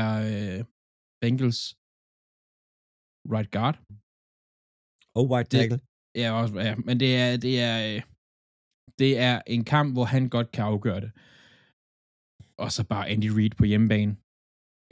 er 0.01 0.11
uh, 0.59 0.61
Bengals 1.23 1.61
right 3.35 3.51
guard. 3.57 3.77
Og 5.19 5.23
White 5.31 5.49
det- 5.53 5.59
Tackle. 5.61 5.81
Ja, 6.23 6.29
også, 6.41 6.53
ja, 6.69 6.75
men 6.87 6.97
det 7.03 7.11
er, 7.23 7.31
det 7.47 7.55
er, 7.69 7.77
øh, 7.89 8.01
det 9.01 9.11
er 9.29 9.35
en 9.57 9.65
kamp, 9.75 9.89
hvor 9.97 10.07
han 10.15 10.25
godt 10.37 10.49
kan 10.55 10.65
afgøre 10.73 11.01
det. 11.05 11.11
Og 12.65 12.69
så 12.77 12.83
bare 12.93 13.09
Andy 13.13 13.29
Reid 13.37 13.55
på 13.61 13.65
hjemmebane. 13.71 14.13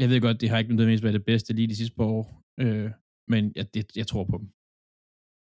Jeg 0.03 0.09
ved 0.11 0.19
godt, 0.27 0.41
det 0.41 0.49
har 0.51 0.59
ikke 0.59 0.71
nødvendigvis 0.73 1.05
været 1.07 1.19
det 1.19 1.29
bedste 1.31 1.51
lige 1.59 1.69
de 1.73 1.77
sidste 1.81 1.97
par 1.99 2.09
år, 2.19 2.25
øh, 2.65 2.89
men 3.33 3.43
jeg, 3.57 3.65
det, 3.75 3.83
jeg 4.01 4.07
tror 4.11 4.25
på 4.31 4.37
dem. 4.41 4.47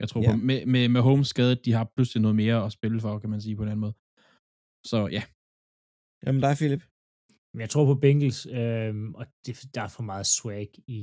Jeg 0.01 0.07
tror 0.09 0.21
Ja. 0.23 0.29
på 0.29 0.33
dem. 0.37 0.43
Med, 0.51 0.59
med, 0.75 0.85
med 0.95 1.01
Holmes 1.09 1.29
skadet, 1.35 1.65
de 1.67 1.73
har 1.79 1.85
pludselig 1.95 2.21
noget 2.27 2.37
mere 2.43 2.59
at 2.67 2.73
spille 2.79 2.99
for, 3.05 3.13
kan 3.23 3.31
man 3.35 3.41
sige 3.45 3.57
på 3.57 3.63
den 3.65 3.71
anden 3.73 3.85
måde. 3.87 3.97
Så 4.91 4.99
ja, 5.17 5.23
Jamen 6.25 6.41
dig, 6.47 6.55
Philip. 6.61 6.83
Men 7.57 7.61
jeg 7.61 7.71
tror 7.71 7.85
på 7.85 8.01
Bengals, 8.01 8.47
øh, 8.47 8.95
og 9.21 9.27
det, 9.47 9.55
der 9.75 9.83
er 9.83 9.89
for 9.89 10.03
meget 10.03 10.27
swag 10.27 10.71
i 10.87 11.01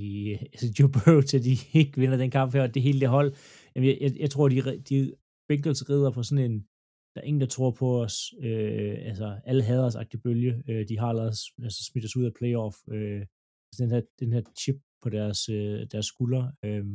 altså 0.53 0.67
Joe 0.79 0.91
Burrow 0.91 1.21
til, 1.21 1.37
at 1.37 1.43
de 1.43 1.55
ikke 1.81 1.99
vinder 2.01 2.17
den 2.17 2.31
kamp 2.31 2.53
her, 2.53 2.61
og 2.61 2.73
det 2.73 2.81
hele 2.81 2.99
det 2.99 3.09
hold. 3.09 3.29
Jamen, 3.75 3.89
jeg, 3.89 3.97
jeg, 4.01 4.11
jeg 4.19 4.29
tror, 4.29 4.49
de, 4.49 4.81
de 4.89 5.13
Bengals 5.47 5.89
rider 5.89 6.11
på 6.11 6.23
sådan 6.23 6.51
en, 6.51 6.59
der 7.13 7.21
er 7.21 7.25
ingen, 7.25 7.41
der 7.41 7.47
tror 7.47 7.71
på 7.71 8.01
os. 8.03 8.15
Øh, 8.39 8.95
altså, 9.09 9.39
alle 9.45 9.63
hader 9.63 9.85
os 9.85 9.95
bølge. 10.23 10.63
Øh, 10.69 10.87
de 10.89 10.99
har 10.99 11.07
allerede 11.07 11.33
altså, 11.63 11.81
smidt 11.89 12.05
os 12.05 12.15
ud 12.15 12.25
af 12.25 12.33
playoff. 12.39 12.75
Øh, 12.87 13.21
altså, 13.67 13.79
den, 13.83 13.91
her, 13.91 14.01
den 14.19 14.33
her 14.33 14.41
chip 14.61 14.79
på 15.03 15.09
deres, 15.09 15.49
øh, 15.49 15.87
deres 15.91 16.05
skulder, 16.05 16.51
øh, 16.65 16.85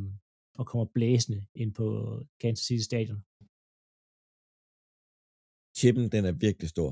og 0.58 0.66
kommer 0.66 0.86
blæsende 0.94 1.46
ind 1.54 1.74
på 1.74 1.86
Kansas 2.40 2.66
City 2.66 2.84
Stadion. 2.84 3.20
Chippen, 5.78 6.06
den 6.14 6.24
er 6.24 6.32
virkelig 6.32 6.68
stor. 6.68 6.90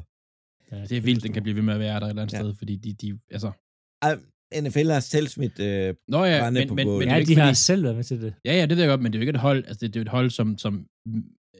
Den 0.70 0.82
det 0.88 0.96
er 0.96 1.00
vildt, 1.00 1.22
den 1.22 1.32
kan 1.32 1.42
blive 1.42 1.56
ved 1.56 1.62
med 1.62 1.74
at 1.74 1.80
være 1.80 2.00
der 2.00 2.06
et 2.06 2.10
eller 2.10 2.22
andet 2.22 2.32
Ja. 2.32 2.38
ja. 2.38 2.44
sted, 2.44 2.54
fordi 2.54 2.76
de, 2.76 2.92
de 2.94 3.18
altså... 3.30 3.52
Ej, 4.02 4.18
NFL 4.60 4.90
har 4.90 5.00
selv 5.00 5.28
smidt... 5.28 5.58
Øh, 5.60 5.94
Nå 6.08 6.24
ja, 6.24 6.50
men, 6.50 6.68
på 6.68 6.74
men, 6.74 6.88
men, 6.98 7.08
Ja, 7.08 7.14
de 7.14 7.20
ikke 7.20 7.34
har 7.34 7.48
fordi, 7.48 7.56
selv 7.56 7.82
været 7.82 7.96
med 7.96 8.04
til 8.04 8.22
det. 8.22 8.34
Ja, 8.44 8.52
ja, 8.54 8.66
det 8.66 8.76
ved 8.76 8.84
jeg 8.84 8.88
godt, 8.88 9.02
men 9.02 9.12
det 9.12 9.18
er 9.18 9.20
jo 9.20 9.22
ikke 9.22 9.30
et 9.30 9.40
hold, 9.40 9.64
altså 9.66 9.86
det, 9.86 9.94
det 9.94 10.00
er 10.00 10.04
et 10.04 10.08
hold, 10.08 10.30
som, 10.30 10.58
som 10.58 10.86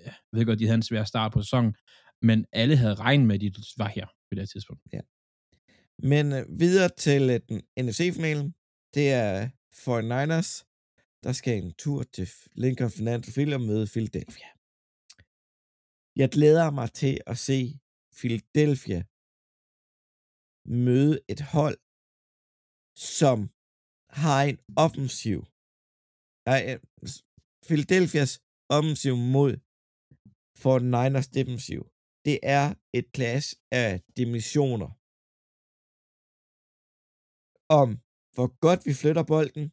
jeg 0.05 0.15
ved 0.33 0.45
godt, 0.47 0.59
de 0.59 0.65
havde 0.67 0.75
en 0.75 0.83
svær 0.83 1.05
start 1.05 1.33
på 1.33 1.43
sæsonen, 1.43 1.75
men 2.23 2.47
alle 2.53 2.77
havde 2.77 2.95
regnet 2.95 3.27
med, 3.27 3.35
at 3.35 3.41
de 3.41 3.53
var 3.77 3.89
her 3.89 4.07
på 4.07 4.31
det 4.31 4.39
her 4.39 4.47
tidspunkt. 4.47 4.83
Men 6.03 6.33
øh, 6.33 6.61
videre 6.61 6.89
til 6.89 7.23
øh, 7.31 7.41
den 7.49 7.63
NFC-finalen. 7.81 8.55
Det 8.95 9.13
er 9.13 9.49
49ers, 9.75 10.51
der 11.25 11.33
skal 11.33 11.63
en 11.63 11.73
tur 11.79 12.03
til 12.03 12.29
Lincoln 12.55 12.91
Financial 12.91 13.33
Field 13.33 13.55
og 13.55 13.61
møde 13.61 13.87
Philadelphia. 13.87 14.47
Jeg 16.17 16.29
glæder 16.31 16.71
mig 16.71 16.93
til 16.93 17.21
at 17.27 17.39
se 17.39 17.79
Philadelphia 18.19 19.01
møde 20.85 21.17
et 21.33 21.43
hold, 21.55 21.79
som 23.17 23.39
har 24.21 24.41
en 24.51 24.59
offensiv. 24.85 25.39
Nej, 26.49 26.63
Philadelphias 27.69 28.33
offensiv 28.77 29.15
mod 29.37 29.53
for 30.63 30.75
Niners 30.95 31.29
defensiv. 31.39 31.81
Det 32.27 32.37
er 32.59 32.67
et 32.99 33.07
klasse 33.17 33.51
af 33.83 33.91
dimensioner 34.19 34.91
om, 37.83 37.89
hvor 38.35 38.49
godt 38.67 38.81
vi 38.89 38.95
flytter 39.03 39.25
bolden, 39.35 39.65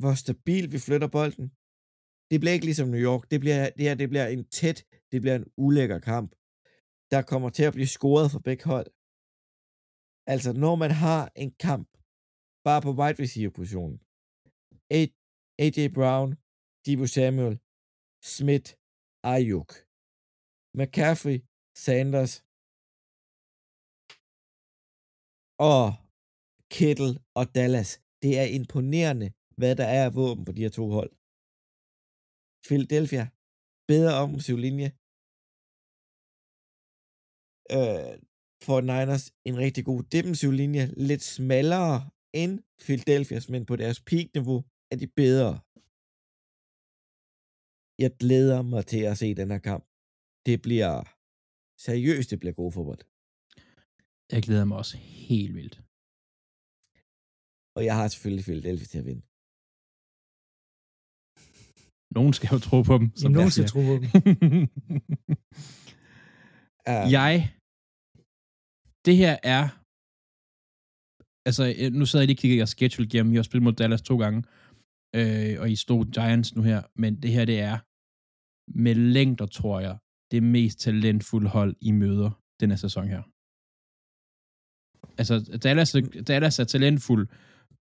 hvor 0.00 0.14
stabil 0.24 0.64
vi 0.74 0.78
flytter 0.86 1.08
bolden. 1.18 1.46
Det 2.30 2.36
bliver 2.40 2.54
ikke 2.56 2.68
ligesom 2.70 2.88
New 2.88 3.04
York. 3.10 3.22
Det, 3.32 3.38
bliver, 3.44 3.60
det 3.76 3.84
her 3.88 3.94
det 4.02 4.08
bliver 4.12 4.26
en 4.26 4.44
tæt, 4.58 4.78
det 5.12 5.18
bliver 5.22 5.36
en 5.36 5.48
ulækker 5.64 5.98
kamp. 6.12 6.30
Der 7.12 7.22
kommer 7.30 7.50
til 7.56 7.64
at 7.68 7.74
blive 7.76 7.94
scoret 7.96 8.28
for 8.32 8.40
begge 8.48 8.64
hold. 8.72 8.88
Altså, 10.32 10.50
når 10.64 10.74
man 10.82 10.92
har 11.04 11.22
en 11.42 11.50
kamp, 11.66 11.88
bare 12.66 12.80
på 12.86 12.90
wide 12.98 13.18
receiver 13.22 13.52
positionen, 13.58 13.98
AJ 15.64 15.78
Brown, 15.98 16.28
Debo 16.84 17.06
Samuel, 17.16 17.54
Smith, 18.36 18.68
Ayuk, 19.34 19.70
McCaffrey, 20.78 21.38
Sanders 21.84 22.34
og 25.70 25.84
Kittle 26.74 27.12
og 27.38 27.44
Dallas. 27.58 27.90
Det 28.22 28.32
er 28.42 28.46
imponerende, 28.58 29.28
hvad 29.60 29.72
der 29.80 29.88
er 29.98 30.04
af 30.08 30.14
våben 30.20 30.44
på 30.44 30.52
de 30.56 30.64
her 30.64 30.72
to 30.78 30.86
hold. 30.96 31.12
Philadelphia, 32.66 33.24
bedre 33.92 34.12
offensiv 34.22 34.56
linje. 34.66 34.88
Øh, 37.76 38.12
for 38.66 38.76
Niners, 38.80 39.24
en 39.48 39.56
rigtig 39.64 39.84
god 39.90 40.02
defensiv 40.16 40.50
linje. 40.62 40.84
Lidt 41.10 41.22
smallere 41.22 42.10
end 42.42 42.54
Philadelphia's, 42.84 43.46
men 43.52 43.66
på 43.66 43.74
deres 43.76 44.00
peak-niveau 44.10 44.58
er 44.92 44.96
de 45.02 45.08
bedre. 45.22 45.52
Jeg 48.04 48.10
glæder 48.22 48.62
mig 48.62 48.82
til 48.92 49.02
at 49.10 49.18
se 49.18 49.28
den 49.40 49.50
her 49.50 49.62
kamp. 49.70 49.84
Det 50.46 50.56
bliver 50.66 50.94
seriøst, 51.86 52.30
det 52.30 52.38
bliver 52.40 52.56
god 52.60 52.72
fodbold. 52.76 53.02
Jeg 54.34 54.40
glæder 54.46 54.64
mig 54.68 54.76
også 54.82 54.96
helt 55.30 55.54
vildt. 55.58 55.76
Og 57.76 57.80
jeg 57.88 57.94
har 57.98 58.08
selvfølgelig 58.08 58.44
Philadelphia 58.48 58.88
til 58.92 59.02
at 59.02 59.08
vinde. 59.10 59.24
Nogen 62.18 62.32
skal 62.36 62.48
jo 62.54 62.58
tro 62.68 62.78
på 62.90 62.94
dem. 63.00 63.06
Som 63.20 63.32
nogen 63.32 63.48
jeg 63.48 63.56
skal 63.56 63.72
tro 63.72 63.82
på 63.90 63.94
dem. 64.00 64.08
Uh, 66.90 67.04
jeg, 67.16 67.32
det 69.06 69.16
her 69.22 69.34
er, 69.56 69.64
altså 71.48 71.64
øh, 71.78 71.92
nu 71.98 72.06
sidder 72.06 72.22
jeg 72.22 72.28
lige 72.28 72.38
og 72.38 72.42
kigger 72.42 72.56
jeres 72.56 72.74
schedule 72.74 73.06
igennem, 73.06 73.32
I 73.32 73.36
har 73.36 73.42
spillet 73.42 73.66
mod 73.68 73.72
Dallas 73.72 74.02
to 74.02 74.16
gange, 74.24 74.40
øh, 75.18 75.60
og 75.60 75.66
I 75.70 75.76
stod 75.76 76.02
Giants 76.16 76.54
nu 76.56 76.62
her, 76.62 76.82
men 77.02 77.22
det 77.22 77.30
her 77.36 77.44
det 77.44 77.60
er, 77.60 77.78
med 78.82 78.94
længder 78.94 79.46
tror 79.46 79.80
jeg, 79.80 79.98
det 80.30 80.42
mest 80.42 80.78
talentfulde 80.78 81.48
hold 81.48 81.76
i 81.80 81.90
møder 81.92 82.30
den 82.60 82.70
her 82.70 82.76
sæson 82.76 83.08
her. 83.08 83.22
Altså, 85.20 85.58
Dallas, 85.64 85.96
Dallas 86.28 86.58
er 86.58 86.64
talentfuld, 86.64 87.28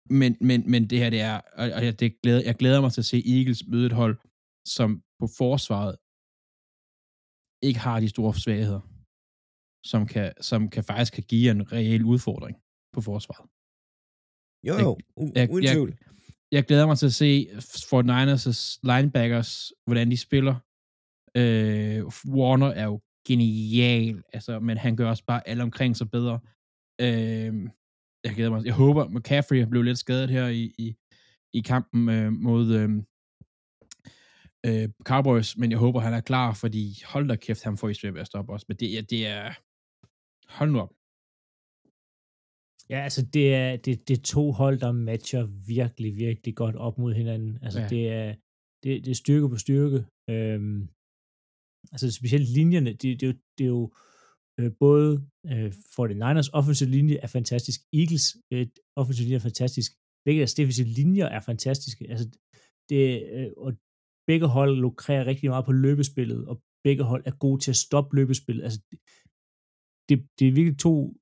men, 0.10 0.38
men, 0.42 0.72
men 0.72 0.90
det 0.90 1.00
her, 1.00 1.10
det 1.10 1.22
er, 1.22 1.38
og 1.60 1.66
og 1.76 1.86
jeg, 1.86 2.00
det 2.00 2.22
glæder, 2.22 2.42
jeg 2.46 2.56
glæder 2.56 2.82
mig 2.82 2.92
til 2.92 3.02
at 3.02 3.06
se 3.06 3.24
Eagles 3.36 3.68
møde 3.68 3.86
et 3.86 4.00
hold, 4.02 4.18
som 4.66 5.04
på 5.20 5.28
forsvaret 5.38 5.96
ikke 7.68 7.80
har 7.80 8.00
de 8.00 8.10
store 8.10 8.34
svagheder 8.34 8.82
som 9.84 10.08
kan, 10.08 10.34
som 10.42 10.70
kan 10.70 10.84
faktisk 10.84 11.14
kan 11.14 11.24
give 11.24 11.52
en 11.52 11.72
reel 11.72 12.04
udfordring 12.04 12.58
på 12.94 13.02
forsvaret. 13.02 13.50
Jo, 14.68 14.74
jo, 14.74 14.98
jeg- 15.36 15.50
uden 15.52 15.64
jeg- 15.64 15.74
tvivl. 15.74 15.98
Jeg 16.52 16.64
glæder 16.66 16.86
mig 16.86 16.98
til 16.98 17.06
at 17.06 17.14
se 17.14 17.48
Fort 17.90 18.06
Niners' 18.06 18.80
linebackers, 18.84 19.74
hvordan 19.88 20.12
de 20.12 20.18
spiller. 20.18 20.56
Øh, 21.38 22.04
Warner 22.36 22.68
er 22.68 22.84
jo 22.84 23.02
genial, 23.28 24.24
altså, 24.34 24.60
men 24.60 24.78
han 24.78 24.96
gør 24.96 25.10
også 25.10 25.24
bare 25.26 25.48
alle 25.48 25.64
omkring 25.64 25.98
sig 25.98 26.12
bedre. 26.12 26.40
Øh, 27.02 27.70
jeg 28.24 28.34
glæder 28.36 28.50
mig. 28.50 28.66
Jeg 28.66 28.74
håber, 28.74 29.08
McCaffrey 29.08 29.64
blev 29.64 29.82
lidt 29.84 29.98
skadet 29.98 30.30
her 30.30 30.48
i, 30.48 30.64
i, 30.78 30.96
i 31.54 31.60
kampen 31.62 32.10
øh, 32.10 32.32
mod 32.32 32.74
øh, 32.76 32.90
øh, 34.66 34.90
Cowboys, 35.04 35.58
men 35.58 35.72
jeg 35.72 35.80
håber, 35.80 36.00
han 36.00 36.14
er 36.14 36.22
klar, 36.22 36.54
fordi 36.54 37.02
hold 37.06 37.28
da 37.28 37.36
kæft, 37.36 37.64
han 37.64 37.78
får 37.78 37.90
i 37.90 37.94
svært 37.94 38.14
ved 38.14 38.22
at 38.22 38.28
stoppe 38.28 38.52
også. 38.54 38.66
Men 38.70 38.78
det, 38.78 38.98
er- 38.98 39.02
det 39.02 39.28
er... 39.28 39.54
Hold 40.58 40.70
nu 40.72 40.80
op. 40.86 40.92
Ja, 42.94 43.00
altså 43.08 43.22
det 43.36 43.46
er, 43.62 43.70
det, 43.86 44.08
det 44.08 44.14
er 44.18 44.24
to 44.36 44.44
hold, 44.52 44.78
der 44.80 44.92
matcher 44.92 45.44
virkelig, 45.76 46.12
virkelig 46.26 46.56
godt 46.56 46.76
op 46.76 46.98
mod 46.98 47.14
hinanden. 47.14 47.52
Altså 47.66 47.80
Ja. 47.82 47.88
det, 47.94 48.04
er, 48.20 48.28
det, 48.84 48.92
det 49.06 49.12
er 49.12 49.16
styrke 49.24 49.50
på 49.50 49.58
styrke. 49.66 50.00
Øhm, 50.34 50.80
altså 51.94 52.06
specielt 52.20 52.48
linjerne, 52.58 52.92
det, 53.02 53.02
det, 53.20 53.24
er 53.24 53.28
jo- 53.32 53.42
det 53.58 53.64
er 53.64 53.74
jo 53.80 53.84
øh, 54.60 54.72
både 54.86 55.10
øh, 55.52 55.70
49ers 55.98 56.50
offensive 56.60 56.90
linje 56.98 57.16
er 57.26 57.28
fantastisk, 57.38 57.80
Eagles 58.00 58.26
øh, 58.54 58.68
offensive 59.02 59.26
linje 59.26 59.40
er 59.42 59.48
fantastisk, 59.50 59.90
begge 60.26 60.40
deres 60.42 60.54
defensive 60.60 60.88
linjer 61.02 61.26
er 61.36 61.42
fantastiske. 61.52 62.04
Altså 62.14 62.26
det, 62.90 63.04
øh, 63.36 63.52
og 63.66 63.72
begge 64.30 64.48
hold 64.58 64.74
lukrerer 64.86 65.26
rigtig 65.32 65.50
meget 65.50 65.66
på 65.66 65.72
løbespillet, 65.86 66.48
og 66.50 66.56
begge 66.88 67.04
hold 67.12 67.24
er 67.26 67.36
gode 67.46 67.60
til 67.64 67.72
at 67.76 67.82
stoppe 67.88 68.16
løbespillet. 68.20 68.64
Altså 68.68 68.80
det, 70.10 70.28
det, 70.40 70.48
er 70.48 70.52
virkelig 70.52 70.80
to 70.80 71.14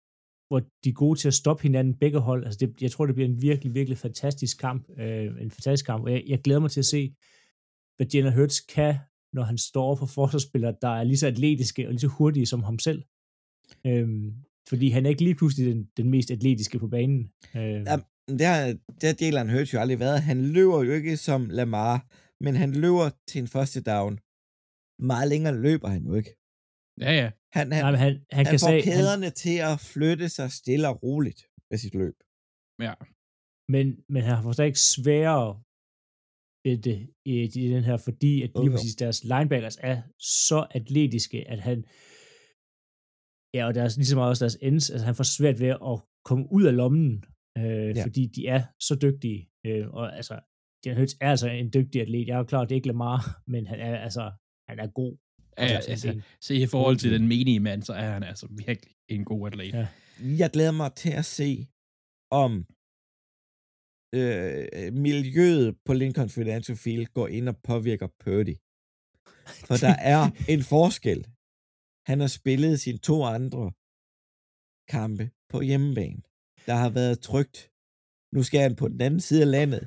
hvor 0.47 0.59
de 0.59 0.89
er 0.89 0.93
gode 0.93 1.19
til 1.19 1.27
at 1.27 1.34
stoppe 1.34 1.64
hinanden, 1.64 1.93
begge 1.93 2.19
hold. 2.19 2.45
Altså 2.45 2.57
det, 2.59 2.81
jeg 2.81 2.91
tror, 2.91 3.05
det 3.05 3.15
bliver 3.15 3.30
en 3.30 3.41
virkelig, 3.41 3.73
virkelig 3.73 3.97
fantastisk 3.97 4.59
kamp. 4.59 4.89
Øh, 4.99 5.41
en 5.41 5.51
fantastisk 5.51 5.85
kamp, 5.85 6.03
og 6.03 6.11
jeg, 6.11 6.23
jeg 6.27 6.41
glæder 6.41 6.59
mig 6.59 6.72
til 6.72 6.80
at 6.80 6.85
se, 6.85 7.15
hvad 7.97 8.07
Jalen 8.14 8.34
Hurts 8.34 8.59
kan, 8.59 8.95
når 9.34 9.43
han 9.43 9.57
står 9.57 9.95
for 9.95 10.05
forsvarsspillere, 10.05 10.76
der 10.81 10.88
er 10.88 11.03
lige 11.03 11.18
så 11.18 11.27
atletiske 11.27 11.88
og 11.88 11.91
lige 11.91 11.99
så 11.99 12.07
hurtige 12.07 12.45
som 12.45 12.64
ham 12.64 12.80
selv. 12.80 13.03
Øhm, 13.85 14.34
fordi 14.69 14.89
han 14.89 15.05
er 15.05 15.09
ikke 15.09 15.23
lige 15.23 15.35
pludselig 15.35 15.76
den, 15.76 15.89
den 15.97 16.09
mest 16.09 16.31
atletiske 16.31 16.80
på 16.80 16.88
banen. 16.88 17.31
Øh, 17.55 17.61
Ja, 17.61 17.97
det 18.27 18.45
har, 18.45 18.77
det 19.01 19.03
har 19.03 19.15
Jalen 19.22 19.49
Hurts 19.49 19.73
jo 19.73 19.80
aldrig 19.80 19.99
været. 19.99 20.22
Han 20.22 20.45
løber 20.45 20.84
jo 20.84 20.91
ikke 20.91 21.18
som 21.18 21.49
Lamar, 21.49 22.07
men 22.43 22.55
han 22.55 22.72
løber 22.72 23.09
til 23.27 23.39
en 23.39 23.47
første 23.47 23.81
down. 23.81 24.19
Meget 24.99 25.27
længere 25.30 25.61
løber 25.61 25.88
han 25.88 26.03
jo 26.03 26.14
ikke. 26.14 26.35
Ja, 27.01 27.11
ja. 27.11 27.31
Han, 27.56 27.72
han, 27.72 27.84
nej, 27.84 27.91
han, 27.91 27.99
han, 27.99 28.14
han 28.32 28.45
kan 28.45 28.60
får 28.60 28.68
sige, 28.68 28.84
han, 28.84 28.84
kæderne 28.84 29.30
til 29.44 29.57
at 29.72 29.80
flytte 29.94 30.30
sig 30.30 30.52
stille 30.52 30.88
og 30.91 31.03
roligt 31.03 31.41
med 31.69 31.78
sit 31.78 31.95
løb. 32.02 32.18
Ja. 32.88 32.94
men, 33.74 33.86
men 34.14 34.22
han 34.24 34.44
får 34.44 34.52
stadig 34.52 34.78
sværere 34.78 35.49
ved 36.65 36.78
det 36.88 36.99
i, 37.26 37.34
i 37.44 37.68
den 37.76 37.84
her, 37.84 37.98
fordi 37.98 38.34
at 38.45 38.52
lige 38.56 38.65
jo. 38.65 38.72
præcis 38.72 38.95
deres 38.95 39.24
linebackers 39.24 39.78
er 39.91 39.98
så 40.19 40.60
atletiske, 40.80 41.40
at 41.53 41.60
han 41.60 41.78
ja, 43.56 43.61
og 43.68 43.74
deres, 43.76 43.98
lige 43.98 44.06
så 44.11 44.15
meget 44.15 44.30
også 44.30 44.45
deres 44.45 44.57
ends, 44.61 44.90
altså 44.90 45.06
han 45.06 45.15
får 45.15 45.24
svært 45.38 45.60
ved 45.60 45.68
at 45.91 45.98
komme 46.26 46.45
ud 46.52 46.64
af 46.64 46.76
lommen, 46.76 47.24
øh, 47.57 47.64
Ja. 47.64 47.91
ja. 47.95 48.03
fordi 48.03 48.24
de 48.36 48.48
er 48.48 48.61
så 48.88 48.95
dygtige, 49.06 49.49
øh, 49.65 49.88
og 49.90 50.15
altså, 50.15 50.36
Jalen 50.86 50.98
Hurts 50.99 51.18
er 51.22 51.30
altså 51.30 51.49
en 51.49 51.69
dygtig 51.74 52.02
atlet, 52.02 52.28
jeg 52.28 52.34
er 52.34 52.38
jo 52.38 52.44
klar, 52.44 52.61
det 52.65 52.72
er 52.72 52.76
ikke 52.76 52.88
Lamar, 52.88 53.19
men 53.53 53.68
han 53.68 53.80
er 53.80 53.98
altså, 53.98 54.32
han 54.69 54.80
er 54.80 54.88
god. 54.88 55.14
Ja, 55.57 55.65
ja 55.65 55.75
Altså, 55.75 55.91
altså, 55.91 56.21
se 56.41 56.55
i 56.55 56.65
forhold 56.65 56.97
til 56.97 57.11
den 57.11 57.27
menige 57.27 57.59
mand, 57.59 57.84
så 57.84 57.93
er 57.93 58.09
han 58.11 58.23
altså 58.23 58.47
virkelig 58.51 58.95
en 59.07 59.25
god 59.25 59.47
atlet. 59.47 59.73
Ja. 59.73 59.88
Jeg 60.19 60.49
glæder 60.51 60.71
mig 60.71 60.93
til 60.93 61.09
at 61.11 61.25
se, 61.25 61.67
om 62.31 62.51
øh, 64.15 64.93
miljøet 64.93 65.77
på 65.85 65.93
Lincoln 65.93 66.29
Financial 66.29 66.77
Field 66.77 67.05
går 67.05 67.27
ind 67.27 67.49
og 67.49 67.57
påvirker 67.57 68.07
Purdy. 68.23 68.55
For 69.67 69.75
der 69.85 69.95
er 70.13 70.21
en 70.53 70.63
forskel. 70.63 71.27
Han 72.09 72.19
har 72.19 72.27
spillet 72.27 72.79
sine 72.79 72.97
to 72.97 73.23
andre 73.23 73.71
kampe 74.95 75.25
på 75.49 75.61
hjemmebane. 75.61 76.21
Der 76.65 76.75
har 76.84 76.89
været 76.89 77.19
trygt. 77.19 77.71
Nu 78.35 78.43
skal 78.43 78.59
han 78.61 78.75
på 78.75 78.88
den 78.88 79.01
anden 79.01 79.19
side 79.19 79.41
af 79.41 79.51
landet 79.51 79.84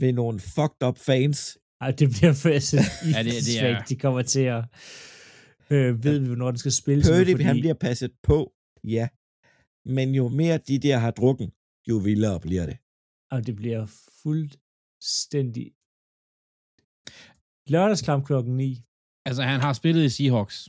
ved 0.00 0.12
nogle 0.12 0.40
fucked 0.40 0.82
up 0.88 0.98
fans. 0.98 1.58
Ej, 1.80 1.90
det 1.90 2.08
bliver 2.10 2.46
altså, 2.58 2.76
Ja, 3.14 3.22
det- 3.22 3.32
det 3.46 3.60
er- 3.60 3.82
de 3.84 3.96
kommer 3.96 4.22
til 4.22 4.40
at 4.40 4.64
øh, 5.70 6.04
ved 6.04 6.18
vi, 6.18 6.26
hvornår 6.26 6.50
den 6.50 6.58
skal 6.58 6.72
spilles. 6.72 7.08
Purdy, 7.08 7.30
fordi- 7.30 7.42
han 7.44 7.56
bliver 7.60 7.74
passet 7.74 8.12
på, 8.22 8.52
ja. 8.84 9.08
Men 9.96 10.14
jo 10.14 10.28
mere 10.28 10.58
de 10.58 10.78
der 10.78 10.96
har 10.98 11.10
drukken, 11.10 11.48
jo 11.88 11.96
vildere 11.96 12.40
bliver 12.40 12.66
det. 12.66 12.76
Og 13.30 13.46
det 13.46 13.56
bliver 13.56 13.86
fuldstændig... 14.22 15.72
Lørdagskamp 17.72 18.26
klokken 18.26 18.56
9. 18.56 18.82
Altså, 19.26 19.42
han 19.42 19.60
har 19.60 19.72
spillet 19.72 20.04
i 20.04 20.08
Seahawks. 20.08 20.68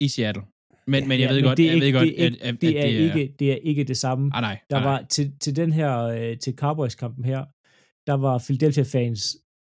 I 0.00 0.08
Seattle. 0.08 0.42
Men, 0.86 1.08
men 1.08 1.20
jeg 1.20 1.28
Ja, 1.28 1.34
ved 1.34 1.42
godt, 1.42 1.56
det 1.56 1.66
er 1.66 1.70
jeg 1.72 1.80
ved 1.80 1.86
ikke- 1.86 1.98
godt, 1.98 2.08
det 2.08 2.20
er 2.22 2.26
at, 2.26 2.32
ikke- 2.32 2.44
at, 2.44 2.60
det 2.60 2.68
at 2.76 2.84
er, 2.84 3.04
ikke, 3.14 3.34
det 3.38 3.52
er 3.52 3.56
ikke 3.56 3.84
det 3.84 3.96
samme. 3.96 4.30
Ah, 4.34 4.40
nej, 4.40 4.60
Der 4.70 4.76
ah, 4.76 4.84
var 4.84 4.98
nej. 5.00 5.06
til, 5.08 5.38
til 5.40 5.56
den 5.56 5.72
her, 5.72 5.98
øh, 5.98 6.38
til 6.38 6.54
Cowboys-kampen 6.56 7.24
her, 7.24 7.44
der 8.08 8.16
var 8.26 8.38
Philadelphia-fans, 8.46 9.20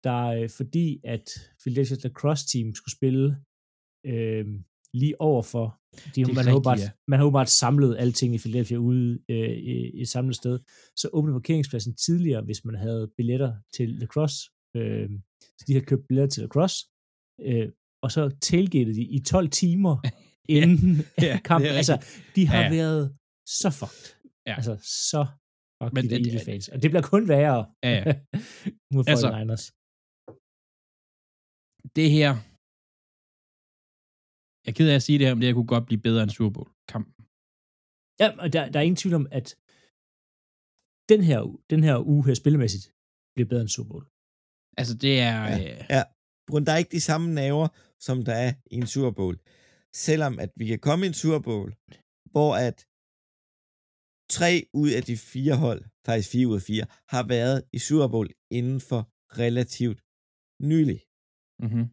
der 0.05 0.21
øh, 0.37 0.49
fordi 0.59 1.01
at 1.05 1.25
Philadelphia 1.61 1.97
lacrosse 2.05 2.45
team 2.53 2.75
skulle 2.75 2.97
spille 2.99 3.27
øh, 4.07 4.47
lige 4.95 5.21
overfor, 5.21 5.81
de, 6.15 6.25
man, 6.25 6.35
har 6.35 6.41
rigtigt, 6.41 6.55
åbenbart, 6.55 6.81
ja. 6.81 6.91
man 7.09 7.19
har 7.19 7.27
åbenbart 7.27 7.51
samlet 7.51 7.97
alting 7.99 8.35
i 8.35 8.39
Philadelphia 8.39 8.77
ude 8.77 9.19
øh, 9.29 9.51
i, 9.51 9.91
i 9.99 10.01
et 10.01 10.09
samlet 10.09 10.37
sted, 10.37 10.59
så 10.97 11.09
åbnede 11.13 11.35
parkeringspladsen 11.35 11.95
tidligere, 11.95 12.43
hvis 12.43 12.65
man 12.65 12.75
havde 12.75 13.11
billetter 13.17 13.53
til 13.77 13.89
lacrosse. 13.89 14.51
Øh, 14.77 15.11
så 15.59 15.65
de 15.67 15.73
havde 15.73 15.87
købt 15.87 16.09
billetter 16.09 16.29
til 16.35 16.41
lacrosse, 16.41 16.87
øh, 17.41 17.69
og 18.03 18.13
så 18.13 18.37
tailgatede 18.41 18.95
de 18.95 19.03
i 19.03 19.19
12 19.19 19.49
timer 19.49 19.97
inden 20.59 20.97
ja, 21.21 21.33
det 21.33 21.43
kampen. 21.43 21.71
Altså, 21.71 22.05
de 22.37 22.47
har 22.47 22.59
Ja, 22.59 22.65
ja. 22.65 22.71
været 22.71 23.17
så 23.47 23.71
fucked. 23.71 24.17
Ja. 24.47 24.55
Altså, 24.55 24.77
så 25.11 25.27
fucked 25.83 25.95
Men 25.97 26.05
de 26.05 26.09
det- 26.11 26.27
Eagles 26.27 26.45
fans. 26.51 26.69
Og 26.73 26.77
det 26.83 26.89
bliver 26.91 27.07
kun 27.13 27.23
værre 27.33 27.61
Ja, 27.85 27.91
ja. 27.99 28.03
mod 28.95 29.05
Altså, 29.13 29.27
49ers. 29.37 29.65
Det 31.99 32.09
her... 32.17 32.31
Jeg 34.65 34.71
er 34.73 34.77
ked 34.79 34.89
af 34.93 34.95
at 35.01 35.03
sige 35.07 35.19
det 35.19 35.27
her, 35.27 35.35
men 35.35 35.41
det 35.43 35.49
her 35.51 35.59
kunne 35.59 35.75
godt 35.75 35.87
blive 35.89 36.03
bedre 36.09 36.23
end 36.23 36.31
Super 36.37 36.53
Bowl-kampen. 36.57 37.15
Ja, 38.21 38.27
og 38.43 38.47
der, 38.55 38.61
der 38.73 38.79
er 38.81 38.87
ingen 38.89 39.01
tvivl 39.03 39.15
om, 39.21 39.27
at 39.39 39.49
den 41.13 41.21
her, 41.29 41.41
u- 41.49 41.61
den 41.73 41.83
her 41.89 41.97
uge 42.13 42.23
her 42.27 42.35
spillemæssigt 42.43 42.85
bliver 43.35 43.49
bedre 43.53 43.63
end 43.67 43.73
Super 43.77 43.89
Bowl. 43.93 44.05
Altså, 44.81 44.95
det 45.05 45.15
er... 45.31 45.39
Ja. 45.53 45.57
Øh, 45.63 45.81
Ja. 45.97 46.03
Grund, 46.51 46.65
der 46.67 46.73
er 46.73 46.81
ikke 46.83 46.97
de 46.99 47.07
samme 47.11 47.27
naver, 47.41 47.69
som 48.07 48.17
der 48.29 48.35
er 48.47 48.51
i 48.75 48.77
en 48.83 48.87
Super 48.95 49.11
Bowl. 49.21 49.37
Selvom 50.07 50.33
at 50.45 50.51
vi 50.61 50.65
kan 50.67 50.79
komme 50.89 51.03
i 51.05 51.09
en 51.13 51.19
Super 51.23 51.41
Bowl, 51.49 51.69
hvor 52.35 52.51
at 52.67 52.79
tre 54.39 54.53
ud 54.83 54.91
af 54.99 55.03
de 55.09 55.17
fire 55.33 55.57
hold, 55.65 55.83
faktisk 56.07 56.29
fire 56.35 56.49
ud 56.51 56.57
af 56.61 56.65
fire, 56.71 56.87
har 57.15 57.23
været 57.35 57.59
i 57.77 57.79
Super 57.89 58.09
Bowl 58.13 58.29
inden 58.59 58.81
for 58.89 59.01
relativt 59.43 59.99
nylig. 60.71 61.01
mm-hmm. 61.65 61.87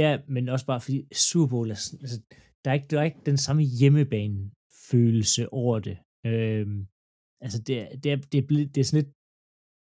Ja, 0.00 0.10
men 0.34 0.42
også 0.54 0.66
bare 0.66 0.80
fordi 0.86 0.98
Super 1.28 1.48
Bowl 1.52 1.70
er 1.70 1.74
sådan, 1.84 2.00
altså, 2.04 2.18
der 2.62 2.68
er 2.70 2.74
ikke, 2.78 2.86
der 2.90 2.98
er 3.00 3.04
ikke 3.10 3.26
den 3.30 3.38
samme 3.46 3.62
hjemmebane-følelse 3.80 5.52
over 5.62 5.78
det. 5.88 5.96
Øhm, 6.26 6.78
altså, 7.44 7.58
det 7.66 7.74
er, 7.82 7.88
det 8.02 8.12
er, 8.12 8.16
det 8.32 8.38
er, 8.42 8.46
blevet, 8.46 8.74
det 8.74 8.80
er 8.80 8.84
sådan 8.84 9.02
lidt, 9.04 9.12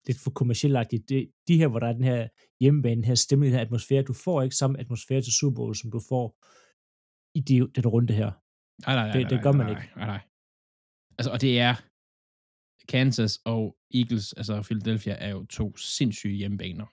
lidt 0.08 0.20
for 0.24 0.32
kommersielagtigt. 0.40 1.10
Det, 1.10 1.20
de 1.48 1.58
her, 1.58 1.68
hvor 1.68 1.80
der 1.80 1.88
er 1.88 1.94
den 1.94 2.04
her 2.04 2.28
hjemmebane, 2.62 2.96
den 2.96 3.10
her 3.12 3.16
stemning, 3.16 3.48
den 3.52 3.58
her 3.60 3.66
atmosfære, 3.66 4.04
du 4.12 4.14
får 4.26 4.42
ikke 4.42 4.56
samme 4.62 4.80
atmosfære 4.80 5.22
til 5.22 5.34
Super 5.40 5.56
Bowl, 5.56 5.76
som 5.76 5.92
du 5.96 6.00
får 6.12 6.26
i 7.40 7.42
de, 7.50 7.56
den 7.78 7.88
runde 7.96 8.14
her. 8.14 8.32
Nej, 8.86 8.96
nej, 8.96 9.08
nej, 9.08 9.18
Det- 9.18 9.30
det 9.30 9.44
gør 9.46 9.52
man 9.52 9.66
nej, 9.68 9.74
ikke. 9.82 9.94
Nej, 9.96 10.08
nej. 10.14 10.22
Altså, 11.18 11.32
og 11.36 11.42
det 11.46 11.54
er... 11.68 11.74
Kansas 12.96 13.34
og 13.54 13.64
Eagles, 14.00 14.28
altså 14.40 14.54
Philadelphia, 14.68 15.16
er 15.26 15.30
jo 15.36 15.42
to 15.46 15.78
sindssyge 15.78 16.38
hjemmebaner. 16.42 16.88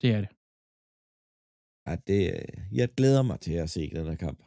Det 0.00 0.10
er 0.16 0.20
det. 0.24 0.30
Ja, 1.86 1.92
det, 2.08 2.20
jeg 2.80 2.88
glæder 2.98 3.22
mig 3.30 3.38
til 3.40 3.56
at 3.64 3.70
se 3.70 3.82
den 3.96 4.06
her 4.10 4.18
kamp. 4.26 4.40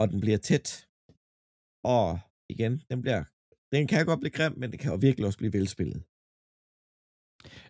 Og 0.00 0.04
den 0.10 0.18
bliver 0.24 0.40
tæt. 0.48 0.68
Og 1.94 2.06
igen, 2.54 2.72
den 2.90 2.98
bliver 3.02 3.22
den 3.72 3.86
kan 3.86 4.06
godt 4.06 4.20
blive 4.20 4.36
grim, 4.38 4.54
men 4.60 4.68
det 4.72 4.78
kan 4.80 4.90
jo 4.92 4.98
virkelig 5.06 5.26
også 5.26 5.38
blive 5.38 5.56
velspillet. 5.58 6.00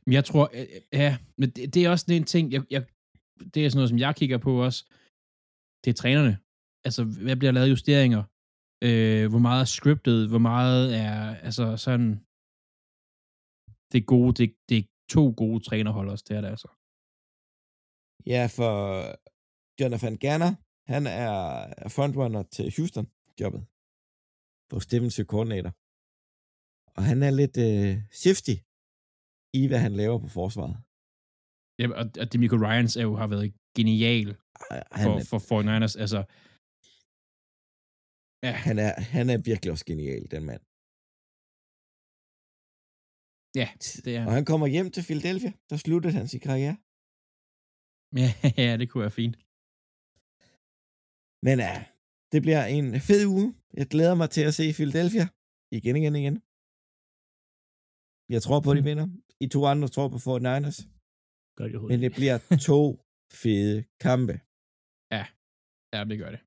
Men 0.04 0.12
jeg 0.18 0.24
tror, 0.24 0.44
øh, 0.58 0.66
øh, 0.74 0.82
ja, 0.92 1.18
men 1.38 1.48
det, 1.50 1.74
det 1.74 1.80
er 1.84 1.90
også 1.90 2.06
en 2.12 2.24
ting, 2.34 2.44
jeg, 2.54 2.62
jeg, 2.70 2.82
det 3.54 3.60
er 3.60 3.68
sådan 3.68 3.78
noget, 3.80 3.92
som 3.92 3.98
jeg 3.98 4.12
kigger 4.20 4.38
på 4.46 4.52
også. 4.66 4.80
Det 5.82 5.90
er 5.90 5.98
trænerne. 6.02 6.34
Altså, 6.86 7.00
hvad 7.24 7.36
bliver 7.36 7.52
lavet 7.52 7.70
justeringer? 7.74 8.22
Øh, 8.86 9.30
hvor 9.30 9.38
meget 9.38 9.60
er 9.60 9.64
scriptet? 9.64 10.28
Hvor 10.28 10.38
meget 10.52 10.96
er, 11.04 11.36
altså 11.48 11.76
sådan, 11.76 12.08
det 13.92 14.06
gode, 14.06 14.32
det, 14.38 14.48
det 14.68 14.78
er 14.78 14.86
to 15.08 15.34
gode 15.36 15.60
trænerhold 15.64 16.08
også, 16.10 16.24
det 16.28 16.36
er 16.36 16.40
det 16.40 16.48
altså. 16.48 16.68
Ja, 18.26 18.42
for 18.56 18.72
Jonathan 19.80 20.16
Garner, 20.16 20.52
han 20.92 21.06
er 21.06 21.88
frontrunner 21.88 22.42
til 22.42 22.66
Houston-jobbet 22.76 23.62
på 24.70 24.76
defensive 24.90 25.26
coordinator. 25.26 25.72
Og 26.96 27.02
han 27.10 27.22
er 27.22 27.30
lidt 27.40 27.56
øh, 27.68 27.92
shifty 28.22 28.56
i, 29.60 29.66
hvad 29.66 29.78
han 29.78 29.92
laver 29.92 30.18
på 30.18 30.28
forsvaret. 30.28 30.76
Ja, 31.78 31.86
og, 32.00 32.06
og 32.20 32.32
Demico 32.32 32.56
Ryans 32.56 32.96
er 32.96 33.02
jo, 33.02 33.16
har 33.16 33.26
været 33.26 33.54
genial 33.76 34.36
Han, 34.92 35.24
for, 35.30 35.38
for 35.38 35.58
49ers. 35.62 36.00
Altså, 36.00 36.24
ja, 38.46 38.52
han, 38.66 38.76
er, 38.86 38.92
han 39.16 39.26
er 39.34 39.38
virkelig 39.50 39.70
også 39.74 39.86
genial, 39.90 40.24
den 40.34 40.44
mand. 40.50 40.62
ja, 43.60 43.68
det 44.04 44.12
er 44.16 44.22
Og 44.28 44.32
han 44.38 44.44
kommer 44.50 44.66
hjem 44.74 44.88
til 44.94 45.02
Philadelphia, 45.08 45.52
der 45.70 45.76
sluttede 45.84 46.14
han 46.18 46.26
sin 46.32 46.42
karriere. 46.48 46.76
ja, 48.22 48.30
ja, 48.66 48.72
det 48.80 48.86
kunne 48.88 49.04
være 49.06 49.18
fint. 49.22 49.36
Men 51.46 51.56
ja, 51.66 51.74
det 52.32 52.40
bliver 52.46 52.64
en 52.76 52.86
fed 53.08 53.22
uge. 53.34 53.48
Jeg 53.78 53.86
glæder 53.94 54.14
mig 54.20 54.28
til 54.30 54.44
at 54.48 54.54
se 54.58 54.64
Philadelphia 54.78 55.24
igen, 55.78 55.96
igen, 56.00 56.14
igen. 56.22 56.36
Jeg 58.34 58.42
tror 58.42 58.58
på, 58.60 58.70
at 58.70 58.76
de 58.78 58.84
vinder. 58.90 59.06
I 59.44 59.46
to 59.54 59.60
andre 59.72 59.88
tror 59.94 60.08
på 60.14 60.18
49ers. 60.28 60.78
Gør 61.56 61.66
det 61.68 61.82
Men 61.92 62.00
det 62.04 62.12
bliver 62.18 62.36
to 62.68 62.80
fede 63.42 63.76
kampe. 64.06 64.34
Ja, 65.94 66.04
det 66.10 66.18
gør 66.22 66.30
det. 66.34 66.40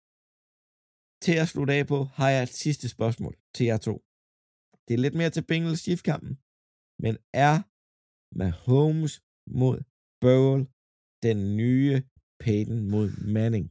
Til 1.26 1.36
at 1.44 1.48
slutte 1.52 1.74
af 1.78 1.84
på, 1.94 2.00
har 2.20 2.30
jeg 2.36 2.44
et 2.44 2.54
sidste 2.64 2.88
spørgsmål 2.96 3.34
til 3.56 3.66
jer 3.70 3.80
to. 3.88 3.96
Det 4.86 4.94
er 4.94 5.02
lidt 5.06 5.16
mere 5.20 5.32
til 5.36 5.44
Bengals 5.50 5.82
Chiefs-kampen. 5.86 6.34
Men 7.04 7.14
er 7.48 7.56
Mahomes 8.40 9.14
mod 9.60 9.78
Burrow 10.22 10.58
den 11.28 11.38
nye 11.62 11.94
Peyton 12.44 12.80
mod 12.94 13.08
Manning? 13.36 13.66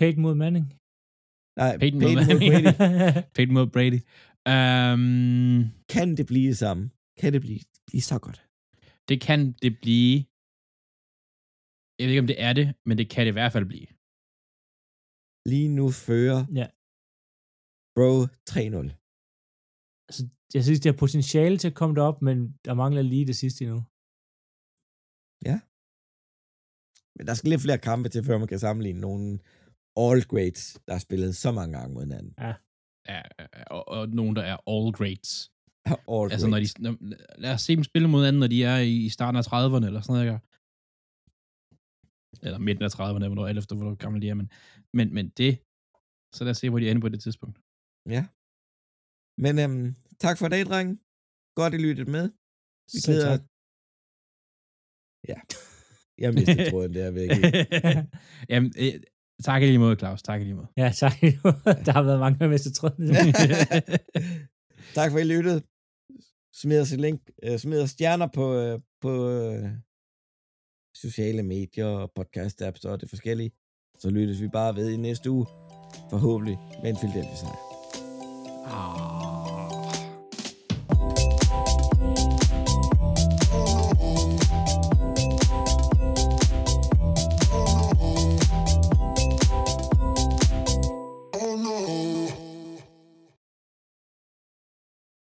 Peyton 0.00 0.22
mod 0.26 0.34
Manning. 0.42 0.66
Nej, 1.60 1.72
Peyton 1.80 2.00
mod 2.04 2.12
Peyton 2.16 2.34
mod 2.34 2.50
Manning. 2.52 2.76
Brady. 2.78 3.32
Peyton 3.34 3.54
mod 3.58 3.66
Brady. 3.74 4.00
Um, 4.52 5.60
Kan 5.94 6.08
det 6.18 6.26
blive 6.30 6.48
det 6.52 6.58
samme? 6.64 6.82
Kan 7.20 7.30
det 7.34 7.40
blive, 7.46 7.60
blive 7.88 8.04
så 8.10 8.18
godt? 8.26 8.40
det 9.10 9.18
kan 9.28 9.40
det 9.62 9.72
blive. 9.84 10.14
Jeg 11.98 12.04
ved 12.04 12.12
ikke, 12.14 12.24
om 12.24 12.30
det 12.32 12.42
er 12.48 12.52
det, 12.58 12.66
men 12.86 12.94
det 12.98 13.06
kan 13.12 13.22
det 13.24 13.32
i 13.32 13.38
hvert 13.38 13.52
fald 13.52 13.66
blive. 13.72 13.88
Lige 15.46 15.68
nu 15.68 15.90
fører 15.90 16.40
Ja. 16.60 16.66
Bro 17.96 18.12
3-0. 18.50 18.56
altså, 20.08 20.28
jeg 20.54 20.64
synes, 20.64 20.80
det 20.80 20.92
har 20.92 20.98
potentiale 20.98 21.56
til 21.58 21.68
at 21.68 21.74
komme 21.74 21.94
derop, 21.94 22.22
men 22.22 22.58
der 22.64 22.74
mangler 22.74 23.02
lige 23.02 23.26
det 23.26 23.36
sidste 23.36 23.64
endnu. 23.64 23.82
Men 27.16 27.26
der 27.26 27.34
skal 27.34 27.50
lidt 27.50 27.60
flere 27.60 27.78
kampe 27.78 28.08
til, 28.08 28.24
før 28.24 28.38
man 28.38 28.48
kan 28.48 28.58
sammenligne 28.58 29.00
nogle 29.00 29.38
all 29.96 30.22
grades, 30.24 30.78
der 30.86 30.92
har 30.92 30.98
spillet 30.98 31.36
så 31.36 31.52
mange 31.52 31.78
gange 31.78 31.94
mod 31.94 32.02
hinanden. 32.02 32.34
Ja, 33.08 33.22
og, 33.70 33.88
og 33.88 34.08
nogen, 34.08 34.36
der 34.36 34.42
er 34.42 34.56
all 34.72 34.92
greats. 34.92 35.52
All 36.14 36.32
Altså, 36.32 36.46
når 36.48 36.58
de, 36.60 36.66
når, 36.78 36.96
lad 37.38 37.52
os 37.54 37.62
se 37.62 37.76
dem 37.76 37.84
spille 37.84 38.08
mod 38.08 38.26
anden, 38.26 38.40
når 38.40 38.46
de 38.46 38.64
er 38.64 38.78
i, 38.78 38.96
i 38.96 39.08
starten 39.08 39.36
af 39.38 39.46
30'erne, 39.46 39.86
eller 39.86 40.00
sådan 40.00 40.26
noget? 40.26 40.40
Eller 42.44 42.58
midten 42.58 42.84
af 42.84 42.92
30'erne, 42.94 43.26
hvornår, 43.26 43.46
alt 43.46 43.58
efter, 43.58 43.74
hvor 43.76 43.94
gamle 43.94 44.20
de 44.22 44.28
er, 44.28 44.34
men, 44.40 44.48
men, 44.98 45.14
men 45.16 45.26
det, 45.40 45.52
så 46.36 46.40
lad 46.44 46.50
os 46.50 46.58
se, 46.58 46.70
hvor 46.70 46.78
de 46.78 46.90
ender 46.90 47.02
på 47.04 47.08
det 47.14 47.20
tidspunkt. 47.22 47.56
Ja. 48.16 48.22
Men 49.44 49.54
øhm, 49.62 49.88
tak 50.24 50.36
for 50.38 50.46
i 50.46 50.52
dag, 50.54 50.62
drenge. 50.70 50.94
Godt, 51.58 51.74
I 51.74 51.80
lyttede 51.86 52.10
med. 52.16 52.24
Vi 52.92 52.98
glæder... 53.06 53.26
tak. 53.30 53.42
Ja. 55.30 55.38
Jeg 56.22 56.30
mistede 56.34 56.64
tråden 56.70 56.94
der 56.94 57.10
væk. 57.20 57.30
Jamen, 58.52 58.72
øh, 58.82 58.94
tak 59.46 59.62
i 59.62 59.66
lige 59.66 59.78
måde, 59.84 59.96
Claus. 59.96 60.22
Tak 60.22 60.40
i 60.40 60.44
lige 60.44 60.58
måde. 60.60 60.70
Ja, 60.76 60.88
tak. 61.02 61.16
der 61.86 61.92
har 61.92 62.02
været 62.02 62.20
mange 62.20 62.48
med 62.48 62.58
til 62.58 62.72
tråden. 62.78 63.06
tak 64.98 65.10
for, 65.10 65.18
at 65.18 65.24
I 65.24 65.28
lyttede. 65.34 65.60
Smid 66.60 66.80
os 66.80 66.92
et 66.92 67.00
link. 67.00 67.20
Øh, 67.42 67.58
smid 67.58 67.82
os 67.82 67.90
stjerner 67.90 68.28
på, 68.38 68.44
øh, 68.54 68.80
på 69.00 69.10
øh, 69.30 69.64
sociale 70.94 71.42
medier 71.42 71.86
og 71.86 72.12
podcast-apps 72.20 72.84
og 72.84 73.00
det 73.00 73.08
forskellige. 73.08 73.50
Så 73.98 74.10
lyttes 74.10 74.40
vi 74.42 74.48
bare 74.48 74.76
ved 74.76 74.90
i 74.90 74.96
næste 74.96 75.30
uge. 75.30 75.46
Forhåbentlig 76.10 76.58
med 76.82 76.90
en 76.90 76.96
Philadelphia 76.96 77.36
sejr. 77.36 77.58
Ah. 78.66 79.39